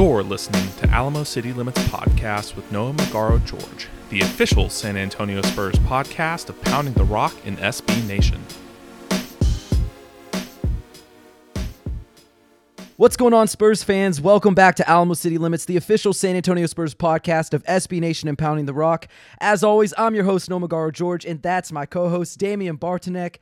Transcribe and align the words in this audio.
You're 0.00 0.22
listening 0.22 0.66
to 0.78 0.88
Alamo 0.88 1.24
City 1.24 1.52
Limits 1.52 1.78
Podcast 1.88 2.56
with 2.56 2.72
Noah 2.72 2.94
Magaro 2.94 3.44
George, 3.44 3.86
the 4.08 4.22
official 4.22 4.70
San 4.70 4.96
Antonio 4.96 5.42
Spurs 5.42 5.74
podcast 5.74 6.48
of 6.48 6.58
Pounding 6.62 6.94
the 6.94 7.04
Rock 7.04 7.34
in 7.44 7.58
SB 7.58 8.08
Nation. 8.08 8.42
What's 12.96 13.18
going 13.18 13.34
on, 13.34 13.46
Spurs 13.46 13.82
fans? 13.82 14.22
Welcome 14.22 14.54
back 14.54 14.74
to 14.76 14.88
Alamo 14.88 15.12
City 15.12 15.36
Limits, 15.36 15.66
the 15.66 15.76
official 15.76 16.14
San 16.14 16.34
Antonio 16.34 16.64
Spurs 16.64 16.94
podcast 16.94 17.52
of 17.52 17.62
SB 17.64 18.00
Nation 18.00 18.26
and 18.26 18.38
Pounding 18.38 18.64
the 18.64 18.72
Rock. 18.72 19.06
As 19.38 19.62
always, 19.62 19.92
I'm 19.98 20.14
your 20.14 20.24
host, 20.24 20.48
Noah 20.48 20.60
Magaro 20.66 20.90
George, 20.90 21.26
and 21.26 21.42
that's 21.42 21.70
my 21.70 21.84
co 21.84 22.08
host, 22.08 22.38
Damian 22.38 22.78
Bartonek. 22.78 23.36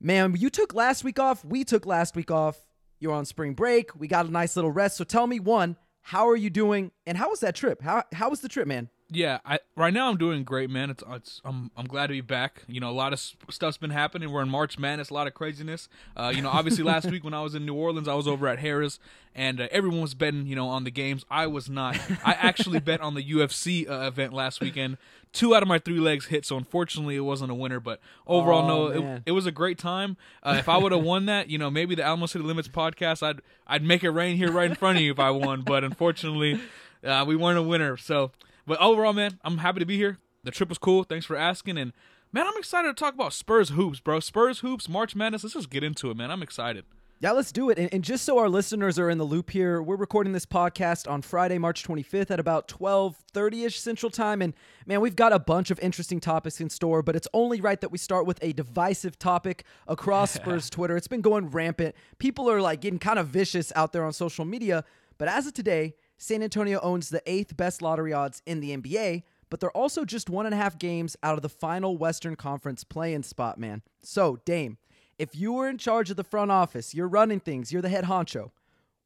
Man, 0.00 0.36
you 0.38 0.48
took 0.48 0.74
last 0.74 1.02
week 1.02 1.18
off. 1.18 1.44
We 1.44 1.64
took 1.64 1.86
last 1.86 2.14
week 2.14 2.30
off. 2.30 2.56
You're 3.00 3.14
on 3.14 3.24
spring 3.24 3.54
break. 3.54 3.98
We 3.98 4.06
got 4.06 4.26
a 4.26 4.30
nice 4.30 4.54
little 4.54 4.70
rest. 4.70 4.96
So 4.96 5.02
tell 5.02 5.26
me, 5.26 5.40
one, 5.40 5.76
how 6.08 6.26
are 6.26 6.36
you 6.36 6.48
doing? 6.48 6.90
And 7.06 7.18
how 7.18 7.28
was 7.28 7.40
that 7.40 7.54
trip? 7.54 7.82
How, 7.82 8.02
how 8.14 8.30
was 8.30 8.40
the 8.40 8.48
trip, 8.48 8.66
man? 8.66 8.88
Yeah, 9.10 9.38
I 9.44 9.58
right 9.74 9.92
now 9.92 10.10
I'm 10.10 10.18
doing 10.18 10.44
great, 10.44 10.68
man. 10.68 10.90
It's 10.90 11.02
it's 11.08 11.40
I'm 11.42 11.70
I'm 11.78 11.86
glad 11.86 12.08
to 12.08 12.12
be 12.12 12.20
back. 12.20 12.62
You 12.68 12.78
know, 12.80 12.90
a 12.90 12.92
lot 12.92 13.14
of 13.14 13.20
stuff's 13.48 13.78
been 13.78 13.88
happening. 13.90 14.30
We're 14.30 14.42
in 14.42 14.50
March 14.50 14.78
Madness, 14.78 15.08
a 15.08 15.14
lot 15.14 15.26
of 15.26 15.32
craziness. 15.32 15.88
Uh, 16.14 16.30
you 16.34 16.42
know, 16.42 16.50
obviously 16.50 16.84
last 16.84 17.06
week 17.10 17.24
when 17.24 17.32
I 17.32 17.40
was 17.42 17.54
in 17.54 17.64
New 17.64 17.74
Orleans, 17.74 18.06
I 18.06 18.12
was 18.14 18.28
over 18.28 18.46
at 18.48 18.58
Harris, 18.58 18.98
and 19.34 19.62
uh, 19.62 19.68
everyone 19.70 20.02
was 20.02 20.12
betting, 20.12 20.46
you 20.46 20.54
know, 20.54 20.68
on 20.68 20.84
the 20.84 20.90
games. 20.90 21.24
I 21.30 21.46
was 21.46 21.70
not. 21.70 21.96
I 22.22 22.32
actually 22.34 22.80
bet 22.80 23.00
on 23.00 23.14
the 23.14 23.22
UFC 23.32 23.88
uh, 23.88 24.06
event 24.06 24.34
last 24.34 24.60
weekend. 24.60 24.98
Two 25.32 25.54
out 25.54 25.62
of 25.62 25.68
my 25.68 25.78
three 25.78 26.00
legs 26.00 26.26
hit, 26.26 26.44
so 26.44 26.58
unfortunately 26.58 27.16
it 27.16 27.20
wasn't 27.20 27.50
a 27.50 27.54
winner. 27.54 27.80
But 27.80 28.00
overall, 28.26 28.70
Oh, 28.70 28.88
no, 28.88 29.14
it, 29.16 29.22
it 29.26 29.32
was 29.32 29.46
a 29.46 29.52
great 29.52 29.78
time. 29.78 30.18
Uh, 30.42 30.56
if 30.58 30.68
I 30.68 30.76
would 30.76 30.92
have 30.92 31.02
won 31.02 31.24
that, 31.26 31.48
you 31.48 31.56
know, 31.56 31.70
maybe 31.70 31.94
the 31.94 32.02
Alamo 32.02 32.26
City 32.26 32.44
Limits 32.44 32.68
podcast, 32.68 33.22
I'd 33.22 33.40
I'd 33.66 33.82
make 33.82 34.04
it 34.04 34.10
rain 34.10 34.36
here 34.36 34.50
right 34.52 34.68
in 34.68 34.76
front 34.76 34.98
of 34.98 35.02
you 35.02 35.12
if 35.12 35.18
I 35.18 35.30
won. 35.30 35.62
But 35.62 35.82
unfortunately, 35.84 36.60
uh, 37.04 37.24
we 37.26 37.36
weren't 37.36 37.58
a 37.58 37.62
winner. 37.62 37.96
So, 37.98 38.32
but 38.68 38.78
overall, 38.80 39.12
man, 39.12 39.38
I'm 39.42 39.58
happy 39.58 39.80
to 39.80 39.86
be 39.86 39.96
here. 39.96 40.18
The 40.44 40.50
trip 40.50 40.68
was 40.68 40.78
cool. 40.78 41.02
Thanks 41.02 41.26
for 41.26 41.36
asking. 41.36 41.78
And 41.78 41.92
man, 42.32 42.46
I'm 42.46 42.56
excited 42.56 42.88
to 42.88 42.94
talk 42.94 43.14
about 43.14 43.32
Spurs 43.32 43.70
hoops, 43.70 44.00
bro. 44.00 44.20
Spurs 44.20 44.60
hoops, 44.60 44.88
March 44.88 45.16
Madness. 45.16 45.42
Let's 45.42 45.54
just 45.54 45.70
get 45.70 45.82
into 45.82 46.10
it, 46.10 46.16
man. 46.16 46.30
I'm 46.30 46.42
excited. 46.42 46.84
Yeah, 47.20 47.32
let's 47.32 47.50
do 47.50 47.68
it. 47.68 47.78
And, 47.80 47.92
and 47.92 48.04
just 48.04 48.24
so 48.24 48.38
our 48.38 48.48
listeners 48.48 48.96
are 48.96 49.10
in 49.10 49.18
the 49.18 49.24
loop 49.24 49.50
here, 49.50 49.82
we're 49.82 49.96
recording 49.96 50.32
this 50.32 50.46
podcast 50.46 51.10
on 51.10 51.20
Friday, 51.20 51.58
March 51.58 51.82
25th 51.82 52.30
at 52.30 52.38
about 52.38 52.68
12:30ish 52.68 53.72
Central 53.72 54.08
Time 54.08 54.40
and 54.40 54.54
man, 54.86 55.00
we've 55.00 55.16
got 55.16 55.32
a 55.32 55.40
bunch 55.40 55.72
of 55.72 55.80
interesting 55.80 56.20
topics 56.20 56.60
in 56.60 56.70
store, 56.70 57.02
but 57.02 57.16
it's 57.16 57.26
only 57.34 57.60
right 57.60 57.80
that 57.80 57.90
we 57.90 57.98
start 57.98 58.24
with 58.24 58.38
a 58.40 58.52
divisive 58.52 59.18
topic 59.18 59.64
across 59.88 60.30
Spurs 60.34 60.70
Twitter. 60.70 60.96
It's 60.96 61.08
been 61.08 61.20
going 61.20 61.50
rampant. 61.50 61.96
People 62.18 62.48
are 62.48 62.60
like 62.60 62.80
getting 62.80 63.00
kind 63.00 63.18
of 63.18 63.26
vicious 63.26 63.72
out 63.74 63.92
there 63.92 64.04
on 64.04 64.12
social 64.12 64.44
media, 64.44 64.84
but 65.18 65.26
as 65.26 65.48
of 65.48 65.54
today, 65.54 65.96
San 66.18 66.42
Antonio 66.42 66.80
owns 66.80 67.08
the 67.08 67.22
8th 67.26 67.56
best 67.56 67.80
lottery 67.80 68.12
odds 68.12 68.42
in 68.44 68.58
the 68.58 68.76
NBA, 68.76 69.22
but 69.50 69.60
they're 69.60 69.70
also 69.70 70.04
just 70.04 70.28
one 70.28 70.46
and 70.46 70.54
a 70.54 70.58
half 70.58 70.78
games 70.78 71.16
out 71.22 71.36
of 71.36 71.42
the 71.42 71.48
final 71.48 71.96
Western 71.96 72.34
Conference 72.34 72.82
play-in 72.82 73.22
spot, 73.22 73.56
man. 73.56 73.82
So, 74.02 74.40
Dame, 74.44 74.78
if 75.18 75.36
you 75.36 75.52
were 75.52 75.68
in 75.68 75.78
charge 75.78 76.10
of 76.10 76.16
the 76.16 76.24
front 76.24 76.50
office, 76.50 76.92
you're 76.92 77.08
running 77.08 77.40
things, 77.40 77.72
you're 77.72 77.82
the 77.82 77.88
head 77.88 78.04
honcho, 78.04 78.50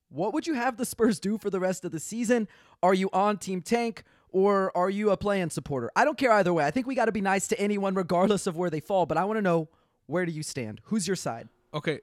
what 0.09 0.33
would 0.33 0.47
you 0.47 0.55
have 0.55 0.79
the 0.79 0.85
Spurs 0.85 1.21
do 1.21 1.39
for 1.39 1.51
the 1.51 1.61
rest 1.61 1.85
of 1.85 1.93
the 1.93 2.01
season? 2.01 2.49
Are 2.83 2.95
you 2.95 3.09
on 3.13 3.37
Team 3.39 3.61
Tank 3.63 4.05
or 4.31 4.75
are 4.77 4.91
you 4.91 5.11
a 5.11 5.17
play-in 5.17 5.51
supporter? 5.51 5.91
I 5.95 6.05
don't 6.05 6.19
care 6.19 6.33
either 6.33 6.53
way. 6.53 6.65
I 6.65 6.71
think 6.71 6.87
we 6.87 6.95
got 6.95 7.07
to 7.07 7.13
be 7.13 7.21
nice 7.21 7.47
to 7.49 7.61
anyone 7.61 7.95
regardless 7.95 8.47
of 8.47 8.57
where 8.57 8.71
they 8.71 8.81
fall, 8.81 9.07
but 9.07 9.19
I 9.19 9.25
want 9.25 9.37
to 9.37 9.43
know 9.43 9.69
where 10.07 10.27
do 10.27 10.33
you 10.33 10.43
stand? 10.43 10.81
Who's 10.85 11.07
your 11.07 11.17
side? 11.17 11.49
Okay. 11.75 12.01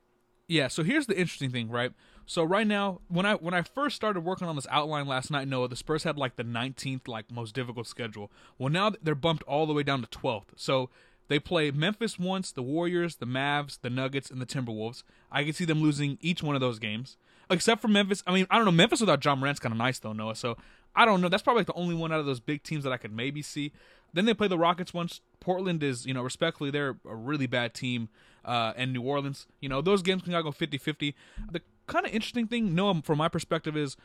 Yeah, 0.47 0.67
so 0.67 0.81
here's 0.83 1.05
the 1.05 1.17
interesting 1.17 1.51
thing, 1.51 1.69
right? 1.69 1.91
So 2.29 2.43
right 2.43 2.67
now, 2.67 3.01
when 3.07 3.25
I 3.25 3.33
when 3.33 3.55
I 3.55 3.63
first 3.63 3.95
started 3.95 4.19
working 4.19 4.47
on 4.47 4.55
this 4.55 4.67
outline 4.69 5.07
last 5.07 5.31
night, 5.31 5.47
Noah, 5.47 5.67
the 5.67 5.75
Spurs 5.75 6.03
had 6.03 6.15
like 6.15 6.35
the 6.35 6.43
19th 6.43 7.07
like 7.07 7.31
most 7.31 7.55
difficult 7.55 7.87
schedule. 7.87 8.31
Well, 8.59 8.69
now 8.69 8.91
they're 9.01 9.15
bumped 9.15 9.41
all 9.47 9.65
the 9.65 9.73
way 9.73 9.81
down 9.81 10.03
to 10.03 10.07
12th. 10.07 10.49
So 10.55 10.91
they 11.27 11.39
play 11.39 11.71
Memphis 11.71 12.19
once, 12.19 12.51
the 12.51 12.61
Warriors, 12.61 13.15
the 13.15 13.25
Mavs, 13.25 13.79
the 13.81 13.89
Nuggets, 13.89 14.29
and 14.29 14.39
the 14.39 14.45
Timberwolves. 14.45 15.01
I 15.31 15.43
can 15.43 15.53
see 15.53 15.65
them 15.65 15.81
losing 15.81 16.19
each 16.21 16.43
one 16.43 16.53
of 16.53 16.61
those 16.61 16.77
games, 16.77 17.17
except 17.49 17.81
for 17.81 17.87
Memphis. 17.87 18.21
I 18.27 18.33
mean, 18.35 18.45
I 18.51 18.57
don't 18.57 18.65
know. 18.65 18.71
Memphis 18.73 18.99
without 18.99 19.25
Ja 19.25 19.35
Morant's 19.35 19.59
kind 19.59 19.73
of 19.73 19.79
nice 19.79 19.97
though, 19.97 20.13
Noah. 20.13 20.35
So 20.35 20.55
I 20.95 21.05
don't 21.05 21.21
know. 21.21 21.29
That's 21.29 21.41
probably 21.41 21.61
like 21.61 21.67
the 21.67 21.73
only 21.73 21.95
one 21.95 22.11
out 22.11 22.19
of 22.19 22.27
those 22.27 22.39
big 22.39 22.61
teams 22.61 22.83
that 22.83 22.93
I 22.93 22.97
could 22.97 23.11
maybe 23.11 23.41
see. 23.41 23.71
Then 24.13 24.25
they 24.25 24.35
play 24.35 24.47
the 24.47 24.57
Rockets 24.57 24.93
once. 24.93 25.21
Portland 25.39 25.81
is, 25.81 26.05
you 26.05 26.13
know, 26.13 26.21
respectfully, 26.21 26.69
they're 26.69 26.97
a 27.09 27.15
really 27.15 27.47
bad 27.47 27.73
team. 27.73 28.09
Uh, 28.45 28.73
and 28.75 28.93
New 28.93 29.01
Orleans, 29.01 29.47
you 29.59 29.69
know, 29.69 29.81
those 29.81 30.01
games 30.01 30.21
can 30.21 30.31
go 30.31 30.51
50 30.51 30.77
50. 30.77 31.15
The 31.51 31.61
kind 31.89 32.05
of 32.05 32.13
interesting 32.13 32.47
thing, 32.47 32.73
Noah, 32.75 33.01
from 33.03 33.17
my 33.17 33.27
perspective, 33.27 33.75
is 33.75 33.97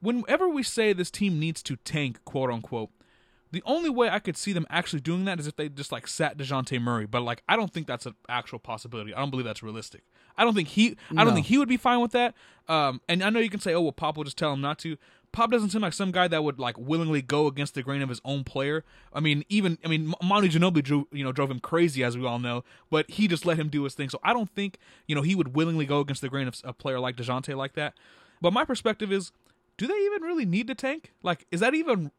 whenever 0.00 0.48
we 0.48 0.62
say 0.62 0.92
this 0.92 1.10
team 1.10 1.38
needs 1.38 1.62
to 1.64 1.76
tank, 1.76 2.24
quote 2.24 2.50
unquote, 2.50 2.90
the 3.52 3.62
only 3.66 3.90
way 3.90 4.08
I 4.08 4.18
could 4.18 4.36
see 4.38 4.54
them 4.54 4.66
actually 4.70 5.00
doing 5.00 5.26
that 5.26 5.38
is 5.38 5.46
if 5.46 5.56
they 5.56 5.68
just 5.68 5.92
like 5.92 6.06
sat 6.08 6.38
Dejounte 6.38 6.80
Murray. 6.80 7.04
But 7.06 7.20
like, 7.22 7.42
I 7.46 7.54
don't 7.56 7.70
think 7.70 7.86
that's 7.86 8.06
an 8.06 8.14
actual 8.28 8.58
possibility. 8.58 9.12
I 9.14 9.18
don't 9.20 9.28
believe 9.30 9.44
that's 9.44 9.62
realistic. 9.62 10.04
I 10.38 10.44
don't 10.44 10.54
think 10.54 10.68
he. 10.68 10.96
I 11.10 11.16
don't 11.16 11.26
No. 11.28 11.34
think 11.34 11.46
he 11.46 11.58
would 11.58 11.68
be 11.68 11.76
fine 11.76 12.00
with 12.00 12.12
that. 12.12 12.34
Um, 12.66 13.02
and 13.10 13.22
I 13.22 13.28
know 13.28 13.40
you 13.40 13.50
can 13.50 13.60
say, 13.60 13.74
"Oh, 13.74 13.82
well, 13.82 13.92
Pop 13.92 14.16
will 14.16 14.24
just 14.24 14.38
tell 14.38 14.54
him 14.54 14.62
not 14.62 14.78
to." 14.80 14.96
Pop 15.32 15.50
doesn't 15.50 15.70
seem 15.70 15.80
like 15.80 15.94
some 15.94 16.12
guy 16.12 16.28
that 16.28 16.44
would 16.44 16.58
like 16.58 16.76
willingly 16.78 17.22
go 17.22 17.46
against 17.46 17.74
the 17.74 17.82
grain 17.82 18.02
of 18.02 18.10
his 18.10 18.20
own 18.24 18.44
player. 18.44 18.84
I 19.12 19.20
mean, 19.20 19.44
even 19.48 19.78
I 19.84 19.88
mean, 19.88 20.14
Manu 20.22 20.48
Ginobili 20.48 20.82
drew, 20.82 21.08
you 21.10 21.24
know 21.24 21.32
drove 21.32 21.50
him 21.50 21.60
crazy 21.60 22.04
as 22.04 22.16
we 22.16 22.26
all 22.26 22.38
know, 22.38 22.64
but 22.90 23.10
he 23.10 23.28
just 23.28 23.46
let 23.46 23.58
him 23.58 23.68
do 23.68 23.84
his 23.84 23.94
thing. 23.94 24.10
So 24.10 24.20
I 24.22 24.32
don't 24.32 24.50
think 24.50 24.78
you 25.06 25.14
know 25.14 25.22
he 25.22 25.34
would 25.34 25.54
willingly 25.56 25.86
go 25.86 26.00
against 26.00 26.20
the 26.20 26.28
grain 26.28 26.48
of 26.48 26.60
a 26.64 26.72
player 26.72 27.00
like 27.00 27.16
Dejounte 27.16 27.56
like 27.56 27.72
that. 27.74 27.94
But 28.40 28.52
my 28.52 28.64
perspective 28.64 29.10
is, 29.10 29.32
do 29.78 29.86
they 29.86 29.94
even 29.94 30.22
really 30.22 30.44
need 30.44 30.66
to 30.66 30.74
tank? 30.74 31.12
Like, 31.22 31.46
is 31.50 31.60
that 31.60 31.74
even? 31.74 32.10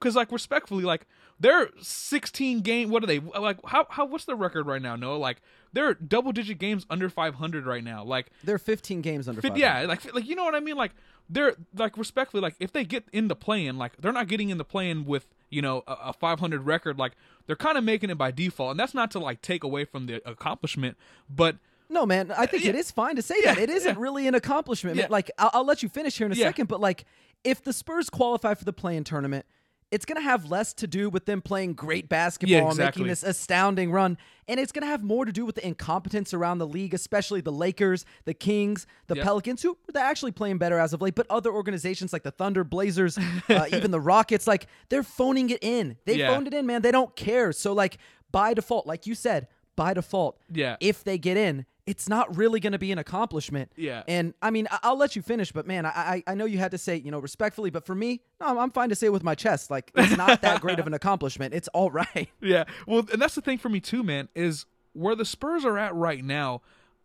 Because 0.00 0.16
like 0.16 0.32
respectfully, 0.32 0.82
like 0.84 1.06
they're 1.38 1.68
16 1.80 2.60
game. 2.62 2.90
What 2.90 3.02
are 3.04 3.06
they 3.06 3.20
like? 3.20 3.58
How 3.66 3.86
how 3.90 4.06
what's 4.06 4.24
their 4.24 4.34
record 4.36 4.66
right 4.66 4.80
now? 4.80 4.96
No, 4.96 5.18
like 5.18 5.42
they're 5.72 5.94
double 5.94 6.32
digit 6.32 6.58
games 6.58 6.86
under 6.88 7.08
500 7.10 7.66
right 7.66 7.84
now. 7.84 8.02
Like 8.02 8.30
They're 8.42 8.58
15 8.58 9.02
games 9.02 9.28
under 9.28 9.42
500. 9.42 9.60
yeah, 9.60 9.82
like 9.82 10.12
like 10.14 10.26
you 10.26 10.34
know 10.34 10.44
what 10.44 10.54
I 10.54 10.60
mean. 10.60 10.76
Like 10.76 10.92
they're 11.28 11.54
like 11.76 11.96
respectfully, 11.96 12.40
like 12.40 12.56
if 12.58 12.72
they 12.72 12.84
get 12.84 13.04
into 13.12 13.34
play-in, 13.34 13.76
like 13.78 13.96
they're 13.98 14.12
not 14.12 14.26
getting 14.26 14.48
into 14.50 14.64
play-in 14.64 15.04
with 15.04 15.26
you 15.50 15.60
know 15.62 15.84
a, 15.86 15.92
a 16.06 16.12
500 16.12 16.62
record. 16.66 16.98
Like 16.98 17.12
they're 17.46 17.56
kind 17.56 17.76
of 17.78 17.84
making 17.84 18.08
it 18.10 18.16
by 18.18 18.30
default, 18.30 18.70
and 18.72 18.80
that's 18.80 18.94
not 18.94 19.10
to 19.12 19.18
like 19.18 19.42
take 19.42 19.62
away 19.64 19.84
from 19.84 20.06
the 20.06 20.26
accomplishment, 20.28 20.96
but 21.28 21.56
No, 21.90 22.06
man, 22.06 22.32
I 22.36 22.46
think 22.46 22.64
it 22.64 22.74
is 22.74 22.90
fine 22.90 23.16
to 23.16 23.22
say 23.22 23.40
that. 23.42 23.58
It 23.58 23.68
isn't 23.70 23.96
yeah. 23.96 24.02
really 24.02 24.26
an 24.26 24.34
accomplishment. 24.34 24.96
man. 24.96 25.08
Like, 25.10 25.30
I'll, 25.38 25.50
I'll 25.52 25.64
let 25.66 25.82
you 25.82 25.88
finish 25.88 26.16
here 26.18 26.26
in 26.26 26.32
a 26.32 26.36
Yeah. 26.36 26.46
second, 26.46 26.68
but 26.68 26.80
like, 26.80 27.04
if 27.44 27.62
the 27.62 27.72
Spurs 27.72 28.08
qualify 28.10 28.54
for 28.54 28.64
the 28.64 28.72
play-in 28.72 29.02
tournament, 29.04 29.44
it's 29.90 30.04
going 30.04 30.16
to 30.16 30.22
have 30.22 30.48
less 30.50 30.72
to 30.74 30.86
do 30.86 31.10
with 31.10 31.24
them 31.26 31.42
playing 31.42 31.72
great 31.74 32.08
basketball 32.08 32.58
and 32.58 32.68
exactly. 32.70 33.02
making 33.02 33.08
this 33.10 33.22
astounding 33.24 33.90
run. 33.90 34.16
And 34.46 34.60
it's 34.60 34.70
going 34.72 34.82
to 34.82 34.88
have 34.88 35.02
more 35.02 35.24
to 35.24 35.32
do 35.32 35.44
with 35.44 35.56
the 35.56 35.66
incompetence 35.66 36.32
around 36.32 36.58
the 36.58 36.66
league, 36.66 36.94
especially 36.94 37.40
the 37.40 37.52
Lakers, 37.52 38.04
the 38.24 38.34
Kings, 38.34 38.86
the 39.08 39.16
Yep. 39.16 39.24
Pelicans, 39.24 39.62
who 39.62 39.76
they're 39.92 40.04
actually 40.04 40.32
playing 40.32 40.58
better 40.58 40.78
as 40.78 40.92
of 40.92 41.00
late, 41.02 41.14
but 41.14 41.26
other 41.28 41.50
organizations 41.52 42.12
like 42.12 42.22
the 42.22 42.30
Thunder, 42.30 42.62
Blazers, 42.64 43.18
uh, 43.48 43.66
even 43.72 43.90
the 43.90 44.00
Rockets, 44.00 44.46
like, 44.46 44.66
they're 44.90 45.02
phoning 45.02 45.50
it 45.50 45.58
in. 45.62 45.96
They 46.04 46.16
Yeah. 46.18 46.32
phoned 46.32 46.46
it 46.46 46.54
in, 46.54 46.66
man. 46.66 46.82
They 46.82 46.92
don't 46.92 47.14
care. 47.16 47.52
So, 47.52 47.72
like, 47.72 47.98
by 48.30 48.54
default, 48.54 48.86
like 48.86 49.06
you 49.06 49.14
said, 49.16 49.48
by 49.76 49.94
default, 49.94 50.38
Yeah. 50.52 50.76
if 50.80 51.02
they 51.02 51.18
get 51.18 51.36
in, 51.36 51.66
it's 51.86 52.08
not 52.08 52.36
really 52.36 52.60
going 52.60 52.72
to 52.72 52.78
be 52.78 52.92
an 52.92 52.98
accomplishment. 52.98 53.72
Yeah. 53.76 54.02
And 54.06 54.34
I 54.42 54.50
mean, 54.50 54.68
I- 54.70 54.78
I'll 54.82 54.96
let 54.98 55.16
you 55.16 55.22
finish, 55.22 55.50
but 55.52 55.66
man, 55.66 55.86
I 55.86 55.90
I, 55.90 56.22
I 56.28 56.34
know 56.34 56.44
you 56.44 56.58
had 56.58 56.70
to 56.72 56.78
say, 56.78 56.96
you 56.96 57.10
know, 57.10 57.18
respectfully, 57.18 57.70
but 57.70 57.84
for 57.86 57.94
me, 57.94 58.20
no, 58.40 58.46
I'm- 58.46 58.58
I'm 58.58 58.70
fine 58.70 58.88
to 58.90 58.94
say 58.94 59.06
it 59.06 59.12
with 59.12 59.22
my 59.24 59.34
chest. 59.34 59.70
Like, 59.70 59.90
it's 59.94 60.16
not 60.16 60.42
that 60.42 60.60
great 60.60 60.78
of 60.78 60.86
an 60.86 60.94
accomplishment. 60.94 61.54
It's 61.54 61.68
all 61.68 61.90
right. 61.90 62.28
Yeah. 62.40 62.64
Well, 62.86 63.06
and 63.12 63.20
that's 63.20 63.34
the 63.34 63.40
thing 63.42 63.58
for 63.58 63.68
me 63.68 63.80
too, 63.80 64.02
man, 64.02 64.28
is 64.34 64.66
where 64.92 65.14
the 65.14 65.24
Spurs 65.24 65.64
are 65.64 65.78
at 65.78 65.94
right 65.94 66.24
now. 66.24 66.62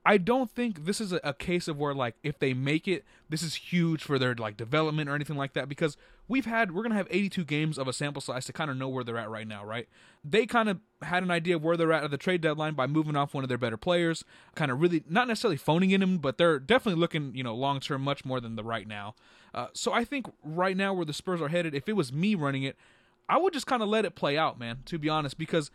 I 0.07 0.17
don't 0.17 0.51
think 0.51 0.85
this 0.85 1.01
is 1.01 1.11
a, 1.13 1.19
a 1.23 1.33
case 1.33 1.67
of 1.67 1.77
where 1.77 1.93
like 1.95 2.15
if 2.23 2.37
they 2.39 2.53
make 2.53 2.87
it, 2.87 3.03
this 3.29 3.41
is 3.41 3.55
huge 3.55 4.03
for 4.03 4.19
their 4.19 4.35
like 4.35 4.55
development 4.55 5.09
or 5.09 5.15
anything 5.15 5.35
like 5.35 5.53
that 5.53 5.67
because 5.67 5.97
we've 6.27 6.45
had 6.45 6.73
we're 6.73 6.87
to 6.87 6.93
have 6.93 7.07
82 7.09 7.43
games 7.45 7.77
of 7.77 7.87
a 7.87 7.93
sample 7.93 8.21
size 8.21 8.45
to 8.45 8.53
kind 8.53 8.71
of 8.71 8.77
know 8.77 8.89
where 8.89 9.03
they're 9.03 9.17
at 9.17 9.29
right 9.29 9.47
now, 9.47 9.63
right? 9.63 9.87
They 10.23 10.45
kind 10.45 10.69
of 10.69 10.79
had 11.01 11.23
an 11.23 11.31
idea 11.31 11.55
of 11.55 11.63
where 11.63 11.77
they're 11.77 11.91
at 11.93 12.03
at 12.03 12.11
the 12.11 12.17
trade 12.17 12.41
deadline 12.41 12.73
by 12.73 12.87
moving 12.87 13.15
off 13.15 13.33
one 13.33 13.43
of 13.43 13.47
their 13.47 13.57
better 13.57 13.77
players, 13.77 14.23
kind 14.55 14.71
of 14.71 14.81
really 14.81 15.03
not 15.07 15.27
necessarily 15.27 15.57
phoning 15.57 15.91
in 15.91 16.01
him, 16.01 16.17
but 16.17 16.37
they're 16.37 16.59
definitely 16.59 16.99
looking, 16.99 17.35
you 17.35 17.43
know, 17.43 17.55
long 17.55 17.79
term 17.79 18.01
much 18.01 18.25
more 18.25 18.39
than 18.39 18.55
the 18.55 18.63
right 18.63 18.87
now. 18.87 19.15
Uh, 19.53 19.67
so 19.73 19.93
I 19.93 20.03
think 20.03 20.25
right 20.43 20.75
now 20.75 20.93
where 20.93 21.05
the 21.05 21.13
Spurs 21.13 21.41
are 21.41 21.47
headed, 21.47 21.73
if 21.73 21.87
it 21.87 21.93
was 21.93 22.11
me 22.11 22.35
running 22.35 22.63
it, 22.63 22.75
I 23.29 23.37
would 23.37 23.53
just 23.53 23.67
kind 23.67 23.81
of 23.81 23.89
let 23.89 24.05
it 24.05 24.15
play 24.15 24.37
out, 24.37 24.59
man, 24.59 24.79
to 24.85 24.99
be 24.99 25.09
honest, 25.09 25.37
because 25.37 25.71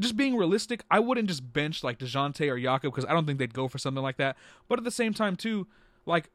just 0.00 0.16
being 0.16 0.36
realistic, 0.36 0.84
I 0.90 1.00
wouldn't 1.00 1.28
just 1.28 1.52
bench 1.52 1.84
like 1.84 1.98
DeJounte 1.98 2.48
or 2.50 2.58
Jakob 2.58 2.92
because 2.92 3.08
I 3.08 3.12
don't 3.12 3.26
think 3.26 3.38
they'd 3.38 3.54
go 3.54 3.68
for 3.68 3.78
something 3.78 4.02
like 4.02 4.16
that. 4.16 4.36
But 4.68 4.78
at 4.78 4.84
the 4.84 4.90
same 4.90 5.14
time, 5.14 5.36
too, 5.36 5.66
like, 6.04 6.30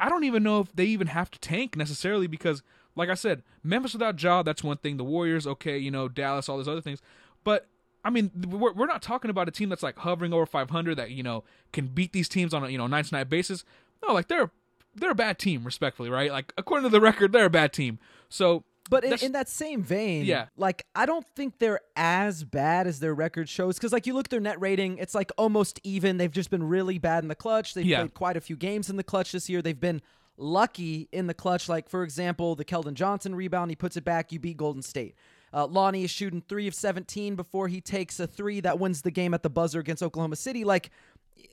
I 0.00 0.08
don't 0.08 0.24
even 0.24 0.42
know 0.42 0.60
if 0.60 0.74
they 0.74 0.86
even 0.86 1.08
have 1.08 1.30
to 1.30 1.38
tank 1.38 1.76
necessarily 1.76 2.26
because, 2.26 2.62
like 2.96 3.08
I 3.08 3.14
said, 3.14 3.42
Memphis 3.62 3.92
without 3.92 4.20
Ja, 4.20 4.42
that's 4.42 4.64
one 4.64 4.78
thing. 4.78 4.96
The 4.96 5.04
Warriors, 5.04 5.46
okay, 5.46 5.78
you 5.78 5.90
know, 5.90 6.08
Dallas, 6.08 6.48
all 6.48 6.56
those 6.56 6.68
other 6.68 6.80
things. 6.80 7.00
But 7.44 7.66
I 8.04 8.10
mean, 8.10 8.30
we're, 8.48 8.72
we're 8.72 8.86
not 8.86 9.02
talking 9.02 9.30
about 9.30 9.48
a 9.48 9.50
team 9.50 9.68
that's 9.68 9.82
like 9.82 9.98
hovering 9.98 10.32
over 10.32 10.46
500 10.46 10.96
that 10.96 11.10
you 11.10 11.22
know 11.22 11.44
can 11.72 11.88
beat 11.88 12.12
these 12.12 12.28
teams 12.28 12.54
on 12.54 12.64
a 12.64 12.68
you 12.68 12.78
know 12.78 12.86
night 12.86 13.06
to 13.06 13.14
night 13.14 13.28
basis. 13.28 13.64
No, 14.06 14.14
like 14.14 14.28
they're 14.28 14.50
they're 14.94 15.10
a 15.10 15.14
bad 15.14 15.38
team, 15.38 15.64
respectfully, 15.64 16.10
right? 16.10 16.32
Like 16.32 16.52
according 16.56 16.84
to 16.84 16.90
the 16.90 17.00
record, 17.00 17.32
they're 17.32 17.46
a 17.46 17.50
bad 17.50 17.72
team. 17.72 17.98
So 18.28 18.64
But 18.90 19.04
in, 19.04 19.12
in 19.22 19.32
that 19.32 19.48
same 19.48 19.82
vein, 19.82 20.24
Yeah. 20.26 20.46
like 20.56 20.84
I 20.94 21.06
don't 21.06 21.26
think 21.36 21.58
they're 21.58 21.80
as 21.96 22.44
bad 22.44 22.86
as 22.86 23.00
their 23.00 23.14
record 23.14 23.48
shows. 23.48 23.76
Because 23.76 23.92
like 23.92 24.06
you 24.06 24.12
look 24.14 24.26
at 24.26 24.30
their 24.30 24.40
net 24.40 24.60
rating, 24.60 24.98
it's 24.98 25.14
like 25.14 25.30
almost 25.38 25.80
even. 25.84 26.16
They've 26.18 26.30
just 26.30 26.50
been 26.50 26.64
really 26.64 26.98
bad 26.98 27.22
in 27.24 27.28
the 27.28 27.34
clutch. 27.34 27.74
They've 27.74 27.86
Yeah. 27.86 28.00
played 28.00 28.14
quite 28.14 28.36
a 28.36 28.40
few 28.40 28.56
games 28.56 28.90
in 28.90 28.96
the 28.96 29.04
clutch 29.04 29.32
this 29.32 29.48
year. 29.48 29.62
They've 29.62 29.78
been 29.78 30.02
lucky 30.36 31.08
in 31.12 31.26
the 31.26 31.34
clutch. 31.34 31.68
Like 31.68 31.88
for 31.88 32.02
example, 32.02 32.54
the 32.56 32.64
Keldon 32.64 32.94
Johnson 32.94 33.34
rebound, 33.34 33.70
he 33.70 33.76
puts 33.76 33.96
it 33.96 34.04
back. 34.04 34.32
You 34.32 34.38
beat 34.40 34.56
Golden 34.56 34.82
State. 34.82 35.14
Uh, 35.52 35.66
Lonnie 35.66 36.04
is 36.04 36.10
shooting 36.10 36.42
three 36.48 36.66
of 36.68 36.74
17 36.74 37.34
before 37.34 37.66
he 37.68 37.80
takes 37.80 38.20
a 38.20 38.26
three 38.26 38.60
that 38.60 38.78
wins 38.78 39.02
the 39.02 39.10
game 39.10 39.34
at 39.34 39.42
the 39.42 39.50
buzzer 39.50 39.80
against 39.80 40.02
Oklahoma 40.02 40.36
City. 40.36 40.64
Like 40.64 40.90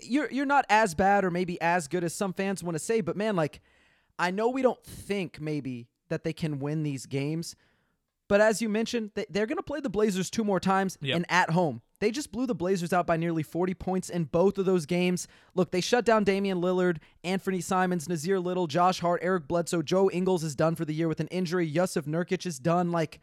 you're 0.01 0.30
you're 0.31 0.45
not 0.45 0.66
as 0.69 0.94
bad 0.95 1.24
or 1.25 1.31
maybe 1.31 1.60
as 1.62 1.88
good 1.88 2.04
as 2.04 2.13
some 2.13 2.33
fans 2.33 2.63
want 2.63 2.75
to 2.75 2.80
say, 2.83 3.01
but 3.01 3.16
man, 3.18 3.36
like 3.36 3.62
I 4.19 4.31
know 4.31 4.50
we 4.50 4.62
don't 4.62 4.83
think 4.83 5.40
maybe 5.42 5.88
that 6.09 6.24
they 6.24 6.33
can 6.33 6.59
win 6.59 6.83
these 6.83 7.06
games, 7.06 7.56
but 8.30 8.42
as 8.42 8.62
you 8.62 8.68
mentioned, 8.69 9.12
they, 9.15 9.25
they're 9.30 9.45
going 9.45 9.57
to 9.57 9.63
play 9.63 9.80
the 9.80 9.89
Blazers 9.89 10.30
two 10.30 10.44
more 10.44 10.59
times 10.59 10.98
Yep. 11.01 11.15
and 11.15 11.25
at 11.30 11.51
home. 11.51 11.81
They 12.00 12.12
just 12.12 12.31
blew 12.31 12.45
the 12.45 12.54
Blazers 12.54 12.92
out 12.94 13.07
by 13.07 13.15
nearly 13.18 13.42
40 13.42 13.74
points 13.74 14.09
in 14.09 14.25
both 14.25 14.57
of 14.57 14.65
those 14.65 14.86
games. 14.86 15.27
Look, 15.56 15.71
they 15.71 15.81
shut 15.81 16.04
down 16.06 16.24
Damian 16.25 16.59
Lillard, 16.62 16.98
Anfernee 17.24 17.63
Simons, 17.63 18.07
Nassir 18.07 18.44
Little, 18.44 18.68
Josh 18.68 19.00
Hart, 19.00 19.21
Eric 19.24 19.48
Bledsoe, 19.48 19.81
Joe 19.81 20.09
Ingles 20.12 20.44
is 20.44 20.56
done 20.56 20.75
for 20.75 20.83
the 20.86 20.94
year 20.94 21.07
with 21.07 21.19
an 21.21 21.27
injury. 21.27 21.71
Jusuf 21.71 22.04
Nurkic 22.06 22.45
is 22.45 22.59
done. 22.59 22.92
Like, 22.92 23.19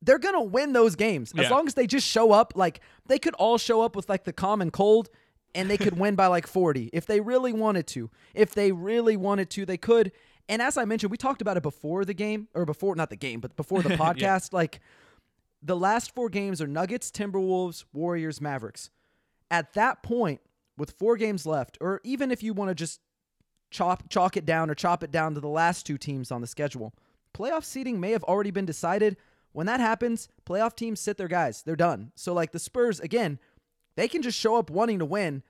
they're 0.00 0.18
going 0.18 0.34
to 0.36 0.40
win 0.40 0.72
those 0.72 0.94
games 0.94 1.32
as 1.36 1.44
Yeah. 1.44 1.50
long 1.50 1.66
as 1.66 1.74
they 1.74 1.86
just 1.86 2.06
show 2.06 2.30
up. 2.32 2.52
Like, 2.54 2.80
they 3.06 3.18
could 3.18 3.34
all 3.34 3.58
show 3.58 3.82
up 3.82 3.96
with 3.96 4.08
like 4.08 4.24
the 4.24 4.32
common 4.32 4.70
cold 4.70 5.10
and 5.54 5.68
they 5.68 5.76
could 5.76 5.98
win 5.98 6.14
by 6.14 6.28
like 6.28 6.46
40 6.46 6.90
if 6.92 7.04
they 7.06 7.20
really 7.20 7.52
wanted 7.52 7.86
to. 7.88 8.10
If 8.34 8.54
they 8.54 8.72
really 8.72 9.16
wanted 9.16 9.50
to, 9.50 9.66
they 9.66 9.76
could. 9.78 10.12
And 10.48 10.62
as 10.62 10.76
I 10.76 10.84
mentioned, 10.84 11.10
we 11.10 11.16
talked 11.16 11.42
about 11.42 11.56
it 11.56 11.62
before 11.62 12.04
the 12.04 12.14
game, 12.14 12.48
or 12.54 12.64
before, 12.64 12.94
not 12.94 13.10
the 13.10 13.16
game, 13.16 13.40
but 13.40 13.56
before 13.56 13.82
the 13.82 13.88
podcast. 13.96 14.52
Like, 14.52 14.80
the 15.62 15.76
last 15.76 16.14
four 16.14 16.28
games 16.28 16.62
are 16.62 16.66
Nuggets, 16.66 17.10
Timberwolves, 17.10 17.84
Warriors, 17.92 18.40
Mavericks. 18.40 18.90
At 19.50 19.72
that 19.74 20.02
point, 20.02 20.40
with 20.76 20.92
four 20.92 21.16
games 21.16 21.46
left, 21.46 21.78
or 21.80 22.00
even 22.04 22.30
if 22.30 22.42
you 22.42 22.52
want 22.52 22.68
to 22.70 22.74
just 22.74 23.00
chop 23.70 24.08
chalk 24.08 24.36
it 24.36 24.46
down 24.46 24.70
or 24.70 24.74
chop 24.74 25.02
it 25.02 25.10
down 25.10 25.34
to 25.34 25.40
the 25.40 25.48
last 25.48 25.86
two 25.86 25.98
teams 25.98 26.30
on 26.30 26.40
the 26.40 26.46
schedule, 26.46 26.94
playoff 27.34 27.64
seeding 27.64 27.98
may 27.98 28.12
have 28.12 28.24
already 28.24 28.50
been 28.50 28.66
decided. 28.66 29.16
When 29.52 29.66
that 29.66 29.80
happens, 29.80 30.28
playoff 30.44 30.76
teams 30.76 31.00
sit 31.00 31.16
their 31.16 31.28
guys. 31.28 31.62
They're 31.62 31.76
done. 31.76 32.12
So 32.14 32.34
like 32.34 32.52
the 32.52 32.58
Spurs, 32.58 33.00
again, 33.00 33.38
they 33.96 34.06
can 34.06 34.22
just 34.22 34.38
show 34.38 34.56
up 34.56 34.70
wanting 34.70 34.98
to 34.98 35.06
win, 35.06 35.42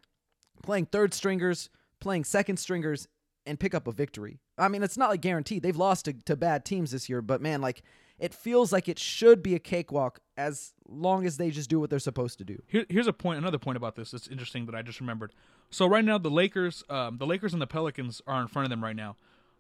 playing 0.63 0.87
third 0.87 1.13
stringers, 1.13 1.69
playing 2.01 2.25
second 2.25 2.59
stringers, 2.59 3.09
and 3.47 3.59
pick 3.61 3.75
up 3.75 3.87
a 3.87 3.93
victory. 3.93 4.41
I 4.59 4.69
mean, 4.69 4.83
it's 4.83 4.97
not 4.97 5.11
like 5.11 5.21
guaranteed. 5.21 5.63
They've 5.63 5.77
lost 5.77 6.07
to, 6.07 6.13
to 6.25 6.37
bad 6.37 6.65
teams 6.65 6.91
this 6.91 7.09
year, 7.09 7.23
but 7.23 7.41
man, 7.41 7.61
like 7.61 7.83
it 8.19 8.35
feels 8.35 8.73
like 8.73 8.89
it 8.89 8.99
should 8.99 9.43
be 9.43 9.55
a 9.55 9.59
cakewalk 9.59 10.21
as 10.37 10.73
long 10.89 11.27
as 11.27 11.37
they 11.37 11.51
just 11.51 11.69
do 11.69 11.79
what 11.79 11.91
they're 11.91 11.99
supposed 11.99 12.39
to 12.39 12.45
do. 12.45 12.63
Here, 12.67 12.87
here's 12.89 13.07
a 13.07 13.13
point, 13.13 13.39
another 13.39 13.59
point 13.59 13.77
about 13.77 13.97
this 13.97 14.11
that's 14.11 14.29
interesting 14.29 14.67
that 14.67 14.75
I 14.75 14.83
just 14.83 15.01
remembered. 15.01 15.33
So 15.71 15.87
right 15.87 16.05
now, 16.05 16.19
the 16.19 16.31
Lakers, 16.31 16.83
um, 16.89 17.19
the 17.19 17.27
Lakers 17.27 17.53
and 17.53 17.61
the 17.61 17.67
Pelicans 17.67 18.23
are 18.27 18.41
in 18.41 18.49
front 18.49 18.65
of 18.65 18.71
them 18.71 18.83
right 18.83 18.97
now. 18.97 19.17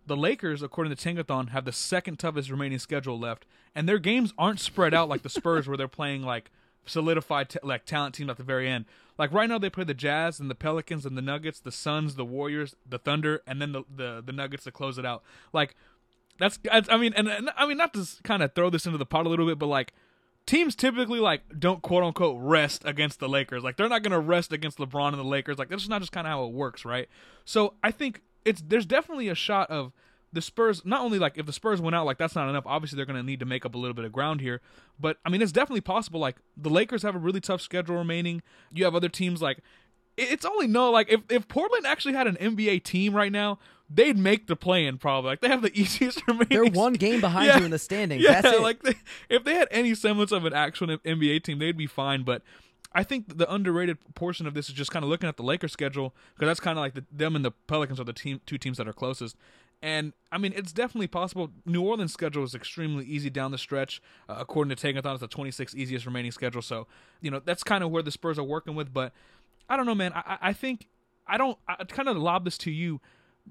The 0.06 0.16
Lakers, 0.16 0.62
according 0.62 0.94
to 0.94 1.08
Tankathon, 1.08 1.50
have 1.50 1.64
the 1.64 1.72
second 1.72 2.18
toughest 2.18 2.48
remaining 2.48 2.78
schedule 2.78 3.18
left, 3.18 3.44
and 3.74 3.88
their 3.88 3.98
games 3.98 4.32
aren't 4.38 4.60
spread 4.60 4.94
out 4.94 5.08
like 5.08 5.22
the 5.22 5.28
Spurs, 5.28 5.66
where 5.66 5.76
they're 5.76 5.88
playing 5.88 6.22
like 6.22 6.50
solidified 6.86 7.48
t- 7.50 7.58
like 7.64 7.84
talent 7.84 8.14
teams 8.14 8.30
at 8.30 8.36
the 8.36 8.44
very 8.44 8.68
end. 8.68 8.84
Like 9.18 9.32
right 9.32 9.48
now, 9.48 9.58
they 9.58 9.70
play 9.70 9.84
the 9.84 9.94
Jazz 9.94 10.40
and 10.40 10.50
the 10.50 10.54
Pelicans 10.54 11.06
and 11.06 11.16
the 11.16 11.22
Nuggets, 11.22 11.60
the 11.60 11.72
Suns, 11.72 12.16
the 12.16 12.24
Warriors, 12.24 12.76
the 12.88 12.98
Thunder, 12.98 13.42
and 13.46 13.60
then 13.60 13.72
the 13.72 13.82
the, 13.94 14.22
the 14.24 14.32
Nuggets 14.32 14.64
to 14.64 14.70
close 14.70 14.98
it 14.98 15.06
out. 15.06 15.22
Like 15.52 15.74
that's 16.38 16.58
I 16.70 16.96
mean, 16.96 17.12
and, 17.14 17.28
and 17.28 17.50
I 17.56 17.66
mean 17.66 17.78
not 17.78 17.94
to 17.94 18.06
kind 18.22 18.42
of 18.42 18.54
throw 18.54 18.70
this 18.70 18.86
into 18.86 18.98
the 18.98 19.06
pot 19.06 19.26
a 19.26 19.28
little 19.28 19.46
bit, 19.46 19.58
but 19.58 19.66
like 19.66 19.92
teams 20.44 20.74
typically 20.74 21.18
like 21.18 21.42
don't 21.58 21.82
quote 21.82 22.04
unquote 22.04 22.38
rest 22.40 22.82
against 22.84 23.20
the 23.20 23.28
Lakers. 23.28 23.64
Like 23.64 23.76
they're 23.76 23.88
not 23.88 24.02
gonna 24.02 24.20
rest 24.20 24.52
against 24.52 24.78
LeBron 24.78 25.08
and 25.08 25.18
the 25.18 25.24
Lakers. 25.24 25.58
Like 25.58 25.68
that's 25.68 25.82
just 25.82 25.90
not 25.90 26.00
just 26.00 26.12
kind 26.12 26.26
of 26.26 26.30
how 26.30 26.44
it 26.44 26.52
works, 26.52 26.84
right? 26.84 27.08
So 27.44 27.74
I 27.82 27.90
think 27.90 28.22
it's 28.44 28.62
there's 28.66 28.86
definitely 28.86 29.28
a 29.28 29.34
shot 29.34 29.70
of 29.70 29.92
the 30.36 30.42
Spurs. 30.42 30.84
Not 30.84 31.00
only 31.00 31.18
like 31.18 31.36
if 31.36 31.46
the 31.46 31.52
Spurs 31.52 31.80
went 31.80 31.96
out, 31.96 32.06
like 32.06 32.18
that's 32.18 32.36
not 32.36 32.48
enough. 32.48 32.62
Obviously 32.66 32.96
they're 32.96 33.04
gonna 33.06 33.24
need 33.24 33.40
to 33.40 33.46
make 33.46 33.66
up 33.66 33.74
a 33.74 33.78
little 33.78 33.94
bit 33.94 34.04
of 34.04 34.12
ground 34.12 34.40
here. 34.40 34.60
But 35.00 35.16
I 35.26 35.30
mean 35.30 35.42
it's 35.42 35.50
definitely 35.50 35.80
possible. 35.80 36.20
Like 36.20 36.36
the 36.56 36.70
Lakers 36.70 37.02
have 37.02 37.16
a 37.16 37.18
really 37.18 37.40
tough 37.40 37.60
schedule 37.60 37.96
remaining. 37.96 38.42
You 38.72 38.84
have 38.84 38.94
other 38.94 39.08
teams 39.08 39.42
like 39.42 39.58
it's 40.16 40.44
only 40.46 40.66
no 40.68 40.90
like 40.92 41.10
if 41.10 41.20
if 41.28 41.48
Portland 41.48 41.84
actually 41.86 42.14
had 42.14 42.26
an 42.28 42.36
NBA 42.36 42.84
team 42.84 43.12
right 43.14 43.32
now. 43.32 43.58
They'd 43.88 44.18
make 44.18 44.48
the 44.48 44.56
play 44.56 44.84
in 44.84 44.98
probably. 44.98 45.30
Like 45.30 45.40
they 45.42 45.48
have 45.48 45.62
the 45.62 45.70
easiest 45.80 46.26
remaining. 46.26 46.48
They're 46.50 46.64
one 46.64 46.94
game 46.94 47.20
behind 47.20 47.46
Yeah. 47.46 47.58
you 47.58 47.64
in 47.66 47.70
the 47.70 47.78
standings. 47.78 48.20
Yeah, 48.22 48.40
That's 48.40 48.56
it. 48.56 48.60
like 48.60 48.82
they, 48.82 48.94
if 49.28 49.44
they 49.44 49.54
had 49.54 49.68
any 49.70 49.94
semblance 49.94 50.32
of 50.32 50.44
an 50.44 50.52
actual 50.52 50.88
NBA 50.88 51.44
team, 51.44 51.60
they'd 51.60 51.76
be 51.76 51.86
fine. 51.86 52.24
But 52.24 52.42
I 52.92 53.04
think 53.04 53.38
the 53.38 53.48
underrated 53.52 53.98
portion 54.16 54.44
of 54.48 54.54
this 54.54 54.68
is 54.68 54.74
just 54.74 54.90
kind 54.90 55.04
of 55.04 55.08
looking 55.08 55.28
at 55.28 55.36
the 55.36 55.44
Lakers 55.44 55.70
schedule 55.72 56.16
because 56.34 56.48
that's 56.48 56.58
kind 56.58 56.76
of 56.78 56.82
like 56.82 56.94
the, 56.94 57.04
them 57.12 57.36
and 57.36 57.44
the 57.44 57.52
Pelicans 57.52 58.00
are 58.00 58.04
the 58.04 58.12
team 58.12 58.40
two 58.44 58.58
teams 58.58 58.76
that 58.78 58.88
are 58.88 58.92
closest. 58.92 59.36
And 59.82 60.14
I 60.32 60.38
mean, 60.38 60.52
it's 60.56 60.72
definitely 60.72 61.06
possible. 61.06 61.50
New 61.64 61.82
Orleans' 61.82 62.12
schedule 62.12 62.44
is 62.44 62.54
extremely 62.54 63.04
easy 63.04 63.30
down 63.30 63.50
the 63.50 63.58
stretch. 63.58 64.00
Uh, 64.28 64.36
according 64.38 64.74
to 64.74 64.86
Tankathon, 64.86 65.12
it's 65.12 65.20
the 65.20 65.28
26th 65.28 65.74
easiest 65.74 66.06
remaining 66.06 66.32
schedule. 66.32 66.62
So 66.62 66.86
you 67.20 67.30
know 67.30 67.40
that's 67.44 67.62
kind 67.62 67.84
of 67.84 67.90
where 67.90 68.02
the 68.02 68.10
Spurs 68.10 68.38
are 68.38 68.44
working 68.44 68.74
with. 68.74 68.92
But 68.92 69.12
I 69.68 69.76
don't 69.76 69.86
know, 69.86 69.94
man. 69.94 70.12
I, 70.14 70.38
I 70.40 70.52
think 70.52 70.86
I 71.26 71.36
don't. 71.36 71.58
I 71.68 71.84
kind 71.84 72.08
of 72.08 72.16
lob 72.16 72.44
this 72.44 72.58
to 72.58 72.70
you. 72.70 73.00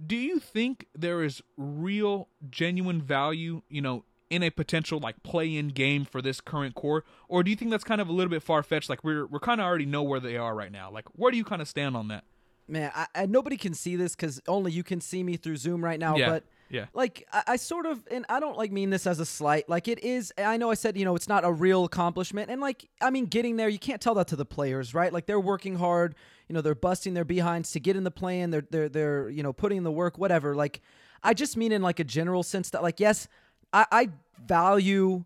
Do 0.05 0.15
you 0.15 0.39
think 0.39 0.87
there 0.93 1.23
is 1.23 1.41
real, 1.55 2.27
genuine 2.49 3.01
value, 3.01 3.61
you 3.69 3.81
know, 3.81 4.03
in 4.29 4.43
a 4.43 4.49
potential 4.49 4.99
like 4.99 5.23
play-in 5.23 5.69
game 5.69 6.03
for 6.03 6.21
this 6.21 6.41
current 6.41 6.75
core, 6.75 7.05
or 7.29 7.43
do 7.43 7.49
you 7.49 7.55
think 7.55 7.71
that's 7.71 7.83
kind 7.83 8.01
of 8.01 8.09
a 8.09 8.11
little 8.11 8.31
bit 8.31 8.43
far-fetched? 8.43 8.89
Like 8.89 9.03
we're 9.03 9.25
we're 9.25 9.39
kind 9.39 9.61
of 9.61 9.65
already 9.65 9.85
know 9.85 10.03
where 10.03 10.19
they 10.19 10.37
are 10.37 10.55
right 10.55 10.71
now. 10.71 10.91
Like 10.91 11.05
where 11.13 11.31
do 11.31 11.37
you 11.37 11.45
kind 11.45 11.61
of 11.61 11.67
stand 11.67 11.95
on 11.95 12.07
that? 12.09 12.23
Man, 12.67 12.91
I, 12.95 13.07
I 13.13 13.25
nobody 13.27 13.57
can 13.57 13.73
see 13.73 13.95
this 13.95 14.15
because 14.15 14.41
only 14.47 14.71
you 14.71 14.83
can 14.83 14.99
see 14.99 15.23
me 15.23 15.37
through 15.37 15.57
Zoom 15.57 15.83
right 15.83 15.99
now. 15.99 16.17
Yeah, 16.17 16.29
But 16.29 16.43
yeah. 16.69 16.85
like 16.93 17.27
I, 17.31 17.43
I 17.47 17.55
sort 17.57 17.85
of, 17.85 18.03
and 18.09 18.25
I 18.27 18.39
don't 18.39 18.57
like 18.57 18.71
mean 18.71 18.89
this 18.89 19.05
as 19.05 19.19
a 19.19 19.25
slight. 19.25 19.69
Like 19.69 19.87
it 19.87 20.03
is. 20.03 20.33
I 20.37 20.57
know 20.57 20.71
I 20.71 20.73
said 20.73 20.97
you 20.97 21.05
know 21.05 21.15
it's 21.15 21.27
not 21.27 21.45
a 21.45 21.51
real 21.51 21.85
accomplishment, 21.85 22.49
and 22.49 22.59
like 22.59 22.87
I 23.01 23.11
mean 23.11 23.25
getting 23.25 23.57
there, 23.57 23.69
you 23.69 23.77
can't 23.77 24.01
tell 24.01 24.15
that 24.15 24.27
to 24.29 24.35
the 24.35 24.45
players, 24.45 24.93
right? 24.95 25.13
Like 25.13 25.27
they're 25.27 25.39
working 25.39 25.75
hard. 25.75 26.15
You 26.47 26.55
know 26.55 26.61
they're 26.61 26.73
busting 26.73 27.13
their 27.13 27.25
behinds 27.25 27.71
to 27.73 27.79
get 27.79 27.95
in 27.95 28.03
the 28.03 28.11
plan. 28.11 28.49
They're 28.49 28.65
they're 28.69 28.89
they're 28.89 29.29
you 29.29 29.43
know 29.43 29.53
putting 29.53 29.77
in 29.77 29.83
the 29.83 29.91
work, 29.91 30.17
whatever. 30.17 30.55
Like 30.55 30.81
I 31.23 31.35
just 31.35 31.57
mean 31.57 31.71
in 31.71 31.83
like 31.83 31.99
a 31.99 32.03
general 32.03 32.41
sense 32.41 32.71
that 32.71 32.81
like 32.81 32.99
yes, 32.99 33.27
I, 33.71 33.85
I 33.91 34.09
value 34.43 35.25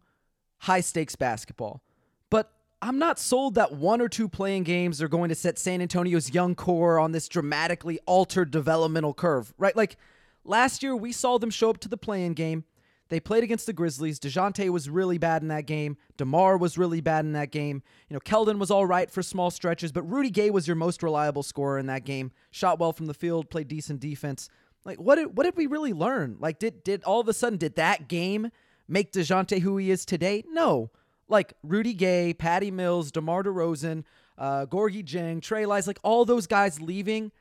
high 0.58 0.82
stakes 0.82 1.16
basketball. 1.16 1.82
I'm 2.82 2.98
not 2.98 3.20
sold 3.20 3.56
that 3.56 3.74
one 3.74 4.00
or 4.00 4.08
two 4.08 4.30
play-in 4.30 4.64
games 4.64 5.02
are 5.02 5.10
going 5.10 5.30
to 5.30 5.36
set 5.36 5.60
San 5.60 5.82
Antonio's 5.82 6.34
young 6.34 6.56
core 6.56 6.98
on 6.98 7.12
this 7.12 7.28
dramatically 7.28 8.00
altered 8.06 8.52
developmental 8.52 9.14
curve, 9.14 9.54
right? 9.58 9.76
Like 9.76 9.98
last 10.46 10.82
year, 10.82 10.96
we 10.96 11.12
saw 11.12 11.38
them 11.38 11.50
show 11.50 11.70
up 11.70 11.80
to 11.80 11.90
the 11.90 11.98
play-in 11.98 12.34
game. 12.34 12.64
They 13.10 13.20
played 13.20 13.44
against 13.44 13.66
the 13.66 13.74
Grizzlies. 13.74 14.20
DeJounte 14.20 14.70
was 14.70 14.90
really 14.90 15.18
bad 15.18 15.42
in 15.42 15.48
that 15.48 15.66
game. 15.66 15.98
DeMar 16.18 16.58
was 16.58 16.78
really 16.78 17.02
bad 17.02 17.26
in 17.26 17.34
that 17.34 17.52
game. 17.52 17.82
You 18.08 18.14
know, 18.14 18.20
Keldon 18.20 18.60
was 18.60 18.72
all 18.72 18.86
right 18.86 19.10
for 19.10 19.24
small 19.24 19.50
stretches, 19.50 19.92
but 19.92 20.04
Rudy 20.04 20.30
Gay 20.30 20.52
was 20.52 20.68
your 20.68 20.76
most 20.76 21.02
reliable 21.02 21.44
scorer 21.44 21.80
in 21.80 21.88
that 21.88 22.06
game. 22.06 22.32
Shot 22.52 22.80
well 22.80 22.94
from 22.94 23.08
the 23.08 23.16
field, 23.16 23.50
played 23.50 23.68
decent 23.68 24.00
defense. 24.00 24.48
Like, 24.86 25.00
what 25.00 25.16
did 25.16 25.36
what 25.36 25.44
did 25.44 25.58
we 25.58 25.66
really 25.66 25.92
learn? 25.92 26.38
Like, 26.40 26.60
did 26.60 26.84
did 26.84 27.04
all 27.04 27.20
of 27.20 27.28
a 27.28 27.34
sudden 27.34 27.58
did 27.58 27.76
that 27.76 28.08
game 28.08 28.52
make 28.88 29.12
DeJounte 29.12 29.60
who 29.60 29.78
he 29.78 29.92
is 29.92 30.06
today? 30.06 30.44
No. 30.48 30.92
Like 31.30 31.54
Rudy 31.64 31.94
Gay, 31.94 32.34
Patty 32.34 32.72
Mills, 32.72 33.12
DeMar 33.12 33.44
DeRozan, 33.44 34.04
uh, 34.38 34.66
Gorgui 34.66 35.06
Dieng, 35.06 35.42
Trey 35.42 35.66
Lyles, 35.66 35.88
like 35.88 36.00
all 36.04 36.26
those 36.26 36.48
guys 36.48 36.82
leaving, 36.82 37.32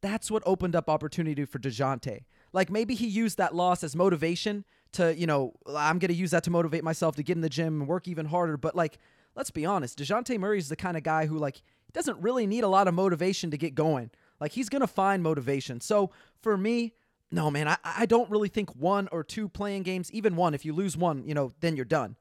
that's 0.00 0.30
what 0.30 0.42
opened 0.46 0.74
up 0.74 0.88
opportunity 0.88 1.44
for 1.44 1.58
DeJounte. 1.58 2.24
Like 2.52 2.70
maybe 2.70 2.94
he 2.94 3.06
used 3.06 3.38
that 3.38 3.54
loss 3.54 3.84
as 3.84 3.94
motivation 3.94 4.64
to, 4.92 5.14
you 5.14 5.26
know, 5.26 5.54
I'm 5.66 5.98
going 5.98 6.08
to 6.08 6.14
use 6.14 6.30
that 6.30 6.44
to 6.44 6.50
motivate 6.50 6.84
myself 6.84 7.16
to 7.16 7.22
get 7.22 7.36
in 7.36 7.40
the 7.42 7.48
gym 7.48 7.80
and 7.80 7.88
work 7.88 8.06
even 8.08 8.26
harder. 8.26 8.56
But 8.56 8.76
like, 8.76 8.98
let's 9.34 9.50
be 9.50 9.66
honest, 9.66 9.98
DeJounte 9.98 10.38
Murray 10.38 10.58
is 10.58 10.68
the 10.68 10.76
kind 10.76 10.96
of 10.96 11.02
guy 11.02 11.26
who 11.26 11.38
like 11.38 11.62
doesn't 11.92 12.20
really 12.20 12.46
need 12.46 12.64
a 12.64 12.68
lot 12.68 12.88
of 12.88 12.94
motivation 12.94 13.50
to 13.50 13.58
get 13.58 13.74
going. 13.74 14.10
Like 14.40 14.52
he's 14.52 14.68
going 14.68 14.80
to 14.80 14.86
find 14.86 15.22
motivation. 15.22 15.80
So 15.80 16.10
for 16.40 16.56
me, 16.56 16.94
no, 17.30 17.50
man, 17.50 17.66
I, 17.66 17.76
I 17.82 18.06
don't 18.06 18.30
really 18.30 18.48
think 18.48 18.74
one 18.76 19.08
or 19.10 19.24
two 19.24 19.48
play-in 19.48 19.82
games, 19.82 20.12
even 20.12 20.36
one, 20.36 20.54
if 20.54 20.64
you 20.64 20.72
lose 20.72 20.96
one, 20.96 21.26
you 21.26 21.34
know, 21.34 21.50
then 21.60 21.74
you're 21.74 21.84
done. 21.84 22.16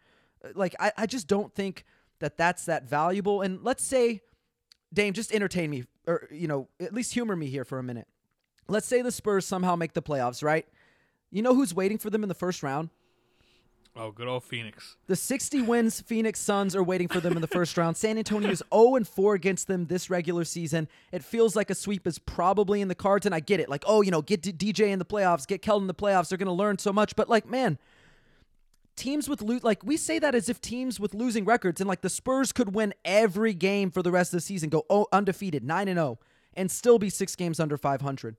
Like, 0.55 0.75
I, 0.79 0.91
I 0.97 1.05
just 1.05 1.27
don't 1.27 1.53
think 1.53 1.85
that 2.19 2.37
that's 2.37 2.65
that 2.65 2.87
valuable. 2.89 3.41
And 3.41 3.63
let's 3.63 3.83
say, 3.83 4.21
Dame, 4.93 5.13
just 5.13 5.33
entertain 5.33 5.69
me, 5.69 5.85
or, 6.07 6.27
you 6.31 6.47
know, 6.47 6.67
at 6.79 6.93
least 6.93 7.13
humor 7.13 7.35
me 7.35 7.47
here 7.47 7.65
for 7.65 7.79
a 7.79 7.83
minute. 7.83 8.07
Let's 8.67 8.87
say 8.87 9.01
the 9.01 9.11
Spurs 9.11 9.45
somehow 9.45 9.75
make 9.75 9.93
the 9.93 10.01
playoffs, 10.01 10.43
right? 10.43 10.65
You 11.31 11.41
know 11.41 11.55
who's 11.55 11.73
waiting 11.73 11.97
for 11.97 12.09
them 12.09 12.23
in 12.23 12.29
the 12.29 12.35
first 12.35 12.63
round? 12.63 12.89
Oh, 13.95 14.09
good 14.09 14.27
old 14.27 14.43
Phoenix. 14.43 14.97
The 15.05 15.15
60 15.15 15.61
wins 15.61 16.01
Phoenix 16.01 16.39
Suns 16.39 16.75
are 16.75 16.81
waiting 16.81 17.07
for 17.07 17.19
them 17.19 17.35
in 17.35 17.41
the 17.41 17.47
first 17.47 17.77
round. 17.77 17.95
San 17.95 18.17
Antonio's 18.17 18.63
0 18.73 18.95
and 18.95 19.07
4 19.07 19.35
against 19.35 19.67
them 19.67 19.85
this 19.85 20.09
regular 20.09 20.45
season. 20.45 20.87
It 21.11 21.23
feels 21.23 21.55
like 21.55 21.69
a 21.69 21.75
sweep 21.75 22.07
is 22.07 22.17
probably 22.17 22.81
in 22.81 22.87
the 22.87 22.95
cards, 22.95 23.27
and 23.27 23.35
I 23.35 23.39
get 23.39 23.59
it. 23.59 23.69
Like, 23.69 23.83
oh, 23.85 24.01
you 24.01 24.09
know, 24.09 24.23
get 24.23 24.41
DJ 24.41 24.87
in 24.87 24.97
the 24.97 25.05
playoffs, 25.05 25.45
get 25.45 25.61
Keldon 25.61 25.81
in 25.81 25.87
the 25.87 25.93
playoffs. 25.93 26.29
They're 26.29 26.39
going 26.39 26.47
to 26.47 26.53
learn 26.53 26.79
so 26.79 26.91
much. 26.91 27.15
But, 27.15 27.29
like, 27.29 27.47
man, 27.47 27.77
teams 28.95 29.27
with 29.27 29.41
lo- 29.41 29.59
like 29.63 29.83
we 29.83 29.97
say 29.97 30.19
that 30.19 30.35
as 30.35 30.49
if 30.49 30.61
teams 30.61 30.99
with 30.99 31.13
losing 31.13 31.45
records 31.45 31.81
and 31.81 31.87
like 31.87 32.01
the 32.01 32.09
Spurs 32.09 32.51
could 32.51 32.75
win 32.75 32.93
every 33.03 33.53
game 33.53 33.91
for 33.91 34.01
the 34.01 34.11
rest 34.11 34.33
of 34.33 34.37
the 34.37 34.41
season, 34.41 34.69
go 34.69 34.85
undefeated, 35.11 35.63
9 35.63 35.87
and 35.87 35.97
0 35.97 36.19
and 36.55 36.69
still 36.69 36.99
be 36.99 37.09
6 37.09 37.35
games 37.35 37.59
under 37.59 37.77
500. 37.77 38.35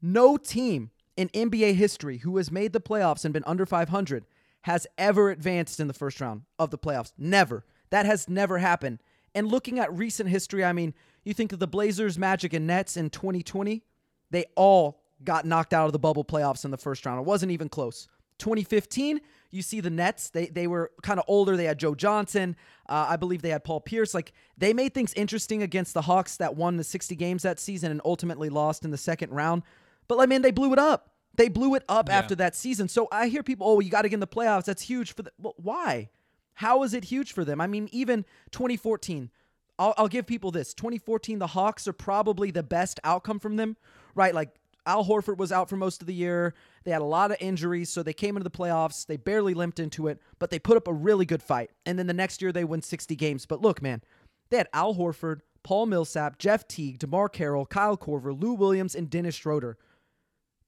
No 0.00 0.36
team 0.36 0.90
in 1.16 1.28
NBA 1.30 1.74
history 1.74 2.18
who 2.18 2.36
has 2.36 2.50
made 2.50 2.72
the 2.72 2.80
playoffs 2.80 3.24
and 3.24 3.32
been 3.32 3.44
under 3.46 3.66
500 3.66 4.24
has 4.62 4.86
ever 4.96 5.30
advanced 5.30 5.80
in 5.80 5.88
the 5.88 5.94
first 5.94 6.20
round 6.20 6.42
of 6.58 6.70
the 6.70 6.78
playoffs. 6.78 7.12
Never. 7.18 7.64
That 7.90 8.06
has 8.06 8.28
never 8.28 8.58
happened. 8.58 9.00
And 9.34 9.48
looking 9.48 9.78
at 9.78 9.92
recent 9.92 10.28
history, 10.28 10.64
I 10.64 10.72
mean, 10.72 10.94
you 11.24 11.34
think 11.34 11.52
of 11.52 11.58
the 11.58 11.66
Blazers, 11.66 12.18
Magic, 12.18 12.52
and 12.52 12.66
Nets 12.66 12.96
in 12.96 13.10
2020, 13.10 13.82
they 14.30 14.44
all 14.56 15.00
got 15.24 15.44
knocked 15.44 15.72
out 15.72 15.86
of 15.86 15.92
the 15.92 15.98
bubble 15.98 16.24
playoffs 16.24 16.64
in 16.64 16.70
the 16.70 16.76
first 16.76 17.04
round. 17.06 17.20
It 17.20 17.26
wasn't 17.26 17.52
even 17.52 17.68
close. 17.68 18.08
2015, 18.42 19.20
you 19.52 19.62
see 19.62 19.80
the 19.80 19.88
Nets. 19.88 20.30
They 20.30 20.46
they 20.46 20.66
were 20.66 20.90
kind 21.02 21.20
of 21.20 21.24
older. 21.28 21.56
They 21.56 21.66
had 21.66 21.78
Joe 21.78 21.94
Johnson. 21.94 22.56
Uh, 22.88 23.06
I 23.10 23.16
believe 23.16 23.40
they 23.40 23.50
had 23.50 23.62
Paul 23.62 23.80
Pierce. 23.80 24.14
Like 24.14 24.32
they 24.58 24.72
made 24.72 24.94
things 24.94 25.14
interesting 25.14 25.62
against 25.62 25.94
the 25.94 26.02
Hawks 26.02 26.38
that 26.38 26.56
won 26.56 26.76
the 26.76 26.84
60 26.84 27.14
games 27.14 27.44
that 27.44 27.60
season 27.60 27.92
and 27.92 28.00
ultimately 28.04 28.48
lost 28.48 28.84
in 28.84 28.90
the 28.90 28.98
second 28.98 29.30
round. 29.30 29.62
But 30.08 30.18
like 30.18 30.28
man, 30.28 30.42
they 30.42 30.50
blew 30.50 30.72
it 30.72 30.78
up. 30.78 31.10
They 31.36 31.48
blew 31.48 31.76
it 31.76 31.84
up 31.88 32.08
yeah. 32.08 32.18
after 32.18 32.34
that 32.34 32.56
season. 32.56 32.88
So 32.88 33.08
I 33.12 33.28
hear 33.28 33.42
people, 33.42 33.66
oh, 33.66 33.80
you 33.80 33.90
got 33.90 34.02
to 34.02 34.08
get 34.08 34.14
in 34.14 34.20
the 34.20 34.26
playoffs. 34.26 34.64
That's 34.64 34.82
huge 34.82 35.14
for 35.14 35.22
the. 35.22 35.32
Well, 35.38 35.54
why? 35.56 36.10
How 36.54 36.82
is 36.82 36.92
it 36.92 37.04
huge 37.04 37.32
for 37.32 37.44
them? 37.44 37.60
I 37.60 37.66
mean, 37.68 37.88
even 37.92 38.24
2014. 38.50 39.30
I'll, 39.78 39.94
I'll 39.96 40.08
give 40.08 40.26
people 40.26 40.50
this 40.50 40.74
2014, 40.74 41.38
the 41.38 41.46
Hawks 41.46 41.88
are 41.88 41.92
probably 41.92 42.50
the 42.50 42.62
best 42.62 43.00
outcome 43.04 43.38
from 43.38 43.56
them, 43.56 43.76
right? 44.14 44.34
Like 44.34 44.54
Al 44.86 45.04
Horford 45.04 45.36
was 45.36 45.52
out 45.52 45.68
for 45.68 45.76
most 45.76 46.00
of 46.00 46.06
the 46.06 46.14
year. 46.14 46.54
They 46.84 46.90
had 46.90 47.02
a 47.02 47.06
lot 47.06 47.30
of 47.30 47.36
injuries, 47.40 47.90
so 47.90 48.02
they 48.02 48.12
came 48.12 48.36
into 48.36 48.44
the 48.44 48.50
playoffs. 48.50 49.06
They 49.06 49.16
barely 49.16 49.54
limped 49.54 49.78
into 49.78 50.08
it, 50.08 50.20
but 50.38 50.50
they 50.50 50.58
put 50.58 50.76
up 50.76 50.88
a 50.88 50.92
really 50.92 51.24
good 51.24 51.42
fight. 51.42 51.70
And 51.86 51.98
then 51.98 52.06
the 52.06 52.12
next 52.12 52.42
year, 52.42 52.52
they 52.52 52.64
win 52.64 52.82
60 52.82 53.14
games. 53.16 53.46
But 53.46 53.62
look, 53.62 53.80
man, 53.80 54.02
they 54.50 54.56
had 54.56 54.68
Al 54.72 54.94
Horford, 54.94 55.40
Paul 55.62 55.86
Millsap, 55.86 56.38
Jeff 56.38 56.66
Teague, 56.66 56.98
DeMarre 56.98 57.32
Carroll, 57.32 57.66
Kyle 57.66 57.96
Korver, 57.96 58.38
Lou 58.38 58.54
Williams, 58.54 58.94
and 58.94 59.08
Dennis 59.08 59.36
Schroeder. 59.36 59.78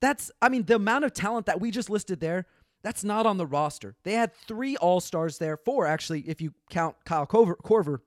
That's, 0.01 0.31
I 0.41 0.49
mean, 0.49 0.65
the 0.65 0.77
amount 0.77 1.05
of 1.05 1.13
talent 1.13 1.47
that 1.47 1.61
we 1.61 1.71
just 1.71 1.91
listed 1.91 2.21
there, 2.21 2.47
that's 2.83 3.03
not 3.03 3.27
on 3.27 3.39
the 3.39 3.47
roster. 3.47 3.97
They 4.05 4.13
had 4.13 4.35
three 4.35 4.77
All 4.77 5.01
Stars 5.01 5.39
there, 5.39 5.57
four 5.57 5.87
actually, 5.87 6.21
if 6.21 6.41
you 6.41 6.53
count 6.71 6.97
Kyle 7.05 7.27
Korver, 7.27 7.57
Korver, 7.57 8.01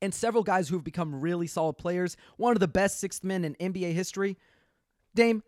and 0.00 0.12
several 0.12 0.42
guys 0.42 0.68
who 0.68 0.74
have 0.74 0.84
become 0.84 1.20
really 1.20 1.46
solid 1.46 1.74
players. 1.74 2.16
One 2.36 2.54
of 2.54 2.60
the 2.60 2.68
best 2.68 2.98
sixth 2.98 3.22
men 3.22 3.44
in 3.44 3.54
NBA 3.54 3.92
history. 3.92 4.36
Dame, 5.14 5.42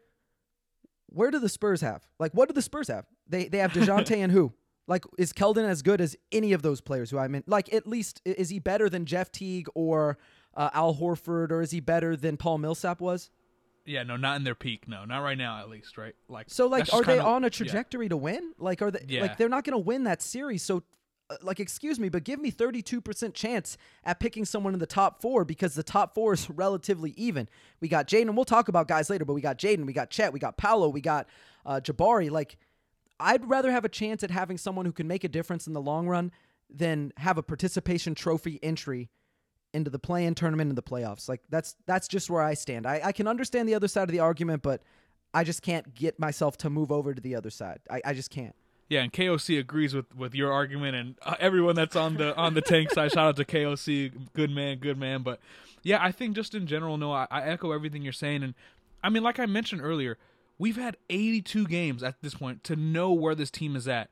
where 1.07 1.31
do 1.31 1.39
the 1.39 1.49
Spurs 1.49 1.81
have? 1.81 2.07
Like, 2.19 2.33
what 2.33 2.49
do 2.49 2.55
the 2.55 2.63
Spurs 2.63 2.89
have? 2.89 3.07
They 3.29 3.49
they 3.49 3.59
have 3.59 3.73
Dejounte 3.73 4.17
and 4.17 4.33
who? 4.33 4.53
Like, 4.87 5.05
is 5.17 5.33
Keldon 5.33 5.65
as 5.65 5.81
good 5.83 6.01
as 6.01 6.15
any 6.31 6.53
of 6.53 6.63
those 6.63 6.81
players 6.81 7.11
who 7.11 7.19
I 7.19 7.29
mean? 7.29 7.43
Like, 7.47 7.73
at 7.73 7.87
least 7.87 8.21
is 8.25 8.51
he 8.51 8.59
better 8.59 8.91
than 8.91 9.07
Jeff 9.07 9.33
Teague 9.33 9.69
or 9.75 10.19
uh, 10.55 10.71
Al 10.75 10.95
Horford, 10.95 11.51
or 11.51 11.63
is 11.63 11.71
he 11.71 11.81
better 11.81 12.17
than 12.17 12.37
Paul 12.37 12.59
Millsap 12.59 13.01
was? 13.01 13.31
Yeah, 13.87 14.03
no, 14.03 14.17
not 14.17 14.37
in 14.37 14.45
their 14.45 14.55
peak. 14.55 14.89
No, 14.89 15.05
not 15.05 15.19
right 15.19 15.37
now, 15.37 15.59
at 15.59 15.69
least. 15.69 15.99
Right? 15.99 16.15
Like, 16.29 16.47
so, 16.49 16.67
like, 16.67 16.93
are 16.93 17.03
they 17.03 17.19
on 17.19 17.45
a 17.45 17.51
trajectory 17.51 18.07
yeah. 18.07 18.11
to 18.11 18.17
win? 18.17 18.53
Like, 18.59 18.83
are 18.83 18.91
they? 18.91 19.05
Yeah. 19.09 19.23
Like, 19.23 19.37
they're 19.37 19.49
not 19.49 19.65
going 19.65 19.73
to 19.73 19.79
win 19.79 20.05
that 20.05 20.23
series. 20.23 20.63
So, 20.63 20.83
like, 21.43 21.61
excuse 21.61 21.99
me, 21.99 22.09
but 22.09 22.25
give 22.25 22.39
me 22.39 22.53
32% 22.53 23.35
chance 23.35 23.79
at 24.05 24.21
picking 24.21 24.45
someone 24.45 24.75
in 24.75 24.81
the 24.81 24.87
top 24.87 25.21
four 25.21 25.45
because 25.45 25.75
the 25.75 25.83
top 25.83 26.15
four 26.15 26.35
is 26.35 26.51
relatively 26.55 27.15
even. 27.17 27.49
We 27.81 27.89
got 27.89 28.07
Jaden. 28.07 28.35
We'll 28.35 28.45
talk 28.45 28.69
about 28.69 28.89
guys 28.89 29.11
later, 29.11 29.25
but 29.25 29.35
we 29.35 29.41
got 29.41 29.59
Jaden, 29.59 29.87
we 29.87 29.93
got 29.93 30.11
Chet, 30.11 30.33
we 30.33 30.39
got 30.39 30.57
Paolo, 30.57 30.89
we 30.89 31.01
got 31.01 31.27
uh, 31.65 31.81
Jabari. 31.83 32.31
Like, 32.31 32.57
I'd 33.19 33.49
rather 33.49 33.71
have 33.71 33.85
a 33.85 33.89
chance 33.89 34.23
at 34.23 34.31
having 34.31 34.59
someone 34.59 34.87
who 34.87 34.93
can 34.93 35.09
make 35.09 35.25
a 35.25 35.29
difference 35.29 35.67
in 35.67 35.73
the 35.73 35.81
long 35.81 36.07
run 36.09 36.33
than 36.69 37.13
have 37.17 37.39
a 37.39 37.43
participation 37.43 38.15
trophy 38.15 38.59
entry 38.63 39.09
into 39.73 39.91
the 39.91 39.99
play-in 39.99 40.35
tournament 40.35 40.69
and 40.69 40.79
the 40.79 40.83
playoffs. 40.83 41.29
Like 41.29 41.43
that's 41.51 41.77
that's 41.87 42.09
just 42.09 42.31
where 42.31 42.43
I 42.43 42.55
stand. 42.55 42.87
I, 42.87 43.01
I 43.05 43.13
can 43.13 43.27
understand 43.27 43.69
the 43.69 43.75
other 43.75 43.89
side 43.89 44.05
of 44.05 44.13
the 44.13 44.21
argument, 44.21 44.63
but 44.63 44.83
I 45.33 45.43
just 45.45 45.63
can't 45.63 45.95
get 45.95 46.19
myself 46.19 46.57
to 46.59 46.71
move 46.71 46.93
over 46.93 47.13
to 47.13 47.21
the 47.21 47.35
other 47.35 47.51
side. 47.51 47.81
I, 47.91 48.01
I 48.05 48.15
just 48.15 48.31
can't. 48.31 48.55
Yeah, 48.89 49.03
and 49.03 49.13
KOC 49.13 49.59
agrees 49.59 49.95
with, 49.95 50.15
with 50.15 50.35
your 50.35 50.53
argument, 50.53 50.95
and 50.95 51.15
uh, 51.23 51.37
everyone 51.41 51.75
that's 51.75 51.97
on 51.97 52.17
the 52.17 52.37
on 52.37 52.55
the 52.55 52.61
tank 52.61 52.91
side. 52.91 53.13
Shout 53.13 53.27
out 53.27 53.37
to 53.37 53.45
KOC, 53.45 54.13
good 54.35 54.51
man, 54.51 54.79
good 54.79 54.99
man. 54.99 55.23
But 55.23 55.41
yeah, 55.83 55.99
I 56.03 56.13
think 56.13 56.37
just 56.37 56.55
in 56.55 56.67
general, 56.67 56.97
no, 56.97 57.13
I, 57.13 57.27
I 57.31 57.43
echo 57.43 57.73
everything 57.73 58.03
you're 58.03 58.13
saying, 58.13 58.43
and 58.43 58.55
I 59.03 59.09
mean, 59.09 59.23
like 59.23 59.39
I 59.39 59.47
mentioned 59.47 59.81
earlier, 59.83 60.19
we've 60.59 60.77
had 60.77 60.97
82 61.09 61.67
games 61.67 62.03
at 62.03 62.21
this 62.23 62.35
point 62.35 62.63
to 62.65 62.77
know 62.77 63.13
where 63.13 63.35
this 63.35 63.51
team 63.51 63.75
is 63.75 63.89
at. 63.89 64.11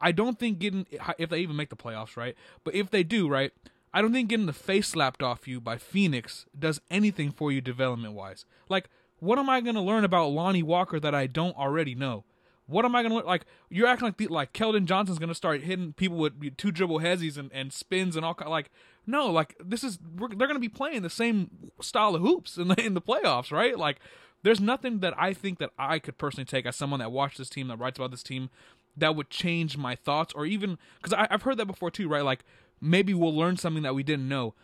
I 0.00 0.12
don't 0.12 0.38
think 0.38 0.58
getting 0.58 0.86
if 1.18 1.30
they 1.30 1.40
even 1.40 1.56
make 1.56 1.70
the 1.70 1.76
playoffs, 1.76 2.16
right? 2.16 2.36
But 2.64 2.74
if 2.74 2.90
they 2.90 3.02
do, 3.02 3.28
right, 3.28 3.52
I 3.94 4.02
don't 4.02 4.12
think 4.12 4.28
getting 4.28 4.46
the 4.46 4.52
face 4.52 4.88
slapped 4.88 5.22
off 5.22 5.46
you 5.46 5.60
by 5.60 5.78
Phoenix 5.78 6.46
does 6.58 6.80
anything 6.90 7.30
for 7.30 7.52
you 7.52 7.60
development 7.60 8.14
wise. 8.14 8.44
Like, 8.68 8.88
what 9.20 9.38
am 9.38 9.48
I 9.48 9.60
going 9.60 9.74
to 9.76 9.80
learn 9.80 10.04
about 10.04 10.28
Lonnie 10.28 10.62
Walker 10.62 10.98
that 10.98 11.14
I 11.14 11.26
don't 11.26 11.56
already 11.56 11.94
know? 11.94 12.24
What 12.66 12.84
am 12.84 12.94
I 12.94 13.02
gonna 13.02 13.16
learn? 13.16 13.26
Like 13.26 13.46
you're 13.70 13.86
acting 13.86 14.06
like 14.06 14.16
the, 14.16 14.28
like 14.28 14.52
Keldon 14.52 14.84
Johnson's 14.86 15.18
gonna 15.18 15.34
start 15.34 15.62
hitting 15.62 15.92
people 15.92 16.16
with 16.16 16.56
two 16.56 16.70
dribble 16.70 16.98
heads 16.98 17.36
and, 17.36 17.50
and 17.52 17.72
spins 17.72 18.16
and 18.16 18.24
all 18.24 18.34
kind. 18.34 18.50
like 18.50 18.70
no 19.06 19.26
like 19.30 19.56
this 19.64 19.82
is 19.82 19.98
they're 20.36 20.46
gonna 20.48 20.58
be 20.58 20.68
playing 20.68 21.02
the 21.02 21.10
same 21.10 21.50
style 21.80 22.14
of 22.14 22.22
hoops 22.22 22.56
in 22.56 22.68
the 22.68 22.80
in 22.80 22.94
the 22.94 23.00
playoffs 23.00 23.50
right 23.50 23.76
like 23.78 23.98
there's 24.44 24.60
nothing 24.60 25.00
that 25.00 25.14
I 25.18 25.32
think 25.32 25.58
that 25.58 25.70
I 25.78 25.98
could 25.98 26.18
personally 26.18 26.44
take 26.44 26.66
as 26.66 26.76
someone 26.76 27.00
that 27.00 27.12
watched 27.12 27.38
this 27.38 27.48
team 27.48 27.68
that 27.68 27.78
writes 27.78 27.98
about 27.98 28.10
this 28.10 28.22
team 28.22 28.50
that 28.96 29.16
would 29.16 29.30
change 29.30 29.76
my 29.76 29.94
thoughts 29.94 30.32
or 30.34 30.46
even 30.46 30.78
because 31.00 31.12
I've 31.30 31.42
heard 31.42 31.58
that 31.58 31.66
before 31.66 31.90
too 31.90 32.08
right 32.08 32.24
like 32.24 32.44
maybe 32.82 33.14
we'll 33.14 33.34
learn 33.34 33.56
something 33.56 33.84
that 33.84 33.94
we 33.94 34.02
didn't 34.02 34.28
know. 34.28 34.54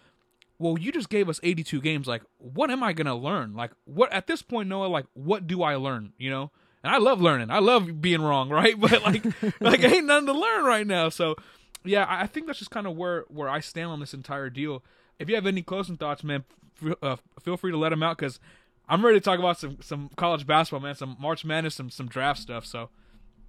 Well, 0.59 0.77
you 0.77 0.91
just 0.91 1.09
gave 1.09 1.29
us 1.29 1.39
82 1.45 1.81
games. 1.81 2.09
Like, 2.09 2.23
what 2.39 2.69
am 2.71 2.83
I 2.83 2.93
gonna 2.93 3.15
learn? 3.15 3.55
Like, 3.55 3.71
what 3.85 4.13
at 4.13 4.27
this 4.27 4.43
point, 4.43 4.69
Noah? 4.69 4.89
Like, 4.89 5.07
what 5.15 5.47
do 5.47 5.63
I 5.63 5.77
learn? 5.77 6.13
You 6.19 6.31
know, 6.31 6.51
and 6.83 6.95
I 6.95 6.99
love 6.99 7.21
learning. 7.21 7.51
I 7.51 7.59
love 7.59 8.01
being 8.01 8.23
wrong, 8.23 8.49
right? 8.51 8.79
But 8.79 9.03
like, 9.03 9.25
like 9.61 9.83
ain't 9.83 10.07
nothing 10.07 10.27
to 10.27 10.33
learn 10.33 10.65
right 10.65 10.87
now. 10.87 11.09
So, 11.09 11.37
yeah, 11.85 12.07
I 12.09 12.27
think 12.27 12.47
that's 12.47 12.59
just 12.59 12.71
kind 12.71 12.87
of 12.87 12.97
where 12.97 13.25
where 13.29 13.49
I 13.49 13.61
stand 13.61 13.91
on 13.91 14.01
this 14.01 14.15
entire 14.15 14.51
deal. 14.51 14.83
If 15.19 15.29
you 15.29 15.35
have 15.35 15.47
any 15.47 15.63
closing 15.63 15.97
thoughts, 15.97 16.23
man, 16.23 16.45
uh, 17.03 17.17
feel 17.43 17.57
free 17.57 17.73
to 17.73 17.79
let 17.79 17.91
them 17.91 18.03
out 18.03 18.19
because 18.19 18.39
I'm 18.89 19.05
ready 19.05 19.19
to 19.19 19.25
talk 19.25 19.39
about 19.39 19.59
some 19.59 19.79
some 19.81 20.11
college 20.17 20.47
basketball, 20.47 20.81
man, 20.81 20.95
some 20.95 21.17
March 21.19 21.45
Madness, 21.45 21.75
some 21.75 21.91
some 21.91 22.09
draft 22.09 22.41
stuff. 22.41 22.65
So, 22.67 22.91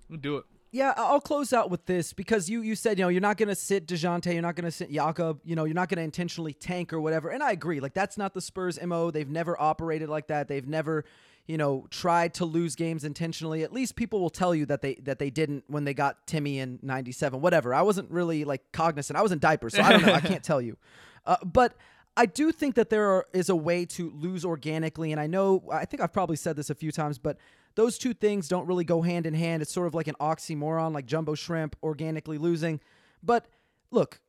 we'll 0.10 0.20
do 0.20 0.38
it 0.38 0.46
yeah, 0.72 0.94
I'll 0.96 1.22
close 1.22 1.52
out 1.52 1.72
with 1.72 1.86
this 1.88 2.14
because 2.14 2.48
you 2.48 2.62
you 2.62 2.76
said 2.76 3.00
you 3.00 3.06
know 3.06 3.10
you're 3.10 3.22
not 3.22 3.38
gonna 3.38 3.56
sit 3.56 3.88
Dejounte, 3.88 4.32
you're 4.32 4.42
not 4.42 4.56
gonna 4.56 4.72
sit 4.72 4.92
Jakob, 4.92 5.40
you 5.44 5.56
know 5.56 5.66
you're 5.66 5.74
not 5.74 5.90
gonna 5.90 6.04
intentionally 6.04 6.54
tank 6.54 6.94
or 6.94 7.02
whatever, 7.02 7.30
and 7.30 7.42
I 7.42 7.52
agree. 7.52 7.80
Like 7.80 7.94
that's 7.94 8.18
not 8.18 8.34
the 8.34 8.42
Spurs 8.42 8.80
mo. 8.82 9.10
They've 9.10 9.30
never 9.30 9.60
operated 9.60 10.10
like 10.10 10.28
that. 10.28 10.48
They've 10.48 10.68
never 10.68 11.06
you 11.50 11.58
know 11.58 11.88
tried 11.90 12.36
to 12.36 12.46
lose 12.46 12.76
games 12.76 13.04
intentionally. 13.04 13.64
At 13.64 13.74
least 13.74 13.96
people 13.96 14.20
will 14.20 14.30
tell 14.30 14.54
you 14.54 14.68
that 14.68 14.84
they 14.84 14.96
that 15.02 15.18
they 15.18 15.32
didn't 15.32 15.64
when 15.66 15.84
they 15.84 15.96
got 15.96 16.28
Timmy 16.28 16.60
in 16.60 16.78
'97. 16.84 17.42
Whatever. 17.42 17.74
I 17.74 17.82
wasn't 17.82 18.12
really 18.12 18.46
like 18.46 18.72
cognizant. 18.72 19.18
I 19.18 19.24
was 19.24 19.32
in 19.32 19.40
diapers, 19.40 19.74
so 19.74 19.82
I 19.82 19.94
don't 19.94 20.06
know. 20.06 20.14
I 20.14 20.22
can't 20.22 20.44
tell 20.52 20.62
you. 20.62 20.78
Uh, 21.26 21.38
but 21.44 21.76
I 22.16 22.28
do 22.28 22.52
think 22.52 22.76
that 22.76 22.92
there 22.92 23.10
are, 23.10 23.26
is 23.34 23.50
a 23.50 23.56
way 23.56 23.86
to 23.86 24.12
lose 24.12 24.46
organically, 24.46 25.12
and 25.12 25.20
I 25.20 25.26
know 25.26 25.64
I 25.72 25.86
think 25.86 26.04
I've 26.04 26.14
probably 26.14 26.36
said 26.36 26.56
this 26.56 26.70
a 26.70 26.76
few 26.76 26.92
times, 26.92 27.18
but 27.18 27.38
those 27.74 27.98
two 27.98 28.14
things 28.14 28.48
don't 28.48 28.68
really 28.68 28.84
go 28.84 29.02
hand 29.02 29.26
in 29.26 29.34
hand. 29.34 29.64
It's 29.64 29.74
sort 29.74 29.88
of 29.88 29.96
like 29.96 30.08
an 30.08 30.16
oxymoron, 30.22 30.94
like 30.94 31.08
jumbo 31.08 31.34
shrimp 31.34 31.76
organically 31.82 32.38
losing. 32.38 32.80
But 33.24 33.48
look, 33.90 34.22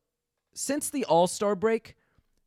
since 0.55 0.89
the 0.89 1.05
All 1.05 1.27
Star 1.27 1.55
break, 1.55 1.97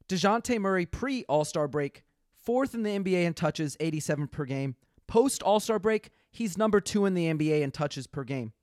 DeJounte 0.10 0.60
Murray 0.60 0.88
pre 0.88 1.26
All 1.26 1.46
Star 1.46 1.68
break, 1.68 2.04
fourth 2.44 2.74
in 2.74 2.84
the 2.84 2.98
NBA 2.98 3.24
in 3.26 3.34
touches, 3.34 3.78
87 3.80 4.28
per 4.28 4.46
game. 4.46 4.76
Post 5.08 5.44
All 5.44 5.60
Star 5.60 5.80
break, 5.80 6.10
he's 6.32 6.58
number 6.58 6.80
two 6.80 7.06
in 7.06 7.14
the 7.14 7.26
NBA 7.26 7.62
in 7.62 7.72
touches 7.72 8.08
per 8.08 8.24
game. 8.24 8.54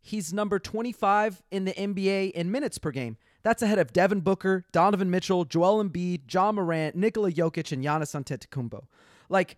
He's 0.00 0.34
number 0.34 0.58
25 0.58 1.42
in 1.50 1.64
the 1.64 1.72
NBA 1.72 2.32
in 2.32 2.50
minutes 2.50 2.76
per 2.78 2.90
game. 2.90 3.16
That's 3.42 3.62
ahead 3.62 3.78
of 3.78 3.92
Devin 3.92 4.20
Booker, 4.20 4.66
Donovan 4.70 5.10
Mitchell, 5.10 5.44
Joel 5.44 5.82
Embiid, 5.82 6.32
Ja 6.32 6.52
Morant, 6.52 6.94
Nikola 6.94 7.32
Jokic, 7.32 7.72
and 7.72 7.82
Giannis 7.82 8.14
Antetokounmpo. 8.14 8.84
Like, 9.28 9.56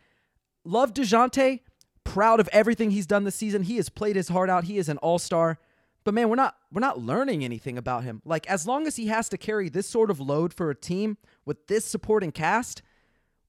love 0.64 0.94
DeJounte, 0.94 1.61
proud 2.04 2.38
of 2.38 2.49
everything 2.52 2.92
he's 2.92 3.06
done 3.06 3.25
this 3.25 3.35
season. 3.35 3.62
He 3.64 3.76
has 3.76 3.88
played 3.88 4.14
his 4.14 4.28
heart 4.28 4.49
out. 4.49 4.64
He 4.64 4.78
is 4.78 4.88
an 4.88 4.99
all-star. 4.99 5.58
But 6.04 6.14
man, 6.14 6.28
we're 6.28 6.37
not 6.37 6.56
we're 6.70 6.80
not 6.80 7.00
learning 7.00 7.44
anything 7.44 7.76
about 7.76 8.04
him. 8.04 8.23
Like 8.25 8.49
as 8.49 8.64
long 8.64 8.87
as 8.87 8.94
he 8.94 9.08
has 9.08 9.28
to 9.30 9.37
carry 9.37 9.68
this 9.68 9.88
sort 9.88 10.08
of 10.08 10.20
load 10.20 10.54
for 10.54 10.70
a 10.70 10.75
team 10.75 11.16
with 11.44 11.66
this 11.66 11.85
supporting 11.85 12.30
cast, 12.30 12.80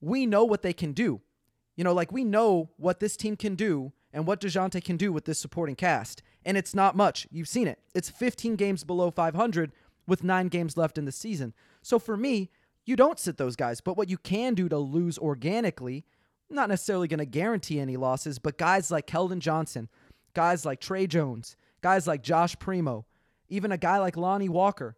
we 0.02 0.26
know 0.26 0.44
what 0.44 0.62
they 0.62 0.74
can 0.74 0.94
do. 0.94 1.22
You 1.76 1.84
know, 1.84 1.94
like 1.94 2.12
we 2.12 2.24
know 2.24 2.72
what 2.78 3.00
this 3.00 3.16
team 3.16 3.36
can 3.36 3.56
do 3.56 3.94
and 4.12 4.26
what 4.26 4.42
DeJounte 4.42 4.84
can 4.84 4.98
do 4.98 5.14
with 5.14 5.26
this 5.26 5.40
supporting 5.40 5.76
cast. 5.76 6.24
And 6.46 6.58
it's 6.58 6.74
not 6.74 6.96
much. 6.96 7.28
You've 7.30 7.48
seen 7.48 7.68
it. 7.68 7.80
It's 7.94 8.10
15 8.10 8.56
games 8.56 8.84
below 8.84 9.12
500 9.12 9.72
with 10.08 10.24
nine 10.24 10.48
games 10.48 10.78
left 10.78 10.98
in 10.98 11.06
the 11.06 11.12
season. 11.12 11.54
So 11.82 12.00
for 12.00 12.18
me, 12.18 12.50
you 12.86 12.96
don't 12.96 13.20
sit 13.20 13.38
those 13.38 13.56
guys. 13.56 13.82
But 13.82 13.98
what 13.98 14.10
you 14.10 14.18
can 14.18 14.54
do 14.56 14.70
to 14.70 14.78
lose 14.78 15.18
organically, 15.18 16.06
not 16.50 16.70
necessarily 16.70 17.08
going 17.08 17.20
to 17.20 17.26
guarantee 17.26 17.80
any 17.80 17.98
losses, 17.98 18.40
but 18.40 18.58
guys 18.58 18.90
like 18.90 19.06
Keldon 19.06 19.40
Johnson, 19.40 19.90
guys 20.34 20.66
like 20.66 20.80
Tre 20.80 21.06
Jones, 21.06 21.58
guys 21.82 22.08
like 22.08 22.24
Josh 22.24 22.58
Primo, 22.58 23.06
even 23.50 23.72
a 23.72 23.78
guy 23.78 23.98
like 23.98 24.18
Lonnie 24.18 24.50
Walker, 24.50 24.96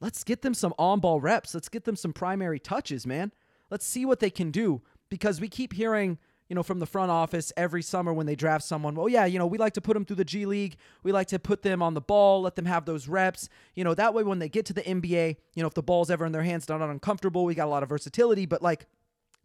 let's 0.00 0.24
get 0.24 0.42
them 0.42 0.54
some 0.54 0.72
on 0.78 1.00
ball 1.00 1.20
reps. 1.20 1.54
Let's 1.54 1.68
get 1.68 1.84
them 1.84 1.96
some 1.96 2.12
primary 2.12 2.60
touches, 2.60 3.06
man. 3.06 3.32
Let's 3.74 3.84
see 3.84 4.06
what 4.06 4.20
they 4.20 4.30
can 4.30 4.52
do 4.52 4.82
because 5.10 5.40
we 5.40 5.48
keep 5.48 5.72
hearing 5.72 6.18
you 6.48 6.54
know, 6.54 6.62
from 6.62 6.78
the 6.78 6.86
front 6.86 7.10
office 7.10 7.52
every 7.56 7.82
summer 7.82 8.12
when 8.12 8.24
they 8.24 8.36
draft 8.36 8.64
someone. 8.64 8.94
Well, 8.94 9.08
yeah, 9.08 9.24
you 9.24 9.36
know, 9.36 9.48
we 9.48 9.58
like 9.58 9.72
to 9.72 9.80
put 9.80 9.94
them 9.94 10.04
through 10.04 10.14
the 10.14 10.24
G 10.24 10.46
League. 10.46 10.76
We 11.02 11.10
like 11.10 11.26
to 11.28 11.40
put 11.40 11.62
them 11.62 11.82
on 11.82 11.94
the 11.94 12.00
ball, 12.00 12.42
let 12.42 12.54
them 12.54 12.66
have 12.66 12.84
those 12.84 13.08
reps. 13.08 13.48
You 13.74 13.82
know, 13.82 13.92
that 13.94 14.14
way 14.14 14.22
when 14.22 14.38
they 14.38 14.48
get 14.48 14.64
to 14.66 14.72
the 14.72 14.82
NBA, 14.82 15.38
you 15.56 15.62
know, 15.64 15.66
if 15.66 15.74
the 15.74 15.82
ball's 15.82 16.08
ever 16.08 16.24
in 16.24 16.30
their 16.30 16.44
hands, 16.44 16.68
not 16.68 16.80
uncomfortable. 16.82 17.44
We 17.44 17.56
got 17.56 17.66
a 17.66 17.70
lot 17.70 17.82
of 17.82 17.88
versatility, 17.88 18.46
but 18.46 18.62
like, 18.62 18.86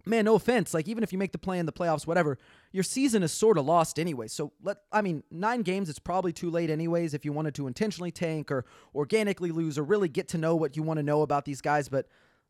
man, 0.05 0.25
no 0.25 0.35
offense. 0.35 0.75
Like, 0.75 0.87
even 0.87 1.03
if 1.03 1.11
you 1.11 1.17
make 1.17 1.31
the 1.31 1.39
play 1.39 1.57
in 1.57 1.65
the 1.65 1.73
playoffs, 1.73 2.05
whatever, 2.05 2.37
your 2.71 2.83
season 2.83 3.23
is 3.23 3.31
sort 3.31 3.57
of 3.57 3.65
lost 3.65 3.97
anyway. 3.97 4.27
So 4.27 4.53
let, 4.61 4.77
I 4.91 5.01
mean, 5.01 5.23
nine 5.31 5.63
games, 5.63 5.89
it's 5.89 5.97
probably 5.97 6.33
too 6.33 6.51
late 6.51 6.69
anyways 6.69 7.15
if 7.15 7.25
you 7.25 7.33
wanted 7.33 7.55
to 7.55 7.65
intentionally 7.65 8.11
tank 8.11 8.51
or 8.51 8.63
organically 8.93 9.49
lose 9.49 9.79
or 9.79 9.83
really 9.83 10.07
get 10.07 10.27
to 10.27 10.37
know 10.37 10.55
what 10.55 10.77
you 10.77 10.83
want 10.83 10.99
to 10.99 11.03
know 11.03 11.23
about 11.23 11.45
these 11.45 11.61
guys. 11.61 11.89
But 11.89 12.05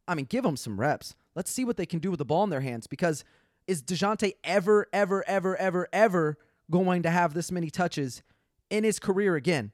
I 0.09 0.15
mean, 0.15 0.25
give 0.25 0.43
them 0.43 0.57
some 0.57 0.79
reps. 0.79 1.15
Let's 1.39 1.51
see 1.51 1.63
what 1.63 1.77
they 1.77 1.85
can 1.85 1.99
do 1.99 2.11
with 2.11 2.17
the 2.17 2.25
ball 2.25 2.43
in 2.43 2.49
their 2.49 2.59
hands 2.59 2.85
because 2.85 3.23
is 3.65 3.81
DeJounte 3.81 4.33
ever, 4.43 4.87
ever, 4.91 5.23
ever, 5.25 5.55
ever, 5.55 5.87
ever 5.93 6.37
going 6.69 7.03
to 7.03 7.09
have 7.09 7.33
this 7.33 7.49
many 7.49 7.69
touches 7.69 8.23
in 8.69 8.83
his 8.83 8.99
career 8.99 9.37
again? 9.37 9.71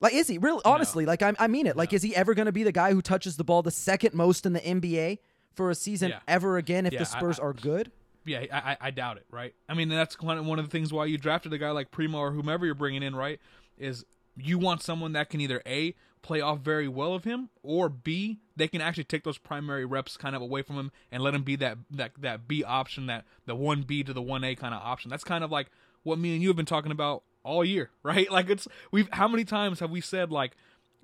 Like, 0.00 0.14
is 0.14 0.26
he 0.26 0.38
really? 0.38 0.62
Honestly, 0.64 1.04
no. 1.04 1.10
like 1.10 1.20
I, 1.20 1.34
I 1.38 1.48
mean 1.48 1.66
it. 1.66 1.76
No. 1.76 1.80
Like, 1.80 1.92
is 1.92 2.00
he 2.00 2.16
ever 2.16 2.32
going 2.32 2.46
to 2.46 2.52
be 2.52 2.62
the 2.62 2.72
guy 2.72 2.94
who 2.94 3.02
touches 3.02 3.36
the 3.36 3.44
ball 3.44 3.60
the 3.60 3.70
second 3.70 4.14
most 4.14 4.46
in 4.46 4.54
the 4.54 4.60
NBA 4.60 5.18
for 5.52 5.70
a 5.70 5.74
season 5.74 6.08
yeah. 6.08 6.20
ever 6.26 6.56
again 6.56 6.86
if 6.86 6.94
yeah, 6.94 7.00
the 7.00 7.04
Spurs 7.04 7.38
I, 7.38 7.42
I, 7.42 7.46
are 7.46 7.52
good? 7.52 7.92
Yeah, 8.24 8.46
I, 8.50 8.78
I 8.80 8.90
doubt 8.90 9.18
it. 9.18 9.26
Right? 9.30 9.52
I 9.68 9.74
mean, 9.74 9.90
that's 9.90 10.18
one 10.18 10.58
of 10.58 10.64
the 10.64 10.70
things 10.70 10.94
why 10.94 11.04
you 11.04 11.18
drafted 11.18 11.52
a 11.52 11.58
guy 11.58 11.72
like 11.72 11.90
Primo 11.90 12.16
or 12.16 12.30
whomever 12.30 12.64
you're 12.64 12.74
bringing 12.74 13.02
in. 13.02 13.14
Right? 13.14 13.38
Is 13.76 14.06
you 14.34 14.58
want 14.58 14.82
someone 14.82 15.12
that 15.12 15.28
can 15.28 15.42
either 15.42 15.60
a 15.66 15.94
play 16.26 16.40
off 16.40 16.58
very 16.58 16.88
well 16.88 17.14
of 17.14 17.22
him, 17.22 17.50
or 17.62 17.88
B, 17.88 18.40
they 18.56 18.66
can 18.66 18.80
actually 18.80 19.04
take 19.04 19.22
those 19.22 19.38
primary 19.38 19.84
reps 19.84 20.16
kind 20.16 20.34
of 20.34 20.42
away 20.42 20.60
from 20.62 20.76
him 20.76 20.90
and 21.12 21.22
let 21.22 21.34
him 21.34 21.44
be 21.44 21.54
that 21.56 21.78
that 21.88 22.12
that 22.18 22.48
B 22.48 22.64
option, 22.64 23.06
that 23.06 23.24
the 23.46 23.54
one 23.54 23.82
B 23.82 24.02
to 24.02 24.12
the 24.12 24.20
one 24.20 24.42
A 24.42 24.56
kind 24.56 24.74
of 24.74 24.82
option. 24.82 25.08
That's 25.08 25.22
kind 25.22 25.44
of 25.44 25.52
like 25.52 25.68
what 26.02 26.18
me 26.18 26.34
and 26.34 26.42
you 26.42 26.48
have 26.48 26.56
been 26.56 26.66
talking 26.66 26.90
about 26.90 27.22
all 27.44 27.64
year, 27.64 27.90
right? 28.02 28.28
Like 28.30 28.50
it's 28.50 28.66
we've 28.90 29.08
how 29.12 29.28
many 29.28 29.44
times 29.44 29.78
have 29.78 29.90
we 29.90 30.00
said 30.00 30.32
like 30.32 30.56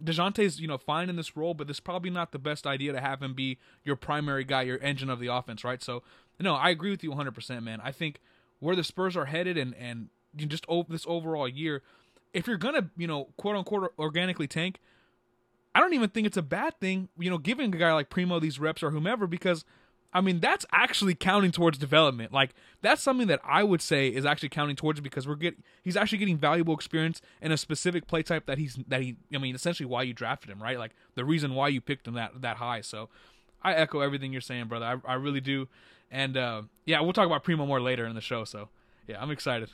Dejounte's, 0.02 0.60
you 0.60 0.66
know, 0.66 0.76
fine 0.76 1.08
in 1.08 1.14
this 1.14 1.36
role, 1.36 1.54
but 1.54 1.70
is 1.70 1.78
probably 1.78 2.10
not 2.10 2.32
the 2.32 2.38
best 2.40 2.66
idea 2.66 2.92
to 2.92 3.00
have 3.00 3.22
him 3.22 3.34
be 3.34 3.58
your 3.84 3.94
primary 3.94 4.42
guy, 4.42 4.62
your 4.62 4.80
engine 4.80 5.08
of 5.08 5.20
the 5.20 5.28
offense, 5.28 5.62
right? 5.62 5.80
So, 5.80 6.02
no, 6.40 6.56
I 6.56 6.70
agree 6.70 6.90
with 6.90 7.04
you 7.04 7.12
100%, 7.12 7.62
man. 7.62 7.80
I 7.80 7.92
think 7.92 8.18
where 8.58 8.74
the 8.74 8.82
Spurs 8.82 9.16
are 9.16 9.26
headed 9.26 9.56
and 9.56 9.72
and 9.76 10.08
just 10.34 10.64
over 10.66 10.90
this 10.90 11.04
overall 11.06 11.46
year, 11.46 11.82
if 12.32 12.48
you're 12.48 12.56
gonna, 12.56 12.90
you 12.96 13.06
know, 13.06 13.28
quote 13.36 13.54
unquote 13.54 13.92
organically 14.00 14.48
tank, 14.48 14.80
I 15.74 15.80
don't 15.80 15.94
even 15.94 16.10
think 16.10 16.26
it's 16.26 16.36
a 16.36 16.42
bad 16.42 16.78
thing, 16.80 17.08
you 17.18 17.30
know, 17.30 17.38
giving 17.38 17.74
a 17.74 17.78
guy 17.78 17.92
like 17.92 18.10
Primo 18.10 18.38
these 18.40 18.58
reps 18.58 18.82
or 18.82 18.90
whomever 18.90 19.26
because 19.26 19.64
I 20.14 20.20
mean, 20.20 20.40
that's 20.40 20.66
actually 20.72 21.14
counting 21.14 21.52
towards 21.52 21.78
development. 21.78 22.32
Like 22.32 22.50
that's 22.82 23.02
something 23.02 23.28
that 23.28 23.40
I 23.44 23.64
would 23.64 23.80
say 23.80 24.08
is 24.08 24.26
actually 24.26 24.50
counting 24.50 24.76
towards 24.76 25.00
because 25.00 25.26
we're 25.26 25.36
get 25.36 25.56
he's 25.82 25.96
actually 25.96 26.18
getting 26.18 26.36
valuable 26.36 26.74
experience 26.74 27.22
in 27.40 27.50
a 27.50 27.56
specific 27.56 28.06
play 28.06 28.22
type 28.22 28.44
that 28.46 28.58
he's 28.58 28.78
that 28.88 29.00
he 29.00 29.16
I 29.34 29.38
mean, 29.38 29.54
essentially 29.54 29.86
why 29.86 30.02
you 30.02 30.12
drafted 30.12 30.50
him, 30.50 30.62
right? 30.62 30.78
Like 30.78 30.92
the 31.14 31.24
reason 31.24 31.54
why 31.54 31.68
you 31.68 31.80
picked 31.80 32.06
him 32.06 32.14
that 32.14 32.42
that 32.42 32.58
high. 32.58 32.82
So 32.82 33.08
I 33.62 33.72
echo 33.72 34.00
everything 34.00 34.32
you're 34.32 34.42
saying, 34.42 34.66
brother. 34.66 35.00
I 35.06 35.12
I 35.12 35.14
really 35.14 35.40
do. 35.40 35.68
And 36.10 36.36
uh, 36.36 36.62
yeah, 36.84 37.00
we'll 37.00 37.14
talk 37.14 37.26
about 37.26 37.42
Primo 37.42 37.64
more 37.64 37.80
later 37.80 38.04
in 38.04 38.14
the 38.14 38.20
show, 38.20 38.44
so 38.44 38.68
yeah, 39.12 39.22
I'm 39.22 39.30
excited. 39.30 39.68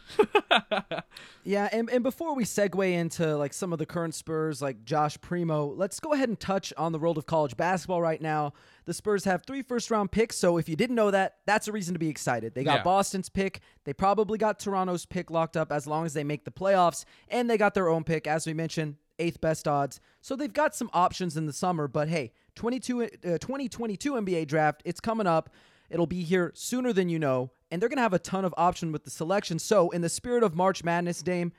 yeah, 1.45 1.69
and, 1.71 1.89
and 1.91 2.03
before 2.03 2.35
we 2.35 2.45
segue 2.45 2.93
into 2.93 3.37
like 3.37 3.53
some 3.53 3.73
of 3.73 3.79
the 3.79 3.87
current 3.87 4.15
Spurs, 4.15 4.61
like 4.61 4.85
Josh 4.85 5.21
Primo, 5.21 5.67
let's 5.67 6.01
go 6.01 6.13
ahead 6.13 6.29
and 6.29 6.39
touch 6.39 6.73
on 6.77 6.91
the 6.91 6.99
world 6.99 7.19
of 7.19 7.27
college 7.27 7.57
basketball 7.57 8.03
right 8.03 8.21
now. 8.21 8.53
The 8.87 8.95
Spurs 8.95 9.25
have 9.25 9.45
three 9.47 9.63
first 9.63 9.91
round 9.91 10.11
picks, 10.11 10.37
so 10.37 10.57
if 10.59 10.69
you 10.69 10.75
didn't 10.75 10.97
know 10.97 11.13
that, 11.13 11.37
that's 11.47 11.69
a 11.69 11.73
reason 11.73 11.95
to 11.95 12.01
be 12.01 12.09
excited. 12.09 12.55
They 12.55 12.65
got 12.65 12.79
yeah. 12.79 12.83
Boston's 12.83 13.29
pick, 13.29 13.61
they 13.85 13.93
probably 13.93 14.39
got 14.39 14.59
Toronto's 14.59 15.07
pick 15.07 15.31
locked 15.31 15.57
up 15.57 15.71
as 15.71 15.87
long 15.87 16.05
as 16.05 16.15
they 16.15 16.25
make 16.25 16.45
the 16.45 16.51
playoffs, 16.51 17.05
and 17.29 17.49
they 17.49 17.57
got 17.57 17.75
their 17.75 17.89
own 17.89 18.03
pick, 18.03 18.27
as 18.27 18.45
we 18.45 18.55
mentioned, 18.55 18.97
eighth 19.21 19.41
best 19.41 19.69
odds. 19.69 20.01
So 20.21 20.35
they've 20.35 20.53
got 20.53 20.75
some 20.75 20.91
options 20.93 21.37
in 21.37 21.47
the 21.47 21.53
summer, 21.53 21.87
but 21.87 22.09
hey, 22.09 22.33
22, 22.57 23.03
uh, 23.03 23.09
2022 23.23 24.15
NBA 24.15 24.49
draft, 24.49 24.83
it's 24.85 25.01
coming 25.01 25.29
up. 25.29 25.51
It'll 25.91 26.07
be 26.07 26.23
here 26.23 26.53
sooner 26.55 26.93
than 26.93 27.09
you 27.09 27.19
know, 27.19 27.51
and 27.71 27.81
they're 27.81 27.89
going 27.89 27.97
to 27.99 28.03
have 28.03 28.13
a 28.13 28.19
ton 28.19 28.45
of 28.45 28.55
option 28.57 28.93
with 28.93 29.05
the 29.05 29.11
selection. 29.11 29.59
So, 29.59 29.91
in 29.91 30.03
the 30.03 30.09
spirit 30.09 30.43
of 30.43 30.55
March 30.55 30.85
Madness, 30.85 31.23
Dame, 31.23 31.53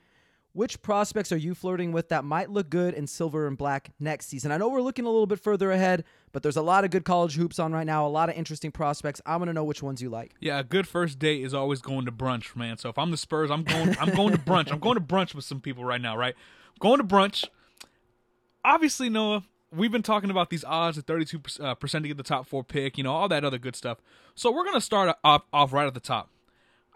which 0.53 0.81
prospects 0.81 1.31
are 1.31 1.37
you 1.37 1.53
flirting 1.53 1.91
with 1.91 2.09
that 2.09 2.23
might 2.23 2.49
look 2.49 2.69
good 2.69 2.93
in 2.95 3.05
silver 3.05 3.47
and 3.47 3.57
black 3.57 3.91
next 3.99 4.27
season? 4.27 4.51
I 4.51 4.57
know 4.57 4.67
we're 4.69 4.81
looking 4.81 5.05
a 5.05 5.09
little 5.09 5.27
bit 5.27 5.39
further 5.39 5.71
ahead, 5.71 6.03
but 6.31 6.41
there's 6.43 6.57
a 6.57 6.61
lot 6.61 6.83
of 6.83 6.91
good 6.91 7.05
college 7.05 7.35
hoops 7.35 7.59
on 7.59 7.71
right 7.71 7.85
now, 7.85 8.05
a 8.05 8.09
lot 8.09 8.29
of 8.29 8.35
interesting 8.35 8.71
prospects. 8.71 9.21
I 9.25 9.37
want 9.37 9.49
to 9.49 9.53
know 9.53 9.63
which 9.63 9.83
ones 9.83 10.01
you 10.01 10.09
like. 10.09 10.33
Yeah, 10.39 10.59
a 10.59 10.63
good 10.63 10.87
first 10.87 11.19
date 11.19 11.43
is 11.43 11.53
always 11.53 11.81
going 11.81 12.05
to 12.05 12.11
brunch, 12.11 12.55
man. 12.55 12.77
So 12.77 12.89
if 12.89 12.97
I'm 12.97 13.11
the 13.11 13.17
Spurs, 13.17 13.51
I'm 13.51 13.63
going 13.63 13.95
I'm 13.99 14.13
going 14.15 14.31
to 14.31 14.39
brunch. 14.39 14.71
I'm 14.71 14.79
going 14.79 14.95
to 14.95 15.01
brunch 15.01 15.35
with 15.35 15.45
some 15.45 15.61
people 15.61 15.85
right 15.85 16.01
now, 16.01 16.17
right? 16.17 16.35
going 16.79 16.97
to 16.97 17.03
brunch. 17.03 17.45
Obviously, 18.63 19.09
Noah, 19.09 19.43
we've 19.71 19.91
been 19.91 20.03
talking 20.03 20.29
about 20.29 20.49
these 20.49 20.63
odds 20.63 20.97
at 20.97 21.05
32% 21.05 21.59
uh, 21.61 21.75
to 21.75 22.07
get 22.07 22.17
the 22.17 22.23
top 22.23 22.47
four 22.47 22.63
pick, 22.63 22.97
you 22.97 23.03
know, 23.03 23.13
all 23.13 23.27
that 23.27 23.43
other 23.43 23.57
good 23.57 23.75
stuff. 23.75 23.99
So 24.35 24.51
we're 24.51 24.63
going 24.63 24.75
to 24.75 24.81
start 24.81 25.15
off, 25.23 25.43
off 25.53 25.73
right 25.73 25.87
at 25.87 25.93
the 25.93 25.99
top. 25.99 26.29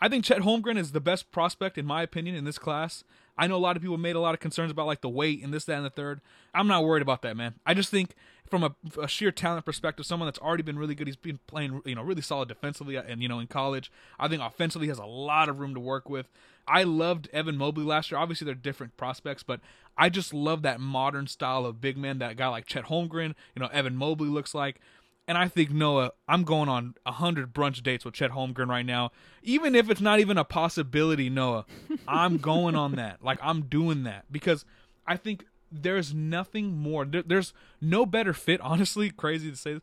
I 0.02 0.10
think 0.10 0.26
Chet 0.26 0.42
Holmgren 0.42 0.78
is 0.78 0.92
the 0.92 1.00
best 1.00 1.32
prospect, 1.32 1.78
in 1.78 1.86
my 1.86 2.02
opinion, 2.04 2.36
in 2.36 2.44
this 2.44 2.58
class. 2.58 3.04
I 3.38 3.48
know 3.48 3.56
a 3.56 3.58
lot 3.58 3.76
of 3.76 3.82
people 3.82 3.98
made 3.98 4.16
a 4.16 4.20
lot 4.20 4.34
of 4.34 4.40
concerns 4.40 4.72
about 4.72 4.86
like 4.86 5.02
the 5.02 5.10
weight 5.10 5.44
and 5.44 5.54
this, 5.54 5.66
that, 5.66 5.78
and 5.78 5.86
the 5.86 5.90
third. 5.90 6.22
I'm 6.54 6.68
not 6.68 6.84
worried 6.84 7.02
about 7.02 7.22
that, 7.22 7.38
man. 7.38 7.56
I 7.66 7.74
just 7.74 7.90
think 7.90 8.14
from 8.50 8.64
a, 8.64 8.76
a, 9.02 9.08
sheer 9.08 9.32
talent 9.32 9.66
perspective, 9.66 10.06
someone 10.06 10.28
that's 10.28 10.40
already 10.40 10.62
been 10.62 10.78
really 10.78 10.94
good. 10.94 11.08
He's 11.08 11.16
been 11.16 11.40
playing, 11.48 11.82
you 11.86 11.96
know, 11.96 12.04
really 12.04 12.22
solid 12.22 12.50
defensively, 12.50 12.96
and 12.96 13.22
you 13.22 13.28
know, 13.28 13.40
in 13.40 13.48
college. 13.48 13.92
I 14.20 14.28
think 14.28 14.42
offensively 14.42 14.90
has 14.90 15.00
a 15.00 15.06
lot 15.06 15.50
of 15.50 15.60
room 15.60 15.74
to 15.74 15.80
work 15.80 16.10
with. 16.10 16.28
I 16.68 16.84
loved 16.84 17.30
Evan 17.34 17.58
Mobley 17.58 17.84
last 17.84 18.12
year. 18.12 18.20
Obviously, 18.20 18.46
they're 18.46 18.56
different 18.56 18.96
prospects, 18.96 19.42
but 19.42 19.60
I 19.98 20.10
just 20.10 20.34
love 20.34 20.64
that 20.64 20.80
modern 20.80 21.28
style 21.28 21.66
of 21.66 21.82
big 21.82 21.98
man 21.98 22.20
that 22.20 22.38
guy 22.38 22.48
like 22.48 22.66
Chet 22.66 22.86
Holmgren, 22.86 23.36
you 23.56 23.60
know, 23.60 23.68
Evan 23.68 23.96
Mobley 23.96 24.30
looks 24.30 24.54
like. 24.54 24.80
And 25.28 25.38
I 25.38 25.48
think 25.48 25.72
Noah, 25.72 26.12
I'm 26.28 26.44
going 26.44 26.68
on 26.68 26.96
a 27.06 27.14
hundred 27.14 27.54
brunch 27.54 27.82
dates 27.82 28.04
with 28.04 28.14
Chet 28.14 28.32
Holmgren 28.32 28.68
right 28.68 28.86
now. 28.86 29.12
Even 29.42 29.74
if 29.74 29.90
it's 29.90 30.02
not 30.02 30.20
even 30.20 30.38
a 30.38 30.44
possibility, 30.44 31.30
Noah, 31.30 31.66
I'm 32.08 32.38
going 32.38 32.76
on 32.76 32.94
that. 32.96 33.24
Like 33.24 33.40
I'm 33.42 33.64
doing 33.64 34.04
that 34.04 34.26
because 34.32 34.66
I 35.08 35.16
think 35.16 35.46
there's 35.72 36.14
nothing 36.14 36.78
more. 36.78 37.06
There, 37.06 37.24
there's 37.24 37.54
no 37.82 38.06
better 38.06 38.34
fit, 38.34 38.60
honestly. 38.62 39.10
Crazy 39.10 39.50
to 39.52 39.58
say 39.58 39.80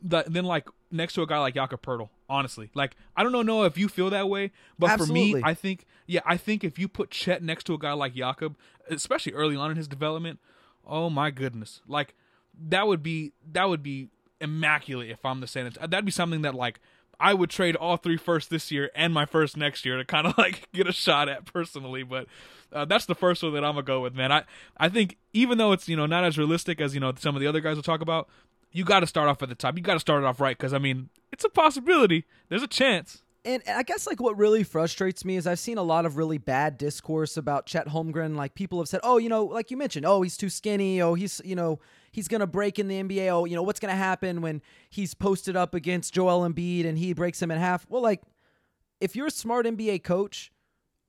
this, 0.00 0.24
than 0.28 0.44
like 0.44 0.68
next 0.94 1.14
to 1.14 1.22
a 1.22 1.26
guy 1.26 1.38
like 1.38 1.54
Jakob 1.54 1.82
Poeltl. 1.82 2.08
Honestly, 2.28 2.70
like 2.74 2.96
I 3.16 3.22
don't 3.22 3.32
know, 3.32 3.42
Noah, 3.42 3.66
if 3.66 3.76
you 3.76 3.88
feel 3.88 4.10
that 4.10 4.28
way, 4.28 4.52
but 4.78 4.90
Absolutely. 4.90 5.32
for 5.32 5.36
me, 5.38 5.42
I 5.44 5.54
think, 5.54 5.84
yeah, 6.06 6.20
I 6.24 6.36
think 6.36 6.64
if 6.64 6.78
you 6.78 6.88
put 6.88 7.10
Chet 7.10 7.42
next 7.42 7.64
to 7.64 7.74
a 7.74 7.78
guy 7.78 7.92
like 7.92 8.14
Jakob, 8.14 8.56
especially 8.88 9.32
early 9.32 9.56
on 9.56 9.70
in 9.70 9.76
his 9.76 9.88
development, 9.88 10.40
oh 10.86 11.10
my 11.10 11.30
goodness, 11.30 11.82
like 11.86 12.14
that 12.68 12.86
would 12.86 13.02
be 13.02 13.32
that 13.52 13.68
would 13.68 13.82
be 13.82 14.08
immaculate 14.40 15.10
if 15.10 15.24
I'm 15.24 15.40
the 15.40 15.46
Antonio. 15.46 15.86
That'd 15.86 16.04
be 16.04 16.10
something 16.10 16.42
that 16.42 16.54
like 16.54 16.80
I 17.20 17.34
would 17.34 17.50
trade 17.50 17.76
all 17.76 17.96
three 17.96 18.16
first 18.16 18.50
this 18.50 18.70
year 18.70 18.90
and 18.94 19.12
my 19.12 19.26
first 19.26 19.56
next 19.56 19.84
year 19.84 19.96
to 19.96 20.04
kind 20.04 20.26
of 20.26 20.36
like 20.38 20.68
get 20.72 20.86
a 20.86 20.92
shot 20.92 21.28
at 21.28 21.44
personally. 21.46 22.02
But 22.02 22.26
uh, 22.72 22.84
that's 22.84 23.06
the 23.06 23.14
first 23.14 23.42
one 23.42 23.54
that 23.54 23.64
I'm 23.64 23.74
gonna 23.74 23.82
go 23.82 24.00
with, 24.00 24.14
man. 24.14 24.32
I 24.32 24.44
I 24.76 24.88
think 24.88 25.16
even 25.32 25.58
though 25.58 25.72
it's 25.72 25.88
you 25.88 25.96
know 25.96 26.06
not 26.06 26.24
as 26.24 26.38
realistic 26.38 26.80
as 26.80 26.94
you 26.94 27.00
know 27.00 27.12
some 27.18 27.34
of 27.34 27.40
the 27.40 27.46
other 27.46 27.60
guys 27.60 27.76
will 27.76 27.82
talk 27.82 28.00
about, 28.00 28.28
you 28.74 28.84
got 28.84 29.00
to 29.00 29.06
start 29.06 29.30
off 29.30 29.42
at 29.42 29.48
the 29.48 29.54
top. 29.54 29.78
You 29.78 29.82
got 29.82 29.94
to 29.94 30.00
start 30.00 30.22
it 30.22 30.26
off 30.26 30.38
right 30.38 30.56
because 30.56 30.74
I 30.74 30.78
mean 30.78 31.08
it's 31.32 31.44
a 31.44 31.48
possibility. 31.48 32.26
There's 32.50 32.62
a 32.62 32.68
chance. 32.68 33.22
And 33.46 33.62
I 33.68 33.82
guess 33.82 34.06
like 34.06 34.20
what 34.20 34.38
really 34.38 34.64
frustrates 34.64 35.24
me 35.24 35.36
is 35.36 35.46
I've 35.46 35.58
seen 35.58 35.78
a 35.78 35.82
lot 35.82 36.06
of 36.06 36.16
really 36.16 36.38
bad 36.38 36.78
discourse 36.78 37.36
about 37.36 37.66
Chet 37.66 37.88
Holmgren. 37.88 38.36
Like 38.36 38.54
people 38.54 38.78
have 38.78 38.88
said, 38.88 39.00
"Oh, 39.02 39.18
you 39.18 39.30
know, 39.30 39.44
like 39.44 39.70
you 39.70 39.76
mentioned, 39.76 40.04
oh, 40.04 40.20
he's 40.22 40.36
too 40.36 40.50
skinny. 40.50 41.00
Oh, 41.00 41.14
he's 41.14 41.40
you 41.44 41.54
know." 41.54 41.78
he's 42.14 42.28
to 42.40 42.46
break 42.46 42.78
in 42.78 42.88
the 42.88 43.02
NBA. 43.02 43.28
Oh, 43.28 43.44
you 43.44 43.56
know, 43.56 43.62
what's 43.62 43.80
to 43.92 43.96
happen 43.96 44.40
when 44.40 44.62
he's 44.88 45.14
posted 45.14 45.56
up 45.56 45.74
against 45.74 46.14
Joel 46.14 46.48
Embiid 46.48 46.86
and 46.86 46.96
he 46.96 47.12
breaks 47.12 47.42
him 47.42 47.50
in 47.50 47.58
half? 47.58 47.84
Well, 47.88 48.02
like, 48.02 48.22
if 49.00 49.16
you're 49.16 49.26
a 49.26 49.32
smart 49.32 49.66
NBA 49.66 50.04
coach, 50.04 50.52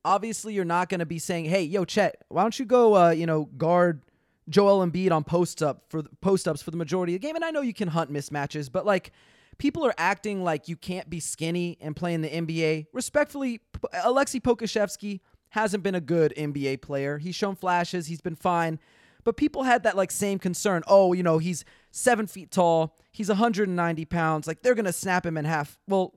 obviously 0.03 0.53
you're 0.53 0.65
not 0.65 0.89
to 0.99 1.05
be 1.05 1.19
saying, 1.19 1.45
hey, 1.45 1.61
yo, 1.61 1.85
Chet, 1.85 2.23
why 2.29 2.41
don't 2.41 2.57
you 2.57 2.65
go, 2.65 2.95
uh, 2.95 3.09
you 3.11 3.27
know, 3.27 3.45
guard 3.57 4.01
Joel 4.49 4.85
Embiid 4.85 5.11
on 5.11 5.23
post 5.23 5.63
up 5.63 5.83
for 5.89 6.03
post 6.21 6.47
ups 6.47 6.61
for 6.61 6.71
the 6.71 6.77
majority 6.77 7.15
of 7.15 7.21
the 7.21 7.27
game? 7.27 7.35
And 7.35 7.45
I 7.45 7.51
know 7.51 7.61
you 7.61 7.73
can 7.73 7.89
hunt 7.89 8.11
mismatches, 8.11 8.71
but 8.71 8.85
like, 8.85 9.11
people 9.57 9.85
are 9.85 9.93
acting 9.97 10.43
like 10.43 10.67
you 10.67 10.75
can't 10.75 11.09
be 11.09 11.19
skinny 11.19 11.77
and 11.81 11.95
play 11.95 12.13
in 12.13 12.21
the 12.21 12.29
NBA. 12.29 12.87
Respectfully, 12.93 13.61
Aleksej 13.93 14.41
Pokusevski 14.41 15.21
hasn't 15.49 15.83
been 15.83 15.95
a 15.95 16.01
good 16.01 16.33
NBA 16.35 16.81
player. 16.81 17.17
He's 17.17 17.35
shown 17.35 17.55
flashes, 17.55 18.07
he's 18.07 18.21
been 18.21 18.35
fine. 18.35 18.79
But 19.23 19.37
people 19.37 19.63
had 19.63 19.83
that 19.83 19.97
like 19.97 20.11
same 20.11 20.37
concern. 20.37 20.83
Oh, 20.87 21.13
you 21.13 21.23
know, 21.23 21.39
he's 21.39 21.65
seven 21.91 22.27
feet 22.27 22.51
tall, 22.51 22.95
he's 23.11 23.29
190 23.29 24.05
pounds. 24.05 24.47
Like 24.47 24.61
they're 24.61 24.75
gonna 24.75 24.93
snap 24.93 25.25
him 25.25 25.37
in 25.37 25.45
half. 25.45 25.79
Well, 25.87 26.13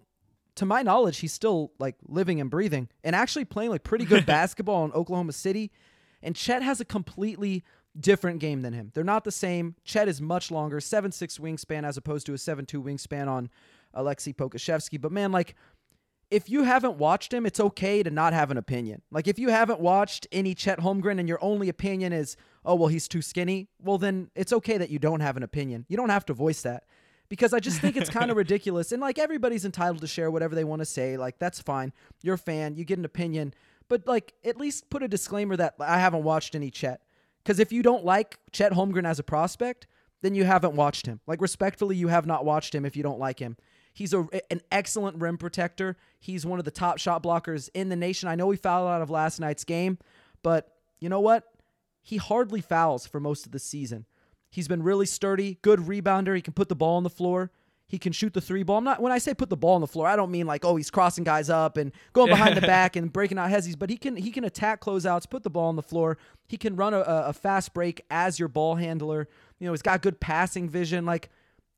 to 0.56 0.66
my 0.66 0.82
knowledge, 0.82 1.18
he's 1.18 1.32
still 1.32 1.72
like 1.78 1.94
living 2.06 2.40
and 2.40 2.50
breathing 2.50 2.88
and 3.04 3.14
actually 3.14 3.44
playing 3.44 3.70
like 3.70 3.84
pretty 3.84 4.04
good 4.04 4.26
basketball 4.26 4.84
in 4.84 4.92
Oklahoma 4.92 5.32
City. 5.32 5.70
And 6.20 6.34
Chet 6.34 6.62
has 6.62 6.80
a 6.80 6.84
completely 6.84 7.62
different 8.00 8.40
game 8.40 8.62
than 8.62 8.72
him. 8.72 8.90
They're 8.94 9.04
not 9.04 9.24
the 9.24 9.32
same. 9.32 9.74
Chet 9.84 10.08
is 10.08 10.20
much 10.20 10.50
longer, 10.50 10.80
seven 10.80 11.12
six 11.12 11.38
wingspan 11.38 11.84
as 11.84 11.96
opposed 11.96 12.26
to 12.26 12.34
a 12.34 12.38
seven 12.38 12.66
two 12.66 12.82
wingspan 12.82 13.28
on 13.28 13.50
Aleksej 13.94 14.36
Pokusevski. 14.36 15.00
But 15.00 15.12
man, 15.12 15.32
like 15.32 15.54
if 16.30 16.50
you 16.50 16.64
haven't 16.64 16.98
watched 16.98 17.32
him, 17.32 17.46
it's 17.46 17.60
okay 17.60 18.02
to 18.02 18.10
not 18.10 18.32
have 18.32 18.50
an 18.50 18.58
opinion. 18.58 19.02
Like 19.10 19.26
if 19.26 19.38
you 19.38 19.48
haven't 19.48 19.80
watched 19.80 20.26
any 20.30 20.54
Chet 20.54 20.80
Holmgren 20.80 21.18
and 21.18 21.28
your 21.28 21.42
only 21.42 21.68
opinion 21.68 22.12
is, 22.12 22.36
oh 22.64 22.74
well, 22.74 22.88
he's 22.88 23.08
too 23.08 23.22
skinny. 23.22 23.68
Well, 23.82 23.98
then 23.98 24.30
it's 24.34 24.52
okay 24.52 24.78
that 24.78 24.90
you 24.90 24.98
don't 24.98 25.20
have 25.20 25.36
an 25.36 25.42
opinion. 25.42 25.86
You 25.88 25.96
don't 25.96 26.10
have 26.10 26.26
to 26.26 26.34
voice 26.34 26.62
that 26.62 26.84
because 27.28 27.52
I 27.52 27.60
just 27.60 27.80
think 27.80 27.96
it's 27.96 28.10
kind 28.10 28.30
of 28.30 28.36
ridiculous. 28.44 28.92
And 28.92 29.00
like 29.00 29.18
everybody's 29.18 29.64
entitled 29.64 30.00
to 30.02 30.06
share 30.06 30.30
whatever 30.30 30.54
they 30.54 30.64
want 30.64 30.80
to 30.80 30.86
say. 30.86 31.16
Like 31.16 31.38
that's 31.38 31.60
fine. 31.60 31.92
You're 32.22 32.34
a 32.34 32.38
fan. 32.38 32.76
You 32.76 32.84
get 32.84 32.98
an 32.98 33.04
opinion, 33.04 33.54
but 33.88 34.06
like 34.06 34.34
at 34.44 34.58
least 34.58 34.90
put 34.90 35.02
a 35.02 35.08
disclaimer 35.08 35.56
that 35.56 35.76
I 35.80 35.98
haven't 35.98 36.24
watched 36.24 36.54
any 36.54 36.70
Chet. 36.70 37.00
Because 37.48 37.60
if 37.60 37.72
you 37.72 37.82
don't 37.82 38.04
like 38.04 38.38
Chet 38.52 38.72
Holmgren 38.72 39.06
as 39.06 39.18
a 39.18 39.22
prospect, 39.22 39.86
then 40.20 40.34
you 40.34 40.44
haven't 40.44 40.74
watched 40.74 41.06
him. 41.06 41.20
Like 41.26 41.40
respectfully, 41.40 41.96
you 41.96 42.08
have 42.08 42.26
not 42.26 42.44
watched 42.44 42.74
him 42.74 42.84
if 42.84 42.94
you 42.94 43.02
don't 43.02 43.18
like 43.18 43.38
him. 43.38 43.56
He's 43.94 44.12
a, 44.12 44.28
an 44.50 44.60
excellent 44.70 45.18
rim 45.18 45.38
protector. 45.38 45.96
He's 46.20 46.44
one 46.44 46.58
of 46.58 46.66
the 46.66 46.70
top 46.70 46.98
shot 46.98 47.22
blockers 47.22 47.70
in 47.72 47.88
the 47.88 47.96
nation. 47.96 48.28
I 48.28 48.34
know 48.34 48.50
he 48.50 48.58
fouled 48.58 48.90
out 48.90 49.00
of 49.00 49.08
last 49.08 49.40
night's 49.40 49.64
game, 49.64 49.96
but 50.42 50.74
you 51.00 51.08
know 51.08 51.20
what? 51.20 51.44
He 52.02 52.18
hardly 52.18 52.60
fouls 52.60 53.06
for 53.06 53.18
most 53.18 53.46
of 53.46 53.52
the 53.52 53.58
season. 53.58 54.04
He's 54.50 54.68
been 54.68 54.82
really 54.82 55.06
sturdy, 55.06 55.56
good 55.62 55.78
rebounder. 55.78 56.36
He 56.36 56.42
can 56.42 56.52
put 56.52 56.68
the 56.68 56.76
ball 56.76 56.98
on 56.98 57.02
the 57.02 57.08
floor. 57.08 57.50
He 57.88 57.98
can 57.98 58.12
shoot 58.12 58.34
the 58.34 58.40
three 58.42 58.62
ball. 58.62 58.76
I'm 58.78 58.84
not 58.84 59.00
when 59.00 59.12
I 59.12 59.18
say 59.18 59.32
put 59.32 59.48
the 59.48 59.56
ball 59.56 59.74
on 59.74 59.80
the 59.80 59.86
floor, 59.86 60.06
I 60.06 60.14
don't 60.14 60.30
mean 60.30 60.46
like 60.46 60.64
oh 60.64 60.76
he's 60.76 60.90
crossing 60.90 61.24
guys 61.24 61.48
up 61.48 61.76
and 61.78 61.90
going 62.12 62.28
behind 62.28 62.54
the 62.56 62.60
back 62.76 62.96
and 62.96 63.10
breaking 63.12 63.38
out 63.38 63.50
hezzies, 63.50 63.78
but 63.78 63.88
he 63.88 63.96
can 63.96 64.14
he 64.16 64.30
can 64.30 64.44
attack 64.44 64.80
closeouts, 64.82 65.28
put 65.28 65.42
the 65.42 65.50
ball 65.50 65.68
on 65.68 65.76
the 65.76 65.82
floor. 65.82 66.18
He 66.48 66.56
can 66.58 66.76
run 66.76 66.92
a, 66.92 67.00
a 67.00 67.32
fast 67.32 67.72
break 67.72 68.04
as 68.10 68.38
your 68.38 68.48
ball 68.48 68.74
handler. 68.76 69.26
You 69.58 69.66
know 69.66 69.72
he's 69.72 69.82
got 69.82 70.02
good 70.02 70.20
passing 70.20 70.68
vision. 70.68 71.06
Like 71.06 71.30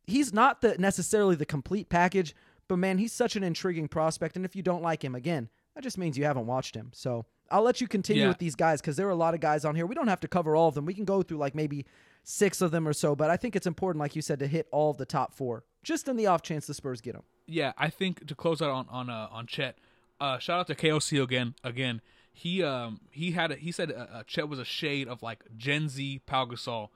he's 0.04 0.32
not 0.34 0.60
the 0.62 0.76
necessarily 0.78 1.36
the 1.36 1.46
complete 1.46 1.88
package, 1.88 2.34
but 2.66 2.76
man, 2.76 2.98
he's 2.98 3.12
such 3.12 3.36
an 3.36 3.44
intriguing 3.44 3.86
prospect. 3.86 4.34
And 4.34 4.44
if 4.44 4.56
you 4.56 4.62
don't 4.62 4.82
like 4.82 5.04
him, 5.04 5.14
again, 5.14 5.48
that 5.76 5.84
just 5.84 5.96
means 5.96 6.18
you 6.18 6.24
haven't 6.24 6.46
watched 6.48 6.74
him. 6.74 6.90
So 6.92 7.24
I'll 7.52 7.62
let 7.62 7.80
you 7.80 7.86
continue 7.86 8.22
Yeah. 8.22 8.28
with 8.28 8.38
these 8.38 8.56
guys 8.56 8.80
because 8.80 8.96
there 8.96 9.06
are 9.06 9.10
a 9.10 9.14
lot 9.16 9.34
of 9.34 9.40
guys 9.40 9.64
on 9.64 9.76
here. 9.76 9.86
We 9.86 9.94
don't 9.94 10.08
have 10.08 10.20
to 10.20 10.28
cover 10.28 10.56
all 10.56 10.66
of 10.68 10.74
them. 10.74 10.86
We 10.86 10.94
can 10.94 11.04
go 11.04 11.22
through 11.22 11.38
like 11.38 11.54
maybe 11.54 11.86
six 12.30 12.60
of 12.60 12.70
them 12.70 12.86
or 12.86 12.92
so, 12.92 13.16
but 13.16 13.28
I 13.30 13.36
think 13.36 13.56
it's 13.56 13.66
important, 13.66 14.00
like 14.00 14.14
you 14.14 14.22
said, 14.22 14.38
to 14.38 14.46
hit 14.46 14.66
all 14.70 14.90
of 14.90 14.96
the 14.96 15.06
top 15.06 15.34
four, 15.34 15.64
just 15.82 16.08
in 16.08 16.16
the 16.16 16.26
off 16.26 16.42
chance 16.42 16.66
the 16.66 16.74
Spurs 16.74 17.00
get 17.00 17.14
them. 17.14 17.24
yeah, 17.46 17.72
I 17.76 17.90
think 17.90 18.26
to 18.26 18.34
close 18.34 18.62
out 18.62 18.70
on 18.70 18.86
on 18.88 19.10
uh, 19.10 19.28
on 19.30 19.46
Chet, 19.46 19.78
uh, 20.20 20.38
shout 20.38 20.60
out 20.60 20.66
to 20.68 20.74
KOC 20.74 21.22
again. 21.22 21.54
Again, 21.64 22.00
he 22.32 22.62
um 22.62 23.00
he 23.10 23.32
had 23.32 23.50
a, 23.52 23.56
he 23.56 23.72
said 23.72 23.90
uh, 23.90 24.06
uh, 24.12 24.22
Chet 24.26 24.48
was 24.48 24.58
a 24.58 24.64
shade 24.64 25.08
of 25.08 25.22
like 25.22 25.44
Gen 25.56 25.88
Z 25.88 26.20
Pau 26.26 26.44
Gasol, 26.46 26.88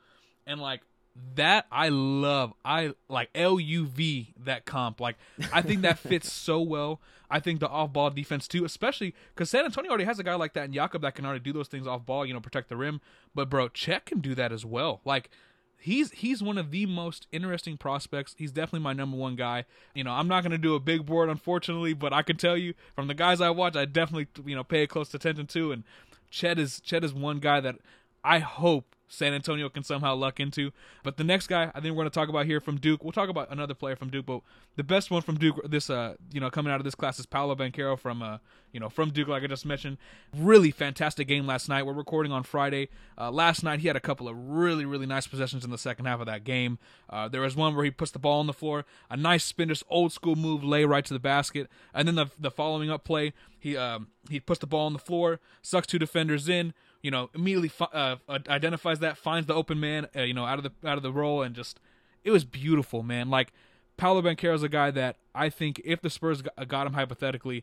and 0.46 0.60
like 0.60 0.82
that 1.36 1.66
I 1.70 1.88
love. 1.88 2.54
I 2.64 2.94
like 3.08 3.30
L 3.34 3.60
U 3.60 3.86
V 3.86 4.34
that 4.44 4.64
comp. 4.64 5.00
Like 5.00 5.16
I 5.52 5.62
think 5.62 5.82
that 5.82 5.98
fits 6.00 6.32
so 6.32 6.60
well. 6.60 7.00
I 7.30 7.40
think 7.40 7.60
the 7.60 7.68
off 7.68 7.92
ball 7.92 8.10
defense 8.10 8.46
too, 8.46 8.64
especially 8.64 9.14
because 9.34 9.50
San 9.50 9.64
Antonio 9.64 9.90
already 9.90 10.04
has 10.04 10.18
a 10.18 10.24
guy 10.24 10.34
like 10.34 10.54
that 10.54 10.64
and 10.64 10.74
Jakob 10.74 11.02
that 11.02 11.14
can 11.14 11.24
already 11.24 11.40
do 11.40 11.52
those 11.52 11.68
things 11.68 11.86
off 11.86 12.04
ball. 12.04 12.26
You 12.26 12.34
know, 12.34 12.40
protect 12.40 12.68
the 12.68 12.76
rim. 12.76 13.00
But 13.34 13.48
bro, 13.50 13.68
Chet 13.68 14.06
can 14.06 14.20
do 14.20 14.34
that 14.34 14.52
as 14.52 14.64
well. 14.64 15.00
Like 15.04 15.30
he's 15.78 16.10
he's 16.12 16.42
one 16.42 16.58
of 16.58 16.70
the 16.70 16.86
most 16.86 17.26
interesting 17.30 17.76
prospects. 17.76 18.34
He's 18.38 18.52
definitely 18.52 18.80
my 18.80 18.92
number 18.92 19.16
one 19.16 19.36
guy. 19.36 19.64
You 19.94 20.02
know, 20.02 20.12
I'm 20.12 20.28
not 20.28 20.42
going 20.42 20.52
to 20.52 20.58
do 20.58 20.74
a 20.74 20.80
big 20.80 21.06
board 21.06 21.28
unfortunately, 21.28 21.92
but 21.94 22.12
I 22.12 22.22
can 22.22 22.36
tell 22.36 22.56
you 22.56 22.74
from 22.94 23.06
the 23.06 23.14
guys 23.14 23.40
I 23.40 23.50
watch, 23.50 23.76
I 23.76 23.84
definitely 23.84 24.28
you 24.44 24.56
know 24.56 24.64
pay 24.64 24.86
close 24.86 25.12
attention 25.14 25.46
to. 25.48 25.72
And 25.72 25.84
Chet 26.30 26.58
is 26.58 26.80
Chet 26.80 27.04
is 27.04 27.14
one 27.14 27.38
guy 27.38 27.60
that 27.60 27.76
I 28.24 28.38
hope 28.38 28.94
San 29.06 29.32
Antonio 29.32 29.68
can 29.68 29.84
somehow 29.84 30.14
luck 30.14 30.40
into. 30.40 30.72
But 31.02 31.16
the 31.16 31.24
next 31.24 31.46
guy 31.46 31.70
I 31.74 31.80
think 31.80 31.92
we're 31.92 32.02
going 32.02 32.10
to 32.10 32.14
talk 32.14 32.28
about 32.28 32.46
here 32.46 32.60
from 32.60 32.78
Duke. 32.78 33.04
We'll 33.04 33.12
talk 33.12 33.28
about 33.28 33.50
another 33.50 33.74
player 33.74 33.96
from 33.96 34.10
Duke, 34.10 34.26
but 34.26 34.40
the 34.76 34.82
best 34.82 35.10
one 35.10 35.22
from 35.22 35.36
Duke 35.36 35.60
this 35.68 35.88
uh 35.90 36.14
you 36.32 36.40
know 36.40 36.50
coming 36.50 36.72
out 36.72 36.80
of 36.80 36.84
this 36.84 36.94
class 36.94 37.18
is 37.18 37.26
Paolo 37.26 37.54
Banchero 37.54 37.98
from 37.98 38.22
uh 38.22 38.38
you 38.72 38.80
know 38.80 38.88
from 38.88 39.10
Duke 39.10 39.28
like 39.28 39.42
I 39.42 39.46
just 39.46 39.66
mentioned. 39.66 39.98
Really 40.36 40.70
fantastic 40.70 41.28
game 41.28 41.46
last 41.46 41.68
night. 41.68 41.84
We're 41.84 41.92
recording 41.92 42.32
on 42.32 42.42
Friday. 42.42 42.88
Uh, 43.16 43.30
last 43.30 43.62
night 43.62 43.80
he 43.80 43.86
had 43.86 43.96
a 43.96 44.00
couple 44.00 44.28
of 44.28 44.36
really 44.36 44.84
really 44.84 45.06
nice 45.06 45.26
possessions 45.26 45.64
in 45.64 45.70
the 45.70 45.78
second 45.78 46.06
half 46.06 46.20
of 46.20 46.26
that 46.26 46.44
game. 46.44 46.78
Uh, 47.08 47.28
there 47.28 47.42
was 47.42 47.54
one 47.54 47.74
where 47.76 47.84
he 47.84 47.90
puts 47.90 48.10
the 48.10 48.18
ball 48.18 48.40
on 48.40 48.46
the 48.46 48.52
floor, 48.52 48.84
a 49.10 49.16
nice 49.16 49.44
spin, 49.44 49.68
just 49.68 49.84
old 49.88 50.12
school 50.12 50.34
move, 50.34 50.64
lay 50.64 50.84
right 50.84 51.04
to 51.04 51.14
the 51.14 51.20
basket, 51.20 51.68
and 51.92 52.08
then 52.08 52.14
the 52.14 52.26
the 52.38 52.50
following 52.50 52.90
up 52.90 53.04
play 53.04 53.32
he 53.58 53.76
um 53.76 54.08
he 54.28 54.40
puts 54.40 54.60
the 54.60 54.66
ball 54.66 54.86
on 54.86 54.92
the 54.92 54.98
floor, 54.98 55.40
sucks 55.62 55.86
two 55.86 55.98
defenders 55.98 56.48
in 56.48 56.74
you 57.04 57.10
know, 57.10 57.28
immediately 57.34 57.70
uh, 57.92 58.16
uh, 58.26 58.38
identifies 58.48 59.00
that, 59.00 59.18
finds 59.18 59.46
the 59.46 59.52
open 59.52 59.78
man, 59.78 60.08
uh, 60.16 60.22
you 60.22 60.32
know, 60.32 60.46
out 60.46 60.58
of 60.58 60.64
the 60.64 60.88
out 60.88 60.96
of 60.96 61.02
the 61.02 61.12
roll, 61.12 61.42
and 61.42 61.54
just 61.54 61.78
it 62.24 62.30
was 62.30 62.46
beautiful, 62.46 63.02
man. 63.02 63.28
Like 63.28 63.52
Paolo 63.98 64.26
is 64.26 64.62
a 64.62 64.70
guy 64.70 64.90
that 64.90 65.18
I 65.34 65.50
think 65.50 65.82
if 65.84 66.00
the 66.00 66.08
Spurs 66.08 66.40
got, 66.40 66.66
got 66.66 66.86
him 66.86 66.94
hypothetically, 66.94 67.62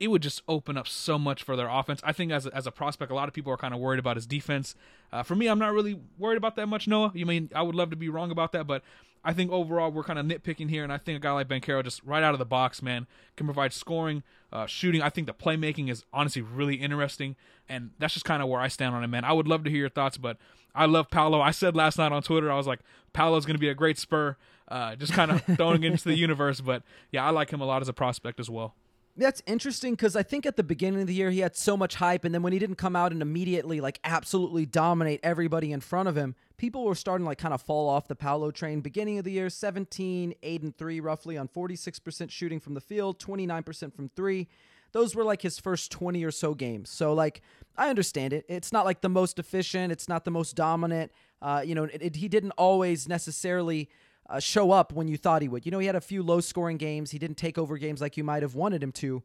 it 0.00 0.08
would 0.08 0.22
just 0.22 0.42
open 0.48 0.76
up 0.76 0.86
so 0.86 1.18
much 1.18 1.42
for 1.42 1.56
their 1.56 1.68
offense. 1.68 2.00
I 2.04 2.12
think 2.12 2.30
as 2.30 2.46
a, 2.46 2.54
as 2.54 2.66
a 2.66 2.70
prospect, 2.70 3.10
a 3.10 3.14
lot 3.14 3.28
of 3.28 3.34
people 3.34 3.52
are 3.52 3.56
kind 3.56 3.74
of 3.74 3.80
worried 3.80 3.98
about 3.98 4.16
his 4.16 4.26
defense. 4.26 4.74
Uh, 5.12 5.22
for 5.22 5.34
me, 5.34 5.48
I'm 5.48 5.58
not 5.58 5.72
really 5.72 5.98
worried 6.18 6.36
about 6.36 6.56
that 6.56 6.68
much. 6.68 6.86
Noah, 6.86 7.10
you 7.14 7.26
mean 7.26 7.50
I 7.54 7.62
would 7.62 7.74
love 7.74 7.90
to 7.90 7.96
be 7.96 8.08
wrong 8.08 8.30
about 8.30 8.52
that, 8.52 8.66
but 8.66 8.82
I 9.24 9.32
think 9.32 9.50
overall 9.50 9.90
we're 9.90 10.04
kind 10.04 10.18
of 10.18 10.26
nitpicking 10.26 10.70
here, 10.70 10.84
and 10.84 10.92
I 10.92 10.98
think 10.98 11.16
a 11.16 11.20
guy 11.20 11.32
like 11.32 11.48
Banchero 11.48 11.82
just 11.82 12.02
right 12.04 12.22
out 12.22 12.34
of 12.34 12.38
the 12.38 12.46
box, 12.46 12.80
man, 12.80 13.06
can 13.36 13.46
provide 13.46 13.72
scoring, 13.72 14.22
uh, 14.52 14.66
shooting. 14.66 15.02
I 15.02 15.10
think 15.10 15.26
the 15.26 15.34
playmaking 15.34 15.90
is 15.90 16.04
honestly 16.12 16.42
really 16.42 16.76
interesting, 16.76 17.34
and 17.68 17.90
that's 17.98 18.14
just 18.14 18.24
kind 18.24 18.42
of 18.42 18.48
where 18.48 18.60
I 18.60 18.68
stand 18.68 18.94
on 18.94 19.02
it, 19.02 19.08
man. 19.08 19.24
I 19.24 19.32
would 19.32 19.48
love 19.48 19.64
to 19.64 19.70
hear 19.70 19.80
your 19.80 19.88
thoughts, 19.88 20.16
but 20.16 20.36
I 20.74 20.86
love 20.86 21.10
Paolo. 21.10 21.40
I 21.40 21.50
said 21.50 21.74
last 21.74 21.98
night 21.98 22.12
on 22.12 22.22
Twitter, 22.22 22.50
I 22.50 22.56
was 22.56 22.66
like, 22.66 22.80
Paolo's 23.12 23.44
going 23.44 23.56
to 23.56 23.60
be 23.60 23.68
a 23.68 23.74
great 23.74 23.98
Spur, 23.98 24.36
uh, 24.68 24.94
just 24.94 25.12
kind 25.12 25.32
of 25.32 25.42
throwing 25.56 25.82
it 25.82 25.90
into 25.90 26.08
the 26.08 26.16
universe. 26.16 26.60
But 26.60 26.84
yeah, 27.10 27.26
I 27.26 27.30
like 27.30 27.50
him 27.50 27.60
a 27.60 27.66
lot 27.66 27.82
as 27.82 27.88
a 27.88 27.92
prospect 27.92 28.38
as 28.38 28.48
well. 28.48 28.74
That's 29.18 29.42
interesting 29.46 29.94
because 29.94 30.14
I 30.14 30.22
think 30.22 30.46
at 30.46 30.56
the 30.56 30.62
beginning 30.62 31.00
of 31.00 31.08
the 31.08 31.14
year 31.14 31.32
he 31.32 31.40
had 31.40 31.56
so 31.56 31.76
much 31.76 31.96
hype, 31.96 32.24
and 32.24 32.32
then 32.32 32.40
when 32.42 32.52
he 32.52 32.60
didn't 32.60 32.76
come 32.76 32.94
out 32.94 33.10
and 33.10 33.20
immediately 33.20 33.80
like 33.80 33.98
absolutely 34.04 34.64
dominate 34.64 35.18
everybody 35.24 35.72
in 35.72 35.80
front 35.80 36.08
of 36.08 36.16
him, 36.16 36.36
people 36.56 36.84
were 36.84 36.94
starting 36.94 37.24
to 37.24 37.28
like 37.28 37.38
kind 37.38 37.52
of 37.52 37.60
fall 37.60 37.88
off 37.88 38.06
the 38.06 38.14
Paolo 38.14 38.52
train. 38.52 38.80
Beginning 38.80 39.18
of 39.18 39.24
the 39.24 39.32
year, 39.32 39.50
17, 39.50 40.34
8 40.40 40.62
and 40.62 40.78
3 40.78 41.00
roughly 41.00 41.36
on 41.36 41.48
46% 41.48 42.30
shooting 42.30 42.60
from 42.60 42.74
the 42.74 42.80
field, 42.80 43.18
29% 43.18 43.92
from 43.92 44.08
3. 44.14 44.46
Those 44.92 45.16
were 45.16 45.24
like 45.24 45.42
his 45.42 45.58
first 45.58 45.90
20 45.90 46.22
or 46.24 46.30
so 46.30 46.54
games. 46.54 46.88
So 46.88 47.12
like 47.12 47.42
I 47.76 47.90
understand 47.90 48.32
it. 48.32 48.44
It's 48.48 48.72
not 48.72 48.84
like 48.84 49.00
the 49.00 49.08
most 49.08 49.40
efficient, 49.40 49.90
it's 49.90 50.08
not 50.08 50.24
the 50.26 50.30
most 50.30 50.54
dominant. 50.54 51.10
Uh, 51.42 51.62
you 51.64 51.74
know, 51.74 51.84
it, 51.84 52.02
it, 52.02 52.16
he 52.16 52.28
didn't 52.28 52.52
always 52.52 53.08
necessarily 53.08 53.88
uh, 54.28 54.40
show 54.40 54.70
up 54.70 54.92
when 54.92 55.08
you 55.08 55.16
thought 55.16 55.42
he 55.42 55.48
would. 55.48 55.64
You 55.64 55.72
know, 55.72 55.78
he 55.78 55.86
had 55.86 55.96
a 55.96 56.00
few 56.00 56.22
low 56.22 56.40
scoring 56.40 56.76
games. 56.76 57.10
He 57.10 57.18
didn't 57.18 57.36
take 57.36 57.58
over 57.58 57.78
games 57.78 58.00
like 58.00 58.16
you 58.16 58.24
might 58.24 58.42
have 58.42 58.54
wanted 58.54 58.82
him 58.82 58.92
to. 58.92 59.22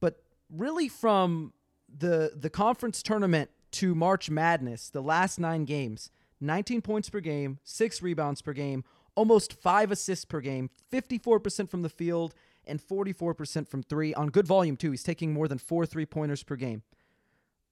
But 0.00 0.22
really, 0.50 0.88
from 0.88 1.52
the 1.88 2.32
the 2.36 2.50
conference 2.50 3.02
tournament 3.02 3.50
to 3.72 3.94
March 3.94 4.30
Madness, 4.30 4.90
the 4.90 5.02
last 5.02 5.38
nine 5.38 5.64
games, 5.64 6.10
19 6.40 6.80
points 6.80 7.10
per 7.10 7.20
game, 7.20 7.58
six 7.62 8.02
rebounds 8.02 8.42
per 8.42 8.52
game, 8.52 8.84
almost 9.14 9.52
five 9.52 9.90
assists 9.90 10.24
per 10.24 10.40
game, 10.40 10.70
54% 10.92 11.68
from 11.68 11.82
the 11.82 11.88
field, 11.88 12.34
and 12.64 12.80
44% 12.80 13.68
from 13.68 13.82
three 13.82 14.14
on 14.14 14.28
good 14.28 14.46
volume 14.46 14.76
too. 14.76 14.90
He's 14.90 15.02
taking 15.02 15.32
more 15.32 15.48
than 15.48 15.58
four 15.58 15.86
three 15.86 16.06
pointers 16.06 16.42
per 16.42 16.56
game 16.56 16.82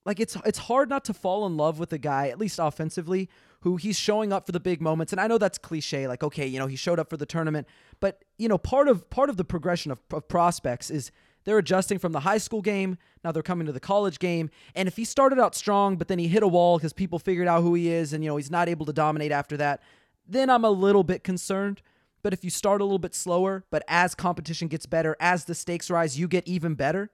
like 0.09 0.21
it's 0.21 0.37
it's 0.47 0.59
hard 0.59 0.89
not 0.89 1.05
to 1.05 1.13
fall 1.13 1.47
in 1.47 1.59
love 1.59 1.79
with 1.79 1.93
a 1.93 1.99
guy 1.99 2.29
at 2.29 2.39
least 2.39 2.59
offensively 2.59 3.29
who 3.61 3.77
he's 3.77 3.99
showing 3.99 4.33
up 4.33 4.47
for 4.47 4.53
the 4.53 4.61
big 4.61 4.81
moments. 4.81 5.13
And 5.13 5.21
i 5.21 5.27
know 5.27 5.37
that's 5.37 5.59
cliche 5.59 6.09
like 6.09 6.25
okay 6.25 6.47
you 6.47 6.59
know 6.59 6.67
he 6.67 6.77
showed 6.77 6.99
up 6.99 7.11
for 7.11 7.19
the 7.19 7.27
tournament. 7.27 7.69
But 8.01 8.25
you 8.39 8.49
know 8.49 8.57
part 8.57 8.89
of 8.89 9.09
part 9.11 9.29
of 9.29 9.37
the 9.37 9.45
progression 9.45 9.93
of, 9.93 9.99
of 10.11 10.27
prospects 10.27 10.91
is 10.91 11.13
they're 11.45 11.59
adjusting 11.59 11.99
from 11.99 12.13
the 12.13 12.21
high 12.21 12.39
school 12.39 12.63
game 12.63 12.97
now 13.23 13.33
they're 13.33 13.43
coming 13.43 13.67
to 13.67 13.73
the 13.73 13.81
college 13.81 14.19
game. 14.19 14.49
And 14.75 14.89
if 14.89 14.97
he 14.97 15.05
started 15.05 15.39
out 15.39 15.55
strong 15.55 15.97
but 15.97 16.09
then 16.09 16.19
he 16.19 16.27
hit 16.27 16.43
a 16.43 16.49
wall 16.49 16.79
because 16.79 16.95
people 16.95 17.19
figured 17.19 17.47
out 17.47 17.63
who 17.63 17.75
he 17.75 17.91
is 17.91 18.15
and 18.15 18.25
you 18.25 18.31
know 18.31 18.39
he's 18.39 18.51
not 18.51 18.69
able 18.69 18.87
to 18.87 18.95
dominate 18.95 19.31
after 19.31 19.59
that 19.59 19.83
then 20.27 20.49
i'm 20.49 20.65
a 20.65 20.71
little 20.71 21.05
bit 21.05 21.23
concerned. 21.23 21.83
But 22.23 22.33
if 22.33 22.43
you 22.43 22.51
start 22.51 22.81
a 22.81 22.85
little 22.85 22.99
bit 22.99 23.15
slower 23.15 23.65
but 23.71 23.83
as 23.89 24.15
competition 24.15 24.69
gets 24.69 24.87
better 24.87 25.17
as 25.21 25.45
the 25.45 25.55
stakes 25.55 25.91
rise 25.91 26.19
you 26.19 26.29
get 26.29 26.49
even 26.49 26.75
better 26.75 27.11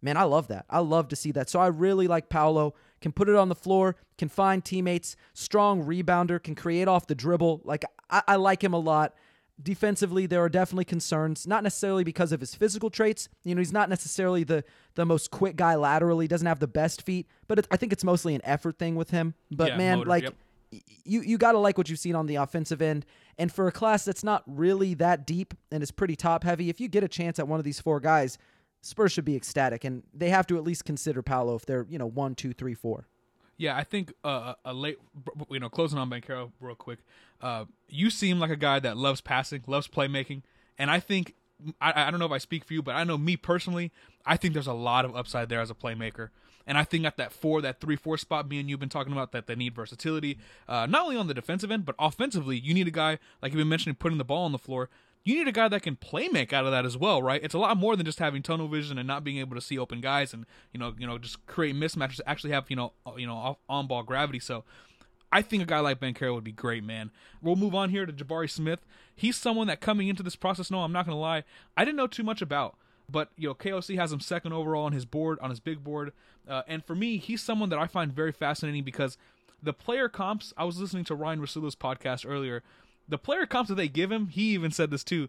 Man, 0.00 0.16
I 0.16 0.24
love 0.24 0.48
that. 0.48 0.64
I 0.70 0.78
love 0.78 1.08
to 1.08 1.16
see 1.16 1.32
that. 1.32 1.48
So 1.48 1.58
I 1.60 1.66
really 1.68 2.06
like 2.06 2.28
Paolo. 2.28 2.74
Can 3.00 3.12
put 3.12 3.28
it 3.28 3.36
on 3.36 3.48
the 3.48 3.54
floor, 3.54 3.94
can 4.16 4.28
find 4.28 4.64
teammates, 4.64 5.14
strong 5.32 5.84
rebounder, 5.84 6.42
can 6.42 6.54
create 6.56 6.88
off 6.88 7.06
the 7.06 7.14
dribble. 7.14 7.62
Like 7.64 7.84
I, 8.10 8.22
I 8.28 8.36
like 8.36 8.62
him 8.64 8.72
a 8.74 8.78
lot. 8.78 9.14
defensively 9.60 10.26
there 10.26 10.40
are 10.40 10.48
definitely 10.48 10.84
concerns 10.84 11.44
not 11.46 11.62
necessarily 11.64 12.04
because 12.04 12.30
of 12.32 12.38
his 12.40 12.54
physical 12.54 12.90
traits 12.90 13.28
you 13.42 13.54
know 13.54 13.58
he's 13.58 13.72
not 13.72 13.88
necessarily 13.88 14.44
the 14.44 14.62
the 14.94 15.04
most 15.04 15.32
quick 15.32 15.56
guy 15.56 15.74
laterally 15.74 16.28
doesn't 16.28 16.46
have 16.46 16.60
the 16.60 16.68
best 16.68 17.02
feet 17.02 17.26
but 17.48 17.58
it, 17.58 17.66
i 17.72 17.76
think 17.76 17.92
it's 17.92 18.04
mostly 18.04 18.36
an 18.36 18.40
effort 18.44 18.78
thing 18.78 18.94
with 18.94 19.10
him 19.10 19.34
but 19.50 19.68
Yeah, 19.70 19.76
man 19.76 19.98
motor, 19.98 20.10
like 20.10 20.22
yep. 20.22 20.34
you 21.04 21.22
you 21.22 21.38
got 21.38 21.52
to 21.52 21.58
like 21.58 21.76
what 21.76 21.88
you've 21.88 21.98
seen 21.98 22.14
on 22.14 22.26
the 22.26 22.36
offensive 22.36 22.80
end 22.80 23.04
and 23.36 23.50
for 23.52 23.66
a 23.66 23.72
class 23.72 24.04
that's 24.04 24.22
not 24.22 24.44
really 24.46 24.94
that 24.94 25.26
deep 25.26 25.54
and 25.72 25.82
is 25.82 25.90
pretty 25.90 26.14
top 26.14 26.44
heavy 26.44 26.68
if 26.70 26.80
you 26.80 26.86
get 26.88 27.02
a 27.02 27.08
chance 27.08 27.40
at 27.40 27.48
one 27.48 27.58
of 27.58 27.64
these 27.64 27.80
four 27.80 27.98
guys 27.98 28.38
spurs 28.88 29.12
should 29.12 29.24
be 29.24 29.36
ecstatic 29.36 29.84
and 29.84 30.02
they 30.12 30.30
have 30.30 30.46
to 30.46 30.56
at 30.56 30.64
least 30.64 30.84
consider 30.84 31.22
paolo 31.22 31.54
if 31.54 31.66
they're 31.66 31.86
you 31.88 31.98
know 31.98 32.06
one 32.06 32.34
two 32.34 32.52
three 32.52 32.74
four 32.74 33.06
Yeah, 33.58 33.76
I 33.76 33.82
think 33.82 34.12
uh, 34.22 34.54
a 34.64 34.72
late, 34.72 34.98
you 35.50 35.58
know, 35.58 35.68
closing 35.68 35.98
on 35.98 36.08
Banchero 36.08 36.52
real 36.60 36.76
quick. 36.76 37.00
Uh, 37.42 37.64
you 37.88 38.08
seem 38.08 38.38
like 38.38 38.52
a 38.52 38.56
guy 38.56 38.78
that 38.78 38.96
loves 38.96 39.20
passing, 39.20 39.64
loves 39.66 39.88
playmaking, 39.88 40.42
and 40.78 40.92
I 40.92 41.00
think 41.00 41.34
I, 41.80 42.06
I 42.06 42.10
don't 42.10 42.20
know 42.20 42.26
if 42.26 42.32
I 42.32 42.38
speak 42.38 42.64
for 42.64 42.74
you, 42.74 42.82
but 42.82 42.94
I 42.94 43.04
know 43.04 43.18
me 43.18 43.36
personally, 43.36 43.90
I 44.24 44.36
think 44.36 44.54
there's 44.54 44.68
a 44.68 44.72
lot 44.72 45.04
of 45.04 45.16
upside 45.16 45.48
there 45.48 45.60
as 45.60 45.70
a 45.70 45.74
playmaker. 45.74 46.28
And 46.68 46.76
I 46.76 46.84
think 46.84 47.04
at 47.04 47.16
that 47.16 47.32
four, 47.32 47.62
that 47.62 47.80
three, 47.80 47.96
four 47.96 48.18
spot, 48.18 48.48
me 48.48 48.60
and 48.60 48.68
you've 48.68 48.78
been 48.78 48.90
talking 48.90 49.12
about 49.12 49.32
that 49.32 49.46
they 49.46 49.54
need 49.54 49.74
versatility, 49.74 50.38
uh, 50.68 50.86
not 50.86 51.04
only 51.04 51.16
on 51.16 51.26
the 51.26 51.34
defensive 51.34 51.70
end, 51.70 51.86
but 51.86 51.94
offensively. 51.98 52.58
You 52.58 52.74
need 52.74 52.86
a 52.86 52.92
guy 52.92 53.18
like 53.42 53.52
you've 53.52 53.58
been 53.58 53.68
mentioning, 53.68 53.96
putting 53.96 54.18
the 54.18 54.24
ball 54.24 54.44
on 54.44 54.52
the 54.52 54.58
floor. 54.58 54.90
You 55.28 55.34
need 55.34 55.46
a 55.46 55.52
guy 55.52 55.68
that 55.68 55.82
can 55.82 55.94
play 55.94 56.28
make 56.28 56.54
out 56.54 56.64
of 56.64 56.70
that 56.70 56.86
as 56.86 56.96
well, 56.96 57.22
right? 57.22 57.44
It's 57.44 57.52
a 57.52 57.58
lot 57.58 57.76
more 57.76 57.96
than 57.96 58.06
just 58.06 58.18
having 58.18 58.40
tunnel 58.40 58.66
vision 58.66 58.96
and 58.96 59.06
not 59.06 59.24
being 59.24 59.36
able 59.36 59.56
to 59.56 59.60
see 59.60 59.78
open 59.78 60.00
guys 60.00 60.32
and 60.32 60.46
you 60.72 60.80
know, 60.80 60.94
you 60.98 61.06
know, 61.06 61.18
just 61.18 61.44
create 61.44 61.76
mismatches. 61.76 62.20
Actually, 62.26 62.54
have 62.54 62.64
you 62.70 62.76
know, 62.76 62.94
you 63.14 63.26
know, 63.26 63.58
on 63.68 63.86
ball 63.86 64.02
gravity. 64.02 64.38
So, 64.38 64.64
I 65.30 65.42
think 65.42 65.62
a 65.62 65.66
guy 65.66 65.80
like 65.80 66.00
Banchero 66.00 66.34
would 66.34 66.44
be 66.44 66.52
great, 66.52 66.82
man. 66.82 67.10
We'll 67.42 67.56
move 67.56 67.74
on 67.74 67.90
here 67.90 68.06
to 68.06 68.12
Jabari 68.12 68.48
Smith. 68.48 68.86
He's 69.14 69.36
someone 69.36 69.66
that 69.66 69.82
coming 69.82 70.08
into 70.08 70.22
this 70.22 70.34
process, 70.34 70.70
no, 70.70 70.80
I'm 70.80 70.92
not 70.92 71.04
gonna 71.04 71.18
lie, 71.18 71.44
I 71.76 71.84
didn't 71.84 71.98
know 71.98 72.06
too 72.06 72.22
much 72.22 72.40
about. 72.40 72.78
But 73.06 73.28
you 73.36 73.48
know, 73.48 73.54
KOC 73.54 73.96
has 73.96 74.10
him 74.10 74.20
second 74.20 74.54
overall 74.54 74.86
on 74.86 74.92
his 74.92 75.04
board, 75.04 75.38
on 75.42 75.50
his 75.50 75.60
big 75.60 75.84
board, 75.84 76.14
uh, 76.48 76.62
and 76.66 76.82
for 76.82 76.94
me, 76.94 77.18
he's 77.18 77.42
someone 77.42 77.68
that 77.68 77.78
I 77.78 77.86
find 77.86 78.14
very 78.14 78.32
fascinating 78.32 78.82
because 78.82 79.18
the 79.62 79.74
player 79.74 80.08
comps. 80.08 80.54
I 80.56 80.64
was 80.64 80.80
listening 80.80 81.04
to 81.04 81.14
Ryan 81.14 81.40
Rasulo's 81.40 81.76
podcast 81.76 82.24
earlier. 82.26 82.62
The 83.08 83.18
player 83.18 83.46
comps 83.46 83.68
that 83.68 83.76
they 83.76 83.88
give 83.88 84.12
him, 84.12 84.28
he 84.28 84.54
even 84.54 84.70
said 84.70 84.90
this 84.90 85.04
too. 85.04 85.28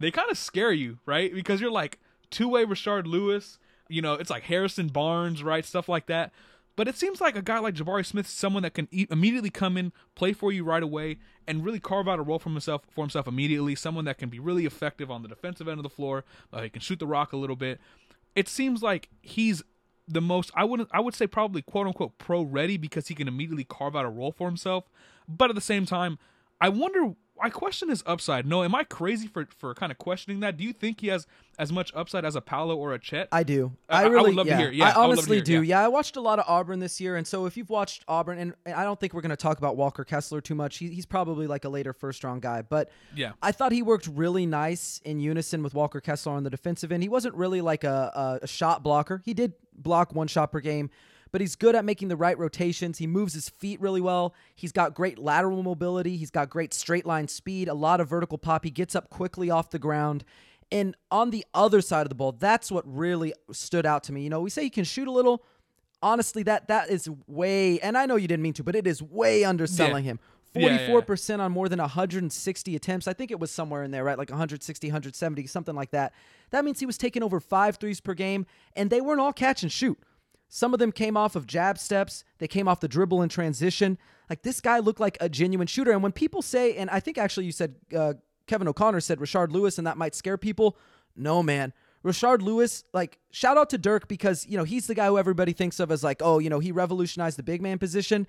They 0.00 0.10
kind 0.10 0.30
of 0.30 0.38
scare 0.38 0.72
you, 0.72 0.98
right? 1.06 1.32
Because 1.32 1.60
you're 1.60 1.70
like 1.70 1.98
two 2.30 2.48
way 2.48 2.64
Rashard 2.64 3.06
Lewis. 3.06 3.58
You 3.88 4.02
know, 4.02 4.14
it's 4.14 4.30
like 4.30 4.44
Harrison 4.44 4.88
Barnes, 4.88 5.42
right? 5.42 5.64
Stuff 5.64 5.88
like 5.88 6.06
that. 6.06 6.32
But 6.76 6.86
it 6.86 6.96
seems 6.96 7.20
like 7.20 7.34
a 7.34 7.42
guy 7.42 7.58
like 7.58 7.74
Jabari 7.74 8.06
Smith 8.06 8.28
someone 8.28 8.62
that 8.62 8.74
can 8.74 8.86
e- 8.92 9.08
immediately 9.10 9.50
come 9.50 9.76
in, 9.76 9.92
play 10.14 10.32
for 10.32 10.52
you 10.52 10.62
right 10.62 10.82
away, 10.82 11.18
and 11.44 11.64
really 11.64 11.80
carve 11.80 12.06
out 12.06 12.20
a 12.20 12.22
role 12.22 12.38
for 12.38 12.50
himself 12.50 12.82
for 12.88 13.02
himself 13.02 13.26
immediately. 13.26 13.74
Someone 13.74 14.04
that 14.04 14.16
can 14.16 14.28
be 14.28 14.38
really 14.38 14.64
effective 14.64 15.10
on 15.10 15.22
the 15.22 15.28
defensive 15.28 15.66
end 15.66 15.80
of 15.80 15.82
the 15.82 15.90
floor. 15.90 16.24
Uh, 16.52 16.62
he 16.62 16.70
can 16.70 16.80
shoot 16.80 17.00
the 17.00 17.06
rock 17.06 17.32
a 17.32 17.36
little 17.36 17.56
bit. 17.56 17.80
It 18.36 18.48
seems 18.48 18.80
like 18.80 19.08
he's 19.22 19.64
the 20.06 20.20
most. 20.20 20.52
I 20.54 20.62
wouldn't. 20.62 20.88
I 20.92 21.00
would 21.00 21.16
say 21.16 21.26
probably 21.26 21.62
quote 21.62 21.88
unquote 21.88 22.16
pro 22.16 22.42
ready 22.42 22.76
because 22.76 23.08
he 23.08 23.14
can 23.16 23.26
immediately 23.26 23.64
carve 23.64 23.96
out 23.96 24.04
a 24.04 24.08
role 24.08 24.30
for 24.30 24.46
himself. 24.46 24.84
But 25.26 25.50
at 25.50 25.56
the 25.56 25.60
same 25.60 25.84
time, 25.84 26.16
I 26.60 26.68
wonder. 26.70 27.14
I 27.40 27.50
question 27.50 27.88
his 27.88 28.02
upside. 28.04 28.46
No, 28.46 28.64
am 28.64 28.74
I 28.74 28.82
crazy 28.82 29.28
for 29.28 29.46
for 29.58 29.72
kind 29.72 29.92
of 29.92 29.98
questioning 29.98 30.40
that? 30.40 30.56
Do 30.56 30.64
you 30.64 30.72
think 30.72 31.00
he 31.00 31.06
has 31.06 31.24
as 31.56 31.70
much 31.70 31.92
upside 31.94 32.24
as 32.24 32.34
a 32.34 32.40
Paolo 32.40 32.74
or 32.74 32.94
a 32.94 32.98
Chet? 32.98 33.28
I 33.30 33.44
do. 33.44 33.70
I- 33.88 33.98
I 33.98 34.00
I 34.00 34.04
would 34.08 34.12
really, 34.14 34.32
love 34.32 34.48
to 34.48 34.56
hear. 34.56 34.72
Yeah, 34.72 34.86
I 34.86 34.88
I 34.88 34.88
would 34.88 34.96
love 34.96 35.04
to 35.04 35.20
honestly 35.20 35.36
hear, 35.36 35.44
do. 35.44 35.52
yeah. 35.62 35.78
Yeah. 35.78 35.84
I 35.84 35.88
watched 35.88 36.16
a 36.16 36.20
lot 36.20 36.40
of 36.40 36.46
Auburn 36.48 36.80
this 36.80 37.00
year, 37.00 37.14
and 37.14 37.24
so 37.24 37.46
if 37.46 37.56
you've 37.56 37.70
watched 37.70 38.04
Auburn, 38.08 38.38
and, 38.38 38.54
and 38.66 38.74
I 38.74 38.82
don't 38.82 38.98
think 38.98 39.14
we're 39.14 39.20
going 39.20 39.30
to 39.30 39.36
talk 39.36 39.58
about 39.58 39.76
Walker 39.76 40.02
Kessler 40.02 40.40
too 40.40 40.56
much. 40.56 40.78
He, 40.78 40.88
he's 40.88 41.06
probably 41.06 41.46
like 41.46 41.64
a 41.64 41.68
later 41.68 41.92
first 41.92 42.24
round 42.24 42.42
guy, 42.42 42.62
but 42.62 42.90
Yeah. 43.14 43.32
I 43.40 43.52
thought 43.52 43.70
he 43.70 43.82
worked 43.82 44.08
really 44.12 44.44
nice 44.44 45.00
in 45.04 45.20
unison 45.20 45.62
with 45.62 45.74
Walker 45.74 46.00
Kessler 46.00 46.32
on 46.32 46.42
the 46.42 46.50
defensive 46.50 46.90
end. 46.90 47.04
He 47.04 47.08
wasn't 47.08 47.36
really 47.36 47.60
like 47.60 47.84
a, 47.84 48.10
a, 48.42 48.44
a 48.44 48.48
shot 48.48 48.82
blocker. 48.82 49.22
He 49.24 49.32
did 49.32 49.52
block 49.76 50.12
one 50.12 50.26
shot 50.26 50.50
per 50.50 50.58
game. 50.58 50.90
But 51.30 51.40
he's 51.40 51.56
good 51.56 51.74
at 51.74 51.84
making 51.84 52.08
the 52.08 52.16
right 52.16 52.38
rotations. 52.38 52.98
He 52.98 53.06
moves 53.06 53.34
his 53.34 53.48
feet 53.48 53.80
really 53.80 54.00
well. 54.00 54.34
He's 54.54 54.72
got 54.72 54.94
great 54.94 55.18
lateral 55.18 55.62
mobility. 55.62 56.16
He's 56.16 56.30
got 56.30 56.48
great 56.50 56.72
straight 56.72 57.06
line 57.06 57.28
speed, 57.28 57.68
a 57.68 57.74
lot 57.74 58.00
of 58.00 58.08
vertical 58.08 58.38
pop. 58.38 58.64
He 58.64 58.70
gets 58.70 58.94
up 58.94 59.10
quickly 59.10 59.50
off 59.50 59.70
the 59.70 59.78
ground. 59.78 60.24
And 60.70 60.96
on 61.10 61.30
the 61.30 61.44
other 61.54 61.80
side 61.80 62.02
of 62.02 62.08
the 62.08 62.14
ball, 62.14 62.32
that's 62.32 62.70
what 62.70 62.84
really 62.86 63.32
stood 63.52 63.86
out 63.86 64.02
to 64.04 64.12
me. 64.12 64.22
You 64.22 64.30
know, 64.30 64.40
we 64.40 64.50
say 64.50 64.62
he 64.62 64.70
can 64.70 64.84
shoot 64.84 65.08
a 65.08 65.12
little. 65.12 65.42
Honestly, 66.00 66.44
that 66.44 66.68
that 66.68 66.90
is 66.90 67.08
way, 67.26 67.80
and 67.80 67.98
I 67.98 68.06
know 68.06 68.16
you 68.16 68.28
didn't 68.28 68.42
mean 68.42 68.52
to, 68.54 68.62
but 68.62 68.76
it 68.76 68.86
is 68.86 69.02
way 69.02 69.44
underselling 69.44 70.04
him. 70.04 70.20
Yeah, 70.54 70.68
yeah, 70.68 70.80
yeah. 70.80 70.88
44% 70.88 71.40
on 71.40 71.52
more 71.52 71.68
than 71.68 71.78
160 71.78 72.76
attempts. 72.76 73.08
I 73.08 73.12
think 73.12 73.30
it 73.30 73.40
was 73.40 73.50
somewhere 73.50 73.82
in 73.82 73.90
there, 73.90 74.04
right? 74.04 74.16
Like 74.16 74.30
160, 74.30 74.86
170, 74.86 75.46
something 75.46 75.74
like 75.74 75.90
that. 75.90 76.12
That 76.50 76.64
means 76.64 76.80
he 76.80 76.86
was 76.86 76.98
taking 76.98 77.22
over 77.22 77.40
five 77.40 77.76
threes 77.76 78.00
per 78.00 78.14
game, 78.14 78.46
and 78.76 78.90
they 78.90 79.00
weren't 79.00 79.20
all 79.20 79.32
catch 79.32 79.62
and 79.62 79.72
shoot. 79.72 79.98
Some 80.48 80.72
of 80.72 80.78
them 80.78 80.92
came 80.92 81.16
off 81.16 81.36
of 81.36 81.46
jab 81.46 81.78
steps, 81.78 82.24
they 82.38 82.48
came 82.48 82.68
off 82.68 82.80
the 82.80 82.88
dribble 82.88 83.20
and 83.20 83.30
transition. 83.30 83.98
Like 84.30 84.42
this 84.42 84.60
guy 84.60 84.78
looked 84.78 85.00
like 85.00 85.18
a 85.20 85.28
genuine 85.28 85.66
shooter. 85.66 85.92
And 85.92 86.02
when 86.02 86.12
people 86.12 86.42
say, 86.42 86.76
and 86.76 86.90
I 86.90 87.00
think 87.00 87.18
actually 87.18 87.46
you 87.46 87.52
said, 87.52 87.74
uh, 87.96 88.14
Kevin 88.46 88.66
O'Connor 88.68 89.00
said 89.00 89.18
Rashard 89.18 89.52
Lewis, 89.52 89.78
and 89.78 89.86
that 89.86 89.96
might 89.96 90.14
scare 90.14 90.38
people. 90.38 90.76
No, 91.14 91.42
man. 91.42 91.72
Rashard 92.04 92.42
Lewis, 92.42 92.84
like, 92.92 93.18
shout 93.30 93.58
out 93.58 93.70
to 93.70 93.78
Dirk 93.78 94.08
because, 94.08 94.46
you 94.46 94.56
know, 94.56 94.64
he's 94.64 94.86
the 94.86 94.94
guy 94.94 95.06
who 95.08 95.18
everybody 95.18 95.52
thinks 95.52 95.80
of 95.80 95.90
as 95.90 96.02
like, 96.02 96.22
oh, 96.22 96.38
you 96.38 96.48
know, 96.48 96.60
he 96.60 96.72
revolutionized 96.72 97.38
the 97.38 97.42
big 97.42 97.60
man 97.60 97.78
position. 97.78 98.26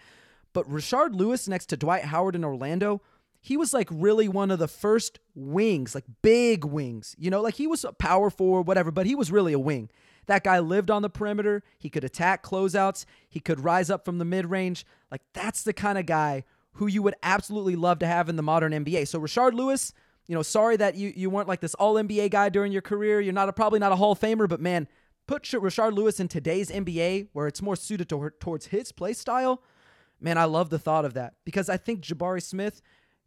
But 0.54 0.68
Rashard 0.70 1.16
Lewis 1.16 1.48
next 1.48 1.68
to 1.68 1.78
Dwight 1.78 2.06
Howard 2.06 2.36
in 2.36 2.44
Orlando, 2.44 3.02
he 3.42 3.58
was 3.58 3.74
like 3.74 3.88
really 3.92 4.28
one 4.28 4.52
of 4.52 4.60
the 4.60 4.68
first 4.68 5.20
wings, 5.34 5.96
like 5.96 6.06
big 6.22 6.66
wings. 6.66 7.16
You 7.18 7.30
know, 7.30 7.42
like 7.42 7.56
he 7.56 7.68
was 7.68 7.84
a 7.84 7.94
power 7.94 8.30
forward, 8.30 8.68
whatever, 8.68 8.92
but 8.92 9.06
he 9.06 9.16
was 9.16 9.32
really 9.32 9.54
a 9.54 9.60
wing. 9.60 9.90
That 10.28 10.44
guy 10.44 10.60
lived 10.60 10.92
on 10.92 11.02
the 11.02 11.10
perimeter. 11.10 11.64
He 11.80 11.90
could 11.90 12.04
attack 12.04 12.44
closeouts. 12.44 13.06
He 13.28 13.40
could 13.40 13.62
rise 13.62 13.90
up 13.90 14.06
from 14.06 14.20
the 14.20 14.26
mid 14.26 14.46
range. 14.46 14.86
Like 15.10 15.22
that's 15.34 15.64
the 15.64 15.74
kind 15.74 15.98
of 15.98 16.06
guy 16.06 16.44
who 16.74 16.88
you 16.88 17.02
would 17.02 17.16
absolutely 17.24 17.76
love 17.76 18.00
to 18.00 18.08
have 18.08 18.30
in 18.30 18.36
the 18.36 18.44
modern 18.44 18.72
NBA. 18.72 19.08
So 19.08 19.20
Rashard 19.20 19.54
Lewis, 19.54 19.94
you 20.28 20.36
know, 20.36 20.44
sorry 20.44 20.78
that 20.78 20.96
you 20.96 21.12
you 21.16 21.30
weren't 21.30 21.48
like 21.48 21.62
this 21.62 21.74
all 21.76 21.96
NBA 21.96 22.30
guy 22.32 22.50
during 22.50 22.72
your 22.72 22.82
career. 22.82 23.20
You're 23.20 23.34
not 23.34 23.50
a, 23.50 23.54
probably 23.54 23.80
not 23.80 23.92
a 23.92 23.96
Hall 23.96 24.12
of 24.12 24.20
Famer, 24.20 24.48
but 24.48 24.62
man, 24.62 24.88
put 25.28 25.44
Rashard 25.44 25.94
Lewis 25.94 26.20
in 26.20 26.28
today's 26.28 26.70
NBA 26.70 27.30
where 27.34 27.48
it's 27.48 27.62
more 27.62 27.76
suited 27.76 28.10
to, 28.10 28.32
towards 28.40 28.68
his 28.68 28.92
play 28.92 29.14
style. 29.14 29.64
Man, 30.22 30.38
I 30.38 30.46
love 30.46 30.70
the 30.70 30.80
thought 30.80 31.06
of 31.06 31.14
that 31.16 31.34
because 31.46 31.70
I 31.70 31.78
think 31.78 32.02
Jabari 32.02 32.44
Smith, 32.44 32.82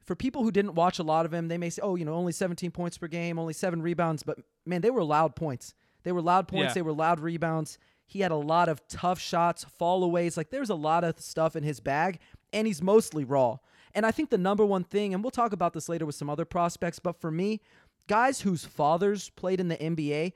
for 0.04 0.16
people 0.16 0.42
who 0.42 0.50
didn't 0.50 0.74
watch 0.74 0.98
a 0.98 1.02
lot 1.02 1.26
of 1.26 1.32
him, 1.32 1.48
they 1.48 1.58
may 1.58 1.70
say, 1.70 1.80
oh, 1.82 1.96
you 1.96 2.04
know, 2.04 2.14
only 2.14 2.32
17 2.32 2.70
points 2.70 2.98
per 2.98 3.08
game, 3.08 3.38
only 3.38 3.52
seven 3.52 3.82
rebounds, 3.82 4.22
but 4.22 4.38
man, 4.66 4.80
they 4.80 4.90
were 4.90 5.04
loud 5.04 5.36
points. 5.36 5.74
They 6.02 6.12
were 6.12 6.22
loud 6.22 6.48
points. 6.48 6.70
Yeah. 6.70 6.74
They 6.74 6.82
were 6.82 6.92
loud 6.92 7.20
rebounds. 7.20 7.78
He 8.06 8.20
had 8.20 8.32
a 8.32 8.36
lot 8.36 8.68
of 8.68 8.86
tough 8.88 9.20
shots, 9.20 9.64
fall 9.64 10.02
aways. 10.04 10.36
Like 10.36 10.50
there's 10.50 10.70
a 10.70 10.74
lot 10.74 11.04
of 11.04 11.20
stuff 11.20 11.56
in 11.56 11.62
his 11.62 11.80
bag, 11.80 12.18
and 12.52 12.66
he's 12.66 12.82
mostly 12.82 13.24
raw. 13.24 13.58
And 13.94 14.04
I 14.06 14.10
think 14.10 14.30
the 14.30 14.38
number 14.38 14.64
one 14.64 14.84
thing, 14.84 15.14
and 15.14 15.22
we'll 15.22 15.30
talk 15.30 15.52
about 15.52 15.72
this 15.72 15.88
later 15.88 16.06
with 16.06 16.14
some 16.14 16.30
other 16.30 16.44
prospects, 16.44 16.98
but 16.98 17.20
for 17.20 17.30
me, 17.30 17.60
guys 18.08 18.40
whose 18.40 18.64
fathers 18.64 19.30
played 19.30 19.60
in 19.60 19.68
the 19.68 19.76
NBA, 19.76 20.32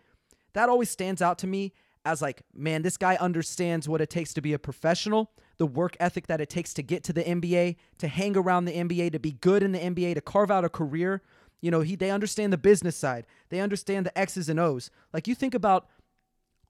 that 0.52 0.68
always 0.68 0.90
stands 0.90 1.20
out 1.20 1.38
to 1.38 1.46
me 1.46 1.72
as 2.04 2.22
like, 2.22 2.42
man, 2.54 2.82
this 2.82 2.96
guy 2.96 3.16
understands 3.16 3.88
what 3.88 4.00
it 4.00 4.10
takes 4.10 4.32
to 4.34 4.40
be 4.40 4.52
a 4.52 4.58
professional, 4.58 5.32
the 5.58 5.66
work 5.66 5.96
ethic 6.00 6.26
that 6.26 6.40
it 6.40 6.50
takes 6.50 6.74
to 6.74 6.82
get 6.82 7.02
to 7.04 7.12
the 7.12 7.22
NBA, 7.24 7.76
to 7.98 8.08
hang 8.08 8.36
around 8.36 8.66
the 8.66 8.72
NBA, 8.72 9.12
to 9.12 9.18
be 9.18 9.32
good 9.32 9.62
in 9.62 9.72
the 9.72 9.78
NBA, 9.78 10.14
to 10.14 10.20
carve 10.20 10.50
out 10.50 10.64
a 10.64 10.68
career. 10.68 11.22
You 11.60 11.70
know, 11.70 11.80
he 11.80 11.96
they 11.96 12.10
understand 12.10 12.52
the 12.52 12.58
business 12.58 12.96
side. 12.96 13.26
They 13.48 13.60
understand 13.60 14.06
the 14.06 14.16
X's 14.18 14.48
and 14.48 14.60
O's. 14.60 14.90
Like 15.12 15.26
you 15.26 15.34
think 15.34 15.54
about 15.54 15.88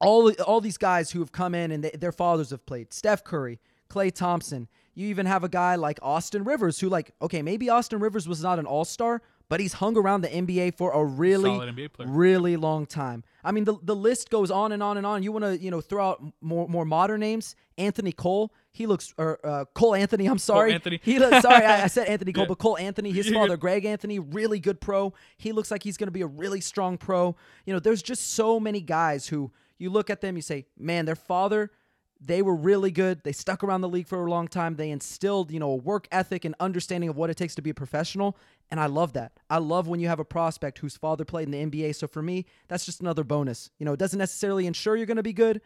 all 0.00 0.30
all 0.42 0.60
these 0.60 0.78
guys 0.78 1.10
who 1.10 1.20
have 1.20 1.32
come 1.32 1.54
in 1.54 1.70
and 1.70 1.84
they, 1.84 1.90
their 1.90 2.12
fathers 2.12 2.50
have 2.50 2.64
played. 2.66 2.92
Steph 2.92 3.24
Curry, 3.24 3.58
Klay 3.90 4.12
Thompson. 4.12 4.68
You 4.94 5.08
even 5.08 5.26
have 5.26 5.44
a 5.44 5.48
guy 5.48 5.74
like 5.74 5.98
Austin 6.00 6.44
Rivers 6.44 6.80
who 6.80 6.88
like, 6.88 7.10
okay, 7.20 7.42
maybe 7.42 7.68
Austin 7.68 8.00
Rivers 8.00 8.26
was 8.26 8.42
not 8.42 8.58
an 8.58 8.64
all-star, 8.64 9.20
but 9.48 9.60
he's 9.60 9.74
hung 9.74 9.96
around 9.96 10.22
the 10.22 10.28
NBA 10.28 10.76
for 10.76 10.90
a 10.92 11.04
really 11.04 11.50
Solid 11.50 11.76
NBA 11.76 11.92
player. 11.92 12.08
really 12.08 12.56
long 12.56 12.86
time. 12.86 13.22
I 13.44 13.52
mean, 13.52 13.64
the 13.64 13.76
the 13.82 13.94
list 13.94 14.30
goes 14.30 14.50
on 14.50 14.72
and 14.72 14.82
on 14.82 14.96
and 14.96 15.06
on. 15.06 15.22
You 15.22 15.32
want 15.32 15.44
to, 15.44 15.58
you 15.58 15.70
know, 15.70 15.80
throw 15.80 16.08
out 16.08 16.22
more 16.40 16.68
more 16.68 16.84
modern 16.84 17.20
names. 17.20 17.54
Anthony 17.78 18.12
Cole, 18.12 18.52
he 18.76 18.86
looks, 18.86 19.14
or 19.18 19.38
uh, 19.44 19.64
Cole 19.74 19.94
Anthony. 19.94 20.26
I'm 20.26 20.38
sorry, 20.38 20.70
Cole 20.70 20.74
Anthony. 20.74 21.00
He 21.02 21.18
looks, 21.18 21.42
sorry, 21.42 21.64
I, 21.64 21.84
I 21.84 21.86
said 21.96 22.08
Anthony 22.08 22.32
Cole, 22.32 22.44
Yeah. 22.44 22.48
but 22.48 22.58
Cole 22.58 22.76
Anthony, 22.78 23.10
his 23.10 23.28
father. 23.32 23.56
Greg 23.56 23.84
Anthony, 23.84 24.18
really 24.18 24.60
good 24.60 24.80
pro. 24.80 25.14
He 25.36 25.52
looks 25.52 25.70
like 25.70 25.82
he's 25.82 25.96
going 25.96 26.08
to 26.08 26.12
be 26.12 26.22
a 26.22 26.26
really 26.26 26.60
strong 26.60 26.98
pro. 26.98 27.34
You 27.64 27.72
know, 27.72 27.80
there's 27.80 28.02
just 28.02 28.34
so 28.34 28.60
many 28.60 28.80
guys 28.80 29.28
who 29.28 29.50
you 29.78 29.90
look 29.90 30.10
at 30.10 30.20
them, 30.20 30.36
you 30.36 30.42
say, 30.42 30.66
man, 30.78 31.04
their 31.06 31.16
father. 31.16 31.70
They 32.18 32.40
were 32.40 32.56
really 32.56 32.90
good. 32.90 33.22
They 33.24 33.32
stuck 33.32 33.62
around 33.62 33.82
the 33.82 33.90
league 33.90 34.06
for 34.08 34.24
a 34.24 34.30
long 34.30 34.48
time. 34.48 34.76
They 34.76 34.88
instilled, 34.90 35.50
you 35.50 35.60
know, 35.60 35.70
a 35.72 35.76
work 35.76 36.08
ethic 36.10 36.46
and 36.46 36.54
understanding 36.58 37.10
of 37.10 37.16
what 37.18 37.28
it 37.28 37.36
takes 37.36 37.54
to 37.56 37.62
be 37.62 37.68
a 37.68 37.74
professional. 37.74 38.38
And 38.70 38.80
I 38.80 38.86
love 38.86 39.12
that. 39.12 39.32
I 39.50 39.58
love 39.58 39.86
when 39.86 40.00
you 40.00 40.08
have 40.08 40.18
a 40.18 40.24
prospect 40.24 40.78
whose 40.78 40.96
father 40.96 41.26
played 41.26 41.46
in 41.46 41.50
the 41.50 41.66
NBA. 41.84 41.94
So 41.94 42.06
for 42.06 42.22
me, 42.22 42.46
that's 42.68 42.86
just 42.86 43.02
another 43.02 43.22
bonus. 43.22 43.70
You 43.78 43.84
know, 43.84 43.92
it 43.92 43.98
doesn't 43.98 44.18
necessarily 44.18 44.66
ensure 44.66 44.96
you're 44.96 45.04
going 45.04 45.18
to 45.18 45.22
be 45.22 45.34
good, 45.34 45.60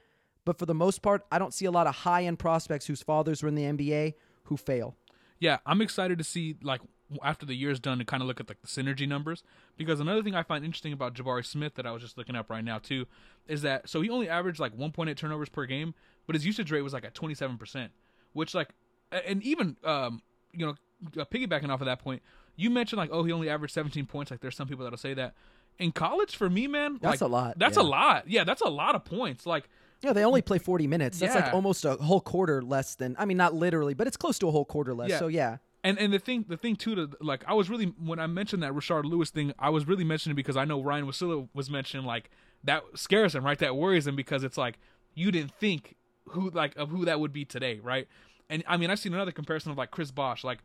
but 0.44 0.58
for 0.58 0.66
the 0.66 0.74
most 0.74 1.02
part, 1.02 1.24
I 1.30 1.38
don't 1.38 1.54
see 1.54 1.64
a 1.66 1.70
lot 1.70 1.86
of 1.86 1.94
high 1.94 2.24
end 2.24 2.38
prospects 2.38 2.86
whose 2.86 3.02
fathers 3.02 3.42
were 3.42 3.48
in 3.48 3.54
the 3.54 3.64
NBA 3.64 4.14
who 4.44 4.56
fail. 4.56 4.96
yeah, 5.38 5.58
I'm 5.64 5.80
excited 5.80 6.18
to 6.18 6.24
see 6.24 6.56
like 6.62 6.80
after 7.24 7.44
the 7.44 7.54
year's 7.54 7.80
done 7.80 7.98
to 7.98 8.04
kind 8.04 8.22
of 8.22 8.28
look 8.28 8.38
at 8.38 8.48
like 8.48 8.60
the 8.60 8.68
synergy 8.68 9.06
numbers 9.08 9.42
because 9.76 9.98
another 9.98 10.22
thing 10.22 10.34
I 10.34 10.44
find 10.44 10.64
interesting 10.64 10.92
about 10.92 11.14
Jabari 11.14 11.44
Smith 11.44 11.74
that 11.74 11.84
I 11.86 11.90
was 11.90 12.02
just 12.02 12.16
looking 12.16 12.36
up 12.36 12.48
right 12.50 12.64
now 12.64 12.78
too 12.78 13.06
is 13.48 13.62
that 13.62 13.88
so 13.88 14.00
he 14.00 14.10
only 14.10 14.28
averaged 14.28 14.60
like 14.60 14.76
1.8 14.76 15.16
turnovers 15.16 15.48
per 15.48 15.66
game, 15.66 15.94
but 16.26 16.36
his 16.36 16.46
usage 16.46 16.70
rate 16.70 16.82
was 16.82 16.92
like 16.92 17.04
at 17.04 17.14
27 17.14 17.58
percent, 17.58 17.92
which 18.32 18.54
like 18.54 18.70
and 19.10 19.42
even 19.42 19.76
um 19.82 20.22
you 20.52 20.66
know 20.66 20.74
uh, 21.20 21.24
piggybacking 21.24 21.68
off 21.70 21.80
of 21.80 21.86
that 21.86 21.98
point, 22.00 22.22
you 22.56 22.70
mentioned 22.70 22.98
like 22.98 23.10
oh 23.12 23.24
he 23.24 23.32
only 23.32 23.48
averaged 23.48 23.74
17 23.74 24.06
points. 24.06 24.30
Like 24.30 24.40
there's 24.40 24.56
some 24.56 24.68
people 24.68 24.84
that'll 24.84 24.98
say 24.98 25.14
that 25.14 25.34
in 25.78 25.92
college 25.92 26.36
for 26.36 26.48
me, 26.50 26.66
man. 26.66 26.98
That's 27.00 27.20
like, 27.20 27.28
a 27.28 27.32
lot, 27.32 27.58
That's 27.58 27.76
yeah. 27.76 27.82
a 27.82 27.84
lot. 27.84 28.28
Yeah, 28.28 28.44
that's 28.44 28.60
a 28.60 28.68
lot 28.68 28.94
of 28.94 29.04
points. 29.04 29.46
Like 29.46 29.68
Yeah, 30.02 30.12
they 30.12 30.24
only 30.24 30.42
play 30.42 30.58
40 30.58 30.86
minutes. 30.86 31.18
That's 31.18 31.34
like 31.34 31.52
almost 31.52 31.84
a 31.84 31.96
whole 31.96 32.20
quarter 32.20 32.62
less 32.62 32.94
than 32.94 33.16
I 33.18 33.24
mean 33.24 33.36
not 33.36 33.54
literally, 33.54 33.94
but 33.94 34.06
it's 34.06 34.16
close 34.16 34.38
to 34.38 34.48
a 34.48 34.50
whole 34.50 34.64
quarter 34.64 34.94
less. 34.94 35.10
Yeah. 35.10 35.18
So 35.18 35.28
yeah. 35.28 35.58
And 35.82 35.98
and 35.98 36.12
the 36.12 36.18
thing 36.18 36.44
the 36.48 36.56
thing 36.56 36.76
too 36.76 36.94
to 36.94 37.10
like 37.20 37.44
I 37.46 37.54
was 37.54 37.68
really 37.70 37.86
when 38.02 38.18
I 38.18 38.26
mentioned 38.26 38.62
that 38.62 38.72
Rashard 38.72 39.04
Lewis 39.04 39.30
thing 39.30 39.52
I 39.58 39.70
was 39.70 39.86
really 39.86 40.04
mentioning 40.04 40.36
because 40.36 40.56
I 40.56 40.64
know 40.64 40.82
Ryan 40.82 41.06
Wasilla 41.06 41.48
was 41.54 41.70
mentioning 41.70 42.06
like 42.06 42.30
that 42.64 42.82
scares 42.94 43.34
him 43.34 43.44
right 43.44 43.58
that 43.58 43.76
worries 43.76 44.06
him 44.06 44.16
because 44.16 44.44
it's 44.44 44.58
like 44.58 44.78
you 45.14 45.30
didn't 45.30 45.52
think 45.52 45.96
who 46.28 46.50
like 46.50 46.76
of 46.76 46.90
who 46.90 47.04
that 47.04 47.20
would 47.20 47.32
be 47.32 47.44
today 47.44 47.80
right 47.82 48.08
and 48.48 48.62
I 48.66 48.76
mean 48.76 48.90
I've 48.90 48.98
seen 48.98 49.14
another 49.14 49.32
comparison 49.32 49.72
of 49.72 49.78
like 49.78 49.90
Chris 49.90 50.10
Bosh 50.10 50.44
like 50.44 50.58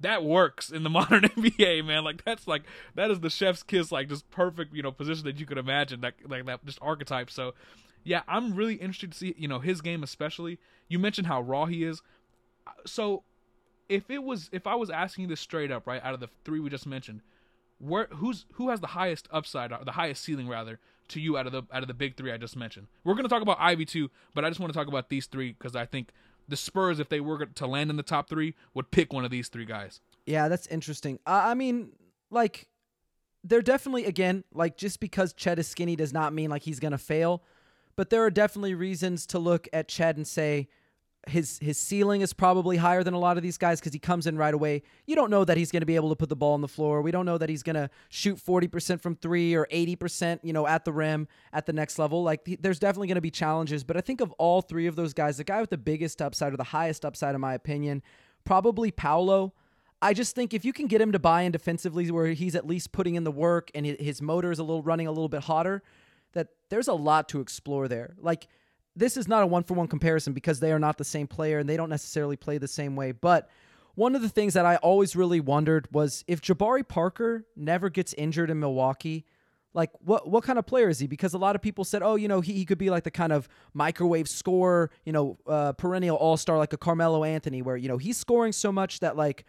that 0.00 0.22
works 0.22 0.70
in 0.70 0.82
the 0.82 0.90
modern 0.98 1.22
NBA 1.22 1.84
man 1.84 2.04
like 2.04 2.24
that's 2.24 2.46
like 2.46 2.62
that 2.94 3.10
is 3.10 3.20
the 3.20 3.30
chef's 3.30 3.62
kiss 3.62 3.90
like 3.90 4.08
just 4.08 4.30
perfect 4.30 4.74
you 4.74 4.82
know 4.82 4.92
position 4.92 5.24
that 5.24 5.40
you 5.40 5.46
could 5.46 5.58
imagine 5.58 6.02
that 6.02 6.14
like 6.26 6.44
that 6.46 6.64
just 6.66 6.78
archetype 6.82 7.30
so 7.30 7.54
yeah 8.08 8.22
I'm 8.26 8.54
really 8.54 8.74
interested 8.74 9.12
to 9.12 9.18
see 9.18 9.34
you 9.36 9.48
know 9.48 9.58
his 9.58 9.80
game 9.80 10.02
especially 10.02 10.58
you 10.88 10.98
mentioned 10.98 11.26
how 11.26 11.40
raw 11.40 11.66
he 11.66 11.84
is 11.84 12.02
so 12.86 13.22
if 13.88 14.10
it 14.10 14.22
was 14.22 14.48
if 14.52 14.66
I 14.66 14.74
was 14.74 14.90
asking 14.90 15.28
this 15.28 15.40
straight 15.40 15.70
up, 15.70 15.86
right, 15.86 16.02
out 16.04 16.14
of 16.14 16.20
the 16.20 16.28
three 16.44 16.60
we 16.60 16.70
just 16.70 16.86
mentioned, 16.86 17.22
where 17.78 18.08
who's 18.12 18.44
who 18.54 18.70
has 18.70 18.80
the 18.80 18.88
highest 18.88 19.28
upside, 19.30 19.72
or 19.72 19.84
the 19.84 19.92
highest 19.92 20.22
ceiling 20.22 20.48
rather, 20.48 20.78
to 21.08 21.20
you 21.20 21.38
out 21.38 21.46
of 21.46 21.52
the 21.52 21.62
out 21.72 21.82
of 21.82 21.88
the 21.88 21.94
big 21.94 22.16
three 22.16 22.32
I 22.32 22.36
just 22.36 22.56
mentioned? 22.56 22.88
We're 23.04 23.14
gonna 23.14 23.28
talk 23.28 23.42
about 23.42 23.58
Ivy 23.60 23.84
too, 23.84 24.10
but 24.34 24.44
I 24.44 24.48
just 24.48 24.60
want 24.60 24.72
to 24.72 24.78
talk 24.78 24.88
about 24.88 25.08
these 25.08 25.26
three 25.26 25.52
because 25.52 25.74
I 25.74 25.86
think 25.86 26.10
the 26.46 26.56
Spurs, 26.56 26.98
if 26.98 27.08
they 27.08 27.20
were 27.20 27.44
to 27.44 27.66
land 27.66 27.90
in 27.90 27.96
the 27.96 28.02
top 28.02 28.28
three, 28.28 28.54
would 28.74 28.90
pick 28.90 29.12
one 29.12 29.24
of 29.24 29.30
these 29.30 29.48
three 29.48 29.66
guys. 29.66 30.00
Yeah, 30.26 30.48
that's 30.48 30.66
interesting. 30.66 31.18
Uh, 31.26 31.42
I 31.44 31.54
mean, 31.54 31.92
like, 32.30 32.68
they're 33.44 33.62
definitely 33.62 34.04
again 34.04 34.44
like 34.52 34.76
just 34.76 35.00
because 35.00 35.32
Chet 35.32 35.58
is 35.58 35.68
skinny 35.68 35.96
does 35.96 36.12
not 36.12 36.32
mean 36.32 36.50
like 36.50 36.62
he's 36.62 36.80
gonna 36.80 36.98
fail, 36.98 37.42
but 37.98 38.10
there 38.10 38.22
are 38.22 38.30
definitely 38.30 38.74
reasons 38.74 39.26
to 39.26 39.40
look 39.40 39.66
at 39.72 39.88
Chet 39.88 40.16
and 40.16 40.24
say 40.24 40.68
his 41.26 41.58
his 41.58 41.76
ceiling 41.76 42.20
is 42.20 42.32
probably 42.32 42.76
higher 42.76 43.02
than 43.02 43.12
a 43.12 43.18
lot 43.18 43.36
of 43.36 43.42
these 43.42 43.58
guys 43.58 43.80
because 43.80 43.92
he 43.92 43.98
comes 43.98 44.28
in 44.28 44.38
right 44.38 44.54
away. 44.54 44.82
You 45.04 45.16
don't 45.16 45.30
know 45.30 45.44
that 45.44 45.56
he's 45.56 45.72
going 45.72 45.80
to 45.80 45.86
be 45.86 45.96
able 45.96 46.10
to 46.10 46.14
put 46.14 46.28
the 46.28 46.36
ball 46.36 46.54
on 46.54 46.60
the 46.60 46.68
floor. 46.68 47.02
We 47.02 47.10
don't 47.10 47.26
know 47.26 47.38
that 47.38 47.48
he's 47.48 47.64
going 47.64 47.74
to 47.74 47.90
shoot 48.08 48.38
forty 48.38 48.68
percent 48.68 49.02
from 49.02 49.16
three 49.16 49.56
or 49.56 49.66
eighty 49.72 49.96
percent, 49.96 50.44
you 50.44 50.52
know, 50.52 50.64
at 50.64 50.84
the 50.84 50.92
rim 50.92 51.26
at 51.52 51.66
the 51.66 51.72
next 51.72 51.98
level. 51.98 52.22
Like, 52.22 52.44
th- 52.44 52.60
there's 52.62 52.78
definitely 52.78 53.08
going 53.08 53.16
to 53.16 53.20
be 53.20 53.32
challenges. 53.32 53.82
But 53.82 53.96
I 53.96 54.00
think 54.00 54.20
of 54.20 54.30
all 54.38 54.62
three 54.62 54.86
of 54.86 54.94
those 54.94 55.12
guys, 55.12 55.38
the 55.38 55.42
guy 55.42 55.60
with 55.60 55.70
the 55.70 55.76
biggest 55.76 56.22
upside 56.22 56.52
or 56.52 56.56
the 56.56 56.62
highest 56.62 57.04
upside, 57.04 57.34
in 57.34 57.40
my 57.40 57.54
opinion, 57.54 58.04
probably 58.44 58.92
Paolo. 58.92 59.54
I 60.00 60.14
just 60.14 60.36
think 60.36 60.54
if 60.54 60.64
you 60.64 60.72
can 60.72 60.86
get 60.86 61.00
him 61.00 61.10
to 61.10 61.18
buy 61.18 61.42
in 61.42 61.50
defensively, 61.50 62.08
where 62.12 62.28
he's 62.28 62.54
at 62.54 62.64
least 62.64 62.92
putting 62.92 63.16
in 63.16 63.24
the 63.24 63.32
work 63.32 63.72
and 63.74 63.84
his 63.84 64.22
motor 64.22 64.52
is 64.52 64.60
a 64.60 64.62
little 64.62 64.84
running 64.84 65.08
a 65.08 65.10
little 65.10 65.28
bit 65.28 65.42
hotter, 65.42 65.82
that 66.32 66.48
there's 66.70 66.88
a 66.88 66.94
lot 66.94 67.28
to 67.30 67.40
explore 67.40 67.88
there. 67.88 68.14
Like 68.18 68.48
this 68.96 69.16
is 69.16 69.28
not 69.28 69.42
a 69.42 69.46
one 69.46 69.62
for 69.62 69.74
one 69.74 69.88
comparison 69.88 70.32
because 70.32 70.60
they 70.60 70.72
are 70.72 70.78
not 70.78 70.98
the 70.98 71.04
same 71.04 71.26
player 71.26 71.58
and 71.58 71.68
they 71.68 71.76
don't 71.76 71.90
necessarily 71.90 72.36
play 72.36 72.58
the 72.58 72.68
same 72.68 72.96
way. 72.96 73.12
But 73.12 73.48
one 73.94 74.14
of 74.14 74.22
the 74.22 74.28
things 74.28 74.54
that 74.54 74.66
I 74.66 74.76
always 74.76 75.16
really 75.16 75.40
wondered 75.40 75.88
was 75.92 76.24
if 76.26 76.40
Jabari 76.40 76.86
Parker 76.86 77.44
never 77.56 77.90
gets 77.90 78.12
injured 78.14 78.50
in 78.50 78.60
Milwaukee, 78.60 79.24
like 79.74 79.90
what 80.00 80.28
what 80.28 80.44
kind 80.44 80.58
of 80.58 80.66
player 80.66 80.88
is 80.88 80.98
he? 80.98 81.06
Because 81.06 81.34
a 81.34 81.38
lot 81.38 81.54
of 81.54 81.62
people 81.62 81.84
said, 81.84 82.02
oh, 82.02 82.16
you 82.16 82.26
know, 82.26 82.40
he, 82.40 82.54
he 82.54 82.64
could 82.64 82.78
be 82.78 82.90
like 82.90 83.04
the 83.04 83.10
kind 83.10 83.32
of 83.32 83.48
microwave 83.74 84.28
scorer, 84.28 84.90
you 85.04 85.12
know, 85.12 85.38
uh, 85.46 85.72
perennial 85.72 86.16
all 86.16 86.36
star 86.36 86.58
like 86.58 86.72
a 86.72 86.76
Carmelo 86.76 87.24
Anthony, 87.24 87.62
where 87.62 87.76
you 87.76 87.88
know 87.88 87.98
he's 87.98 88.16
scoring 88.16 88.52
so 88.52 88.72
much 88.72 89.00
that 89.00 89.16
like, 89.16 89.44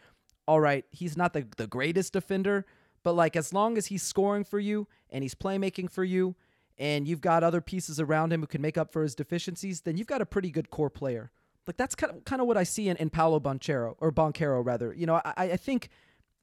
all 0.47 0.59
right, 0.59 0.85
he's 0.91 1.15
not 1.15 1.33
the 1.33 1.47
the 1.57 1.67
greatest 1.67 2.13
defender, 2.13 2.65
but 3.03 3.13
like 3.13 3.35
as 3.35 3.53
long 3.53 3.77
as 3.77 3.87
he's 3.87 4.03
scoring 4.03 4.43
for 4.43 4.59
you 4.59 4.87
and 5.09 5.23
he's 5.23 5.35
playmaking 5.35 5.89
for 5.89 6.03
you, 6.03 6.35
and 6.79 7.07
you've 7.07 7.21
got 7.21 7.43
other 7.43 7.61
pieces 7.61 7.99
around 7.99 8.31
him 8.31 8.39
who 8.41 8.47
can 8.47 8.61
make 8.61 8.77
up 8.77 8.91
for 8.91 9.03
his 9.03 9.13
deficiencies, 9.13 9.81
then 9.81 9.97
you've 9.97 10.07
got 10.07 10.21
a 10.21 10.25
pretty 10.25 10.49
good 10.49 10.69
core 10.69 10.89
player. 10.89 11.31
Like 11.67 11.77
that's 11.77 11.93
kind 11.93 12.15
of 12.15 12.25
kind 12.25 12.41
of 12.41 12.47
what 12.47 12.57
I 12.57 12.63
see 12.63 12.89
in, 12.89 12.97
in 12.97 13.09
Paolo 13.11 13.39
Boncero 13.39 13.95
or 13.99 14.11
Boncaro 14.11 14.65
rather. 14.65 14.93
You 14.93 15.05
know, 15.05 15.21
I, 15.23 15.33
I 15.37 15.57
think 15.57 15.89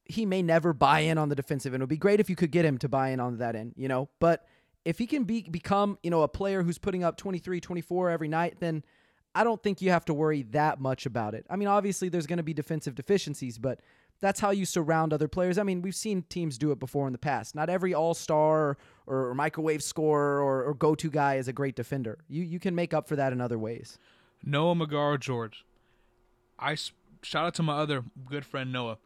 he 0.04 0.24
may 0.24 0.42
never 0.42 0.72
buy 0.72 1.00
in 1.00 1.18
on 1.18 1.30
the 1.30 1.34
defensive 1.34 1.74
end. 1.74 1.80
It 1.80 1.84
would 1.84 1.88
be 1.88 1.96
great 1.96 2.20
if 2.20 2.30
you 2.30 2.36
could 2.36 2.52
get 2.52 2.64
him 2.64 2.78
to 2.78 2.88
buy 2.88 3.08
in 3.08 3.18
on 3.18 3.38
that 3.38 3.56
end, 3.56 3.72
you 3.76 3.88
know. 3.88 4.08
But 4.20 4.46
if 4.84 4.98
he 4.98 5.06
can 5.06 5.24
be 5.24 5.42
become, 5.42 5.98
you 6.02 6.10
know, 6.10 6.22
a 6.22 6.28
player 6.28 6.62
who's 6.62 6.78
putting 6.78 7.02
up 7.02 7.16
23, 7.16 7.60
24 7.60 8.10
every 8.10 8.28
night, 8.28 8.58
then 8.60 8.84
I 9.34 9.42
don't 9.42 9.60
think 9.60 9.82
you 9.82 9.90
have 9.90 10.04
to 10.04 10.14
worry 10.14 10.42
that 10.52 10.80
much 10.80 11.06
about 11.06 11.34
it. 11.34 11.44
I 11.50 11.56
mean, 11.56 11.68
obviously 11.68 12.08
there's 12.08 12.26
going 12.26 12.36
to 12.36 12.44
be 12.44 12.54
defensive 12.54 12.94
deficiencies, 12.94 13.58
but 13.58 13.80
that's 14.20 14.40
how 14.40 14.50
you 14.50 14.64
surround 14.64 15.12
other 15.12 15.28
players. 15.28 15.58
I 15.58 15.62
mean, 15.62 15.82
we've 15.82 15.94
seen 15.94 16.22
teams 16.28 16.58
do 16.58 16.72
it 16.72 16.78
before 16.78 17.06
in 17.06 17.12
the 17.12 17.18
past. 17.18 17.54
Not 17.54 17.68
every 17.68 17.94
all-star 17.94 18.76
or, 19.06 19.28
or 19.28 19.34
microwave 19.34 19.82
scorer 19.82 20.40
or, 20.40 20.64
or 20.64 20.74
go-to 20.74 21.10
guy 21.10 21.36
is 21.36 21.48
a 21.48 21.52
great 21.52 21.76
defender. 21.76 22.18
You 22.28 22.42
you 22.42 22.58
can 22.58 22.74
make 22.74 22.94
up 22.94 23.08
for 23.08 23.16
that 23.16 23.32
in 23.32 23.40
other 23.40 23.58
ways. 23.58 23.98
Noah 24.44 24.74
Magaro 24.74 25.18
George. 25.18 25.64
I 26.58 26.76
shout 27.22 27.46
out 27.46 27.54
to 27.54 27.62
my 27.62 27.76
other 27.76 28.04
good 28.24 28.44
friend 28.44 28.72
Noah. 28.72 28.98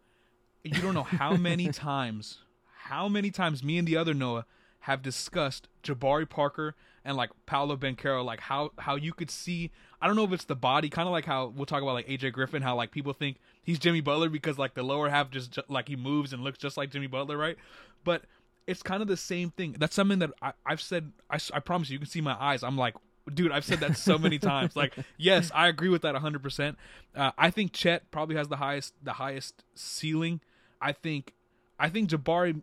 You 0.62 0.80
don't 0.80 0.94
know 0.94 1.02
how 1.02 1.36
many 1.36 1.68
times, 1.72 2.38
how 2.84 3.08
many 3.08 3.30
times 3.30 3.64
me 3.64 3.78
and 3.78 3.88
the 3.88 3.96
other 3.96 4.14
Noah 4.14 4.44
have 4.80 5.02
discussed 5.02 5.68
Jabari 5.82 6.28
Parker 6.28 6.74
and 7.04 7.16
like 7.16 7.30
Paolo 7.46 7.76
Banchero, 7.76 8.24
like 8.24 8.40
how 8.40 8.72
how 8.78 8.96
you 8.96 9.12
could 9.12 9.30
see. 9.30 9.70
I 10.00 10.06
don't 10.06 10.16
know 10.16 10.24
if 10.24 10.32
it's 10.32 10.44
the 10.44 10.56
body, 10.56 10.88
kind 10.88 11.08
of 11.08 11.12
like 11.12 11.24
how 11.24 11.52
we'll 11.54 11.66
talk 11.66 11.82
about 11.82 11.94
like 11.94 12.08
AJ 12.08 12.32
Griffin, 12.32 12.62
how 12.62 12.76
like 12.76 12.90
people 12.90 13.12
think 13.12 13.38
he's 13.62 13.78
Jimmy 13.78 14.00
Butler 14.00 14.28
because 14.28 14.58
like 14.58 14.74
the 14.74 14.82
lower 14.82 15.08
half 15.08 15.30
just, 15.30 15.58
like 15.68 15.88
he 15.88 15.96
moves 15.96 16.32
and 16.32 16.42
looks 16.42 16.58
just 16.58 16.76
like 16.76 16.90
Jimmy 16.90 17.06
Butler, 17.06 17.36
right? 17.36 17.56
But 18.04 18.22
it's 18.66 18.82
kind 18.82 19.02
of 19.02 19.08
the 19.08 19.16
same 19.16 19.50
thing. 19.50 19.76
That's 19.78 19.94
something 19.94 20.20
that 20.20 20.30
I, 20.40 20.52
I've 20.64 20.80
said. 20.80 21.12
I, 21.30 21.38
I 21.52 21.60
promise 21.60 21.90
you, 21.90 21.94
you 21.94 21.98
can 21.98 22.08
see 22.08 22.20
my 22.20 22.36
eyes. 22.40 22.62
I'm 22.62 22.78
like, 22.78 22.94
dude, 23.32 23.52
I've 23.52 23.64
said 23.64 23.80
that 23.80 23.96
so 23.96 24.18
many 24.18 24.38
times. 24.50 24.76
Like, 24.76 24.94
yes, 25.16 25.50
I 25.54 25.68
agree 25.68 25.88
with 25.88 26.02
that 26.02 26.12
100. 26.12 26.42
percent 26.42 26.78
uh, 27.14 27.32
I 27.36 27.50
think 27.50 27.72
Chet 27.72 28.10
probably 28.10 28.36
has 28.36 28.48
the 28.48 28.56
highest 28.56 28.94
the 29.02 29.14
highest 29.14 29.64
ceiling. 29.74 30.40
I 30.80 30.92
think 30.92 31.32
I 31.78 31.88
think 31.88 32.10
Jabari, 32.10 32.62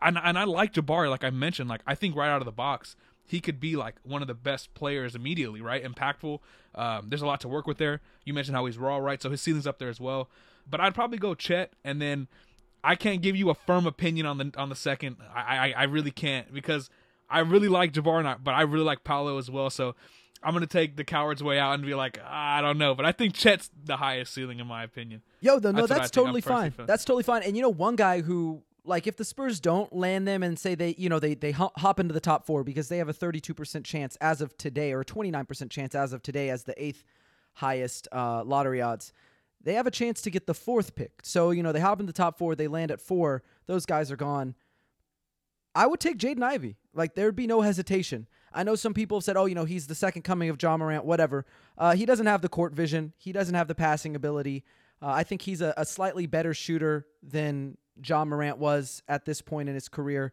and 0.00 0.18
and 0.22 0.38
I 0.38 0.44
like 0.44 0.72
Jabari. 0.72 1.10
Like 1.10 1.24
I 1.24 1.30
mentioned, 1.30 1.68
like 1.68 1.82
I 1.86 1.94
think 1.94 2.16
right 2.16 2.30
out 2.30 2.40
of 2.40 2.46
the 2.46 2.52
box 2.52 2.96
he 3.26 3.40
could 3.40 3.60
be 3.60 3.76
like 3.76 3.94
one 4.02 4.20
of 4.22 4.28
the 4.28 4.34
best 4.34 4.74
players 4.74 5.14
immediately, 5.14 5.60
right? 5.60 5.82
Impactful. 5.84 6.40
Um, 6.74 7.08
there's 7.08 7.22
a 7.22 7.26
lot 7.26 7.40
to 7.42 7.48
work 7.48 7.66
with 7.66 7.78
there. 7.78 8.00
You 8.24 8.34
mentioned 8.34 8.56
how 8.56 8.66
he's 8.66 8.78
raw, 8.78 8.96
right? 8.98 9.20
So 9.22 9.30
his 9.30 9.40
ceiling's 9.40 9.66
up 9.66 9.78
there 9.78 9.88
as 9.88 10.00
well. 10.00 10.28
But 10.68 10.80
I'd 10.80 10.94
probably 10.94 11.18
go 11.18 11.34
Chet, 11.34 11.72
and 11.84 12.00
then 12.00 12.28
I 12.84 12.94
can't 12.94 13.22
give 13.22 13.36
you 13.36 13.50
a 13.50 13.54
firm 13.54 13.86
opinion 13.86 14.26
on 14.26 14.38
the 14.38 14.52
on 14.56 14.68
the 14.68 14.76
second. 14.76 15.16
I 15.34 15.70
I, 15.70 15.74
I 15.78 15.82
really 15.84 16.10
can't 16.10 16.52
because 16.52 16.90
I 17.30 17.40
really 17.40 17.68
like 17.68 17.92
Jabari, 17.92 18.20
and 18.20 18.28
I- 18.28 18.36
but 18.36 18.52
I 18.54 18.62
really 18.62 18.84
like 18.84 19.04
Paolo 19.04 19.38
as 19.38 19.50
well. 19.50 19.70
So 19.70 19.94
I'm 20.42 20.52
gonna 20.54 20.66
take 20.66 20.96
the 20.96 21.04
coward's 21.04 21.42
way 21.42 21.58
out 21.58 21.74
and 21.74 21.84
be 21.86 21.94
like, 21.94 22.18
"Ah, 22.22 22.58
I 22.58 22.60
don't 22.60 22.76
know, 22.78 22.94
but 22.94 23.06
I 23.06 23.12
think 23.12 23.34
Chet's 23.34 23.70
the 23.84 23.96
highest 23.96 24.34
ceiling 24.34 24.58
in 24.60 24.66
my 24.66 24.82
opinion. 24.82 25.22
Yo, 25.40 25.58
though, 25.58 25.70
no, 25.70 25.86
That's 25.86 26.00
that's 26.00 26.10
totally 26.10 26.40
fine. 26.40 26.74
That's 26.86 27.04
totally 27.04 27.22
fine. 27.22 27.42
And 27.44 27.56
you 27.56 27.62
know, 27.62 27.68
one 27.68 27.96
guy 27.96 28.20
who, 28.22 28.62
like, 28.84 29.06
if 29.06 29.16
the 29.16 29.24
Spurs 29.24 29.60
don't 29.60 29.92
land 29.94 30.26
them 30.26 30.42
and 30.42 30.58
say 30.58 30.74
they, 30.74 30.94
you 30.98 31.08
know, 31.08 31.18
they 31.18 31.34
they 31.34 31.52
hop 31.52 32.00
into 32.00 32.12
the 32.12 32.20
top 32.20 32.44
four 32.44 32.64
because 32.64 32.88
they 32.88 32.98
have 32.98 33.08
a 33.08 33.14
32% 33.14 33.84
chance 33.84 34.16
as 34.20 34.40
of 34.40 34.56
today, 34.56 34.92
or 34.92 35.02
a 35.02 35.04
29% 35.04 35.70
chance 35.70 35.94
as 35.94 36.12
of 36.12 36.22
today 36.22 36.50
as 36.50 36.64
the 36.64 36.82
eighth 36.82 37.04
highest 37.54 38.08
uh, 38.12 38.42
lottery 38.44 38.82
odds. 38.82 39.12
They 39.62 39.74
have 39.74 39.86
a 39.86 39.92
chance 39.92 40.20
to 40.22 40.30
get 40.30 40.46
the 40.46 40.54
fourth 40.54 40.96
pick. 40.96 41.20
So 41.22 41.50
you 41.50 41.62
know, 41.62 41.72
they 41.72 41.80
hop 41.80 42.00
in 42.00 42.06
the 42.06 42.12
top 42.12 42.38
four, 42.38 42.56
they 42.56 42.66
land 42.66 42.90
at 42.90 43.00
four. 43.00 43.42
Those 43.66 43.86
guys 43.86 44.10
are 44.10 44.16
gone. 44.16 44.54
I 45.74 45.86
would 45.86 46.00
take 46.00 46.18
Jaden 46.18 46.42
Ivey. 46.42 46.76
Like 46.92 47.14
there'd 47.14 47.36
be 47.36 47.46
no 47.46 47.60
hesitation. 47.60 48.26
I 48.52 48.64
know 48.64 48.74
some 48.74 48.94
people 48.94 49.18
have 49.18 49.24
said, 49.24 49.36
"Oh, 49.36 49.46
you 49.46 49.54
know, 49.54 49.64
he's 49.64 49.86
the 49.86 49.94
second 49.94 50.22
coming 50.22 50.50
of 50.50 50.60
Ja 50.60 50.76
Morant." 50.76 51.04
Whatever. 51.04 51.46
Uh, 51.78 51.94
he 51.94 52.04
doesn't 52.04 52.26
have 52.26 52.42
the 52.42 52.48
court 52.48 52.74
vision. 52.74 53.12
He 53.16 53.32
doesn't 53.32 53.54
have 53.54 53.68
the 53.68 53.74
passing 53.74 54.16
ability. 54.16 54.64
Uh, 55.00 55.06
I 55.08 55.22
think 55.22 55.42
he's 55.42 55.60
a, 55.60 55.72
a 55.76 55.84
slightly 55.84 56.26
better 56.26 56.52
shooter 56.52 57.06
than 57.22 57.76
Ja 58.04 58.24
Morant 58.24 58.58
was 58.58 59.02
at 59.08 59.24
this 59.24 59.42
point 59.42 59.68
in 59.68 59.74
his 59.74 59.88
career. 59.88 60.32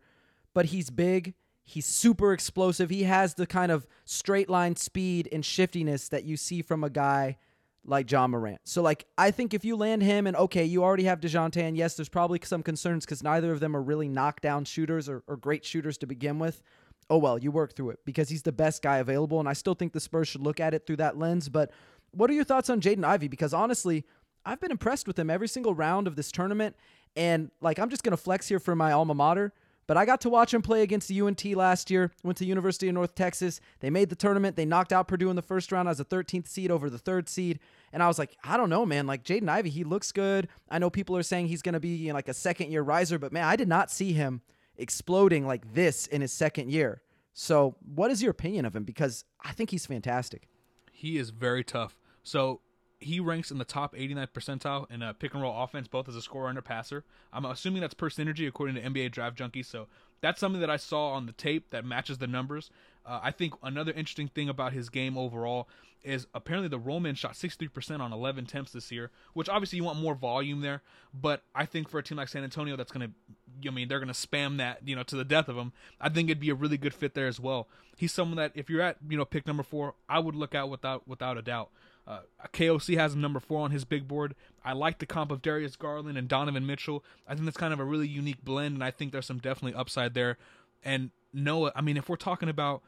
But 0.53 0.67
he's 0.67 0.89
big. 0.89 1.33
He's 1.63 1.85
super 1.85 2.33
explosive. 2.33 2.89
He 2.89 3.03
has 3.03 3.35
the 3.35 3.45
kind 3.45 3.71
of 3.71 3.87
straight 4.05 4.49
line 4.49 4.75
speed 4.75 5.29
and 5.31 5.45
shiftiness 5.45 6.09
that 6.09 6.23
you 6.23 6.35
see 6.37 6.61
from 6.61 6.83
a 6.83 6.89
guy 6.89 7.37
like 7.85 8.09
Ja 8.11 8.27
Morant. 8.27 8.59
So 8.63 8.81
like 8.81 9.05
I 9.17 9.31
think 9.31 9.53
if 9.53 9.63
you 9.63 9.75
land 9.75 10.03
him 10.03 10.27
and 10.27 10.35
okay, 10.35 10.65
you 10.65 10.83
already 10.83 11.03
have 11.05 11.19
DeJounte 11.19 11.61
and 11.61 11.77
yes, 11.77 11.95
there's 11.95 12.09
probably 12.09 12.39
some 12.43 12.63
concerns 12.63 13.05
because 13.05 13.23
neither 13.23 13.51
of 13.51 13.59
them 13.59 13.75
are 13.75 13.81
really 13.81 14.07
knockdown 14.07 14.65
shooters 14.65 15.07
or, 15.07 15.23
or 15.27 15.37
great 15.37 15.65
shooters 15.65 15.97
to 15.99 16.07
begin 16.07 16.39
with. 16.39 16.61
Oh 17.09 17.17
well, 17.17 17.39
you 17.39 17.51
work 17.51 17.75
through 17.75 17.91
it 17.91 17.99
because 18.05 18.29
he's 18.29 18.43
the 18.43 18.51
best 18.51 18.83
guy 18.83 18.97
available, 18.97 19.39
and 19.39 19.49
I 19.49 19.53
still 19.53 19.73
think 19.73 19.93
the 19.93 19.99
Spurs 19.99 20.27
should 20.27 20.41
look 20.41 20.59
at 20.59 20.75
it 20.75 20.85
through 20.85 20.97
that 20.97 21.17
lens. 21.17 21.49
But 21.49 21.71
what 22.11 22.29
are 22.29 22.33
your 22.33 22.43
thoughts 22.43 22.69
on 22.69 22.81
Jaden 22.81 23.03
Ivey? 23.03 23.27
Because 23.27 23.53
honestly, 23.53 24.05
I've 24.45 24.59
been 24.59 24.71
impressed 24.71 25.07
with 25.07 25.17
him 25.17 25.29
every 25.29 25.47
single 25.47 25.73
round 25.73 26.07
of 26.07 26.15
this 26.15 26.31
tournament, 26.31 26.75
And 27.15 27.51
like, 27.61 27.79
I'm 27.79 27.89
just 27.89 28.03
going 28.03 28.11
to 28.11 28.17
flex 28.17 28.47
here 28.47 28.59
for 28.59 28.75
my 28.75 28.91
alma 28.91 29.13
mater. 29.13 29.53
But 29.87 29.97
I 29.97 30.05
got 30.05 30.21
to 30.21 30.29
watch 30.29 30.53
him 30.53 30.61
play 30.61 30.83
against 30.83 31.07
the 31.07 31.19
UNT 31.19 31.43
last 31.45 31.89
year. 31.89 32.11
Went 32.23 32.37
to 32.37 32.45
University 32.45 32.87
of 32.89 32.93
North 32.93 33.15
Texas. 33.15 33.59
They 33.79 33.89
made 33.89 34.09
the 34.09 34.15
tournament. 34.15 34.55
They 34.55 34.65
knocked 34.65 34.93
out 34.93 35.07
Purdue 35.07 35.31
in 35.31 35.35
the 35.35 35.41
first 35.41 35.71
round 35.71 35.89
as 35.89 35.99
a 35.99 36.05
13th 36.05 36.47
seed 36.47 36.69
over 36.69 36.91
the 36.91 36.99
third 36.99 37.27
seed. 37.27 37.59
And 37.91 38.03
I 38.03 38.07
was 38.07 38.19
like, 38.19 38.37
I 38.43 38.55
don't 38.55 38.69
know, 38.69 38.85
man. 38.85 39.07
Like 39.07 39.23
Jaden 39.23 39.49
Ivey, 39.49 39.71
he 39.71 39.83
looks 39.83 40.11
good. 40.11 40.47
I 40.69 40.77
know 40.77 40.91
people 40.91 41.17
are 41.17 41.23
saying 41.23 41.47
he's 41.47 41.63
going 41.63 41.73
to 41.73 41.79
be 41.79 41.89
you 41.89 42.09
know, 42.09 42.13
like 42.13 42.27
a 42.27 42.35
second 42.35 42.71
year 42.71 42.83
riser, 42.83 43.17
but 43.17 43.33
man, 43.33 43.45
I 43.45 43.55
did 43.55 43.67
not 43.67 43.89
see 43.89 44.13
him 44.13 44.41
exploding 44.77 45.47
like 45.47 45.73
this 45.73 46.05
in 46.05 46.21
his 46.21 46.31
second 46.31 46.71
year. 46.71 47.01
So, 47.33 47.75
what 47.95 48.11
is 48.11 48.21
your 48.21 48.29
opinion 48.29 48.65
of 48.65 48.75
him? 48.75 48.83
Because 48.83 49.25
I 49.43 49.53
think 49.53 49.71
he's 49.71 49.87
fantastic. 49.87 50.47
He 50.91 51.17
is 51.17 51.31
very 51.31 51.63
tough. 51.63 51.97
So 52.21 52.61
he 52.99 53.19
ranks 53.19 53.49
in 53.49 53.57
the 53.57 53.65
top 53.65 53.95
89 53.97 54.27
percentile 54.33 54.91
in 54.91 55.01
a 55.01 55.13
pick 55.13 55.33
and 55.33 55.41
roll 55.41 55.63
offense, 55.63 55.87
both 55.87 56.09
as 56.09 56.15
a 56.15 56.21
scorer 56.21 56.49
and 56.49 56.57
a 56.57 56.61
passer. 56.61 57.03
I'm 57.31 57.45
assuming 57.45 57.81
that's 57.81 57.93
per 57.93 58.09
synergy 58.09 58.47
according 58.47 58.75
to 58.75 58.81
NBA 58.81 59.11
Draft 59.11 59.37
Junkie. 59.37 59.63
So 59.63 59.87
that's 60.21 60.39
something 60.39 60.61
that 60.61 60.69
I 60.69 60.77
saw 60.77 61.11
on 61.11 61.25
the 61.25 61.31
tape 61.31 61.69
that 61.69 61.85
matches 61.85 62.17
the 62.17 62.27
numbers. 62.27 62.69
Uh, 63.05 63.19
I 63.23 63.31
think 63.31 63.53
another 63.63 63.91
interesting 63.91 64.27
thing 64.27 64.49
about 64.49 64.73
his 64.73 64.89
game 64.89 65.17
overall 65.17 65.69
is 66.03 66.27
apparently 66.33 66.69
the 66.69 66.79
rollman 66.79 67.15
shot 67.15 67.33
63% 67.33 67.99
on 67.99 68.13
11 68.13 68.45
attempts 68.45 68.71
this 68.71 68.91
year, 68.91 69.11
which 69.33 69.49
obviously 69.49 69.77
you 69.77 69.83
want 69.83 69.99
more 69.99 70.15
volume 70.15 70.61
there. 70.61 70.81
But 71.13 71.43
I 71.55 71.65
think 71.65 71.89
for 71.89 71.99
a 71.99 72.03
team 72.03 72.17
like 72.17 72.29
San 72.29 72.43
Antonio, 72.43 72.75
that's 72.75 72.91
going 72.91 73.07
to, 73.07 73.69
I 73.69 73.71
mean, 73.71 73.87
they're 73.87 73.99
going 73.99 74.13
to 74.13 74.13
spam 74.13 74.57
that, 74.57 74.87
you 74.87 74.95
know, 74.95 75.03
to 75.03 75.15
the 75.15 75.25
death 75.25 75.49
of 75.49 75.57
him. 75.57 75.73
I 75.99 76.09
think 76.09 76.29
it'd 76.29 76.39
be 76.39 76.49
a 76.49 76.55
really 76.55 76.77
good 76.77 76.93
fit 76.93 77.13
there 77.15 77.27
as 77.27 77.39
well. 77.39 77.67
He's 77.97 78.13
someone 78.13 78.37
that 78.37 78.51
if 78.55 78.69
you're 78.69 78.81
at, 78.81 78.97
you 79.09 79.17
know, 79.17 79.25
pick 79.25 79.45
number 79.45 79.63
four, 79.63 79.95
I 80.07 80.19
would 80.19 80.35
look 80.35 80.55
out 80.55 80.69
without 80.69 81.07
without 81.07 81.37
a 81.37 81.41
doubt. 81.41 81.69
Uh, 82.09 82.21
KOC 82.53 82.97
has 82.97 83.13
him 83.13 83.21
number 83.21 83.39
four 83.39 83.61
on 83.61 83.69
his 83.69 83.85
big 83.85 84.07
board. 84.07 84.33
I 84.65 84.73
like 84.73 84.97
the 84.97 85.05
comp 85.05 85.29
of 85.29 85.43
Darius 85.43 85.75
Garland 85.75 86.17
and 86.17 86.27
Donovan 86.27 86.65
Mitchell. 86.65 87.03
I 87.27 87.35
think 87.35 87.45
that's 87.45 87.55
kind 87.55 87.71
of 87.71 87.79
a 87.79 87.85
really 87.85 88.07
unique 88.07 88.43
blend, 88.43 88.73
and 88.73 88.83
I 88.83 88.89
think 88.89 89.11
there's 89.11 89.27
some 89.27 89.37
definitely 89.37 89.79
upside 89.79 90.15
there. 90.15 90.39
And 90.83 91.11
Noah, 91.31 91.71
I 91.75 91.81
mean, 91.81 91.97
if 91.97 92.09
we're 92.09 92.15
talking 92.15 92.49
about 92.49 92.81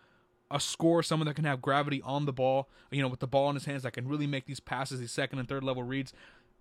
a 0.49 0.59
score, 0.59 1.03
someone 1.03 1.27
that 1.27 1.35
can 1.35 1.45
have 1.45 1.61
gravity 1.61 2.01
on 2.03 2.25
the 2.25 2.33
ball, 2.33 2.67
you 2.89 2.99
know, 2.99 3.07
with 3.07 3.19
the 3.19 3.27
ball 3.27 3.49
in 3.49 3.55
his 3.55 3.65
hands 3.65 3.83
that 3.83 3.93
can 3.93 4.07
really 4.07 4.25
make 4.25 4.47
these 4.47 4.59
passes, 4.59 4.99
these 4.99 5.11
second 5.11 5.37
and 5.37 5.47
third 5.47 5.63
level 5.63 5.83
reads. 5.83 6.13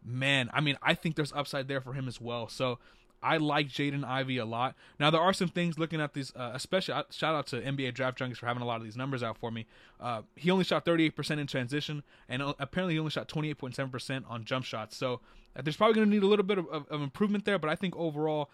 Man, 0.05 0.51
I 0.53 0.61
mean, 0.61 0.77
I 0.83 0.95
think 0.95 1.17
there's 1.17 1.33
upside 1.33 1.67
there 1.67 1.81
for 1.81 1.95
him 1.95 2.09
as 2.09 2.21
well. 2.21 2.47
So 2.49 2.79
I 3.23 3.37
like 3.37 3.69
Jaden 3.69 4.05
Ivey 4.05 4.39
a 4.39 4.45
lot. 4.45 4.75
Now 4.99 5.11
there 5.11 5.21
are 5.21 5.33
some 5.33 5.49
things 5.49 5.79
looking 5.79 6.01
at 6.01 6.15
these, 6.15 6.33
uh, 6.35 6.53
especially 6.55 6.95
uh, 6.95 7.05
shout 7.11 7.35
out 7.35 7.47
to 7.49 7.61
NBA 7.61 7.95
Draft 7.95 8.19
Junkies 8.19 8.39
for 8.39 8.47
having 8.47 8.63
a 8.63 8.67
lot 8.67 8.77
of 8.77 8.85
these 8.85 8.97
numbers 8.97 9.23
out 9.23 9.39
for 9.39 9.51
me. 9.51 9.67
Uh, 10.01 10.23
he 10.37 10.51
only 10.51 10.65
shot 10.65 10.85
38% 10.85 11.39
in 11.39 11.47
transition, 11.47 12.03
and 12.29 12.43
uh, 12.43 12.55
apparently 12.59 12.95
he 12.95 12.99
only 12.99 13.11
shot 13.11 13.29
28.7% 13.29 14.25
on 14.29 14.45
jump 14.45 14.65
shots. 14.65 14.97
So 14.97 15.21
uh, 15.57 15.63
there's 15.63 15.77
probably 15.77 15.95
going 15.95 16.09
to 16.09 16.15
need 16.15 16.23
a 16.23 16.27
little 16.27 16.45
bit 16.45 16.59
of, 16.59 16.67
of, 16.69 16.89
of, 16.89 17.03
improvement 17.03 17.45
there, 17.45 17.59
but 17.59 17.69
I 17.69 17.75
think 17.75 17.95
overall 17.97 18.51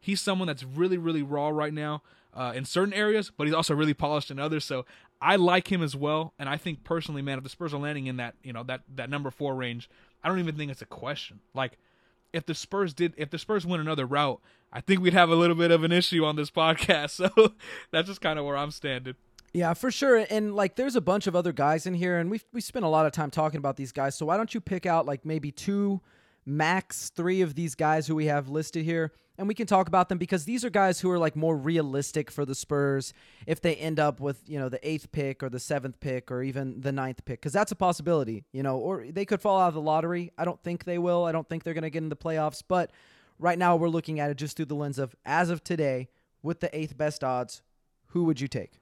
he's 0.00 0.20
someone 0.20 0.46
that's 0.46 0.64
really 0.64 0.98
really 0.98 1.22
raw 1.22 1.48
right 1.48 1.72
now 1.72 2.02
uh, 2.34 2.52
in 2.54 2.64
certain 2.64 2.94
areas, 2.94 3.30
but 3.36 3.46
he's 3.46 3.54
also 3.54 3.74
really 3.74 3.94
polished 3.94 4.30
in 4.30 4.38
others. 4.38 4.64
So 4.64 4.84
I 5.20 5.36
like 5.36 5.70
him 5.70 5.82
as 5.82 5.96
well, 5.96 6.34
and 6.38 6.48
I 6.48 6.56
think 6.56 6.84
personally, 6.84 7.22
man, 7.22 7.38
if 7.38 7.44
the 7.44 7.50
Spurs 7.50 7.74
are 7.74 7.80
landing 7.80 8.06
in 8.06 8.16
that 8.16 8.34
you 8.42 8.52
know 8.52 8.62
that 8.64 8.82
that 8.94 9.10
number 9.10 9.30
four 9.30 9.54
range, 9.54 9.88
I 10.22 10.28
don't 10.28 10.38
even 10.38 10.56
think 10.56 10.70
it's 10.70 10.82
a 10.82 10.86
question. 10.86 11.40
Like 11.54 11.78
if 12.32 12.46
the 12.46 12.54
Spurs 12.54 12.94
did 12.94 13.14
if 13.16 13.30
the 13.30 13.38
Spurs 13.38 13.66
went 13.66 13.80
another 13.82 14.06
route, 14.06 14.40
I 14.72 14.80
think 14.80 15.00
we'd 15.00 15.14
have 15.14 15.30
a 15.30 15.34
little 15.34 15.56
bit 15.56 15.70
of 15.70 15.84
an 15.84 15.92
issue 15.92 16.24
on 16.24 16.36
this 16.36 16.50
podcast. 16.62 17.10
So 17.10 17.52
that's 17.90 18.08
just 18.08 18.20
kind 18.20 18.38
of 18.38 18.44
where 18.44 18.56
I'm 18.56 18.70
standing. 18.70 19.14
Yeah, 19.54 19.74
for 19.74 19.90
sure. 19.90 20.26
And 20.30 20.54
like 20.54 20.76
there's 20.76 20.96
a 20.96 21.00
bunch 21.00 21.26
of 21.26 21.34
other 21.34 21.52
guys 21.52 21.86
in 21.86 21.94
here 21.94 22.18
and 22.18 22.30
we 22.30 22.40
we 22.52 22.60
spent 22.60 22.84
a 22.84 22.88
lot 22.88 23.06
of 23.06 23.12
time 23.12 23.30
talking 23.30 23.58
about 23.58 23.76
these 23.76 23.92
guys. 23.92 24.14
So 24.16 24.26
why 24.26 24.36
don't 24.36 24.52
you 24.54 24.60
pick 24.60 24.86
out 24.86 25.06
like 25.06 25.24
maybe 25.24 25.50
two 25.50 26.00
max 26.48 27.10
3 27.10 27.42
of 27.42 27.54
these 27.54 27.74
guys 27.74 28.06
who 28.06 28.14
we 28.14 28.26
have 28.26 28.48
listed 28.48 28.84
here 28.84 29.12
and 29.38 29.46
we 29.46 29.54
can 29.54 29.66
talk 29.66 29.86
about 29.86 30.08
them 30.08 30.18
because 30.18 30.44
these 30.44 30.64
are 30.64 30.70
guys 30.70 31.00
who 31.00 31.10
are 31.10 31.18
like 31.18 31.36
more 31.36 31.56
realistic 31.56 32.30
for 32.30 32.44
the 32.44 32.54
Spurs 32.54 33.14
if 33.46 33.60
they 33.60 33.76
end 33.76 34.00
up 34.00 34.20
with 34.20 34.42
you 34.46 34.58
know 34.58 34.68
the 34.68 34.86
eighth 34.86 35.10
pick 35.12 35.42
or 35.42 35.48
the 35.48 35.60
seventh 35.60 36.00
pick 36.00 36.30
or 36.30 36.42
even 36.42 36.80
the 36.80 36.92
ninth 36.92 37.24
pick 37.24 37.40
because 37.40 37.52
that's 37.52 37.70
a 37.72 37.76
possibility 37.76 38.44
you 38.52 38.62
know 38.62 38.76
or 38.76 39.06
they 39.08 39.24
could 39.24 39.40
fall 39.40 39.60
out 39.60 39.68
of 39.68 39.74
the 39.74 39.80
lottery. 39.80 40.32
I 40.36 40.44
don't 40.44 40.60
think 40.62 40.84
they 40.84 40.98
will. 40.98 41.24
I 41.24 41.32
don't 41.32 41.48
think 41.48 41.62
they're 41.62 41.74
going 41.74 41.82
to 41.82 41.90
get 41.90 42.02
in 42.02 42.08
the 42.08 42.16
playoffs 42.16 42.62
but 42.66 42.90
right 43.38 43.58
now 43.58 43.76
we're 43.76 43.88
looking 43.88 44.18
at 44.18 44.30
it 44.30 44.36
just 44.36 44.56
through 44.56 44.66
the 44.66 44.74
lens 44.74 44.98
of 44.98 45.14
as 45.24 45.50
of 45.50 45.62
today 45.62 46.08
with 46.42 46.60
the 46.60 46.76
eighth 46.76 46.96
best 46.96 47.22
odds 47.22 47.62
who 48.08 48.24
would 48.24 48.40
you 48.40 48.48
take? 48.48 48.80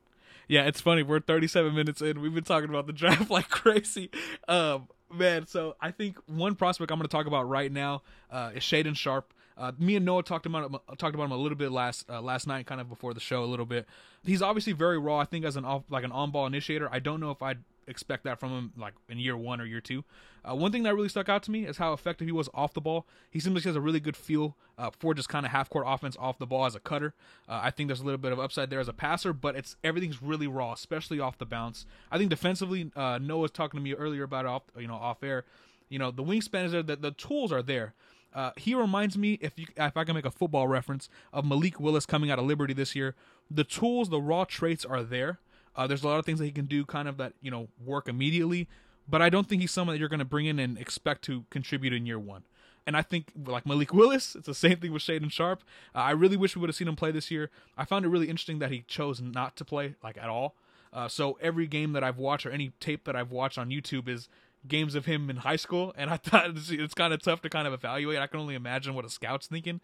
Yeah 0.48 0.62
it's 0.62 0.80
funny 0.80 1.02
we're 1.02 1.20
37 1.20 1.74
minutes 1.74 2.00
in. 2.00 2.20
We've 2.20 2.34
been 2.34 2.44
talking 2.44 2.70
about 2.70 2.86
the 2.86 2.92
draft 2.94 3.30
like 3.30 3.50
crazy. 3.50 4.10
Um 4.48 4.88
man 5.12 5.46
so 5.46 5.76
I 5.80 5.90
think 5.90 6.18
one 6.26 6.54
prospect 6.54 6.90
I'm 6.90 6.98
going 6.98 7.08
to 7.08 7.12
talk 7.16 7.26
about 7.26 7.48
right 7.48 7.70
now 7.70 8.02
uh, 8.30 8.50
is 8.54 8.62
Shaedon 8.62 8.96
Sharp. 8.96 9.32
uh, 9.56 9.72
me 9.78 9.96
and 9.96 10.04
Noah 10.04 10.22
talked 10.22 10.46
about 10.46 10.64
him, 10.70 10.76
talked 10.98 11.14
about 11.14 11.24
him 11.24 11.32
a 11.32 11.36
little 11.36 11.56
bit 11.56 11.72
last 11.72 12.08
uh, 12.10 12.20
last 12.20 12.46
night, 12.46 12.66
kind 12.66 12.80
of 12.80 12.88
before 12.88 13.14
the 13.14 13.20
show 13.20 13.42
a 13.42 13.46
little 13.46 13.66
bit. 13.66 13.86
He's 14.24 14.42
obviously 14.42 14.72
very 14.72 14.98
raw. 14.98 15.18
I 15.18 15.24
think 15.24 15.44
as 15.44 15.56
an 15.56 15.64
off 15.64 15.84
like 15.88 16.04
an 16.04 16.12
on 16.12 16.30
ball 16.30 16.46
initiator, 16.46 16.88
I 16.92 16.98
don't 16.98 17.20
know 17.20 17.30
if 17.30 17.42
I'd 17.42 17.58
expect 17.86 18.24
that 18.24 18.38
from 18.38 18.50
him 18.50 18.72
like 18.76 18.94
in 19.08 19.18
year 19.18 19.36
one 19.36 19.60
or 19.60 19.64
year 19.64 19.80
two. 19.80 20.04
Uh, 20.48 20.54
one 20.54 20.70
thing 20.70 20.82
that 20.84 20.94
really 20.94 21.08
stuck 21.08 21.28
out 21.28 21.42
to 21.44 21.50
me 21.50 21.66
is 21.66 21.78
how 21.78 21.92
effective 21.92 22.26
he 22.26 22.32
was 22.32 22.48
off 22.54 22.72
the 22.72 22.80
ball. 22.80 23.06
He 23.30 23.40
seems 23.40 23.54
like 23.54 23.64
he 23.64 23.68
has 23.68 23.76
a 23.76 23.80
really 23.80 24.00
good 24.00 24.16
feel 24.16 24.56
uh, 24.78 24.90
for 24.98 25.14
just 25.14 25.28
kind 25.28 25.44
of 25.44 25.52
half 25.52 25.68
court 25.68 25.84
offense 25.86 26.16
off 26.18 26.38
the 26.38 26.46
ball 26.46 26.66
as 26.66 26.74
a 26.74 26.80
cutter. 26.80 27.14
Uh, 27.48 27.60
I 27.62 27.70
think 27.70 27.88
there's 27.88 28.00
a 28.00 28.04
little 28.04 28.18
bit 28.18 28.32
of 28.32 28.38
upside 28.38 28.70
there 28.70 28.80
as 28.80 28.88
a 28.88 28.92
passer, 28.92 29.32
but 29.32 29.56
it's 29.56 29.76
everything's 29.82 30.22
really 30.22 30.46
raw, 30.46 30.72
especially 30.72 31.20
off 31.20 31.38
the 31.38 31.46
bounce. 31.46 31.86
I 32.10 32.18
think 32.18 32.30
defensively, 32.30 32.90
uh, 32.94 33.18
Noah 33.18 33.40
was 33.40 33.50
talking 33.50 33.78
to 33.78 33.82
me 33.82 33.94
earlier 33.94 34.24
about 34.24 34.46
off 34.46 34.62
you 34.78 34.86
know 34.86 34.94
off 34.94 35.22
air. 35.22 35.44
You 35.88 35.98
know 35.98 36.10
the 36.10 36.24
wingspan 36.24 36.66
is 36.66 36.72
there, 36.72 36.82
the, 36.82 36.96
the 36.96 37.12
tools 37.12 37.52
are 37.52 37.62
there. 37.62 37.94
Uh, 38.36 38.50
he 38.56 38.74
reminds 38.74 39.16
me, 39.16 39.38
if 39.40 39.58
you 39.58 39.66
if 39.76 39.96
I 39.96 40.04
can 40.04 40.14
make 40.14 40.26
a 40.26 40.30
football 40.30 40.68
reference, 40.68 41.08
of 41.32 41.46
Malik 41.46 41.80
Willis 41.80 42.04
coming 42.04 42.30
out 42.30 42.38
of 42.38 42.44
Liberty 42.44 42.74
this 42.74 42.94
year. 42.94 43.14
The 43.50 43.64
tools, 43.64 44.10
the 44.10 44.20
raw 44.20 44.44
traits 44.44 44.84
are 44.84 45.02
there. 45.02 45.38
Uh, 45.76 45.86
there's 45.86 46.02
a 46.02 46.08
lot 46.08 46.18
of 46.18 46.24
things 46.24 46.38
that 46.38 46.46
he 46.46 46.52
can 46.52 46.66
do, 46.66 46.84
kind 46.84 47.08
of 47.08 47.16
that 47.18 47.34
you 47.40 47.50
know 47.50 47.68
work 47.84 48.08
immediately. 48.08 48.68
But 49.08 49.22
I 49.22 49.28
don't 49.28 49.48
think 49.48 49.60
he's 49.60 49.70
someone 49.70 49.94
that 49.94 50.00
you're 50.00 50.08
going 50.08 50.18
to 50.18 50.24
bring 50.24 50.46
in 50.46 50.58
and 50.58 50.76
expect 50.78 51.22
to 51.22 51.44
contribute 51.50 51.92
in 51.92 52.06
year 52.06 52.18
one. 52.18 52.42
And 52.86 52.96
I 52.96 53.02
think 53.02 53.32
like 53.46 53.66
Malik 53.66 53.92
Willis, 53.92 54.34
it's 54.34 54.46
the 54.46 54.54
same 54.54 54.78
thing 54.78 54.92
with 54.92 55.02
Shaedon 55.02 55.30
Sharp. 55.30 55.62
Uh, 55.94 55.98
I 55.98 56.10
really 56.12 56.36
wish 56.36 56.54
we 56.54 56.60
would 56.60 56.68
have 56.68 56.76
seen 56.76 56.88
him 56.88 56.96
play 56.96 57.10
this 57.10 57.30
year. 57.30 57.50
I 57.76 57.84
found 57.84 58.04
it 58.04 58.08
really 58.08 58.28
interesting 58.28 58.58
that 58.60 58.70
he 58.70 58.84
chose 58.86 59.20
not 59.20 59.56
to 59.56 59.64
play 59.64 59.96
like 60.02 60.16
at 60.16 60.28
all. 60.28 60.54
Uh, 60.92 61.08
so 61.08 61.36
every 61.42 61.66
game 61.66 61.92
that 61.92 62.04
I've 62.04 62.18
watched 62.18 62.46
or 62.46 62.50
any 62.50 62.72
tape 62.80 63.04
that 63.04 63.16
I've 63.16 63.30
watched 63.30 63.58
on 63.58 63.70
YouTube 63.70 64.08
is 64.08 64.28
games 64.66 64.94
of 64.94 65.04
him 65.04 65.28
in 65.30 65.38
high 65.38 65.56
school, 65.56 65.92
and 65.96 66.10
I 66.10 66.16
thought 66.16 66.50
it's, 66.50 66.70
it's 66.70 66.94
kind 66.94 67.12
of 67.12 67.20
tough 67.22 67.42
to 67.42 67.50
kind 67.50 67.66
of 67.66 67.74
evaluate. 67.74 68.18
I 68.18 68.26
can 68.26 68.40
only 68.40 68.54
imagine 68.54 68.94
what 68.94 69.04
a 69.04 69.10
scout's 69.10 69.46
thinking. 69.46 69.80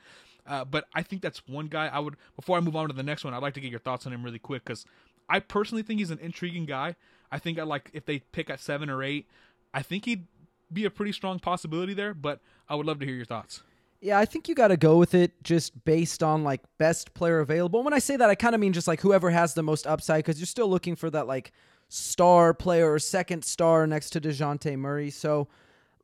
Uh, 0.46 0.64
but 0.64 0.86
I 0.94 1.02
think 1.02 1.22
that's 1.22 1.46
one 1.46 1.66
guy 1.66 1.86
I 1.86 2.00
would. 2.00 2.16
Before 2.34 2.56
I 2.56 2.60
move 2.60 2.74
on 2.74 2.88
to 2.88 2.94
the 2.94 3.02
next 3.02 3.24
one, 3.24 3.32
I'd 3.32 3.42
like 3.42 3.54
to 3.54 3.60
get 3.60 3.70
your 3.70 3.80
thoughts 3.80 4.06
on 4.06 4.12
him 4.12 4.24
really 4.24 4.40
quick 4.40 4.64
because 4.64 4.84
I 5.32 5.40
personally 5.40 5.82
think 5.82 5.98
he's 5.98 6.10
an 6.10 6.18
intriguing 6.18 6.66
guy. 6.66 6.94
I 7.30 7.38
think 7.38 7.58
I 7.58 7.62
like 7.62 7.90
if 7.94 8.04
they 8.04 8.18
pick 8.18 8.50
at 8.50 8.60
seven 8.60 8.90
or 8.90 9.02
eight, 9.02 9.26
I 9.72 9.80
think 9.80 10.04
he'd 10.04 10.26
be 10.70 10.84
a 10.84 10.90
pretty 10.90 11.12
strong 11.12 11.38
possibility 11.38 11.94
there. 11.94 12.12
But 12.12 12.40
I 12.68 12.74
would 12.74 12.84
love 12.84 12.98
to 13.00 13.06
hear 13.06 13.14
your 13.14 13.24
thoughts. 13.24 13.62
Yeah, 14.02 14.18
I 14.18 14.26
think 14.26 14.46
you 14.46 14.54
got 14.54 14.68
to 14.68 14.76
go 14.76 14.98
with 14.98 15.14
it 15.14 15.42
just 15.42 15.84
based 15.86 16.22
on 16.22 16.44
like 16.44 16.60
best 16.76 17.14
player 17.14 17.38
available. 17.38 17.82
When 17.82 17.94
I 17.94 17.98
say 17.98 18.16
that, 18.16 18.28
I 18.28 18.34
kind 18.34 18.54
of 18.54 18.60
mean 18.60 18.74
just 18.74 18.86
like 18.86 19.00
whoever 19.00 19.30
has 19.30 19.54
the 19.54 19.62
most 19.62 19.86
upside 19.86 20.18
because 20.18 20.38
you're 20.38 20.46
still 20.46 20.68
looking 20.68 20.96
for 20.96 21.08
that 21.08 21.26
like 21.26 21.52
star 21.88 22.52
player 22.52 22.92
or 22.92 22.98
second 22.98 23.42
star 23.42 23.86
next 23.86 24.10
to 24.10 24.20
DeJounte 24.20 24.76
Murray. 24.76 25.08
So, 25.10 25.48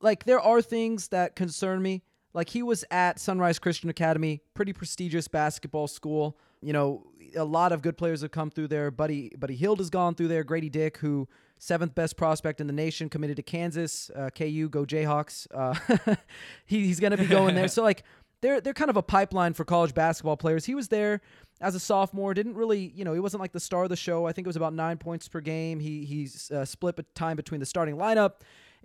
like, 0.00 0.24
there 0.24 0.40
are 0.40 0.62
things 0.62 1.08
that 1.08 1.36
concern 1.36 1.82
me. 1.82 2.02
Like, 2.32 2.48
he 2.48 2.62
was 2.62 2.84
at 2.90 3.18
Sunrise 3.18 3.58
Christian 3.58 3.90
Academy, 3.90 4.40
pretty 4.54 4.72
prestigious 4.72 5.28
basketball 5.28 5.88
school. 5.88 6.38
You 6.60 6.72
know, 6.72 7.06
a 7.36 7.44
lot 7.44 7.72
of 7.72 7.82
good 7.82 7.96
players 7.96 8.22
have 8.22 8.30
come 8.30 8.50
through 8.50 8.68
there. 8.68 8.90
Buddy, 8.90 9.32
Buddy 9.38 9.54
Hield 9.54 9.78
has 9.78 9.90
gone 9.90 10.14
through 10.14 10.28
there. 10.28 10.44
Gradey 10.44 10.70
Dick, 10.70 10.98
who 10.98 11.28
seventh 11.58 11.94
best 11.94 12.16
prospect 12.16 12.60
in 12.60 12.66
the 12.66 12.72
nation, 12.72 13.08
committed 13.08 13.36
to 13.36 13.42
Kansas. 13.42 14.10
Uh, 14.14 14.30
KU, 14.30 14.68
go 14.68 14.84
Jayhawks. 14.84 15.46
Uh, 15.54 16.14
he, 16.66 16.86
he's 16.86 17.00
going 17.00 17.12
to 17.12 17.16
be 17.16 17.26
going 17.26 17.54
there. 17.54 17.68
So, 17.68 17.82
like, 17.82 18.04
they're 18.40 18.60
they're 18.60 18.74
kind 18.74 18.90
of 18.90 18.96
a 18.96 19.02
pipeline 19.02 19.54
for 19.54 19.64
college 19.64 19.94
basketball 19.94 20.36
players. 20.36 20.64
He 20.64 20.74
was 20.74 20.88
there 20.88 21.20
as 21.60 21.74
a 21.74 21.80
sophomore, 21.80 22.34
didn't 22.34 22.54
really, 22.54 22.92
you 22.94 23.04
know, 23.04 23.12
he 23.12 23.20
wasn't 23.20 23.40
like 23.40 23.52
the 23.52 23.60
star 23.60 23.82
of 23.82 23.88
the 23.88 23.96
show. 23.96 24.26
I 24.26 24.32
think 24.32 24.46
it 24.46 24.48
was 24.48 24.56
about 24.56 24.74
nine 24.74 24.96
points 24.96 25.28
per 25.28 25.40
game. 25.40 25.80
He 25.80 26.04
he's 26.04 26.50
uh, 26.50 26.64
split 26.64 27.14
time 27.14 27.36
between 27.36 27.60
the 27.60 27.66
starting 27.66 27.96
lineup 27.96 28.34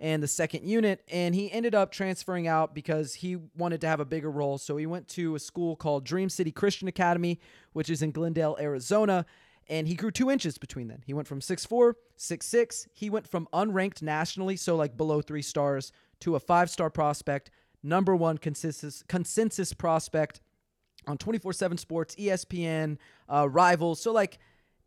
and 0.00 0.22
the 0.22 0.28
second 0.28 0.66
unit, 0.66 1.02
and 1.08 1.34
he 1.34 1.50
ended 1.52 1.74
up 1.74 1.92
transferring 1.92 2.48
out 2.48 2.74
because 2.74 3.14
he 3.14 3.36
wanted 3.56 3.80
to 3.82 3.86
have 3.86 4.00
a 4.00 4.04
bigger 4.04 4.30
role. 4.30 4.58
So 4.58 4.76
he 4.76 4.86
went 4.86 5.08
to 5.08 5.34
a 5.34 5.38
school 5.38 5.76
called 5.76 6.04
Dream 6.04 6.28
City 6.28 6.50
Christian 6.50 6.88
Academy, 6.88 7.40
which 7.72 7.88
is 7.88 8.02
in 8.02 8.10
Glendale, 8.10 8.56
Arizona. 8.60 9.24
And 9.68 9.88
he 9.88 9.94
grew 9.94 10.10
two 10.10 10.30
inches 10.30 10.58
between 10.58 10.88
then. 10.88 11.02
He 11.06 11.14
went 11.14 11.28
from 11.28 11.40
6'4, 11.40 11.94
6'6. 12.18 12.86
He 12.92 13.08
went 13.08 13.26
from 13.26 13.48
unranked 13.52 14.02
nationally, 14.02 14.56
so 14.56 14.76
like 14.76 14.96
below 14.96 15.22
three 15.22 15.42
stars, 15.42 15.92
to 16.20 16.36
a 16.36 16.40
five 16.40 16.70
star 16.70 16.90
prospect, 16.90 17.50
number 17.82 18.14
one 18.16 18.38
consensus, 18.38 19.02
consensus 19.08 19.72
prospect 19.72 20.40
on 21.06 21.18
24 21.18 21.52
7 21.52 21.78
Sports, 21.78 22.14
ESPN, 22.16 22.98
uh, 23.28 23.48
Rivals. 23.48 24.00
So, 24.00 24.12
like, 24.12 24.38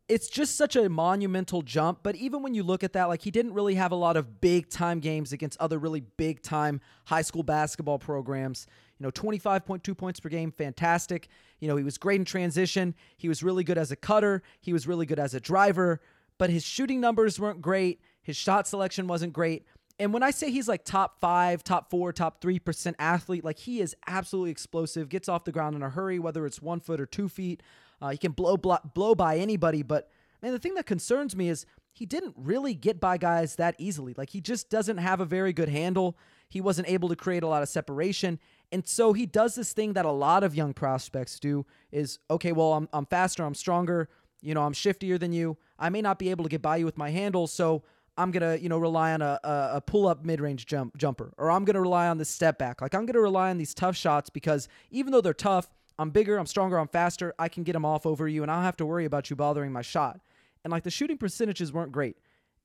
it's 0.08 0.28
just 0.28 0.56
such 0.56 0.74
a 0.74 0.88
monumental 0.88 1.62
jump. 1.62 2.00
But 2.02 2.16
even 2.16 2.42
when 2.42 2.54
you 2.54 2.62
look 2.62 2.82
at 2.82 2.94
that, 2.94 3.04
like 3.04 3.22
he 3.22 3.30
didn't 3.30 3.52
really 3.52 3.74
have 3.74 3.92
a 3.92 3.96
lot 3.96 4.16
of 4.16 4.40
big 4.40 4.70
time 4.70 5.00
games 5.00 5.32
against 5.32 5.60
other 5.60 5.78
really 5.78 6.00
big 6.00 6.42
time 6.42 6.80
high 7.04 7.22
school 7.22 7.42
basketball 7.42 7.98
programs. 7.98 8.66
You 8.98 9.04
know, 9.04 9.10
25.2 9.10 9.96
points 9.96 10.18
per 10.18 10.28
game, 10.28 10.50
fantastic. 10.50 11.28
You 11.60 11.68
know, 11.68 11.76
he 11.76 11.84
was 11.84 11.98
great 11.98 12.20
in 12.20 12.24
transition. 12.24 12.94
He 13.16 13.28
was 13.28 13.42
really 13.42 13.64
good 13.64 13.78
as 13.78 13.92
a 13.92 13.96
cutter. 13.96 14.42
He 14.60 14.72
was 14.72 14.86
really 14.86 15.06
good 15.06 15.18
as 15.18 15.34
a 15.34 15.40
driver, 15.40 16.00
but 16.38 16.50
his 16.50 16.64
shooting 16.64 17.00
numbers 17.00 17.38
weren't 17.38 17.62
great. 17.62 18.00
His 18.22 18.36
shot 18.36 18.66
selection 18.66 19.06
wasn't 19.06 19.32
great. 19.32 19.64
And 20.00 20.12
when 20.12 20.22
I 20.22 20.30
say 20.30 20.50
he's 20.50 20.68
like 20.68 20.84
top 20.84 21.20
five, 21.20 21.64
top 21.64 21.90
four, 21.90 22.12
top 22.12 22.40
3% 22.40 22.94
athlete, 22.98 23.44
like 23.44 23.58
he 23.58 23.80
is 23.80 23.96
absolutely 24.06 24.52
explosive, 24.52 25.08
gets 25.08 25.28
off 25.28 25.44
the 25.44 25.52
ground 25.52 25.74
in 25.74 25.82
a 25.82 25.90
hurry, 25.90 26.18
whether 26.18 26.46
it's 26.46 26.62
one 26.62 26.80
foot 26.80 27.00
or 27.00 27.06
two 27.06 27.28
feet. 27.28 27.62
Uh, 28.00 28.10
he 28.10 28.18
can 28.18 28.32
blow, 28.32 28.56
blow 28.56 28.78
blow 28.94 29.14
by 29.14 29.38
anybody, 29.38 29.82
but 29.82 30.08
man, 30.42 30.52
the 30.52 30.58
thing 30.58 30.74
that 30.74 30.86
concerns 30.86 31.34
me 31.34 31.48
is 31.48 31.66
he 31.92 32.06
didn't 32.06 32.34
really 32.36 32.74
get 32.74 33.00
by 33.00 33.18
guys 33.18 33.56
that 33.56 33.74
easily. 33.78 34.14
Like 34.16 34.30
he 34.30 34.40
just 34.40 34.70
doesn't 34.70 34.98
have 34.98 35.20
a 35.20 35.24
very 35.24 35.52
good 35.52 35.68
handle. 35.68 36.16
He 36.48 36.60
wasn't 36.60 36.88
able 36.88 37.08
to 37.08 37.16
create 37.16 37.42
a 37.42 37.48
lot 37.48 37.62
of 37.62 37.68
separation. 37.68 38.38
And 38.70 38.86
so 38.86 39.12
he 39.12 39.26
does 39.26 39.54
this 39.54 39.72
thing 39.72 39.94
that 39.94 40.04
a 40.04 40.12
lot 40.12 40.44
of 40.44 40.54
young 40.54 40.74
prospects 40.74 41.40
do 41.40 41.66
is 41.90 42.18
okay, 42.30 42.52
well, 42.52 42.74
I'm, 42.74 42.88
I'm 42.92 43.06
faster, 43.06 43.44
I'm 43.44 43.54
stronger, 43.54 44.08
you 44.40 44.54
know, 44.54 44.62
I'm 44.62 44.74
shiftier 44.74 45.18
than 45.18 45.32
you. 45.32 45.56
I 45.78 45.88
may 45.88 46.02
not 46.02 46.18
be 46.18 46.30
able 46.30 46.44
to 46.44 46.50
get 46.50 46.62
by 46.62 46.76
you 46.76 46.84
with 46.84 46.98
my 46.98 47.10
handle, 47.10 47.46
so 47.46 47.82
I'm 48.16 48.30
gonna, 48.30 48.56
you 48.56 48.68
know, 48.68 48.78
rely 48.78 49.12
on 49.12 49.22
a, 49.22 49.38
a, 49.44 49.80
pull 49.80 50.08
up 50.08 50.24
mid 50.24 50.40
range 50.40 50.66
jump 50.66 50.96
jumper, 50.96 51.32
or 51.38 51.50
I'm 51.50 51.64
gonna 51.64 51.80
rely 51.80 52.08
on 52.08 52.18
the 52.18 52.24
step 52.24 52.58
back. 52.58 52.80
Like 52.80 52.94
I'm 52.94 53.06
gonna 53.06 53.20
rely 53.20 53.50
on 53.50 53.58
these 53.58 53.74
tough 53.74 53.96
shots 53.96 54.28
because 54.28 54.68
even 54.90 55.12
though 55.12 55.20
they're 55.20 55.34
tough, 55.34 55.68
I'm 55.98 56.10
bigger, 56.10 56.38
I'm 56.38 56.46
stronger, 56.46 56.78
I'm 56.78 56.88
faster. 56.88 57.34
I 57.38 57.48
can 57.48 57.64
get 57.64 57.74
him 57.74 57.84
off 57.84 58.06
over 58.06 58.28
you, 58.28 58.42
and 58.42 58.50
I 58.50 58.56
don't 58.56 58.64
have 58.64 58.76
to 58.78 58.86
worry 58.86 59.04
about 59.04 59.30
you 59.30 59.36
bothering 59.36 59.72
my 59.72 59.82
shot. 59.82 60.20
And 60.64 60.70
like 60.70 60.84
the 60.84 60.90
shooting 60.90 61.18
percentages 61.18 61.72
weren't 61.72 61.92
great. 61.92 62.16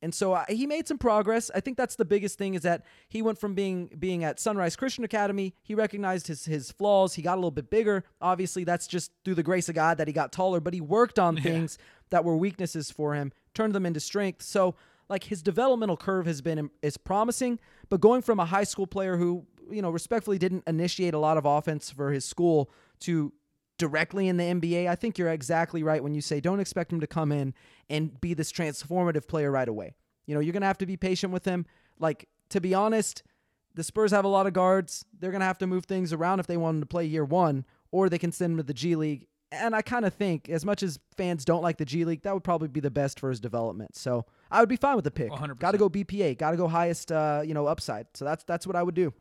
And 0.04 0.14
so 0.14 0.34
uh, 0.34 0.44
he 0.50 0.68
made 0.68 0.86
some 0.86 0.98
progress. 0.98 1.50
I 1.56 1.62
think 1.62 1.78
that's 1.78 1.96
the 1.96 2.04
biggest 2.04 2.38
thing 2.38 2.56
is 2.56 2.64
that 2.64 2.84
he 3.08 3.22
went 3.22 3.40
from 3.40 3.56
being 3.56 3.90
being 3.98 4.26
at 4.26 4.38
Sunrise 4.38 4.76
Christian 4.76 5.06
Academy. 5.06 5.54
He 5.64 5.76
recognized 5.76 6.28
his 6.28 6.44
his 6.44 6.72
flaws. 6.72 7.14
He 7.14 7.22
got 7.22 7.36
a 7.36 7.40
little 7.40 7.52
bit 7.52 7.70
bigger. 7.70 8.04
Obviously, 8.20 8.66
that's 8.66 8.86
just 8.86 9.14
through 9.24 9.36
the 9.36 9.44
grace 9.44 9.70
of 9.70 9.76
God 9.76 9.98
that 9.98 10.08
he 10.08 10.14
got 10.14 10.34
taller. 10.34 10.60
But 10.60 10.74
he 10.74 10.82
worked 10.82 11.20
on 11.20 11.36
yeah. 11.38 11.44
things 11.44 11.78
that 12.10 12.26
were 12.26 12.36
weaknesses 12.36 12.92
for 12.92 13.16
him, 13.16 13.32
turned 13.54 13.74
them 13.74 13.86
into 13.86 14.02
strength. 14.02 14.42
So 14.42 14.76
like 15.08 15.24
his 15.24 15.42
developmental 15.42 15.96
curve 15.96 16.26
has 16.26 16.42
been 16.42 16.70
is 16.82 16.98
promising. 16.98 17.60
But 17.88 18.02
going 18.02 18.24
from 18.24 18.42
a 18.42 18.46
high 18.46 18.66
school 18.66 18.88
player 18.88 19.16
who 19.16 19.46
you 19.72 19.82
know 19.82 19.90
respectfully 19.90 20.38
didn't 20.38 20.66
initiate 20.68 21.14
a 21.14 21.20
lot 21.20 21.38
of 21.38 21.46
offense 21.46 21.90
for 21.92 22.12
his 22.12 22.26
school 22.26 22.70
to 23.04 23.34
directly 23.78 24.28
in 24.28 24.38
the 24.38 24.43
NBA, 24.43 24.88
I 24.88 24.95
think 24.95 25.18
you're 25.18 25.30
exactly 25.30 25.84
right 25.84 26.04
when 26.04 26.14
you 26.14 26.22
say 26.22 26.39
don't 26.39 26.60
expect 26.60 26.91
him 26.91 26.99
to 27.01 27.08
come 27.08 27.32
in 27.32 27.54
and 27.89 28.20
be 28.22 28.34
this 28.34 28.51
transformative 28.51 29.28
player 29.28 29.51
right 29.51 29.68
away. 29.68 29.95
You 30.26 30.34
know, 30.34 30.39
you're 30.39 30.54
going 30.54 30.62
to 30.62 30.68
have 30.68 30.78
to 30.80 30.86
be 30.86 30.97
patient 30.97 31.34
with 31.34 31.45
him. 31.45 31.66
Like, 31.99 32.30
to 32.49 32.62
be 32.62 32.74
honest, 32.74 33.24
the 33.76 33.84
Spurs 33.84 34.12
have 34.12 34.26
a 34.26 34.30
lot 34.30 34.47
of 34.47 34.54
guards. 34.54 35.06
They're 35.20 35.32
going 35.32 35.41
to 35.41 35.45
have 35.45 35.58
to 35.60 35.68
move 35.68 35.86
things 35.86 36.14
around 36.14 36.39
if 36.39 36.47
they 36.47 36.58
want 36.58 36.76
him 36.76 36.82
to 36.82 36.88
play 36.88 37.06
year 37.06 37.26
one, 37.26 37.66
or 37.91 38.10
they 38.10 38.20
can 38.20 38.32
send 38.32 38.51
him 38.54 38.58
to 38.58 38.64
the 38.64 38.74
G 38.74 38.95
League. 38.95 39.28
And 39.51 39.76
I 39.76 39.82
kind 39.84 40.06
of 40.06 40.14
think, 40.14 40.49
as 40.49 40.66
much 40.66 40.82
as 40.82 40.97
fans 41.16 41.45
don't 41.45 41.62
like 41.62 41.78
the 41.78 41.86
G 41.86 42.06
League, 42.06 42.24
that 42.24 42.34
would 42.34 42.43
probably 42.43 42.68
be 42.68 42.80
the 42.80 42.89
best 42.89 43.20
for 43.20 43.30
his 43.30 43.39
development. 43.39 43.95
So 43.95 44.26
I 44.49 44.60
would 44.62 44.70
be 44.70 44.78
fine 44.78 44.95
with 44.95 45.04
the 45.04 45.12
pick. 45.12 45.30
Got 45.60 45.72
to 45.72 45.78
go 45.78 45.89
BPA. 45.89 46.38
Got 46.38 46.51
to 46.51 46.58
go 46.58 46.68
highest, 46.68 47.12
uh, 47.12 47.41
you 47.45 47.54
know, 47.54 47.68
upside. 47.68 48.08
So 48.16 48.26
that's 48.26 48.43
that's 48.45 48.66
what 48.66 48.76
I 48.76 48.82
would 48.82 48.95
do. 48.95 49.14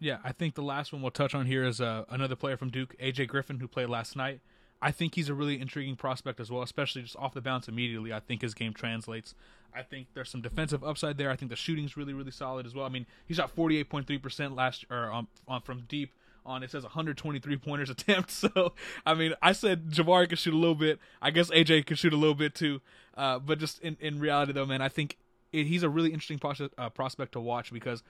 Yeah, 0.00 0.18
I 0.24 0.32
think 0.32 0.54
the 0.54 0.62
last 0.62 0.92
one 0.92 1.02
we'll 1.02 1.10
touch 1.10 1.34
on 1.34 1.44
here 1.44 1.64
is 1.64 1.80
uh, 1.80 2.04
another 2.08 2.34
player 2.34 2.56
from 2.56 2.70
Duke, 2.70 2.96
AJ 2.98 3.28
Griffin, 3.28 3.60
who 3.60 3.68
played 3.68 3.90
last 3.90 4.16
night. 4.16 4.40
I 4.82 4.90
think 4.92 5.14
he's 5.14 5.28
a 5.28 5.34
really 5.34 5.60
intriguing 5.60 5.94
prospect 5.94 6.40
as 6.40 6.50
well, 6.50 6.62
especially 6.62 7.02
just 7.02 7.16
off 7.16 7.34
the 7.34 7.42
bounce 7.42 7.68
immediately. 7.68 8.10
I 8.12 8.20
think 8.20 8.40
his 8.40 8.54
game 8.54 8.72
translates. 8.72 9.34
I 9.74 9.82
think 9.82 10.08
there's 10.14 10.30
some 10.30 10.40
defensive 10.40 10.82
upside 10.82 11.18
there. 11.18 11.30
I 11.30 11.36
think 11.36 11.50
the 11.50 11.56
shooting's 11.56 11.98
really, 11.98 12.14
really 12.14 12.30
solid 12.30 12.64
as 12.64 12.74
well. 12.74 12.86
I 12.86 12.88
mean, 12.88 13.04
he 13.26 13.34
shot 13.34 13.54
48.3% 13.54 14.56
last 14.56 14.86
or 14.90 15.12
um, 15.12 15.28
um, 15.46 15.60
from 15.60 15.82
deep 15.86 16.12
on 16.46 16.62
it 16.62 16.70
says 16.70 16.82
123 16.82 17.56
pointers 17.58 17.90
attempt. 17.90 18.30
So 18.30 18.72
I 19.04 19.12
mean, 19.12 19.34
I 19.42 19.52
said 19.52 19.90
Jabari 19.90 20.28
could 20.28 20.38
shoot 20.38 20.54
a 20.54 20.56
little 20.56 20.74
bit. 20.74 20.98
I 21.20 21.30
guess 21.30 21.50
AJ 21.50 21.86
could 21.86 21.98
shoot 21.98 22.14
a 22.14 22.16
little 22.16 22.34
bit 22.34 22.54
too. 22.54 22.80
Uh, 23.14 23.38
but 23.38 23.58
just 23.58 23.80
in, 23.80 23.98
in 24.00 24.18
reality 24.18 24.52
though, 24.52 24.64
man, 24.64 24.80
I 24.80 24.88
think 24.88 25.18
it, 25.52 25.66
he's 25.66 25.82
a 25.82 25.90
really 25.90 26.08
interesting 26.08 26.38
prospect, 26.38 26.74
uh, 26.78 26.88
prospect 26.88 27.32
to 27.32 27.40
watch 27.40 27.70
because 27.70 28.02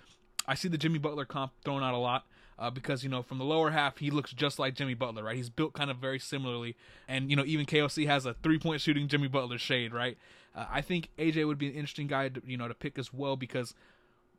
I 0.50 0.54
see 0.54 0.68
the 0.68 0.78
Jimmy 0.78 0.98
Butler 0.98 1.24
comp 1.24 1.52
thrown 1.64 1.82
out 1.82 1.94
a 1.94 1.98
lot. 1.98 2.26
Uh, 2.58 2.68
because 2.68 3.02
you 3.02 3.08
know 3.08 3.22
from 3.22 3.38
the 3.38 3.44
lower 3.44 3.70
half 3.70 3.96
he 3.96 4.10
looks 4.10 4.34
just 4.34 4.58
like 4.58 4.74
Jimmy 4.74 4.92
Butler, 4.92 5.24
right? 5.24 5.34
He's 5.34 5.48
built 5.48 5.72
kind 5.72 5.90
of 5.90 5.96
very 5.96 6.18
similarly, 6.18 6.76
and 7.08 7.30
you 7.30 7.36
know 7.36 7.44
even 7.46 7.64
KOC 7.64 8.06
has 8.06 8.26
a 8.26 8.34
three 8.34 8.58
point 8.58 8.82
shooting 8.82 9.08
Jimmy 9.08 9.28
Butler 9.28 9.56
shade, 9.56 9.94
right? 9.94 10.18
Uh, 10.54 10.66
I 10.70 10.80
think 10.80 11.08
AJ 11.18 11.46
would 11.46 11.58
be 11.58 11.68
an 11.68 11.74
interesting 11.74 12.06
guy, 12.06 12.28
to, 12.28 12.42
you 12.44 12.56
know, 12.56 12.68
to 12.68 12.74
pick 12.74 12.98
as 12.98 13.12
well 13.12 13.36
because 13.36 13.74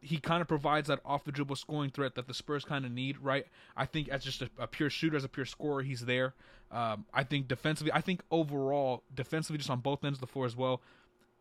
he 0.01 0.18
kind 0.18 0.41
of 0.41 0.47
provides 0.47 0.88
that 0.88 0.99
off 1.05 1.24
the 1.24 1.32
dribble 1.32 1.55
scoring 1.55 1.91
threat 1.91 2.16
that 2.16 2.28
the 2.28 2.34
Spurs 2.34 2.66
kind 2.66 2.86
of 2.86 2.91
need, 2.91 3.18
right? 3.20 3.45
I 3.78 3.86
think 3.86 4.09
as 4.09 4.24
just 4.24 4.41
a, 4.41 4.49
a, 4.57 4.68
pure 4.68 4.89
shooter, 4.89 5.16
as 5.16 5.24
a 5.24 5.30
pure 5.30 5.45
scorer, 5.45 5.84
he's 5.84 6.01
there. 6.01 6.34
Um, 6.72 7.05
I 7.14 7.24
think 7.24 7.47
defensively, 7.47 7.91
I 7.93 8.01
think 8.01 8.24
overall, 8.32 9.03
defensively, 9.14 9.57
just 9.57 9.70
on 9.70 9.80
both 9.80 10.03
ends 10.03 10.18
of 10.18 10.22
the 10.22 10.28
floor 10.28 10.45
as 10.45 10.55
well, 10.55 10.82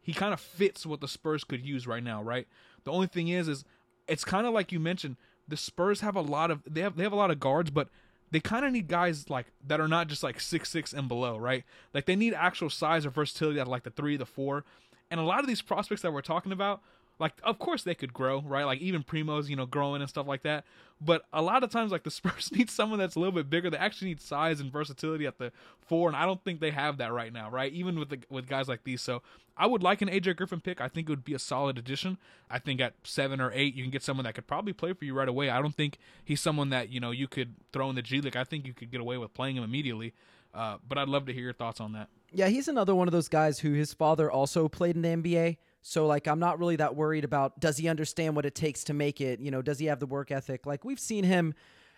he 0.02 0.12
kind 0.12 0.32
of 0.32 0.40
fits 0.40 0.84
what 0.84 1.00
the 1.00 1.08
Spurs 1.08 1.44
could 1.44 1.64
use 1.64 1.86
right 1.86 2.02
now, 2.02 2.22
right? 2.22 2.46
The 2.84 2.92
only 2.92 3.06
thing 3.06 3.28
is, 3.28 3.48
is 3.48 3.64
it's 4.10 4.24
kind 4.24 4.46
of 4.46 4.52
like 4.52 4.72
you 4.72 4.80
mentioned, 4.80 5.16
the 5.48 5.56
Spurs 5.56 6.00
have 6.00 6.16
a 6.16 6.20
lot 6.20 6.50
of 6.50 6.62
they 6.68 6.80
have 6.80 6.96
they 6.96 7.04
have 7.04 7.12
a 7.12 7.16
lot 7.16 7.30
of 7.30 7.40
guards, 7.40 7.70
but 7.70 7.88
they 8.30 8.40
kind 8.40 8.64
of 8.64 8.72
need 8.72 8.88
guys 8.88 9.30
like 9.30 9.46
that 9.66 9.80
are 9.80 9.88
not 9.88 10.08
just 10.08 10.22
like 10.22 10.40
six 10.40 10.68
six 10.68 10.92
and 10.92 11.08
below, 11.08 11.36
right? 11.36 11.64
Like 11.94 12.06
they 12.06 12.16
need 12.16 12.34
actual 12.34 12.70
size 12.70 13.06
or 13.06 13.10
versatility 13.10 13.60
at 13.60 13.68
like 13.68 13.84
the 13.84 13.90
three, 13.90 14.16
the 14.16 14.26
four, 14.26 14.64
and 15.10 15.20
a 15.20 15.22
lot 15.22 15.40
of 15.40 15.46
these 15.46 15.62
prospects 15.62 16.02
that 16.02 16.12
we're 16.12 16.22
talking 16.22 16.52
about 16.52 16.82
like, 17.20 17.34
of 17.42 17.58
course 17.58 17.82
they 17.82 17.94
could 17.94 18.12
grow, 18.14 18.40
right? 18.40 18.64
Like 18.64 18.80
even 18.80 19.04
Primo's, 19.04 19.50
you 19.50 19.54
know, 19.54 19.66
growing 19.66 20.00
and 20.00 20.08
stuff 20.08 20.26
like 20.26 20.42
that. 20.42 20.64
But 21.00 21.22
a 21.32 21.42
lot 21.42 21.62
of 21.62 21.70
times, 21.70 21.92
like 21.92 22.02
the 22.02 22.10
Spurs 22.10 22.50
need 22.50 22.70
someone 22.70 22.98
that's 22.98 23.14
a 23.14 23.18
little 23.18 23.34
bit 23.34 23.50
bigger. 23.50 23.70
They 23.70 23.76
actually 23.76 24.08
need 24.08 24.20
size 24.20 24.58
and 24.58 24.72
versatility 24.72 25.26
at 25.26 25.38
the 25.38 25.52
four, 25.80 26.08
and 26.08 26.16
I 26.16 26.24
don't 26.24 26.42
think 26.42 26.60
they 26.60 26.70
have 26.70 26.98
that 26.98 27.12
right 27.12 27.32
now, 27.32 27.50
right? 27.50 27.72
Even 27.72 27.98
with 27.98 28.08
the, 28.08 28.18
with 28.30 28.48
guys 28.48 28.68
like 28.68 28.84
these. 28.84 29.02
So 29.02 29.22
I 29.56 29.66
would 29.66 29.82
like 29.82 30.00
an 30.00 30.08
AJ 30.08 30.36
Griffin 30.36 30.60
pick. 30.60 30.80
I 30.80 30.88
think 30.88 31.08
it 31.08 31.12
would 31.12 31.24
be 31.24 31.34
a 31.34 31.38
solid 31.38 31.76
addition. 31.78 32.16
I 32.50 32.58
think 32.58 32.80
at 32.80 32.94
seven 33.04 33.40
or 33.40 33.52
eight, 33.54 33.74
you 33.74 33.84
can 33.84 33.90
get 33.90 34.02
someone 34.02 34.24
that 34.24 34.34
could 34.34 34.46
probably 34.46 34.72
play 34.72 34.94
for 34.94 35.04
you 35.04 35.14
right 35.14 35.28
away. 35.28 35.50
I 35.50 35.60
don't 35.60 35.74
think 35.74 35.98
he's 36.24 36.40
someone 36.40 36.70
that 36.70 36.88
you 36.88 37.00
know 37.00 37.10
you 37.10 37.28
could 37.28 37.54
throw 37.72 37.90
in 37.90 37.96
the 37.96 38.02
G 38.02 38.20
League. 38.22 38.36
I 38.36 38.44
think 38.44 38.66
you 38.66 38.72
could 38.72 38.90
get 38.90 39.00
away 39.00 39.18
with 39.18 39.34
playing 39.34 39.56
him 39.56 39.64
immediately. 39.64 40.14
Uh, 40.52 40.78
but 40.86 40.98
I'd 40.98 41.08
love 41.08 41.26
to 41.26 41.32
hear 41.32 41.44
your 41.44 41.52
thoughts 41.52 41.80
on 41.80 41.92
that. 41.92 42.08
Yeah, 42.32 42.48
he's 42.48 42.68
another 42.68 42.94
one 42.94 43.08
of 43.08 43.12
those 43.12 43.28
guys 43.28 43.60
who 43.60 43.72
his 43.72 43.94
father 43.94 44.30
also 44.30 44.68
played 44.68 44.96
in 44.96 45.02
the 45.02 45.08
NBA. 45.08 45.58
So 45.82 46.06
like 46.06 46.28
I'm 46.28 46.38
not 46.38 46.58
really 46.58 46.76
that 46.76 46.96
worried 46.96 47.24
about 47.24 47.60
does 47.60 47.76
he 47.76 47.88
understand 47.88 48.36
what 48.36 48.46
it 48.46 48.54
takes 48.54 48.84
to 48.84 48.94
make 48.94 49.20
it? 49.20 49.40
You 49.40 49.50
know, 49.50 49.62
does 49.62 49.78
he 49.78 49.86
have 49.86 50.00
the 50.00 50.06
work 50.06 50.30
ethic? 50.30 50.66
Like 50.66 50.84
we've 50.84 51.00
seen 51.00 51.24
him 51.24 51.54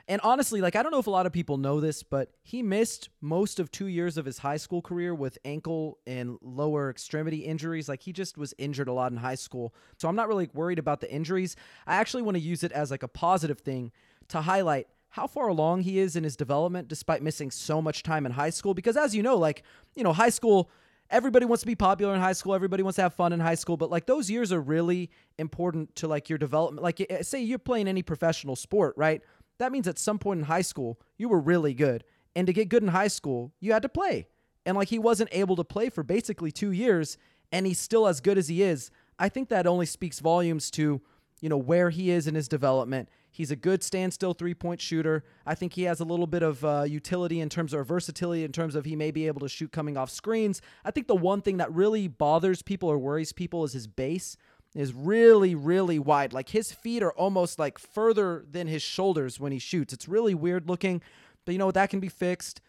and 0.08 0.20
honestly, 0.22 0.60
like 0.60 0.74
I 0.74 0.82
don't 0.82 0.92
know 0.92 0.98
if 0.98 1.06
a 1.06 1.10
lot 1.10 1.26
of 1.26 1.32
people 1.32 1.56
know 1.56 1.80
this, 1.80 2.02
but 2.02 2.32
he 2.42 2.62
missed 2.62 3.08
most 3.20 3.60
of 3.60 3.70
2 3.70 3.86
years 3.86 4.16
of 4.16 4.24
his 4.24 4.38
high 4.38 4.56
school 4.56 4.82
career 4.82 5.14
with 5.14 5.38
ankle 5.44 5.98
and 6.06 6.38
lower 6.42 6.90
extremity 6.90 7.38
injuries. 7.38 7.88
Like 7.88 8.02
he 8.02 8.12
just 8.12 8.36
was 8.36 8.54
injured 8.58 8.88
a 8.88 8.92
lot 8.92 9.12
in 9.12 9.18
high 9.18 9.36
school. 9.36 9.74
So 9.98 10.08
I'm 10.08 10.16
not 10.16 10.28
really 10.28 10.50
worried 10.54 10.78
about 10.78 11.00
the 11.00 11.12
injuries. 11.12 11.56
I 11.86 11.96
actually 11.96 12.22
want 12.22 12.36
to 12.36 12.42
use 12.42 12.64
it 12.64 12.72
as 12.72 12.90
like 12.90 13.02
a 13.02 13.08
positive 13.08 13.60
thing 13.60 13.92
to 14.28 14.40
highlight 14.40 14.88
how 15.10 15.26
far 15.26 15.48
along 15.48 15.82
he 15.82 15.98
is 15.98 16.16
in 16.16 16.24
his 16.24 16.36
development 16.36 16.88
despite 16.88 17.22
missing 17.22 17.50
so 17.50 17.82
much 17.82 18.02
time 18.02 18.24
in 18.24 18.32
high 18.32 18.50
school 18.50 18.74
because 18.74 18.96
as 18.96 19.14
you 19.14 19.22
know, 19.22 19.36
like, 19.36 19.62
you 19.94 20.02
know, 20.02 20.12
high 20.12 20.30
school 20.30 20.70
everybody 21.12 21.44
wants 21.44 21.60
to 21.60 21.66
be 21.66 21.74
popular 21.76 22.14
in 22.14 22.20
high 22.20 22.32
school 22.32 22.54
everybody 22.54 22.82
wants 22.82 22.96
to 22.96 23.02
have 23.02 23.14
fun 23.14 23.32
in 23.32 23.38
high 23.38 23.54
school 23.54 23.76
but 23.76 23.90
like 23.90 24.06
those 24.06 24.28
years 24.30 24.50
are 24.50 24.60
really 24.60 25.10
important 25.38 25.94
to 25.94 26.08
like 26.08 26.28
your 26.28 26.38
development. 26.38 26.82
Like 26.82 27.06
say 27.20 27.40
you're 27.42 27.58
playing 27.58 27.86
any 27.86 28.02
professional 28.02 28.56
sport 28.56 28.94
right? 28.96 29.22
That 29.58 29.70
means 29.70 29.86
at 29.86 29.98
some 29.98 30.18
point 30.18 30.40
in 30.40 30.46
high 30.46 30.62
school 30.62 30.98
you 31.18 31.28
were 31.28 31.38
really 31.38 31.74
good. 31.74 32.02
And 32.34 32.46
to 32.46 32.52
get 32.52 32.70
good 32.70 32.82
in 32.82 32.88
high 32.88 33.08
school 33.08 33.52
you 33.60 33.72
had 33.72 33.82
to 33.82 33.88
play. 33.88 34.26
And 34.64 34.76
like 34.76 34.88
he 34.88 34.98
wasn't 34.98 35.28
able 35.32 35.54
to 35.56 35.64
play 35.64 35.90
for 35.90 36.02
basically 36.02 36.50
2 36.50 36.72
years 36.72 37.18
and 37.52 37.66
he's 37.66 37.78
still 37.78 38.08
as 38.08 38.20
good 38.20 38.38
as 38.38 38.48
he 38.48 38.62
is. 38.62 38.90
I 39.18 39.28
think 39.28 39.50
that 39.50 39.66
only 39.66 39.86
speaks 39.86 40.18
volumes 40.18 40.70
to 40.72 41.02
you 41.42 41.50
know 41.50 41.58
where 41.58 41.90
he 41.90 42.10
is 42.10 42.26
in 42.26 42.34
his 42.34 42.48
development 42.48 43.10
He's 43.34 43.50
a 43.50 43.56
good 43.56 43.82
standstill 43.82 44.34
three 44.34 44.52
point 44.52 44.80
shooter. 44.80 45.24
I 45.46 45.54
think 45.54 45.72
he 45.72 45.84
has 45.84 46.00
a 46.00 46.04
little 46.04 46.26
bit 46.26 46.42
of 46.42 46.62
uh, 46.64 46.84
utility 46.86 47.40
in 47.40 47.48
terms 47.48 47.72
of 47.72 47.88
versatility, 47.88 48.44
in 48.44 48.52
terms 48.52 48.74
of 48.74 48.84
he 48.84 48.94
may 48.94 49.10
be 49.10 49.26
able 49.26 49.40
to 49.40 49.48
shoot 49.48 49.72
coming 49.72 49.96
off 49.96 50.10
screens. 50.10 50.60
I 50.84 50.90
think 50.90 51.06
the 51.06 51.16
one 51.16 51.40
thing 51.40 51.56
that 51.56 51.72
really 51.72 52.08
bothers 52.08 52.60
people 52.60 52.90
or 52.90 52.98
worries 52.98 53.32
people 53.32 53.64
is 53.64 53.72
his 53.72 53.86
base 53.86 54.36
is 54.74 54.92
really, 54.92 55.54
really 55.54 55.98
wide. 55.98 56.34
Like 56.34 56.50
his 56.50 56.72
feet 56.72 57.02
are 57.02 57.12
almost 57.12 57.58
like 57.58 57.78
further 57.78 58.44
than 58.50 58.66
his 58.66 58.82
shoulders 58.82 59.40
when 59.40 59.50
he 59.50 59.58
shoots. 59.58 59.94
It's 59.94 60.08
really 60.08 60.34
weird 60.34 60.68
looking, 60.68 61.00
but 61.46 61.52
you 61.52 61.58
know, 61.58 61.70
that 61.70 61.88
can 61.88 62.00
be 62.00 62.10
fixed. 62.10 62.60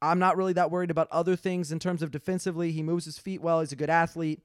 I'm 0.00 0.18
not 0.18 0.36
really 0.38 0.54
that 0.54 0.70
worried 0.70 0.90
about 0.90 1.08
other 1.10 1.36
things 1.36 1.70
in 1.70 1.78
terms 1.78 2.02
of 2.02 2.10
defensively. 2.10 2.72
He 2.72 2.82
moves 2.82 3.04
his 3.04 3.18
feet 3.18 3.42
well. 3.42 3.60
He's 3.60 3.72
a 3.72 3.76
good 3.76 3.90
athlete. 3.90 4.40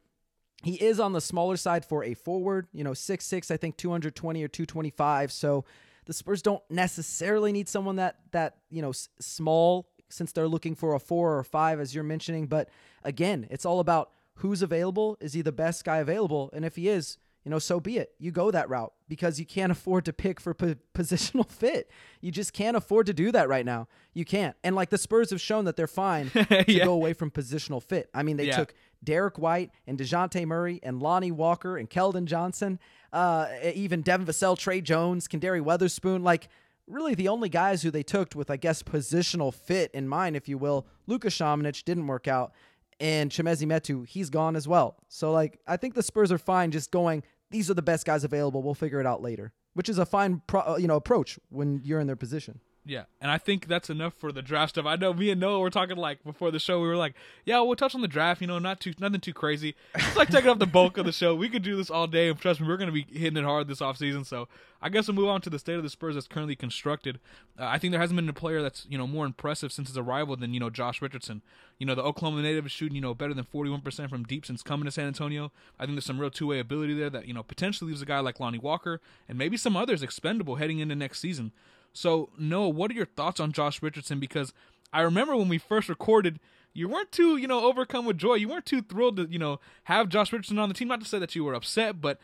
He 0.63 0.75
is 0.75 0.99
on 0.99 1.13
the 1.13 1.21
smaller 1.21 1.55
side 1.57 1.85
for 1.85 2.03
a 2.03 2.13
forward, 2.13 2.67
you 2.73 2.83
know, 2.83 2.93
six 2.93 3.25
six, 3.25 3.49
I 3.51 3.57
think 3.57 3.77
220 3.77 4.43
or 4.43 4.47
225. 4.47 5.31
So 5.31 5.63
the 6.05 6.13
Spurs 6.13 6.41
don't 6.41 6.61
necessarily 6.69 7.51
need 7.51 7.69
someone 7.69 7.95
that 7.97 8.17
that, 8.31 8.57
you 8.69 8.81
know, 8.81 8.89
s- 8.89 9.09
small 9.19 9.87
since 10.09 10.31
they're 10.31 10.47
looking 10.47 10.75
for 10.75 10.95
a 10.95 10.99
four 10.99 11.37
or 11.37 11.43
five, 11.43 11.79
as 11.79 11.93
you're 11.95 12.03
mentioning. 12.03 12.47
But 12.47 12.69
again, 13.03 13.47
it's 13.49 13.65
all 13.65 13.79
about 13.79 14.11
who's 14.35 14.61
available. 14.61 15.17
Is 15.21 15.33
he 15.33 15.41
the 15.41 15.51
best 15.51 15.85
guy 15.85 15.97
available? 15.97 16.49
And 16.51 16.65
if 16.65 16.75
he 16.75 16.89
is, 16.89 17.17
you 17.45 17.51
know, 17.51 17.59
so 17.59 17.79
be 17.79 17.97
it. 17.97 18.11
You 18.17 18.31
go 18.31 18.51
that 18.51 18.69
route 18.69 18.91
because 19.07 19.39
you 19.39 19.45
can't 19.45 19.71
afford 19.77 20.03
to 20.05 20.13
pick 20.13 20.39
for 20.41 20.53
po- 20.53 20.75
positional 20.95 21.47
fit. 21.51 21.89
You 22.21 22.31
just 22.31 22.51
can't 22.53 22.75
afford 22.75 23.05
to 23.05 23.13
do 23.13 23.31
that 23.31 23.47
right 23.47 23.65
now. 23.65 23.87
You 24.13 24.25
can't. 24.25 24.55
And 24.63 24.75
like 24.75 24.89
the 24.89 24.97
Spurs 24.97 25.29
have 25.29 25.39
shown 25.39 25.65
that 25.65 25.75
they're 25.77 25.87
fine 25.87 26.29
to 26.31 26.65
Yeah. 26.67 26.83
go 26.85 26.93
away 26.93 27.13
from 27.13 27.29
positional 27.31 27.81
fit. 27.81 28.09
I 28.13 28.23
mean, 28.23 28.35
they 28.37 28.47
Yeah. 28.47 28.57
took 28.57 28.73
Derrick 29.03 29.37
White 29.37 29.71
and 29.87 29.97
DeJounte 29.97 30.45
Murray 30.45 30.79
and 30.83 31.01
Lonnie 31.01 31.31
Walker 31.31 31.77
and 31.77 31.89
Keldon 31.89 32.25
Johnson, 32.25 32.79
uh, 33.13 33.47
even 33.73 34.01
Devin 34.01 34.27
Vassell, 34.27 34.57
Tre 34.57 34.81
Jones, 34.81 35.27
Quinndary 35.27 35.61
Weatherspoon. 35.61 36.23
Like, 36.23 36.49
really 36.87 37.15
the 37.15 37.27
only 37.27 37.49
guys 37.49 37.81
who 37.81 37.91
they 37.91 38.03
took 38.03 38.35
with, 38.35 38.49
I 38.49 38.57
guess, 38.57 38.83
positional 38.83 39.53
fit 39.53 39.91
in 39.93 40.07
mind, 40.07 40.35
if 40.35 40.49
you 40.49 40.57
will. 40.57 40.87
Luka 41.07 41.29
Šamanić 41.29 41.83
didn't 41.83 42.07
work 42.07 42.27
out. 42.27 42.53
And 42.99 43.31
Chimezie 43.31 43.65
Metu, 43.65 44.05
he's 44.05 44.29
gone 44.29 44.57
as 44.57 44.67
well. 44.67 44.97
So, 45.07 45.31
like, 45.31 45.59
I 45.65 45.77
think 45.77 45.93
the 45.93 46.03
Spurs 46.03 46.31
are 46.31 46.37
fine 46.37 46.71
just 46.71 46.91
going, 46.91 47.23
these 47.49 47.69
are 47.69 47.73
the 47.73 47.81
best 47.81 48.05
guys 48.05 48.25
available. 48.25 48.61
We'll 48.61 48.73
figure 48.73 48.99
it 48.99 49.05
out 49.05 49.21
later, 49.21 49.53
which 49.73 49.87
is 49.87 49.97
a 49.97 50.05
fine, 50.05 50.41
pro- 50.47 50.73
uh, 50.73 50.77
you 50.77 50.87
know, 50.87 50.97
approach 50.97 51.39
when 51.49 51.79
you're 51.83 52.01
in 52.01 52.07
their 52.07 52.17
position. 52.17 52.59
Yeah, 52.85 53.03
and 53.19 53.29
I 53.29 53.37
think 53.37 53.67
that's 53.67 53.89
enough 53.89 54.13
for 54.13 54.31
the 54.31 54.41
draft 54.41 54.71
stuff. 54.71 54.85
I 54.85 54.95
know 54.95 55.13
me 55.13 55.29
and 55.29 55.39
Noah 55.39 55.59
were 55.59 55.69
talking 55.69 55.97
like 55.97 56.23
before 56.23 56.49
the 56.49 56.59
show. 56.59 56.81
We 56.81 56.87
were 56.87 56.95
like, 56.95 57.13
"Yeah, 57.45 57.59
we'll 57.59 57.75
touch 57.75 57.93
on 57.93 58.01
the 58.01 58.07
draft. 58.07 58.41
You 58.41 58.47
know, 58.47 58.57
not 58.57 58.79
too 58.79 58.93
nothing 58.99 59.19
too 59.19 59.33
crazy. 59.33 59.75
It's 59.93 60.15
like 60.15 60.29
taking 60.29 60.49
up 60.49 60.59
the 60.59 60.65
bulk 60.65 60.97
of 60.97 61.05
the 61.05 61.11
show. 61.11 61.35
We 61.35 61.49
could 61.49 61.61
do 61.61 61.75
this 61.75 61.89
all 61.89 62.07
day, 62.07 62.29
and 62.29 62.39
trust 62.39 62.61
me, 62.61 62.67
we're 62.67 62.77
going 62.77 62.91
to 62.91 62.93
be 62.93 63.05
hitting 63.11 63.37
it 63.37 63.43
hard 63.43 63.67
this 63.67 63.81
offseason. 63.81 64.25
So 64.25 64.47
I 64.81 64.89
guess 64.89 65.07
we'll 65.07 65.15
move 65.15 65.27
on 65.27 65.41
to 65.41 65.49
the 65.49 65.59
state 65.59 65.75
of 65.75 65.83
the 65.83 65.89
Spurs 65.89 66.15
that's 66.15 66.27
currently 66.27 66.55
constructed. 66.55 67.19
Uh, 67.59 67.65
I 67.65 67.77
think 67.77 67.91
there 67.91 67.99
hasn't 67.99 68.15
been 68.15 68.29
a 68.29 68.33
player 68.33 68.61
that's 68.61 68.87
you 68.89 68.97
know 68.97 69.05
more 69.05 69.25
impressive 69.25 69.71
since 69.71 69.89
his 69.89 69.97
arrival 69.97 70.35
than 70.37 70.53
you 70.53 70.59
know 70.59 70.69
Josh 70.69 71.01
Richardson. 71.01 71.41
You 71.77 71.85
know, 71.85 71.95
the 71.95 72.03
Oklahoma 72.03 72.41
native 72.41 72.65
is 72.65 72.71
shooting 72.71 72.95
you 72.95 73.01
know 73.01 73.13
better 73.13 73.33
than 73.33 73.43
forty 73.43 73.69
one 73.69 73.81
percent 73.81 74.09
from 74.09 74.23
deep 74.23 74.45
since 74.45 74.63
coming 74.63 74.85
to 74.85 74.91
San 74.91 75.05
Antonio. 75.05 75.51
I 75.77 75.85
think 75.85 75.95
there's 75.95 76.05
some 76.05 76.19
real 76.19 76.31
two 76.31 76.47
way 76.47 76.59
ability 76.59 76.93
there 76.93 77.09
that 77.09 77.27
you 77.27 77.33
know 77.33 77.43
potentially 77.43 77.89
leaves 77.89 78.01
a 78.01 78.05
guy 78.05 78.19
like 78.19 78.39
Lonnie 78.39 78.57
Walker 78.57 79.01
and 79.27 79.37
maybe 79.37 79.57
some 79.57 79.75
others 79.75 80.01
expendable 80.01 80.55
heading 80.55 80.79
into 80.79 80.95
next 80.95 81.19
season. 81.19 81.51
So, 81.93 82.29
Noah, 82.37 82.69
what 82.69 82.91
are 82.91 82.95
your 82.95 83.05
thoughts 83.05 83.39
on 83.39 83.51
Josh 83.51 83.81
Richardson? 83.81 84.19
Because 84.19 84.53
I 84.93 85.01
remember 85.01 85.35
when 85.35 85.49
we 85.49 85.57
first 85.57 85.89
recorded, 85.89 86.39
you 86.73 86.87
weren't 86.87 87.11
too, 87.11 87.37
you 87.37 87.47
know, 87.47 87.65
overcome 87.65 88.05
with 88.05 88.17
joy. 88.17 88.35
You 88.35 88.47
weren't 88.49 88.65
too 88.65 88.81
thrilled 88.81 89.17
to, 89.17 89.27
you 89.29 89.39
know, 89.39 89.59
have 89.85 90.09
Josh 90.09 90.31
Richardson 90.31 90.59
on 90.59 90.69
the 90.69 90.75
team. 90.75 90.87
Not 90.87 91.01
to 91.01 91.07
say 91.07 91.19
that 91.19 91.35
you 91.35 91.43
were 91.43 91.53
upset, 91.53 91.99
but 92.01 92.19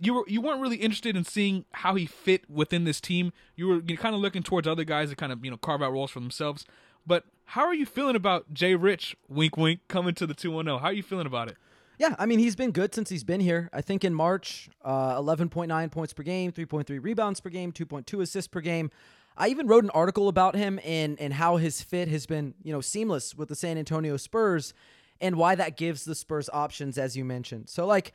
you 0.00 0.14
were 0.14 0.24
you 0.26 0.40
weren't 0.40 0.60
really 0.60 0.76
interested 0.76 1.16
in 1.16 1.24
seeing 1.24 1.64
how 1.72 1.94
he 1.94 2.06
fit 2.06 2.48
within 2.48 2.84
this 2.84 3.00
team. 3.00 3.32
You 3.56 3.68
were 3.68 3.82
you 3.86 3.96
kind 3.96 4.14
of 4.14 4.20
looking 4.20 4.42
towards 4.42 4.68
other 4.68 4.84
guys 4.84 5.10
to 5.10 5.16
kind 5.16 5.32
of 5.32 5.44
you 5.44 5.50
know 5.50 5.56
carve 5.56 5.82
out 5.82 5.92
roles 5.92 6.10
for 6.10 6.20
themselves. 6.20 6.64
But 7.06 7.24
how 7.46 7.64
are 7.64 7.74
you 7.74 7.86
feeling 7.86 8.16
about 8.16 8.52
Jay 8.52 8.74
Rich? 8.74 9.16
Wink, 9.28 9.56
wink, 9.56 9.80
coming 9.88 10.14
to 10.14 10.26
the 10.26 10.34
two 10.34 10.50
one 10.50 10.66
zero. 10.66 10.78
How 10.78 10.86
are 10.86 10.92
you 10.92 11.02
feeling 11.02 11.26
about 11.26 11.48
it? 11.48 11.56
Yeah, 11.98 12.14
I 12.16 12.26
mean, 12.26 12.38
he's 12.38 12.54
been 12.54 12.70
good 12.70 12.94
since 12.94 13.10
he's 13.10 13.24
been 13.24 13.40
here. 13.40 13.68
I 13.72 13.80
think 13.80 14.04
in 14.04 14.14
March, 14.14 14.68
uh, 14.84 15.18
11.9 15.20 15.90
points 15.90 16.12
per 16.12 16.22
game, 16.22 16.52
3.3 16.52 17.02
rebounds 17.02 17.40
per 17.40 17.50
game, 17.50 17.72
2.2 17.72 18.22
assists 18.22 18.48
per 18.48 18.60
game. 18.60 18.90
I 19.36 19.48
even 19.48 19.66
wrote 19.66 19.84
an 19.84 19.90
article 19.90 20.28
about 20.28 20.54
him 20.54 20.78
and, 20.84 21.18
and 21.20 21.34
how 21.34 21.56
his 21.56 21.82
fit 21.82 22.08
has 22.08 22.26
been, 22.26 22.54
you 22.62 22.72
know, 22.72 22.80
seamless 22.80 23.34
with 23.34 23.48
the 23.48 23.56
San 23.56 23.78
Antonio 23.78 24.16
Spurs 24.16 24.74
and 25.20 25.36
why 25.36 25.56
that 25.56 25.76
gives 25.76 26.04
the 26.04 26.14
Spurs 26.14 26.48
options, 26.52 26.98
as 26.98 27.16
you 27.16 27.24
mentioned. 27.24 27.68
So, 27.68 27.84
like, 27.84 28.12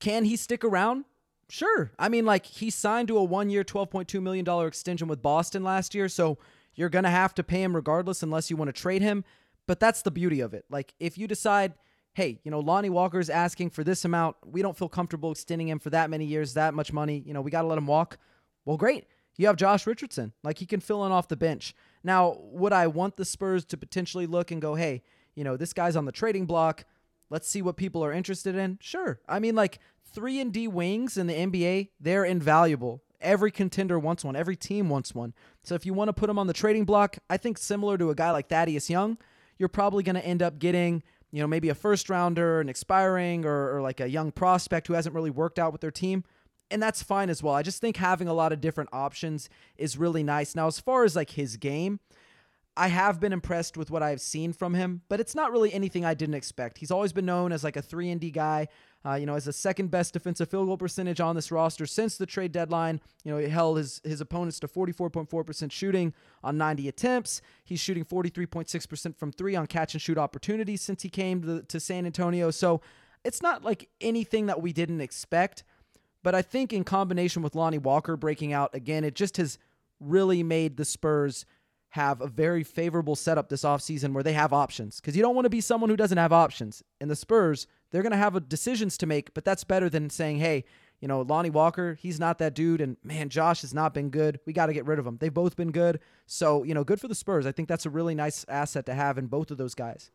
can 0.00 0.24
he 0.24 0.36
stick 0.36 0.64
around? 0.64 1.04
Sure. 1.48 1.92
I 1.98 2.08
mean, 2.08 2.24
like, 2.24 2.46
he 2.46 2.70
signed 2.70 3.08
to 3.08 3.18
a 3.18 3.24
one 3.24 3.50
year, 3.50 3.62
$12.2 3.62 4.22
million 4.22 4.66
extension 4.66 5.06
with 5.06 5.22
Boston 5.22 5.62
last 5.62 5.94
year. 5.94 6.08
So, 6.08 6.38
you're 6.74 6.90
going 6.90 7.04
to 7.04 7.10
have 7.10 7.34
to 7.34 7.42
pay 7.42 7.62
him 7.62 7.74
regardless 7.74 8.22
unless 8.22 8.50
you 8.50 8.56
want 8.56 8.68
to 8.68 8.72
trade 8.78 9.02
him. 9.02 9.24
But 9.66 9.80
that's 9.80 10.02
the 10.02 10.10
beauty 10.10 10.40
of 10.40 10.54
it. 10.54 10.64
Like, 10.70 10.94
if 11.00 11.18
you 11.18 11.26
decide, 11.26 11.74
hey, 12.16 12.40
you 12.44 12.50
know, 12.50 12.60
Lonnie 12.60 12.88
Walker's 12.88 13.28
asking 13.28 13.68
for 13.68 13.84
this 13.84 14.06
amount, 14.06 14.36
we 14.42 14.62
don't 14.62 14.74
feel 14.74 14.88
comfortable 14.88 15.32
extending 15.32 15.68
him 15.68 15.78
for 15.78 15.90
that 15.90 16.08
many 16.08 16.24
years, 16.24 16.54
that 16.54 16.72
much 16.72 16.90
money, 16.90 17.22
you 17.26 17.34
know, 17.34 17.42
we 17.42 17.50
got 17.50 17.60
to 17.60 17.68
let 17.68 17.76
him 17.76 17.86
walk. 17.86 18.16
Well, 18.64 18.78
great. 18.78 19.04
You 19.36 19.48
have 19.48 19.56
Josh 19.56 19.86
Richardson. 19.86 20.32
Like, 20.42 20.56
he 20.56 20.64
can 20.64 20.80
fill 20.80 21.04
in 21.04 21.12
off 21.12 21.28
the 21.28 21.36
bench. 21.36 21.74
Now, 22.02 22.38
would 22.40 22.72
I 22.72 22.86
want 22.86 23.18
the 23.18 23.26
Spurs 23.26 23.66
to 23.66 23.76
potentially 23.76 24.26
look 24.26 24.50
and 24.50 24.62
go, 24.62 24.76
hey, 24.76 25.02
you 25.34 25.44
know, 25.44 25.58
this 25.58 25.74
guy's 25.74 25.94
on 25.94 26.06
the 26.06 26.10
trading 26.10 26.46
block. 26.46 26.86
Let's 27.28 27.46
see 27.46 27.60
what 27.60 27.76
people 27.76 28.02
are 28.02 28.14
interested 28.14 28.54
in. 28.54 28.78
Sure. 28.80 29.20
I 29.28 29.38
mean, 29.38 29.54
like 29.54 29.78
three 30.10 30.40
and 30.40 30.50
D 30.54 30.68
wings 30.68 31.18
in 31.18 31.26
the 31.26 31.34
NBA, 31.34 31.90
they're 32.00 32.24
invaluable. 32.24 33.02
Every 33.20 33.50
contender 33.50 33.98
wants 33.98 34.24
one. 34.24 34.36
Every 34.36 34.56
team 34.56 34.88
wants 34.88 35.14
one. 35.14 35.34
So 35.62 35.74
if 35.74 35.84
you 35.84 35.92
want 35.92 36.08
to 36.08 36.14
put 36.14 36.30
him 36.30 36.38
on 36.38 36.46
the 36.46 36.54
trading 36.54 36.86
block, 36.86 37.18
I 37.28 37.36
think 37.36 37.58
similar 37.58 37.98
to 37.98 38.08
a 38.08 38.14
guy 38.14 38.30
like 38.30 38.48
Thaddeus 38.48 38.88
Young, 38.88 39.18
you're 39.58 39.68
probably 39.68 40.02
going 40.02 40.16
to 40.16 40.24
end 40.24 40.42
up 40.42 40.58
getting, 40.58 41.02
you 41.32 41.40
know, 41.40 41.46
maybe 41.46 41.68
a 41.68 41.74
first 41.74 42.08
rounder, 42.08 42.60
an 42.60 42.68
expiring, 42.68 43.44
or, 43.44 43.76
or 43.76 43.82
like 43.82 44.00
a 44.00 44.08
young 44.08 44.32
prospect 44.32 44.86
who 44.86 44.94
hasn't 44.94 45.14
really 45.14 45.30
worked 45.30 45.58
out 45.58 45.72
with 45.72 45.80
their 45.80 45.90
team. 45.90 46.24
And 46.70 46.82
that's 46.82 47.02
fine 47.02 47.30
as 47.30 47.42
well. 47.42 47.54
I 47.54 47.62
just 47.62 47.80
think 47.80 47.96
having 47.96 48.26
a 48.26 48.32
lot 48.32 48.52
of 48.52 48.60
different 48.60 48.90
options 48.92 49.48
is 49.76 49.96
really 49.96 50.22
nice. 50.22 50.54
Now, 50.54 50.66
as 50.66 50.80
far 50.80 51.04
as 51.04 51.14
like 51.14 51.30
his 51.30 51.56
game, 51.56 52.00
I 52.76 52.88
have 52.88 53.20
been 53.20 53.32
impressed 53.32 53.78
with 53.78 53.90
what 53.90 54.02
I've 54.02 54.20
seen 54.20 54.52
from 54.52 54.74
him, 54.74 55.00
but 55.08 55.18
it's 55.18 55.34
not 55.34 55.50
really 55.50 55.72
anything 55.72 56.04
I 56.04 56.12
didn't 56.12 56.34
expect. 56.34 56.76
He's 56.76 56.90
always 56.90 57.12
been 57.12 57.24
known 57.24 57.50
as 57.50 57.64
like 57.64 57.76
a 57.76 57.82
3 57.82 58.10
and 58.10 58.20
D 58.20 58.30
guy, 58.30 58.68
uh, 59.04 59.14
you 59.14 59.24
know, 59.24 59.34
as 59.34 59.46
the 59.46 59.52
second 59.52 59.90
best 59.90 60.12
defensive 60.12 60.50
field 60.50 60.66
goal 60.66 60.76
percentage 60.76 61.18
on 61.18 61.34
this 61.34 61.50
roster 61.50 61.86
since 61.86 62.18
the 62.18 62.26
trade 62.26 62.52
deadline. 62.52 63.00
You 63.24 63.32
know, 63.32 63.38
he 63.38 63.48
held 63.48 63.78
his 63.78 64.02
his 64.04 64.20
opponents 64.20 64.60
to 64.60 64.68
44.4% 64.68 65.72
shooting 65.72 66.12
on 66.44 66.58
90 66.58 66.88
attempts. 66.88 67.40
He's 67.64 67.80
shooting 67.80 68.04
43.6% 68.04 69.16
from 69.16 69.32
3 69.32 69.56
on 69.56 69.66
catch 69.66 69.94
and 69.94 70.02
shoot 70.02 70.18
opportunities 70.18 70.82
since 70.82 71.02
he 71.02 71.08
came 71.08 71.42
to, 71.42 71.62
to 71.62 71.80
San 71.80 72.04
Antonio. 72.04 72.50
So, 72.50 72.82
it's 73.24 73.42
not 73.42 73.64
like 73.64 73.88
anything 74.00 74.46
that 74.46 74.62
we 74.62 74.72
didn't 74.72 75.00
expect, 75.00 75.64
but 76.22 76.34
I 76.34 76.42
think 76.42 76.72
in 76.72 76.84
combination 76.84 77.42
with 77.42 77.56
Lonnie 77.56 77.78
Walker 77.78 78.16
breaking 78.16 78.52
out 78.52 78.72
again, 78.72 79.02
it 79.02 79.16
just 79.16 79.38
has 79.38 79.58
really 79.98 80.42
made 80.42 80.76
the 80.76 80.84
Spurs 80.84 81.44
have 81.96 82.20
a 82.20 82.26
very 82.26 82.62
favorable 82.62 83.16
setup 83.16 83.48
this 83.48 83.62
offseason 83.62 84.12
where 84.12 84.22
they 84.22 84.34
have 84.34 84.52
options 84.52 85.00
because 85.00 85.16
you 85.16 85.22
don't 85.22 85.34
want 85.34 85.46
to 85.46 85.50
be 85.50 85.62
someone 85.62 85.88
who 85.88 85.96
doesn't 85.96 86.18
have 86.18 86.32
options. 86.32 86.82
And 87.00 87.10
the 87.10 87.16
Spurs, 87.16 87.66
they're 87.90 88.02
going 88.02 88.12
to 88.12 88.18
have 88.18 88.48
decisions 88.50 88.98
to 88.98 89.06
make, 89.06 89.32
but 89.32 89.46
that's 89.46 89.64
better 89.64 89.88
than 89.88 90.10
saying, 90.10 90.38
hey, 90.38 90.64
you 91.00 91.08
know, 91.08 91.22
Lonnie 91.22 91.50
Walker, 91.50 91.94
he's 91.94 92.20
not 92.20 92.38
that 92.38 92.54
dude. 92.54 92.82
And 92.82 92.98
man, 93.02 93.30
Josh 93.30 93.62
has 93.62 93.72
not 93.72 93.94
been 93.94 94.10
good. 94.10 94.40
We 94.44 94.52
got 94.52 94.66
to 94.66 94.74
get 94.74 94.84
rid 94.86 94.98
of 94.98 95.06
him. 95.06 95.16
They've 95.18 95.32
both 95.32 95.56
been 95.56 95.72
good. 95.72 96.00
So, 96.26 96.64
you 96.64 96.74
know, 96.74 96.84
good 96.84 97.00
for 97.00 97.08
the 97.08 97.14
Spurs. 97.14 97.46
I 97.46 97.52
think 97.52 97.66
that's 97.66 97.86
a 97.86 97.90
really 97.90 98.14
nice 98.14 98.44
asset 98.46 98.84
to 98.86 98.94
have 98.94 99.16
in 99.16 99.26
both 99.26 99.50
of 99.50 99.56
those 99.56 99.74
guys. 99.74 100.10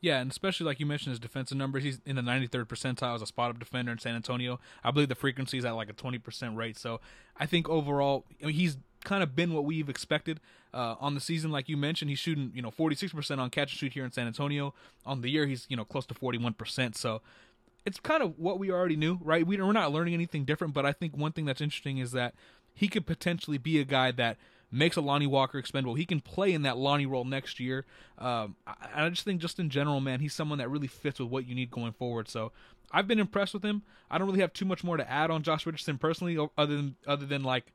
Yeah, 0.00 0.20
and 0.20 0.30
especially 0.30 0.64
like 0.64 0.80
you 0.80 0.86
mentioned 0.86 1.10
his 1.10 1.18
defensive 1.18 1.58
numbers, 1.58 1.84
he's 1.84 2.00
in 2.06 2.16
the 2.16 2.22
93rd 2.22 2.64
percentile 2.64 3.14
as 3.14 3.20
a 3.20 3.26
spot 3.26 3.50
up 3.50 3.58
defender 3.58 3.92
in 3.92 3.98
San 3.98 4.14
Antonio. 4.14 4.58
I 4.82 4.90
believe 4.90 5.10
the 5.10 5.14
frequency 5.14 5.58
is 5.58 5.66
at 5.66 5.72
like 5.72 5.90
a 5.90 5.92
20% 5.92 6.56
rate. 6.56 6.78
So 6.78 7.00
I 7.36 7.44
think 7.44 7.68
overall, 7.68 8.24
I 8.42 8.46
mean, 8.46 8.54
he's 8.54 8.78
kind 9.04 9.22
of 9.22 9.34
been 9.34 9.52
what 9.52 9.64
we've 9.64 9.88
expected 9.88 10.40
uh, 10.74 10.96
on 11.00 11.14
the 11.14 11.20
season. 11.20 11.50
Like 11.50 11.68
you 11.68 11.76
mentioned, 11.76 12.10
he's 12.10 12.18
shooting 12.18 12.52
you 12.54 12.62
know 12.62 12.70
46% 12.70 13.38
on 13.38 13.50
catch 13.50 13.72
and 13.72 13.78
shoot 13.78 13.92
here 13.92 14.04
in 14.04 14.12
San 14.12 14.26
Antonio. 14.26 14.74
On 15.06 15.20
the 15.20 15.30
year, 15.30 15.46
he's 15.46 15.66
you 15.68 15.76
know 15.76 15.84
close 15.84 16.06
to 16.06 16.14
41%. 16.14 16.96
So 16.96 17.22
it's 17.86 18.00
kind 18.00 18.22
of 18.22 18.38
what 18.38 18.58
we 18.58 18.70
already 18.70 18.96
knew, 18.96 19.18
right? 19.22 19.46
We, 19.46 19.56
we're 19.56 19.72
not 19.72 19.92
learning 19.92 20.14
anything 20.14 20.44
different, 20.44 20.74
but 20.74 20.84
I 20.84 20.92
think 20.92 21.16
one 21.16 21.32
thing 21.32 21.46
that's 21.46 21.60
interesting 21.60 21.98
is 21.98 22.12
that 22.12 22.34
he 22.74 22.88
could 22.88 23.06
potentially 23.06 23.58
be 23.58 23.80
a 23.80 23.84
guy 23.84 24.10
that 24.12 24.36
makes 24.70 24.96
a 24.96 25.00
Lonnie 25.00 25.26
Walker 25.26 25.58
expendable. 25.58 25.94
He 25.94 26.04
can 26.04 26.20
play 26.20 26.52
in 26.52 26.62
that 26.62 26.76
Lonnie 26.76 27.06
role 27.06 27.24
next 27.24 27.58
year. 27.58 27.84
Um, 28.18 28.56
I, 28.66 29.06
I 29.06 29.08
just 29.08 29.24
think, 29.24 29.40
just 29.40 29.58
in 29.58 29.70
general, 29.70 30.00
man, 30.00 30.20
he's 30.20 30.34
someone 30.34 30.58
that 30.58 30.70
really 30.70 30.86
fits 30.86 31.18
with 31.18 31.28
what 31.28 31.46
you 31.46 31.54
need 31.54 31.70
going 31.70 31.92
forward. 31.92 32.28
So 32.28 32.52
I've 32.92 33.08
been 33.08 33.18
impressed 33.18 33.54
with 33.54 33.64
him. 33.64 33.82
I 34.10 34.18
don't 34.18 34.26
really 34.26 34.40
have 34.40 34.52
too 34.52 34.64
much 34.64 34.84
more 34.84 34.96
to 34.96 35.10
add 35.10 35.30
on 35.30 35.42
Josh 35.42 35.66
Richardson 35.66 35.98
personally, 35.98 36.38
other 36.56 36.76
than 36.76 36.96
other 37.06 37.26
than 37.26 37.42
like, 37.42 37.72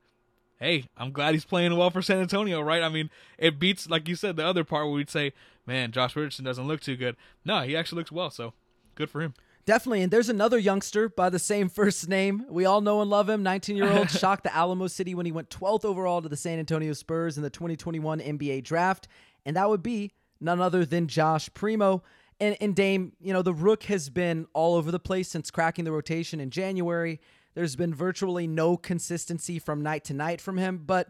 hey, 0.60 0.86
I'm 0.98 1.12
glad 1.12 1.34
he's 1.34 1.46
playing 1.46 1.76
well 1.76 1.90
for 1.90 2.02
San 2.02 2.20
Antonio, 2.20 2.62
right? 2.62 2.82
I 2.84 2.90
mean, 2.90 3.10
it 3.38 3.60
beats 3.60 3.90
like 3.90 4.08
you 4.08 4.16
said 4.16 4.36
the 4.36 4.46
other 4.46 4.64
part 4.64 4.86
where 4.86 4.96
we'd 4.96 5.10
say, 5.10 5.34
man, 5.66 5.92
Josh 5.92 6.16
Richardson 6.16 6.46
doesn't 6.46 6.68
look 6.68 6.82
too 6.82 6.96
good. 6.96 7.16
No, 7.44 7.62
he 7.62 7.76
actually 7.76 8.00
looks 8.00 8.12
well. 8.12 8.30
So 8.30 8.54
good 8.96 9.10
for 9.10 9.22
him. 9.22 9.34
Definitely. 9.66 10.04
And 10.04 10.12
there's 10.12 10.30
another 10.30 10.60
youngster 10.60 11.10
by 11.10 11.30
the 11.30 11.40
same 11.40 11.70
first 11.70 12.08
name. 12.08 12.46
We 12.50 12.66
all 12.66 12.82
know 12.82 13.02
and 13.02 13.10
love 13.10 13.30
him. 13.30 13.44
19 13.44 13.76
year 13.76 13.92
old 13.92 14.10
shocked 14.12 14.44
the 14.44 14.56
Alamo 14.56 14.88
City 14.88 15.16
when 15.16 15.26
he 15.26 15.32
went 15.32 15.50
12th 15.50 15.86
overall 15.86 16.22
to 16.22 16.30
the 16.30 16.38
San 16.38 16.60
Antonio 16.60 16.94
Spurs 16.94 17.38
in 17.38 17.44
the 17.44 17.50
2021 17.50 18.20
NBA 18.20 18.64
draft. 18.64 19.08
And 19.46 19.56
that 19.56 19.70
would 19.70 19.84
be 19.84 20.12
none 20.40 20.62
other 20.62 20.86
than 20.86 21.08
Josh 21.08 21.50
Primo. 21.54 22.04
And, 22.40 22.58
and 22.60 22.76
Dame, 22.76 23.14
you 23.22 23.34
know, 23.34 23.42
the 23.42 23.54
Rook 23.54 23.84
has 23.84 24.10
been 24.10 24.46
all 24.54 24.76
over 24.76 24.92
the 24.92 25.00
place 25.00 25.30
since 25.30 25.50
cracking 25.50 25.86
the 25.86 25.92
rotation 25.92 26.40
in 26.40 26.50
January. 26.50 27.22
There's 27.56 27.76
been 27.76 27.94
virtually 27.94 28.46
no 28.46 28.78
consistency 28.78 29.60
from 29.60 29.82
night 29.82 30.04
to 30.06 30.14
night 30.14 30.40
from 30.42 30.58
him. 30.58 30.84
But 30.86 31.10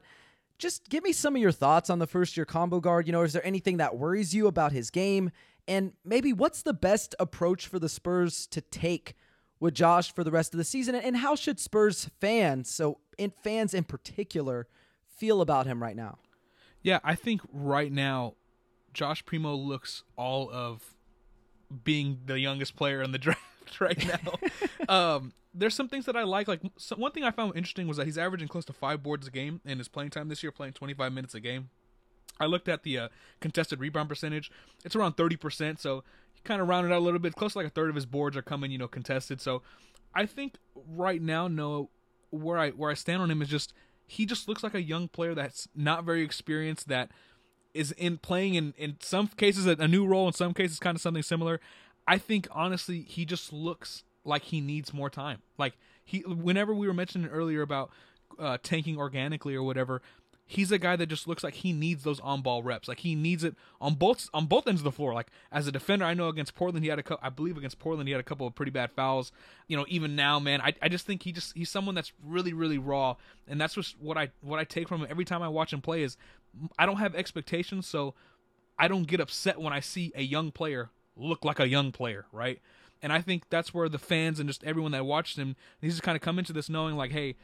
just 0.58 0.90
give 0.90 1.04
me 1.04 1.12
some 1.12 1.36
of 1.36 1.42
your 1.42 1.52
thoughts 1.52 1.90
on 1.90 2.00
the 2.00 2.08
first 2.08 2.38
year 2.38 2.46
combo 2.46 2.80
guard. 2.80 3.08
You 3.08 3.14
know, 3.14 3.24
is 3.24 3.34
there 3.34 3.46
anything 3.46 3.78
that 3.78 3.98
worries 3.98 4.34
you 4.34 4.48
about 4.48 4.72
his 4.72 4.90
game? 4.90 5.32
And 5.68 5.94
maybe 6.06 6.32
what's 6.32 6.62
the 6.62 6.74
best 6.74 7.16
approach 7.20 7.68
for 7.68 7.80
the 7.80 7.90
Spurs 7.90 8.48
to 8.48 8.62
take 8.62 9.16
with 9.60 9.74
Josh 9.74 10.14
for 10.14 10.24
the 10.24 10.32
rest 10.32 10.54
of 10.54 10.60
the 10.60 10.64
season? 10.64 10.96
And 10.96 11.18
how 11.18 11.36
should 11.36 11.60
Spurs 11.60 12.10
fans, 12.22 12.70
so 12.70 13.00
in 13.18 13.34
fans 13.44 13.74
in 13.74 13.84
particular, 13.84 14.68
feel 15.18 15.42
about 15.42 15.66
him 15.66 15.82
right 15.82 15.96
now? 15.96 16.20
Yeah, 16.84 17.00
I 17.04 17.16
think 17.16 17.42
right 17.52 17.92
now 17.92 18.36
Josh 18.94 19.26
Primo 19.26 19.56
looks 19.56 20.04
all 20.16 20.50
of 20.52 20.95
being 21.84 22.20
the 22.26 22.40
youngest 22.40 22.76
player 22.76 23.02
in 23.02 23.12
the 23.12 23.18
draft 23.20 23.80
right 23.80 24.06
now. 24.08 24.90
um, 25.16 25.34
there's 25.54 25.74
some 25.74 25.88
things 25.88 26.06
that 26.06 26.16
I 26.16 26.24
like. 26.24 26.48
Like 26.48 26.62
so 26.78 26.96
one 26.96 27.12
thing 27.12 27.24
I 27.24 27.32
found 27.32 27.56
interesting 27.56 27.88
was 27.88 27.98
that 27.98 28.06
he's 28.06 28.18
averaging 28.18 28.48
close 28.48 28.66
to 28.66 28.74
five 28.74 29.02
boards 29.02 29.28
a 29.28 29.32
game 29.32 29.62
in 29.66 29.78
his 29.78 29.88
playing 29.88 30.10
time 30.10 30.28
this 30.28 30.44
year, 30.44 30.52
playing 30.52 30.74
25 30.74 31.14
minutes 31.14 31.34
a 31.34 31.40
game. 31.40 31.70
I 32.40 32.48
looked 32.48 32.68
at 32.68 32.84
the 32.84 32.98
uh, 32.98 33.08
contested 33.40 33.80
rebound 33.80 34.10
percentage; 34.10 34.52
it's 34.84 34.96
around 34.96 35.14
30 35.14 35.38
percent. 35.38 35.80
So 35.80 36.04
he 36.34 36.42
kind 36.44 36.62
of 36.62 36.68
rounded 36.68 36.92
out 36.92 37.00
a 37.00 37.06
little 37.06 37.20
bit, 37.20 37.36
close 37.36 37.54
to 37.54 37.60
like 37.60 37.68
a 37.68 37.72
third 37.72 37.90
of 37.90 37.96
his 37.96 38.06
boards 38.06 38.36
are 38.36 38.42
coming, 38.42 38.72
you 38.72 38.78
know, 38.78 38.90
contested. 38.90 39.40
So 39.40 39.62
I 40.14 40.26
think 40.26 40.56
right 40.76 41.22
now, 41.22 41.48
no, 41.48 41.90
where 42.32 42.58
I 42.58 42.72
where 42.72 42.92
I 42.92 42.94
stand 42.94 43.22
on 43.22 43.32
him 43.32 43.42
is 43.42 43.48
just 43.50 43.74
he 44.08 44.26
just 44.26 44.48
looks 44.48 44.64
like 44.64 44.74
a 44.74 44.82
young 44.82 45.08
player 45.08 45.34
that's 45.34 45.68
not 45.76 46.04
very 46.04 46.24
experienced 46.24 46.88
that 46.90 47.10
is 47.76 47.92
in 47.92 48.18
playing 48.18 48.56
in 48.56 48.74
in 48.78 48.98
some 49.00 49.28
cases 49.28 49.68
a, 49.68 49.72
a 49.80 49.88
new 49.88 50.08
role 50.08 50.26
in 50.28 50.34
some 50.34 50.54
cases 50.54 50.80
kind 50.80 50.96
of 50.96 51.02
something 51.02 51.22
similar 51.24 51.60
i 52.08 52.18
think 52.18 52.48
honestly 52.52 53.02
he 53.02 53.26
just 53.26 53.54
looks 53.54 54.04
like 54.26 54.44
he 54.44 54.60
needs 54.60 54.94
more 54.94 55.10
time. 55.10 55.42
Like 55.58 55.78
he 56.04 56.20
whenever 56.22 56.74
we 56.74 56.88
were 56.88 56.94
mentioning 56.94 57.30
earlier 57.30 57.62
about 57.62 57.92
uh, 58.38 58.58
tanking 58.62 58.98
organically 58.98 59.56
or 59.56 59.64
whatever 59.64 60.02
he's 60.48 60.72
a 60.72 60.78
guy 60.78 60.96
that 60.96 61.08
just 61.08 61.28
looks 61.28 61.44
like 61.44 61.56
he 61.56 61.74
needs 61.74 62.04
those 62.04 62.20
on 62.20 62.42
ball 62.42 62.62
reps. 62.62 62.88
Like 62.88 63.00
he 63.00 63.16
needs 63.16 63.44
it 63.44 63.56
on 63.82 63.96
both 63.96 64.30
on 64.34 64.46
both 64.46 64.68
ends 64.68 64.82
of 64.82 64.86
the 64.86 64.92
floor. 64.92 65.14
Like 65.14 65.28
as 65.52 65.68
a 65.68 65.72
defender, 65.72 66.06
I 66.06 66.14
know 66.14 66.30
against 66.30 66.56
Portland 66.56 66.84
he 66.84 66.90
had 66.90 67.00
a 67.00 67.04
co- 67.04 67.20
I 67.22 67.30
believe 67.30 67.58
against 67.58 67.80
Portland 67.80 68.08
he 68.08 68.12
had 68.12 68.22
a 68.22 68.24
couple 68.24 68.46
of 68.46 68.54
pretty 68.54 68.72
bad 68.72 68.92
fouls. 68.92 69.32
You 69.68 69.76
know, 69.76 69.86
even 69.90 70.16
now, 70.16 70.40
man, 70.40 70.62
I, 70.62 70.74
I 70.82 70.90
just 70.90 71.06
think 71.06 71.24
he 71.24 71.32
just 71.32 71.58
he's 71.58 71.70
someone 71.70 71.96
that's 71.96 72.14
really 72.24 72.54
really 72.54 72.78
raw, 72.78 73.16
and 73.48 73.60
that's 73.60 73.74
just 73.74 74.00
what 74.00 74.18
I 74.18 74.30
what 74.42 74.60
I 74.60 74.64
take 74.64 74.88
from 74.88 75.02
him 75.02 75.08
every 75.10 75.26
time 75.26 75.42
I 75.42 75.48
watch 75.48 75.74
him 75.74 75.82
play 75.82 76.04
is 76.04 76.18
I 76.78 76.86
don't 76.86 76.98
have 76.98 77.16
expectations, 77.16 77.88
so 77.88 78.14
I 78.78 78.88
don't 78.88 79.08
get 79.08 79.20
upset 79.20 79.60
when 79.60 79.74
I 79.74 79.80
see 79.80 80.12
a 80.16 80.22
young 80.22 80.52
player 80.52 80.92
look 81.18 81.44
like 81.44 81.60
a 81.60 81.68
young 81.68 81.92
player, 81.92 82.26
right? 82.32 82.62
And 83.02 83.12
I 83.12 83.22
think 83.22 83.50
that's 83.50 83.74
where 83.74 83.90
the 83.90 84.00
fans 84.00 84.40
and 84.40 84.50
just 84.50 84.64
everyone 84.64 84.92
that 84.92 85.06
watched 85.06 85.38
him, 85.38 85.56
he's 85.82 85.94
just 85.94 86.04
kind 86.04 86.16
of 86.16 86.22
come 86.22 86.40
into 86.40 86.54
this 86.54 86.70
knowing 86.70 86.96
like, 86.96 87.12
hey, 87.12 87.36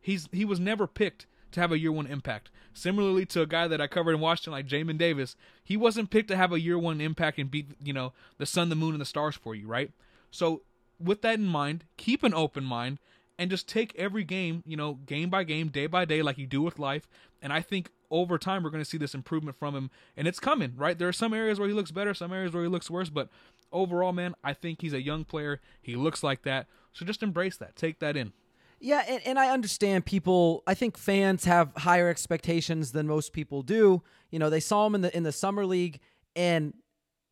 he's 0.00 0.28
he 0.32 0.44
was 0.44 0.58
never 0.58 0.86
picked 0.86 1.26
to 1.52 1.60
have 1.60 1.72
a 1.72 1.78
year 1.78 1.92
one 1.92 2.06
impact. 2.06 2.50
Similarly 2.74 3.24
to 3.26 3.42
a 3.42 3.46
guy 3.46 3.68
that 3.68 3.80
I 3.80 3.86
covered 3.86 4.12
in 4.12 4.20
Washington, 4.20 4.52
like 4.52 4.66
Jamin 4.66 4.98
Davis, 4.98 5.36
he 5.64 5.76
wasn't 5.76 6.10
picked 6.10 6.28
to 6.28 6.36
have 6.36 6.52
a 6.52 6.60
year 6.60 6.78
one 6.78 7.00
impact 7.00 7.38
and 7.38 7.50
beat, 7.50 7.68
you 7.82 7.92
know, 7.92 8.12
the 8.38 8.46
sun, 8.46 8.68
the 8.68 8.74
moon, 8.74 8.92
and 8.92 9.00
the 9.00 9.06
stars 9.06 9.36
for 9.36 9.54
you, 9.54 9.66
right? 9.66 9.90
So 10.30 10.62
with 11.00 11.22
that 11.22 11.38
in 11.38 11.46
mind, 11.46 11.84
keep 11.96 12.22
an 12.22 12.34
open 12.34 12.64
mind 12.64 12.98
and 13.38 13.50
just 13.50 13.68
take 13.68 13.94
every 13.96 14.24
game, 14.24 14.62
you 14.66 14.76
know, 14.76 14.94
game 15.06 15.30
by 15.30 15.44
game, 15.44 15.68
day 15.68 15.86
by 15.86 16.04
day, 16.04 16.22
like 16.22 16.38
you 16.38 16.46
do 16.46 16.62
with 16.62 16.78
life. 16.78 17.08
And 17.42 17.52
I 17.52 17.60
think 17.60 17.90
over 18.10 18.38
time 18.38 18.62
we're 18.62 18.70
going 18.70 18.84
to 18.84 18.88
see 18.88 18.98
this 18.98 19.14
improvement 19.14 19.56
from 19.56 19.74
him, 19.74 19.90
and 20.16 20.26
it's 20.26 20.40
coming, 20.40 20.72
right? 20.76 20.98
There 20.98 21.08
are 21.08 21.12
some 21.12 21.34
areas 21.34 21.58
where 21.58 21.68
he 21.68 21.74
looks 21.74 21.90
better, 21.90 22.14
some 22.14 22.32
areas 22.32 22.52
where 22.52 22.62
he 22.62 22.68
looks 22.68 22.90
worse, 22.90 23.10
but 23.10 23.28
overall, 23.72 24.12
man, 24.12 24.34
I 24.42 24.54
think 24.54 24.80
he's 24.80 24.92
a 24.92 25.02
young 25.02 25.24
player. 25.24 25.60
He 25.82 25.96
looks 25.96 26.22
like 26.22 26.42
that, 26.42 26.66
so 26.92 27.04
just 27.04 27.22
embrace 27.22 27.56
that, 27.58 27.76
take 27.76 27.98
that 27.98 28.16
in. 28.16 28.32
Yeah, 28.78 29.02
and, 29.08 29.22
and 29.26 29.38
I 29.38 29.50
understand 29.50 30.04
people. 30.04 30.62
I 30.66 30.74
think 30.74 30.98
fans 30.98 31.44
have 31.44 31.72
higher 31.76 32.08
expectations 32.08 32.92
than 32.92 33.06
most 33.06 33.32
people 33.32 33.62
do. 33.62 34.02
You 34.30 34.38
know, 34.38 34.50
they 34.50 34.60
saw 34.60 34.86
him 34.86 34.94
in 34.94 35.00
the 35.00 35.16
in 35.16 35.22
the 35.22 35.32
summer 35.32 35.64
league, 35.64 36.00
and 36.34 36.74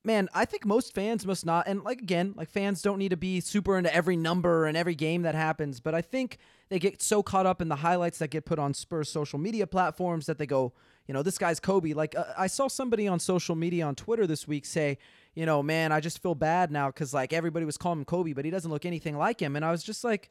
man, 0.05 0.29
I 0.35 0.45
think 0.45 0.65
most 0.65 0.95
fans 0.95 1.27
must 1.27 1.45
not. 1.45 1.67
And 1.67 1.83
like 1.83 2.01
again, 2.01 2.35
like 2.37 2.49
fans 2.49 2.83
don't 2.83 2.99
need 2.99 3.11
to 3.11 3.17
be 3.17 3.41
super 3.41 3.77
into 3.77 3.95
every 3.95 4.17
number 4.17 4.67
and 4.67 4.77
every 4.77 4.95
game 4.95 5.23
that 5.23 5.35
happens. 5.35 5.81
But 5.81 5.95
I 5.95 6.03
think 6.03 6.39
they 6.69 6.79
get 6.79 7.03
so 7.03 7.23
caught 7.23 7.47
up 7.47 7.61
in 7.61 7.69
the 7.69 7.77
highlights 7.77 8.19
that 8.19 8.29
get 8.31 8.45
put 8.45 8.59
on 8.59 8.75
Spurs 8.75 9.09
social 9.09 9.39
media 9.39 9.67
platforms 9.67 10.27
that 10.27 10.39
they 10.39 10.47
go, 10.47 10.73
you 11.07 11.15
know, 11.15 11.23
this 11.23 11.39
guy's 11.39 11.61
Kobe. 11.61 11.93
Like 11.93 12.15
uh, 12.17 12.25
I 12.39 12.47
saw 12.47 12.69
somebody 12.69 13.09
on 13.09 13.19
social 13.19 13.55
media 13.55 13.87
on 13.87 13.95
Twitter 13.95 14.27
this 14.27 14.47
week 14.47 14.65
say, 14.67 14.99
you 15.35 15.47
know, 15.47 15.63
man, 15.63 15.93
I 15.93 16.01
just 16.01 16.23
feel 16.23 16.35
bad 16.35 16.71
now 16.71 16.89
because 16.89 17.13
like 17.13 17.33
everybody 17.33 17.67
was 17.67 17.77
calling 17.77 18.01
him 18.01 18.05
Kobe, 18.05 18.33
but 18.33 18.45
he 18.45 18.51
doesn't 18.51 18.71
look 18.71 18.87
anything 18.87 19.17
like 19.17 19.41
him. 19.41 19.57
And 19.57 19.65
I 19.65 19.71
was 19.71 19.83
just 19.83 20.05
like 20.05 20.31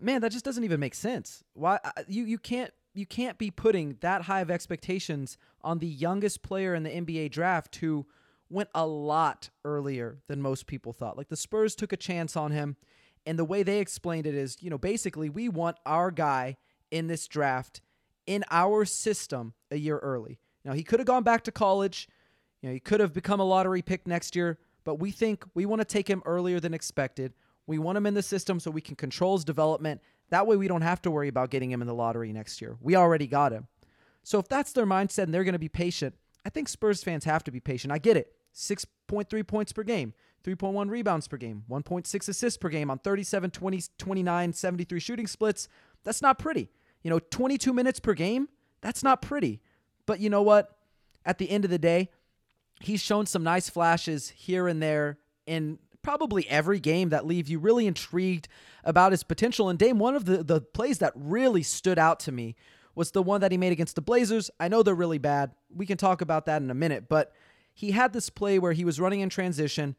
man, 0.00 0.20
that 0.22 0.32
just 0.32 0.44
doesn't 0.44 0.64
even 0.64 0.80
make 0.80 0.94
sense. 0.94 1.44
Why 1.54 1.78
uh, 1.84 1.90
you 2.08 2.24
you 2.24 2.38
can't 2.38 2.72
you 2.94 3.06
can't 3.06 3.38
be 3.38 3.50
putting 3.50 3.96
that 4.00 4.22
high 4.22 4.40
of 4.40 4.50
expectations 4.50 5.38
on 5.62 5.78
the 5.78 5.86
youngest 5.86 6.42
player 6.42 6.74
in 6.74 6.82
the 6.82 6.90
NBA 6.90 7.30
draft 7.30 7.76
who 7.76 8.06
went 8.48 8.68
a 8.74 8.86
lot 8.86 9.50
earlier 9.64 10.18
than 10.26 10.42
most 10.42 10.66
people 10.66 10.92
thought. 10.92 11.16
Like 11.16 11.28
the 11.28 11.36
Spurs 11.36 11.74
took 11.74 11.92
a 11.92 11.96
chance 11.96 12.36
on 12.36 12.50
him, 12.50 12.76
and 13.24 13.38
the 13.38 13.44
way 13.44 13.62
they 13.62 13.78
explained 13.78 14.26
it 14.26 14.34
is, 14.34 14.56
you 14.60 14.70
know, 14.70 14.78
basically 14.78 15.28
we 15.28 15.48
want 15.48 15.76
our 15.86 16.10
guy 16.10 16.56
in 16.90 17.06
this 17.06 17.28
draft 17.28 17.80
in 18.26 18.44
our 18.50 18.84
system 18.84 19.54
a 19.70 19.76
year 19.76 19.98
early. 19.98 20.38
Now 20.64 20.72
he 20.72 20.82
could 20.82 21.00
have 21.00 21.06
gone 21.06 21.22
back 21.22 21.44
to 21.44 21.52
college, 21.52 22.08
you 22.60 22.68
know, 22.68 22.72
he 22.72 22.80
could 22.80 23.00
have 23.00 23.12
become 23.12 23.40
a 23.40 23.44
lottery 23.44 23.82
pick 23.82 24.06
next 24.06 24.36
year, 24.36 24.58
but 24.84 24.96
we 24.96 25.10
think 25.10 25.44
we 25.54 25.66
want 25.66 25.80
to 25.80 25.84
take 25.84 26.08
him 26.08 26.22
earlier 26.24 26.60
than 26.60 26.74
expected. 26.74 27.32
We 27.70 27.78
want 27.78 27.96
him 27.96 28.04
in 28.04 28.14
the 28.14 28.22
system 28.22 28.58
so 28.58 28.68
we 28.68 28.80
can 28.80 28.96
control 28.96 29.36
his 29.36 29.44
development. 29.44 30.00
That 30.30 30.44
way, 30.44 30.56
we 30.56 30.66
don't 30.66 30.82
have 30.82 31.00
to 31.02 31.10
worry 31.10 31.28
about 31.28 31.50
getting 31.50 31.70
him 31.70 31.80
in 31.80 31.86
the 31.86 31.94
lottery 31.94 32.32
next 32.32 32.60
year. 32.60 32.76
We 32.80 32.96
already 32.96 33.28
got 33.28 33.52
him. 33.52 33.68
So, 34.24 34.40
if 34.40 34.48
that's 34.48 34.72
their 34.72 34.86
mindset 34.86 35.22
and 35.22 35.32
they're 35.32 35.44
going 35.44 35.52
to 35.52 35.60
be 35.60 35.68
patient, 35.68 36.16
I 36.44 36.48
think 36.48 36.68
Spurs 36.68 37.04
fans 37.04 37.24
have 37.26 37.44
to 37.44 37.52
be 37.52 37.60
patient. 37.60 37.92
I 37.92 37.98
get 37.98 38.16
it. 38.16 38.34
6.3 38.52 39.46
points 39.46 39.72
per 39.72 39.84
game, 39.84 40.14
3.1 40.42 40.90
rebounds 40.90 41.28
per 41.28 41.36
game, 41.36 41.62
1.6 41.70 42.28
assists 42.28 42.56
per 42.56 42.70
game 42.70 42.90
on 42.90 42.98
37, 42.98 43.52
20, 43.52 43.82
29, 43.96 44.52
73 44.52 44.98
shooting 44.98 45.28
splits. 45.28 45.68
That's 46.02 46.20
not 46.20 46.40
pretty. 46.40 46.70
You 47.04 47.10
know, 47.10 47.20
22 47.20 47.72
minutes 47.72 48.00
per 48.00 48.14
game, 48.14 48.48
that's 48.80 49.04
not 49.04 49.22
pretty. 49.22 49.60
But 50.06 50.18
you 50.18 50.28
know 50.28 50.42
what? 50.42 50.76
At 51.24 51.38
the 51.38 51.48
end 51.48 51.64
of 51.64 51.70
the 51.70 51.78
day, 51.78 52.10
he's 52.80 53.00
shown 53.00 53.26
some 53.26 53.44
nice 53.44 53.70
flashes 53.70 54.30
here 54.30 54.66
and 54.66 54.82
there 54.82 55.18
in 55.46 55.78
probably 56.02 56.48
every 56.48 56.80
game 56.80 57.10
that 57.10 57.26
leave 57.26 57.48
you 57.48 57.58
really 57.58 57.86
intrigued 57.86 58.48
about 58.84 59.12
his 59.12 59.22
potential. 59.22 59.68
And 59.68 59.78
Dame, 59.78 59.98
one 59.98 60.14
of 60.14 60.24
the, 60.24 60.42
the 60.42 60.60
plays 60.60 60.98
that 60.98 61.12
really 61.14 61.62
stood 61.62 61.98
out 61.98 62.20
to 62.20 62.32
me 62.32 62.56
was 62.94 63.10
the 63.10 63.22
one 63.22 63.40
that 63.40 63.52
he 63.52 63.58
made 63.58 63.72
against 63.72 63.94
the 63.94 64.02
Blazers. 64.02 64.50
I 64.58 64.68
know 64.68 64.82
they're 64.82 64.94
really 64.94 65.18
bad. 65.18 65.52
We 65.74 65.86
can 65.86 65.96
talk 65.96 66.20
about 66.20 66.46
that 66.46 66.62
in 66.62 66.70
a 66.70 66.74
minute, 66.74 67.08
but 67.08 67.32
he 67.72 67.92
had 67.92 68.12
this 68.12 68.30
play 68.30 68.58
where 68.58 68.72
he 68.72 68.84
was 68.84 69.00
running 69.00 69.20
in 69.20 69.28
transition. 69.28 69.96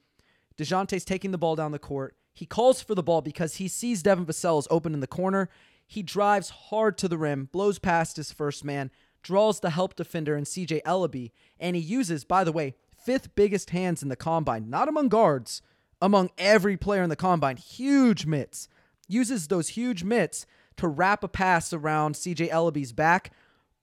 DeJounte's 0.57 1.05
taking 1.05 1.31
the 1.31 1.37
ball 1.37 1.55
down 1.55 1.71
the 1.71 1.79
court. 1.79 2.15
He 2.33 2.45
calls 2.45 2.81
for 2.81 2.95
the 2.95 3.03
ball 3.03 3.21
because 3.21 3.55
he 3.55 3.67
sees 3.67 4.03
Devin 4.03 4.25
Vassell 4.25 4.59
is 4.59 4.67
open 4.69 4.93
in 4.93 4.99
the 4.99 5.07
corner. 5.07 5.49
He 5.87 6.03
drives 6.03 6.49
hard 6.49 6.97
to 6.99 7.07
the 7.07 7.17
rim, 7.17 7.49
blows 7.51 7.79
past 7.79 8.17
his 8.17 8.31
first 8.31 8.63
man, 8.63 8.91
draws 9.23 9.59
the 9.59 9.71
help 9.71 9.95
defender 9.95 10.35
and 10.35 10.45
CJ 10.45 10.81
Elleby, 10.83 11.31
and 11.59 11.75
he 11.75 11.81
uses, 11.81 12.23
by 12.23 12.43
the 12.43 12.51
way, 12.51 12.75
fifth 12.95 13.35
biggest 13.35 13.71
hands 13.71 14.01
in 14.01 14.09
the 14.09 14.15
combine, 14.15 14.69
not 14.69 14.87
among 14.87 15.09
guards, 15.09 15.61
among 16.01 16.31
every 16.37 16.77
player 16.77 17.03
in 17.03 17.09
the 17.09 17.15
combine. 17.15 17.57
Huge 17.57 18.25
mitts. 18.25 18.67
Uses 19.07 19.47
those 19.47 19.69
huge 19.69 20.03
mitts 20.03 20.45
to 20.77 20.87
wrap 20.87 21.23
a 21.23 21.27
pass 21.27 21.73
around 21.73 22.15
CJ 22.15 22.49
Elleby's 22.49 22.93
back, 22.93 23.31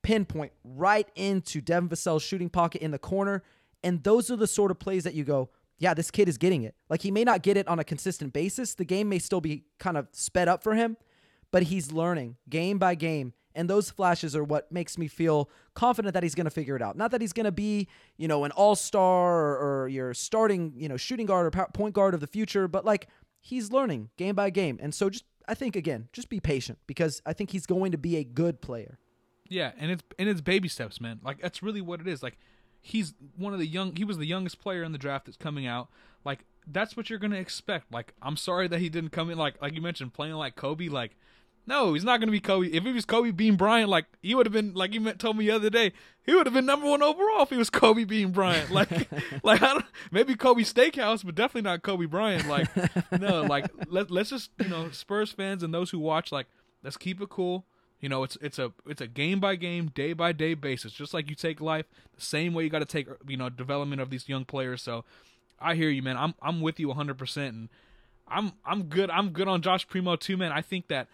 pinpoint 0.03 0.53
right 0.65 1.09
into 1.15 1.61
Devin 1.61 1.89
Vassell's 1.89 2.23
shooting 2.23 2.49
pocket 2.49 2.83
in 2.83 2.91
the 2.91 2.99
corner. 2.99 3.43
And 3.83 4.03
those 4.03 4.31
are 4.31 4.37
the 4.37 4.47
sort 4.47 4.71
of 4.71 4.79
plays 4.79 5.05
that 5.05 5.15
you 5.15 5.25
go, 5.25 5.51
yeah, 5.79 5.95
this 5.95 6.11
kid 6.11 6.29
is 6.29 6.39
getting 6.39 6.63
it. 6.63 6.75
Like 6.89 7.03
he 7.03 7.11
may 7.11 7.25
not 7.25 7.43
get 7.43 7.57
it 7.57 7.69
on 7.69 7.79
a 7.79 7.85
consistent 7.85 8.33
basis. 8.33 8.75
The 8.75 8.85
game 8.85 9.09
may 9.09 9.19
still 9.19 9.41
be 9.41 9.65
kind 9.79 9.97
of 9.97 10.09
sped 10.13 10.49
up 10.49 10.63
for 10.63 10.75
him, 10.75 10.97
but 11.51 11.65
he's 11.65 11.93
learning 11.93 12.37
game 12.49 12.79
by 12.79 12.95
game 12.95 13.33
and 13.59 13.69
those 13.69 13.91
flashes 13.91 14.37
are 14.37 14.45
what 14.45 14.71
makes 14.71 14.97
me 14.97 15.09
feel 15.09 15.51
confident 15.75 16.15
that 16.15 16.23
he's 16.23 16.37
going 16.37 16.45
to 16.45 16.51
figure 16.51 16.77
it 16.77 16.83
out. 16.83 16.97
Not 16.97 17.11
that 17.11 17.21
he's 17.21 17.33
going 17.33 17.45
to 17.45 17.53
be, 17.53 17.89
you 18.17 18.29
know, 18.29 18.45
an 18.45 18.53
all-star 18.53 19.37
or, 19.37 19.83
or 19.83 19.89
your 19.89 20.15
starting, 20.15 20.73
you 20.77 20.89
know, 20.89 20.97
shooting 20.97 21.27
guard 21.27 21.45
or 21.45 21.67
point 21.73 21.93
guard 21.93 22.15
of 22.15 22.21
the 22.21 22.29
future, 22.29 22.69
but 22.69 22.85
like 22.85 23.09
he's 23.41 23.73
learning 23.73 24.11
game 24.17 24.37
by 24.37 24.51
game. 24.51 24.79
And 24.81 24.95
so 24.95 25.11
just 25.11 25.25
I 25.49 25.55
think 25.55 25.75
again, 25.75 26.09
just 26.13 26.29
be 26.29 26.39
patient 26.39 26.79
because 26.87 27.21
I 27.27 27.33
think 27.33 27.51
he's 27.51 27.67
going 27.67 27.91
to 27.91 27.99
be 27.99 28.17
a 28.17 28.25
good 28.25 28.61
player. 28.61 28.99
Yeah, 29.49 29.73
and 29.77 29.91
it's 29.91 30.05
and 30.21 30.29
it's 30.29 30.41
baby 30.41 30.69
steps, 30.69 31.01
man. 31.01 31.19
Like 31.25 31.41
that's 31.41 31.61
really 31.61 31.81
what 31.81 32.01
it 32.01 32.07
is. 32.07 32.23
Like 32.23 32.39
he's 32.81 33.15
one 33.37 33.53
of 33.53 33.59
the 33.59 33.67
young 33.67 33.97
he 33.97 34.05
was 34.05 34.19
the 34.19 34.27
youngest 34.27 34.61
player 34.61 34.85
in 34.85 34.93
the 34.93 34.99
draft 34.99 35.27
that's 35.27 35.37
coming 35.37 35.67
out. 35.67 35.89
Like 36.25 36.45
that's 36.65 36.97
what 36.97 37.11
you're 37.11 37.19
going 37.19 37.33
to 37.33 37.39
expect. 37.39 37.93
Like 37.93 38.15
I'm 38.23 38.37
sorry 38.37 38.69
that 38.69 38.79
he 38.79 38.89
didn't 38.89 39.11
come 39.11 39.31
in 39.31 39.37
like 39.39 39.61
like 39.61 39.75
you 39.75 39.83
mentioned 39.83 40.15
playing 40.15 40.35
like 40.35 40.55
Kobe 40.55 40.89
like 40.89 41.17
no, 41.69 41.93
he's 41.93 42.03
not 42.03 42.19
going 42.19 42.29
to 42.29 42.33
be 42.33 42.41
Kobe. 42.41 42.69
If 42.69 42.83
he 42.83 42.93
was 42.93 43.05
Kobe 43.05 43.31
Bean 43.31 43.57
Bryant, 43.57 43.91
like 43.91 44.07
he 44.23 44.35
would 44.35 44.47
have 44.47 44.55
been, 44.55 44.73
like 44.73 44.95
you 44.95 45.13
told 45.13 45.37
me 45.37 45.47
the 45.47 45.53
other 45.53 45.69
day, 45.69 45.93
he 46.25 46.35
would 46.35 46.47
have 46.47 46.55
been 46.55 46.65
number 46.65 46.89
one 46.89 47.03
overall 47.03 47.43
if 47.43 47.51
he 47.51 47.59
was 47.59 47.69
Kobe 47.69 48.05
Bean 48.05 48.33
Bryant. 48.33 48.71
Like, 48.79 48.91
like 49.43 49.63
I 49.63 49.75
don't, 49.75 49.85
maybe 50.11 50.35
Kobe 50.35 50.63
Steakhouse, 50.63 51.23
but 51.23 51.35
definitely 51.35 51.69
not 51.69 51.83
Kobe 51.83 52.07
Bryant. 52.07 52.49
Like, 52.49 52.69
no, 53.21 53.43
like 53.43 53.67
let 53.87 54.11
let's 54.11 54.31
just 54.31 54.51
you 54.59 54.69
know 54.69 54.89
Spurs 54.91 55.31
fans 55.31 55.63
and 55.63 55.75
those 55.75 55.91
who 55.91 55.99
watch, 55.99 56.33
like 56.33 56.47
let's 56.83 56.97
keep 56.97 57.21
it 57.21 57.29
cool. 57.29 57.67
You 58.01 58.09
know, 58.09 58.23
it's 58.23 58.39
it's 58.41 58.59
a 58.59 58.73
it's 58.87 59.03
a 59.03 59.07
game 59.07 59.39
by 59.39 59.57
game, 59.57 59.89
day 59.95 60.15
by 60.15 60.33
day 60.33 60.55
basis, 60.55 60.93
just 60.93 61.13
like 61.13 61.29
you 61.29 61.37
take 61.37 61.61
life. 61.61 61.85
The 62.15 62.23
same 62.23 62.55
way 62.55 62.65
you 62.65 62.71
got 62.71 62.79
to 62.79 62.87
take 62.87 63.09
you 63.27 63.37
know 63.37 63.51
development 63.51 64.01
of 64.01 64.09
these 64.09 64.27
young 64.27 64.47
players. 64.47 64.81
So, 64.81 65.05
I 65.61 65.75
hear 65.75 65.91
you, 65.91 66.03
man. 66.03 66.17
I'm 66.17 66.35
I'm 66.41 66.63
with 66.63 66.81
you 66.81 66.89
100, 66.89 67.19
percent 67.19 67.55
and 67.55 67.69
I'm 68.27 68.53
I'm 68.65 68.85
good. 68.85 69.11
I'm 69.11 69.31
good 69.31 69.49
on 69.49 69.61
Josh 69.61 69.87
Primo 69.87 70.17
too, 70.17 70.39
man. 70.39 70.53
I 70.53 70.63
think 70.63 70.89
that 70.89 71.09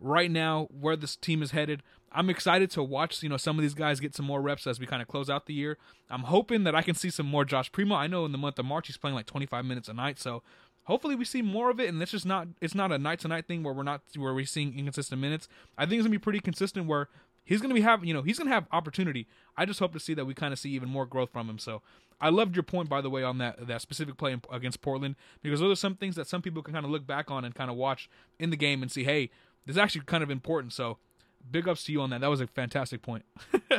right 0.00 0.30
now 0.30 0.68
where 0.70 0.96
this 0.96 1.16
team 1.16 1.42
is 1.42 1.50
headed. 1.52 1.82
I'm 2.12 2.28
excited 2.28 2.70
to 2.72 2.82
watch, 2.82 3.22
you 3.22 3.28
know, 3.28 3.36
some 3.36 3.56
of 3.56 3.62
these 3.62 3.74
guys 3.74 4.00
get 4.00 4.16
some 4.16 4.26
more 4.26 4.40
reps 4.40 4.66
as 4.66 4.80
we 4.80 4.86
kind 4.86 5.00
of 5.00 5.06
close 5.06 5.30
out 5.30 5.46
the 5.46 5.54
year. 5.54 5.78
I'm 6.08 6.24
hoping 6.24 6.64
that 6.64 6.74
I 6.74 6.82
can 6.82 6.94
see 6.94 7.10
some 7.10 7.26
more 7.26 7.44
Josh 7.44 7.70
Primo. 7.70 7.94
I 7.94 8.08
know 8.08 8.24
in 8.24 8.32
the 8.32 8.38
month 8.38 8.58
of 8.58 8.64
March 8.64 8.88
he's 8.88 8.96
playing 8.96 9.14
like 9.14 9.26
25 9.26 9.64
minutes 9.64 9.88
a 9.88 9.92
night, 9.92 10.18
so 10.18 10.42
hopefully 10.84 11.14
we 11.14 11.24
see 11.24 11.42
more 11.42 11.70
of 11.70 11.78
it 11.78 11.88
and 11.88 12.02
it's 12.02 12.10
just 12.10 12.26
not 12.26 12.48
it's 12.60 12.74
not 12.74 12.90
a 12.90 12.98
night 12.98 13.20
to 13.20 13.28
night 13.28 13.46
thing 13.46 13.62
where 13.62 13.72
we're 13.72 13.84
not 13.84 14.00
where 14.16 14.34
we're 14.34 14.44
seeing 14.44 14.76
inconsistent 14.76 15.20
minutes. 15.20 15.46
I 15.78 15.82
think 15.82 16.00
it's 16.00 16.06
going 16.06 16.12
to 16.12 16.18
be 16.18 16.22
pretty 16.22 16.40
consistent 16.40 16.86
where 16.86 17.08
he's 17.44 17.60
going 17.60 17.70
to 17.70 17.74
be 17.74 17.80
having, 17.80 18.08
you 18.08 18.14
know, 18.14 18.22
he's 18.22 18.38
going 18.38 18.48
to 18.48 18.54
have 18.54 18.66
opportunity. 18.72 19.26
I 19.56 19.64
just 19.64 19.78
hope 19.78 19.92
to 19.92 20.00
see 20.00 20.14
that 20.14 20.24
we 20.24 20.34
kind 20.34 20.52
of 20.52 20.58
see 20.58 20.70
even 20.70 20.88
more 20.88 21.06
growth 21.06 21.30
from 21.30 21.48
him. 21.48 21.58
So, 21.58 21.82
I 22.20 22.28
loved 22.28 22.54
your 22.54 22.62
point, 22.62 22.88
by 22.88 23.00
the 23.00 23.08
way, 23.08 23.22
on 23.22 23.38
that 23.38 23.66
that 23.66 23.80
specific 23.80 24.16
play 24.18 24.36
against 24.52 24.82
Portland 24.82 25.16
because 25.42 25.60
those 25.60 25.72
are 25.72 25.80
some 25.80 25.96
things 25.96 26.16
that 26.16 26.26
some 26.26 26.42
people 26.42 26.62
can 26.62 26.74
kind 26.74 26.84
of 26.84 26.90
look 26.90 27.06
back 27.06 27.30
on 27.30 27.44
and 27.44 27.54
kind 27.54 27.70
of 27.70 27.76
watch 27.76 28.10
in 28.38 28.50
the 28.50 28.56
game 28.56 28.82
and 28.82 28.92
see, 28.92 29.04
hey, 29.04 29.30
this 29.66 29.74
is 29.74 29.78
actually 29.78 30.02
kind 30.02 30.22
of 30.22 30.30
important. 30.30 30.72
So, 30.72 30.98
big 31.50 31.68
ups 31.68 31.84
to 31.84 31.92
you 31.92 32.00
on 32.00 32.10
that. 32.10 32.20
That 32.20 32.30
was 32.30 32.40
a 32.40 32.46
fantastic 32.46 33.02
point. 33.02 33.24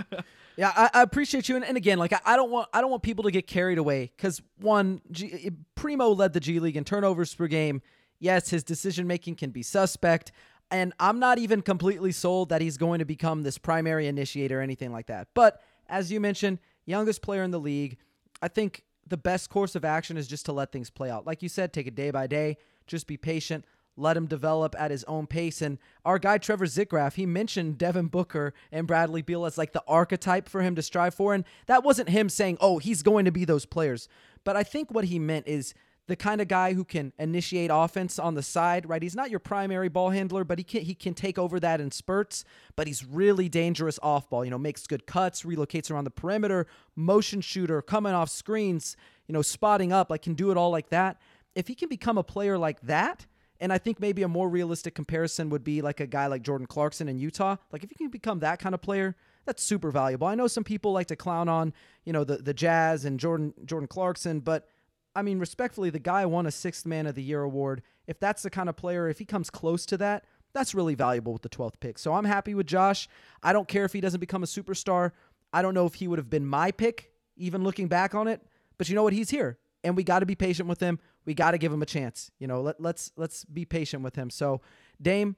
yeah, 0.58 0.72
I, 0.76 0.90
I, 0.94 1.02
appreciate 1.02 1.50
you. 1.50 1.56
And, 1.56 1.66
and 1.66 1.78
again, 1.78 1.98
like 1.98 2.14
I, 2.14 2.20
I, 2.26 2.36
don't 2.36 2.52
want 2.52 2.70
I 2.74 2.82
don't 2.82 2.92
want 2.92 3.04
people 3.04 3.24
to 3.26 3.32
get 3.32 3.48
carried 3.48 3.78
away 3.78 4.12
because 4.16 4.42
one, 4.60 5.02
G, 5.12 5.52
Primo 5.76 6.10
led 6.10 6.34
the 6.34 6.40
G 6.40 6.60
League 6.60 6.78
in 6.78 6.84
turnovers 6.84 7.34
per 7.34 7.48
game. 7.48 7.82
Yes, 8.20 8.50
his 8.50 8.64
decision 8.64 9.08
making 9.08 9.36
can 9.36 9.52
be 9.52 9.64
suspect. 9.64 10.32
And 10.70 10.94
I'm 11.00 11.20
not 11.20 11.38
even 11.38 11.62
completely 11.62 12.14
sold 12.14 12.50
that 12.50 12.62
he's 12.62 12.78
going 12.78 13.00
to 13.00 13.06
become 13.06 13.44
this 13.44 13.58
primary 13.58 14.08
initiator 14.08 14.60
or 14.60 14.62
anything 14.62 14.94
like 14.94 15.08
that. 15.08 15.28
But 15.34 15.62
as 15.90 16.12
you 16.12 16.22
mentioned, 16.22 16.60
youngest 16.86 17.22
player 17.22 17.44
in 17.44 17.52
the 17.52 17.60
league 17.60 17.98
I 18.42 18.48
think 18.48 18.84
the 19.08 19.18
best 19.18 19.50
course 19.50 19.76
of 19.76 19.86
action 19.86 20.18
is 20.18 20.28
just 20.28 20.46
to 20.46 20.54
let 20.54 20.72
things 20.72 20.90
play 20.90 21.10
out. 21.10 21.26
Like 21.28 21.42
you 21.42 21.50
said, 21.50 21.74
take 21.74 21.88
it 21.88 21.96
day 21.96 22.12
by 22.12 22.28
day, 22.28 22.58
just 22.88 23.08
be 23.08 23.18
patient, 23.18 23.66
let 23.98 24.18
him 24.18 24.26
develop 24.26 24.76
at 24.78 24.92
his 24.92 25.04
own 25.06 25.28
pace. 25.28 25.62
And 25.62 25.78
our 26.06 26.20
guy 26.20 26.38
Trevor 26.38 26.66
Zickgraf, 26.66 27.14
he 27.14 27.26
mentioned 27.26 27.78
Devin 27.78 28.08
Booker 28.08 28.54
and 28.72 28.88
Bradley 28.88 29.22
Beal 29.22 29.46
as 29.46 29.58
like 29.58 29.74
the 29.74 29.84
archetype 29.88 30.48
for 30.50 30.62
him 30.62 30.76
to 30.76 30.82
strive 30.82 31.14
for. 31.14 31.34
And 31.34 31.46
that 31.68 31.84
wasn't 31.84 32.10
him 32.10 32.30
saying, 32.30 32.58
oh, 32.62 32.80
he's 32.80 33.04
going 33.04 33.26
to 33.26 33.32
be 33.32 33.46
those 33.46 33.66
players. 33.66 34.08
But 34.44 34.56
I 34.56 34.64
think 34.64 34.92
what 34.92 35.06
he 35.06 35.20
meant 35.20 35.48
is 35.48 35.74
the 36.08 36.16
kind 36.16 36.42
of 36.42 36.48
guy 36.48 36.74
who 36.74 36.84
can 36.84 37.14
initiate 37.20 37.70
offense 37.72 38.18
on 38.20 38.34
the 38.34 38.42
side, 38.42 38.90
right? 38.90 39.02
He's 39.02 39.16
not 39.16 39.30
your 39.30 39.40
primary 39.40 39.88
ball 39.88 40.10
handler, 40.10 40.44
but 40.44 40.58
he 40.58 40.64
can 40.64 40.82
he 40.82 40.96
can 40.96 41.14
take 41.14 41.38
over 41.38 41.60
that 41.60 41.80
in 41.80 41.92
spurts, 41.92 42.44
but 42.76 42.88
he's 42.88 43.06
really 43.06 43.48
dangerous 43.48 44.00
off 44.02 44.30
ball, 44.30 44.44
you 44.44 44.52
know, 44.52 44.58
makes 44.58 44.88
good 44.88 45.06
cuts, 45.06 45.44
relocates 45.44 45.92
around 45.92 46.06
the 46.06 46.12
perimeter, 46.12 46.68
motion 46.96 47.40
shooter, 47.40 47.82
coming 47.82 48.14
off 48.14 48.30
screens, 48.30 48.98
you 49.28 49.34
know, 49.34 49.42
spotting 49.42 49.94
up, 49.94 50.10
like 50.10 50.24
can 50.24 50.34
do 50.34 50.52
it 50.52 50.58
all 50.58 50.72
like 50.72 50.90
that. 50.90 51.22
If 51.56 51.68
he 51.68 51.76
can 51.76 51.88
become 51.88 52.18
a 52.18 52.24
player 52.24 52.58
like 52.58 52.82
that, 52.82 53.26
and 53.62 53.72
I 53.72 53.78
think 53.78 54.00
maybe 54.00 54.24
a 54.24 54.28
more 54.28 54.50
realistic 54.50 54.96
comparison 54.96 55.50
would 55.52 55.64
be 55.64 55.82
like 55.82 56.00
a 56.00 56.08
guy 56.08 56.26
like 56.28 56.42
Jordan 56.42 56.68
Clarkson 56.68 57.08
in 57.08 57.20
Utah. 57.20 57.58
Like 57.72 57.84
if 57.84 57.92
you 57.92 57.96
can 57.96 58.10
become 58.10 58.40
that 58.40 58.60
kind 58.60 58.74
of 58.74 58.82
player, 58.82 59.16
that's 59.46 59.64
super 59.64 59.92
valuable. 59.92 60.28
I 60.28 60.36
know 60.36 60.48
some 60.48 60.64
people 60.64 60.92
like 60.92 61.08
to 61.08 61.16
clown 61.16 61.48
on, 61.48 61.74
you 62.04 62.12
know, 62.12 62.24
the 62.24 62.38
the 62.38 62.54
Jazz 62.54 63.06
and 63.06 63.20
Jordan 63.20 63.54
Jordan 63.64 63.88
Clarkson, 63.88 64.40
but 64.40 64.68
I 65.16 65.22
mean, 65.22 65.40
respectfully, 65.40 65.90
the 65.90 66.00
guy 66.00 66.26
won 66.26 66.46
a 66.46 66.52
sixth 66.52 66.86
man 66.86 67.06
of 67.06 67.16
the 67.16 67.24
year 67.24 67.44
award. 67.44 67.84
If 68.08 68.20
that's 68.20 68.44
the 68.44 68.50
kind 68.50 68.68
of 68.68 68.76
player, 68.76 69.08
if 69.10 69.20
he 69.20 69.26
comes 69.26 69.50
close 69.50 69.86
to 69.88 69.98
that, 69.98 70.26
that's 70.54 70.74
really 70.74 70.96
valuable 70.96 71.34
with 71.34 71.42
the 71.42 71.50
12th 71.50 71.80
pick. 71.80 72.00
So 72.00 72.14
I'm 72.14 72.26
happy 72.26 72.54
with 72.54 72.66
Josh. 72.66 73.08
I 73.44 73.54
don't 73.54 73.68
care 73.68 73.86
if 73.86 73.94
he 73.94 74.02
doesn't 74.02 74.20
become 74.20 74.44
a 74.44 74.48
superstar. 74.48 75.12
I 75.54 75.62
don't 75.62 75.74
know 75.74 75.86
if 75.86 75.96
he 75.96 76.08
would 76.08 76.20
have 76.20 76.30
been 76.30 76.46
my 76.46 76.72
pick, 76.72 77.12
even 77.36 77.64
looking 77.64 77.88
back 77.88 78.16
on 78.16 78.28
it. 78.28 78.42
But 78.78 78.90
you 78.90 78.96
know 78.96 79.04
what? 79.04 79.14
He's 79.14 79.30
here. 79.30 79.58
And 79.84 79.96
we 79.98 80.04
got 80.04 80.20
to 80.20 80.26
be 80.26 80.36
patient 80.36 80.70
with 80.70 80.80
him. 80.80 81.00
We 81.26 81.34
got 81.34 81.52
to 81.52 81.58
give 81.58 81.72
him 81.72 81.82
a 81.82 81.86
chance. 81.88 82.32
You 82.40 82.48
know, 82.48 82.62
let, 82.62 82.80
let's 82.80 83.12
let's 83.16 83.46
be 83.46 83.66
patient 83.66 84.04
with 84.04 84.16
him. 84.16 84.30
So, 84.30 84.62
Dame, 85.02 85.36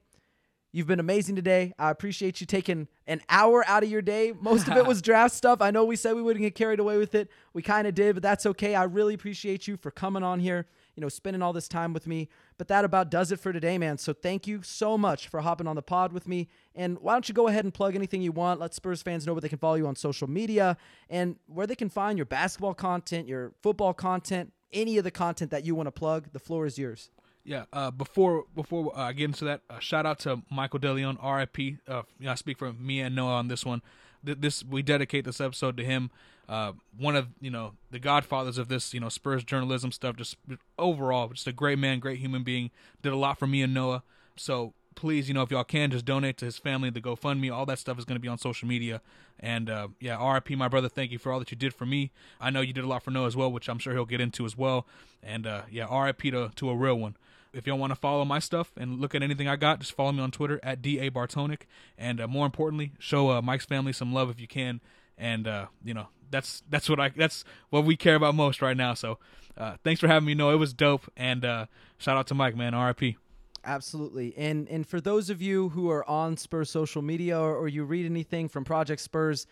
You've 0.74 0.88
been 0.88 0.98
amazing 0.98 1.36
today. 1.36 1.72
I 1.78 1.90
appreciate 1.90 2.40
you 2.40 2.48
taking 2.48 2.88
an 3.06 3.20
hour 3.28 3.64
out 3.68 3.84
of 3.84 3.90
your 3.90 4.02
day. 4.02 4.32
Most 4.32 4.66
of 4.66 4.76
it 4.76 4.84
was 4.84 5.00
draft 5.02 5.32
stuff. 5.32 5.62
I 5.62 5.70
know 5.70 5.84
we 5.84 5.94
said 5.94 6.16
we 6.16 6.22
wouldn't 6.22 6.42
get 6.42 6.56
carried 6.56 6.80
away 6.80 6.98
with 6.98 7.14
it. 7.14 7.30
We 7.52 7.62
kind 7.62 7.86
of 7.86 7.94
did, 7.94 8.16
but 8.16 8.24
that's 8.24 8.44
okay. 8.44 8.74
I 8.74 8.82
really 8.82 9.14
appreciate 9.14 9.68
you 9.68 9.76
for 9.76 9.92
coming 9.92 10.24
on 10.24 10.40
here, 10.40 10.66
you 10.96 11.00
know, 11.00 11.08
spending 11.08 11.42
all 11.42 11.52
this 11.52 11.68
time 11.68 11.92
with 11.92 12.06
me. 12.06 12.28
But 12.58 12.68
that 12.68 12.84
about 12.84 13.10
does 13.10 13.32
it 13.32 13.40
for 13.40 13.52
today, 13.52 13.78
man. 13.78 13.98
So 13.98 14.12
thank 14.12 14.46
you 14.46 14.62
so 14.62 14.96
much 14.96 15.28
for 15.28 15.40
hopping 15.40 15.66
on 15.66 15.76
the 15.76 15.82
pod 15.82 16.12
with 16.12 16.28
me. 16.28 16.48
And 16.74 16.98
why 17.00 17.14
don't 17.14 17.28
you 17.28 17.34
go 17.34 17.48
ahead 17.48 17.64
and 17.64 17.74
plug 17.74 17.94
anything 17.94 18.22
you 18.22 18.32
want? 18.32 18.60
Let 18.60 18.74
Spurs 18.74 19.02
fans 19.02 19.26
know 19.26 19.32
where 19.32 19.40
they 19.40 19.48
can 19.48 19.58
follow 19.58 19.74
you 19.74 19.86
on 19.86 19.96
social 19.96 20.28
media 20.28 20.76
and 21.10 21.36
where 21.46 21.66
they 21.66 21.76
can 21.76 21.88
find 21.88 22.18
your 22.18 22.26
basketball 22.26 22.74
content, 22.74 23.28
your 23.28 23.52
football 23.62 23.94
content, 23.94 24.52
any 24.72 24.98
of 24.98 25.04
the 25.04 25.10
content 25.10 25.50
that 25.50 25.64
you 25.64 25.74
want 25.74 25.86
to 25.86 25.92
plug. 25.92 26.28
The 26.32 26.38
floor 26.38 26.66
is 26.66 26.78
yours. 26.78 27.10
Yeah. 27.44 27.64
Uh, 27.72 27.90
before 27.90 28.44
before 28.54 28.96
uh, 28.96 29.02
I 29.02 29.12
get 29.12 29.24
into 29.24 29.44
that, 29.44 29.60
uh, 29.68 29.78
shout 29.78 30.06
out 30.06 30.18
to 30.20 30.42
Michael 30.50 30.80
DeLeon, 30.80 31.18
R.I.P. 31.20 31.78
Uh, 31.86 32.02
you 32.18 32.26
know, 32.26 32.32
I 32.32 32.34
speak 32.34 32.58
for 32.58 32.72
me 32.72 33.00
and 33.00 33.14
Noah 33.14 33.34
on 33.34 33.48
this 33.48 33.64
one. 33.64 33.82
Th- 34.24 34.38
this 34.40 34.64
we 34.64 34.82
dedicate 34.82 35.24
this 35.24 35.40
episode 35.40 35.76
to 35.76 35.84
him. 35.84 36.10
Uh, 36.48 36.72
one 36.96 37.16
of 37.16 37.28
you 37.40 37.50
know 37.50 37.72
the 37.90 37.98
godfathers 37.98 38.58
of 38.58 38.68
this 38.68 38.92
you 38.92 39.00
know 39.00 39.08
Spurs 39.08 39.44
journalism 39.44 39.92
stuff. 39.92 40.16
Just 40.16 40.36
overall, 40.78 41.28
just 41.28 41.46
a 41.46 41.52
great 41.52 41.78
man, 41.78 42.00
great 42.00 42.18
human 42.18 42.42
being. 42.42 42.70
Did 43.02 43.12
a 43.12 43.16
lot 43.16 43.38
for 43.38 43.46
me 43.46 43.62
and 43.62 43.72
Noah. 43.72 44.02
So 44.36 44.74
please, 44.94 45.28
you 45.28 45.34
know, 45.34 45.42
if 45.42 45.50
y'all 45.50 45.64
can, 45.64 45.90
just 45.90 46.04
donate 46.04 46.36
to 46.38 46.44
his 46.44 46.58
family, 46.58 46.90
the 46.90 47.00
GoFundMe. 47.00 47.52
All 47.52 47.66
that 47.66 47.78
stuff 47.78 47.98
is 47.98 48.04
going 48.04 48.16
to 48.16 48.20
be 48.20 48.28
on 48.28 48.38
social 48.38 48.68
media. 48.68 49.00
And 49.40 49.68
uh, 49.68 49.88
yeah, 50.00 50.32
RIP, 50.32 50.50
my 50.50 50.68
brother. 50.68 50.88
Thank 50.88 51.10
you 51.10 51.18
for 51.18 51.32
all 51.32 51.38
that 51.38 51.50
you 51.50 51.56
did 51.56 51.74
for 51.74 51.86
me. 51.86 52.12
I 52.40 52.50
know 52.50 52.60
you 52.60 52.72
did 52.72 52.84
a 52.84 52.88
lot 52.88 53.02
for 53.02 53.10
Noah 53.10 53.26
as 53.26 53.36
well, 53.36 53.50
which 53.50 53.68
I'm 53.68 53.78
sure 53.78 53.92
he'll 53.92 54.04
get 54.04 54.20
into 54.20 54.44
as 54.44 54.56
well. 54.56 54.86
And 55.22 55.46
uh, 55.46 55.62
yeah, 55.70 55.92
RIP 55.92 56.22
to 56.22 56.50
to 56.54 56.70
a 56.70 56.76
real 56.76 56.98
one 56.98 57.16
if 57.54 57.66
y'all 57.66 57.78
want 57.78 57.92
to 57.92 57.96
follow 57.96 58.24
my 58.24 58.38
stuff 58.38 58.72
and 58.76 59.00
look 59.00 59.14
at 59.14 59.22
anything 59.22 59.48
I 59.48 59.56
got, 59.56 59.80
just 59.80 59.92
follow 59.92 60.12
me 60.12 60.20
on 60.20 60.30
Twitter 60.30 60.60
at 60.62 60.82
da 60.82 61.08
bartonic. 61.08 61.66
And 61.96 62.20
uh, 62.20 62.26
more 62.26 62.46
importantly, 62.46 62.92
show 62.98 63.30
uh, 63.30 63.40
Mike's 63.40 63.64
family 63.64 63.92
some 63.92 64.12
love 64.12 64.28
if 64.28 64.40
you 64.40 64.48
can. 64.48 64.80
And 65.16 65.46
uh, 65.46 65.66
you 65.84 65.94
know 65.94 66.08
that's 66.34 66.62
that's 66.68 66.88
what 66.88 67.00
I 67.00 67.10
that's 67.10 67.44
what 67.70 67.84
we 67.84 67.96
care 67.96 68.14
about 68.14 68.34
most 68.34 68.60
right 68.60 68.76
now. 68.76 68.94
So 68.94 69.18
uh, 69.56 69.76
thanks 69.84 70.00
for 70.00 70.08
having 70.08 70.26
me. 70.26 70.34
No, 70.34 70.50
it 70.50 70.56
was 70.56 70.72
dope. 70.72 71.10
And 71.16 71.44
uh, 71.44 71.66
shout 71.98 72.16
out 72.16 72.26
to 72.28 72.34
Mike, 72.34 72.56
man. 72.56 72.74
R.I.P. 72.74 73.16
Absolutely. 73.64 74.34
And 74.36 74.68
and 74.68 74.86
for 74.86 75.00
those 75.00 75.30
of 75.30 75.40
you 75.40 75.70
who 75.70 75.90
are 75.90 76.08
on 76.08 76.36
Spurs 76.36 76.70
social 76.70 77.02
media 77.02 77.38
or, 77.38 77.56
or 77.56 77.68
you 77.68 77.84
read 77.84 78.06
anything 78.06 78.48
from 78.48 78.64
Project 78.64 79.00
Spurs, 79.00 79.46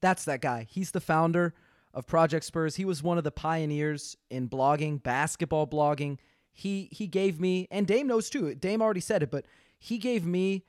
that's 0.00 0.24
that 0.24 0.40
guy. 0.40 0.66
He's 0.68 0.90
the 0.90 1.00
founder 1.00 1.54
of 1.94 2.06
Project 2.06 2.44
Spurs. 2.44 2.76
He 2.76 2.84
was 2.84 3.02
one 3.02 3.16
of 3.16 3.24
the 3.24 3.30
pioneers 3.30 4.16
in 4.30 4.48
blogging, 4.48 5.02
basketball 5.02 5.66
blogging 5.66 6.18
he 6.58 6.88
he 6.90 7.06
gave 7.06 7.38
me 7.38 7.68
and 7.70 7.86
Dame 7.86 8.08
knows 8.08 8.28
too. 8.28 8.52
Dame 8.56 8.82
already 8.82 9.00
said 9.00 9.22
it, 9.22 9.30
but 9.30 9.46
he 9.78 9.96
gave 9.96 10.26
me 10.26 10.64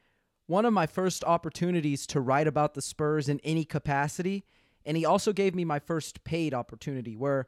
one 0.45 0.63
of 0.63 0.71
my 0.71 0.85
first 0.85 1.23
opportunities 1.23 2.05
to 2.07 2.21
write 2.21 2.45
about 2.45 2.75
the 2.75 2.81
Spurs 2.81 3.27
in 3.27 3.39
any 3.43 3.65
capacity, 3.65 4.45
and 4.89 4.97
he 4.97 5.05
also 5.05 5.31
gave 5.31 5.53
me 5.53 5.63
my 5.63 5.77
first 5.77 6.23
paid 6.23 6.51
opportunity 6.51 7.15
where 7.15 7.45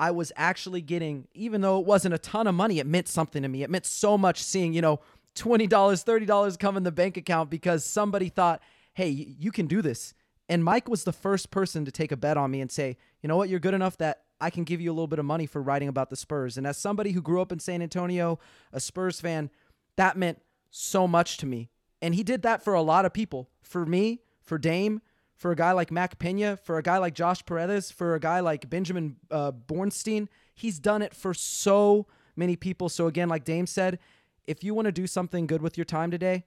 I 0.00 0.10
was 0.10 0.32
actually 0.34 0.80
getting 0.80 1.28
even 1.32 1.60
though 1.60 1.78
it 1.78 1.86
wasn't 1.86 2.14
a 2.14 2.18
ton 2.18 2.48
of 2.48 2.56
money, 2.56 2.80
it 2.80 2.86
meant 2.86 3.06
something 3.06 3.40
to 3.42 3.48
me. 3.48 3.62
It 3.62 3.70
meant 3.70 3.86
so 3.86 4.18
much 4.18 4.42
seeing, 4.42 4.72
you 4.72 4.82
know, 4.82 4.98
$20, 5.36 5.68
$30 5.68 6.58
come 6.58 6.76
in 6.76 6.82
the 6.82 6.90
bank 6.90 7.16
account 7.16 7.50
because 7.50 7.84
somebody 7.84 8.28
thought, 8.28 8.60
"Hey, 8.94 9.08
you 9.10 9.52
can 9.52 9.68
do 9.68 9.80
this." 9.80 10.12
And 10.48 10.64
Mike 10.64 10.88
was 10.88 11.04
the 11.04 11.12
first 11.12 11.52
person 11.52 11.84
to 11.84 11.92
take 11.92 12.10
a 12.10 12.16
bet 12.16 12.36
on 12.36 12.50
me 12.50 12.60
and 12.60 12.70
say, 12.70 12.96
"You 13.22 13.28
know 13.28 13.36
what? 13.36 13.48
You're 13.48 13.60
good 13.60 13.74
enough 13.74 13.96
that 13.98 14.24
I 14.40 14.50
can 14.50 14.64
give 14.64 14.80
you 14.80 14.90
a 14.90 14.92
little 14.94 15.06
bit 15.06 15.20
of 15.20 15.24
money 15.24 15.46
for 15.46 15.62
writing 15.62 15.88
about 15.88 16.10
the 16.10 16.16
Spurs. 16.16 16.58
And 16.58 16.66
as 16.66 16.76
somebody 16.76 17.12
who 17.12 17.22
grew 17.22 17.40
up 17.40 17.52
in 17.52 17.60
San 17.60 17.80
Antonio, 17.80 18.40
a 18.72 18.80
Spurs 18.80 19.20
fan, 19.20 19.50
that 19.94 20.16
meant 20.16 20.42
so 20.68 21.06
much 21.06 21.36
to 21.36 21.46
me. 21.46 21.70
And 22.02 22.16
he 22.16 22.24
did 22.24 22.42
that 22.42 22.64
for 22.64 22.74
a 22.74 22.82
lot 22.82 23.04
of 23.04 23.12
people. 23.12 23.50
For 23.60 23.86
me, 23.86 24.22
for 24.40 24.58
Dame, 24.58 25.00
for 25.42 25.50
a 25.50 25.56
guy 25.56 25.72
like 25.72 25.90
Mac 25.90 26.20
Pena, 26.20 26.56
for 26.56 26.78
a 26.78 26.82
guy 26.82 26.98
like 26.98 27.14
Josh 27.14 27.44
Paredes, 27.44 27.90
for 27.90 28.14
a 28.14 28.20
guy 28.20 28.38
like 28.38 28.70
Benjamin 28.70 29.16
uh, 29.28 29.50
Bornstein. 29.50 30.28
He's 30.54 30.78
done 30.78 31.02
it 31.02 31.12
for 31.12 31.34
so 31.34 32.06
many 32.36 32.54
people. 32.54 32.88
So, 32.88 33.08
again, 33.08 33.28
like 33.28 33.44
Dame 33.44 33.66
said, 33.66 33.98
if 34.46 34.62
you 34.62 34.72
want 34.72 34.86
to 34.86 34.92
do 34.92 35.08
something 35.08 35.48
good 35.48 35.60
with 35.60 35.76
your 35.76 35.84
time 35.84 36.12
today, 36.12 36.44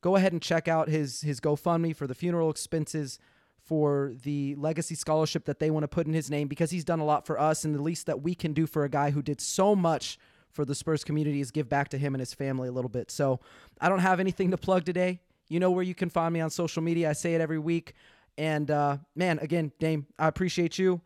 go 0.00 0.16
ahead 0.16 0.32
and 0.32 0.40
check 0.40 0.68
out 0.68 0.88
his 0.88 1.20
his 1.20 1.38
GoFundMe 1.38 1.94
for 1.94 2.06
the 2.06 2.14
funeral 2.14 2.48
expenses 2.48 3.18
for 3.62 4.14
the 4.22 4.54
legacy 4.54 4.94
scholarship 4.94 5.44
that 5.44 5.58
they 5.58 5.70
want 5.70 5.84
to 5.84 5.88
put 5.88 6.06
in 6.06 6.14
his 6.14 6.30
name 6.30 6.48
because 6.48 6.70
he's 6.70 6.84
done 6.84 7.00
a 7.00 7.04
lot 7.04 7.26
for 7.26 7.38
us 7.38 7.64
and 7.64 7.74
the 7.74 7.82
least 7.82 8.06
that 8.06 8.22
we 8.22 8.34
can 8.34 8.54
do 8.54 8.66
for 8.66 8.84
a 8.84 8.88
guy 8.88 9.10
who 9.10 9.22
did 9.22 9.40
so 9.40 9.76
much 9.76 10.18
for 10.50 10.64
the 10.64 10.74
Spurs 10.74 11.04
community 11.04 11.40
is 11.40 11.50
give 11.50 11.68
back 11.68 11.88
to 11.88 11.98
him 11.98 12.14
and 12.14 12.20
his 12.20 12.32
family 12.32 12.68
a 12.68 12.72
little 12.72 12.90
bit. 12.90 13.10
So 13.10 13.40
I 13.80 13.88
don't 13.90 14.00
have 14.00 14.20
anything 14.20 14.50
to 14.50 14.56
plug 14.58 14.84
today. 14.84 15.20
You 15.48 15.60
know 15.60 15.70
where 15.70 15.84
you 15.84 15.94
can 15.94 16.10
find 16.10 16.32
me 16.32 16.40
on 16.40 16.50
social 16.50 16.82
media. 16.82 17.10
I 17.10 17.12
say 17.12 17.34
it 17.34 17.40
every 17.40 17.58
week. 17.58 17.94
And 18.36 18.70
uh, 18.70 18.98
man, 19.14 19.38
again, 19.40 19.72
Dame, 19.78 20.06
I 20.18 20.28
appreciate 20.28 20.78
you. 20.78 21.00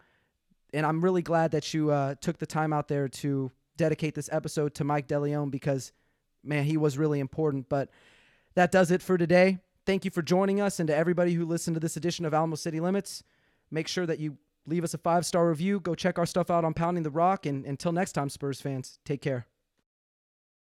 And 0.73 0.85
I'm 0.85 1.03
really 1.03 1.23
glad 1.23 1.53
that 1.53 1.73
you 1.75 1.91
uh, 1.91 2.15
took 2.21 2.39
the 2.39 2.47
time 2.47 2.73
out 2.73 2.89
there 2.89 3.09
to 3.09 3.51
dedicate 3.77 4.15
this 4.15 4.29
episode 4.33 4.75
to 4.75 4.85
Mike 4.85 5.09
DeLeon 5.09 5.51
because, 5.51 5.93
man, 6.45 6.65
he 6.65 6.77
was 6.77 6.99
really 6.99 7.21
important. 7.21 7.69
But 7.69 7.91
that 8.55 8.71
does 8.71 8.91
it 8.91 9.03
for 9.03 9.17
today. 9.17 9.59
Thank 9.87 10.05
you 10.05 10.11
for 10.11 10.21
joining 10.21 10.61
us. 10.61 10.79
And 10.79 10.89
to 10.89 10.97
everybody 10.97 11.33
who 11.33 11.47
listened 11.47 11.75
to 11.77 11.81
this 11.81 11.97
edition 11.97 12.25
of 12.25 12.35
Alamo 12.35 12.57
City 12.57 12.81
Limits, 12.81 13.23
make 13.71 13.89
sure 13.89 14.05
that 14.05 14.19
you 14.19 14.37
leave 14.67 14.85
us 14.85 14.93
a 14.95 14.99
five 14.99 15.25
star 15.25 15.49
review. 15.49 15.81
Go 15.81 15.95
check 15.95 16.19
our 16.19 16.27
stuff 16.27 16.51
out 16.51 16.65
on 16.65 16.75
Pounding 16.75 17.03
the 17.03 17.11
Rock. 17.11 17.47
And 17.47 17.65
until 17.65 17.93
next 17.93 18.13
time, 18.13 18.29
Spurs 18.29 18.61
fans, 18.61 18.99
take 19.05 19.23
care. 19.23 19.47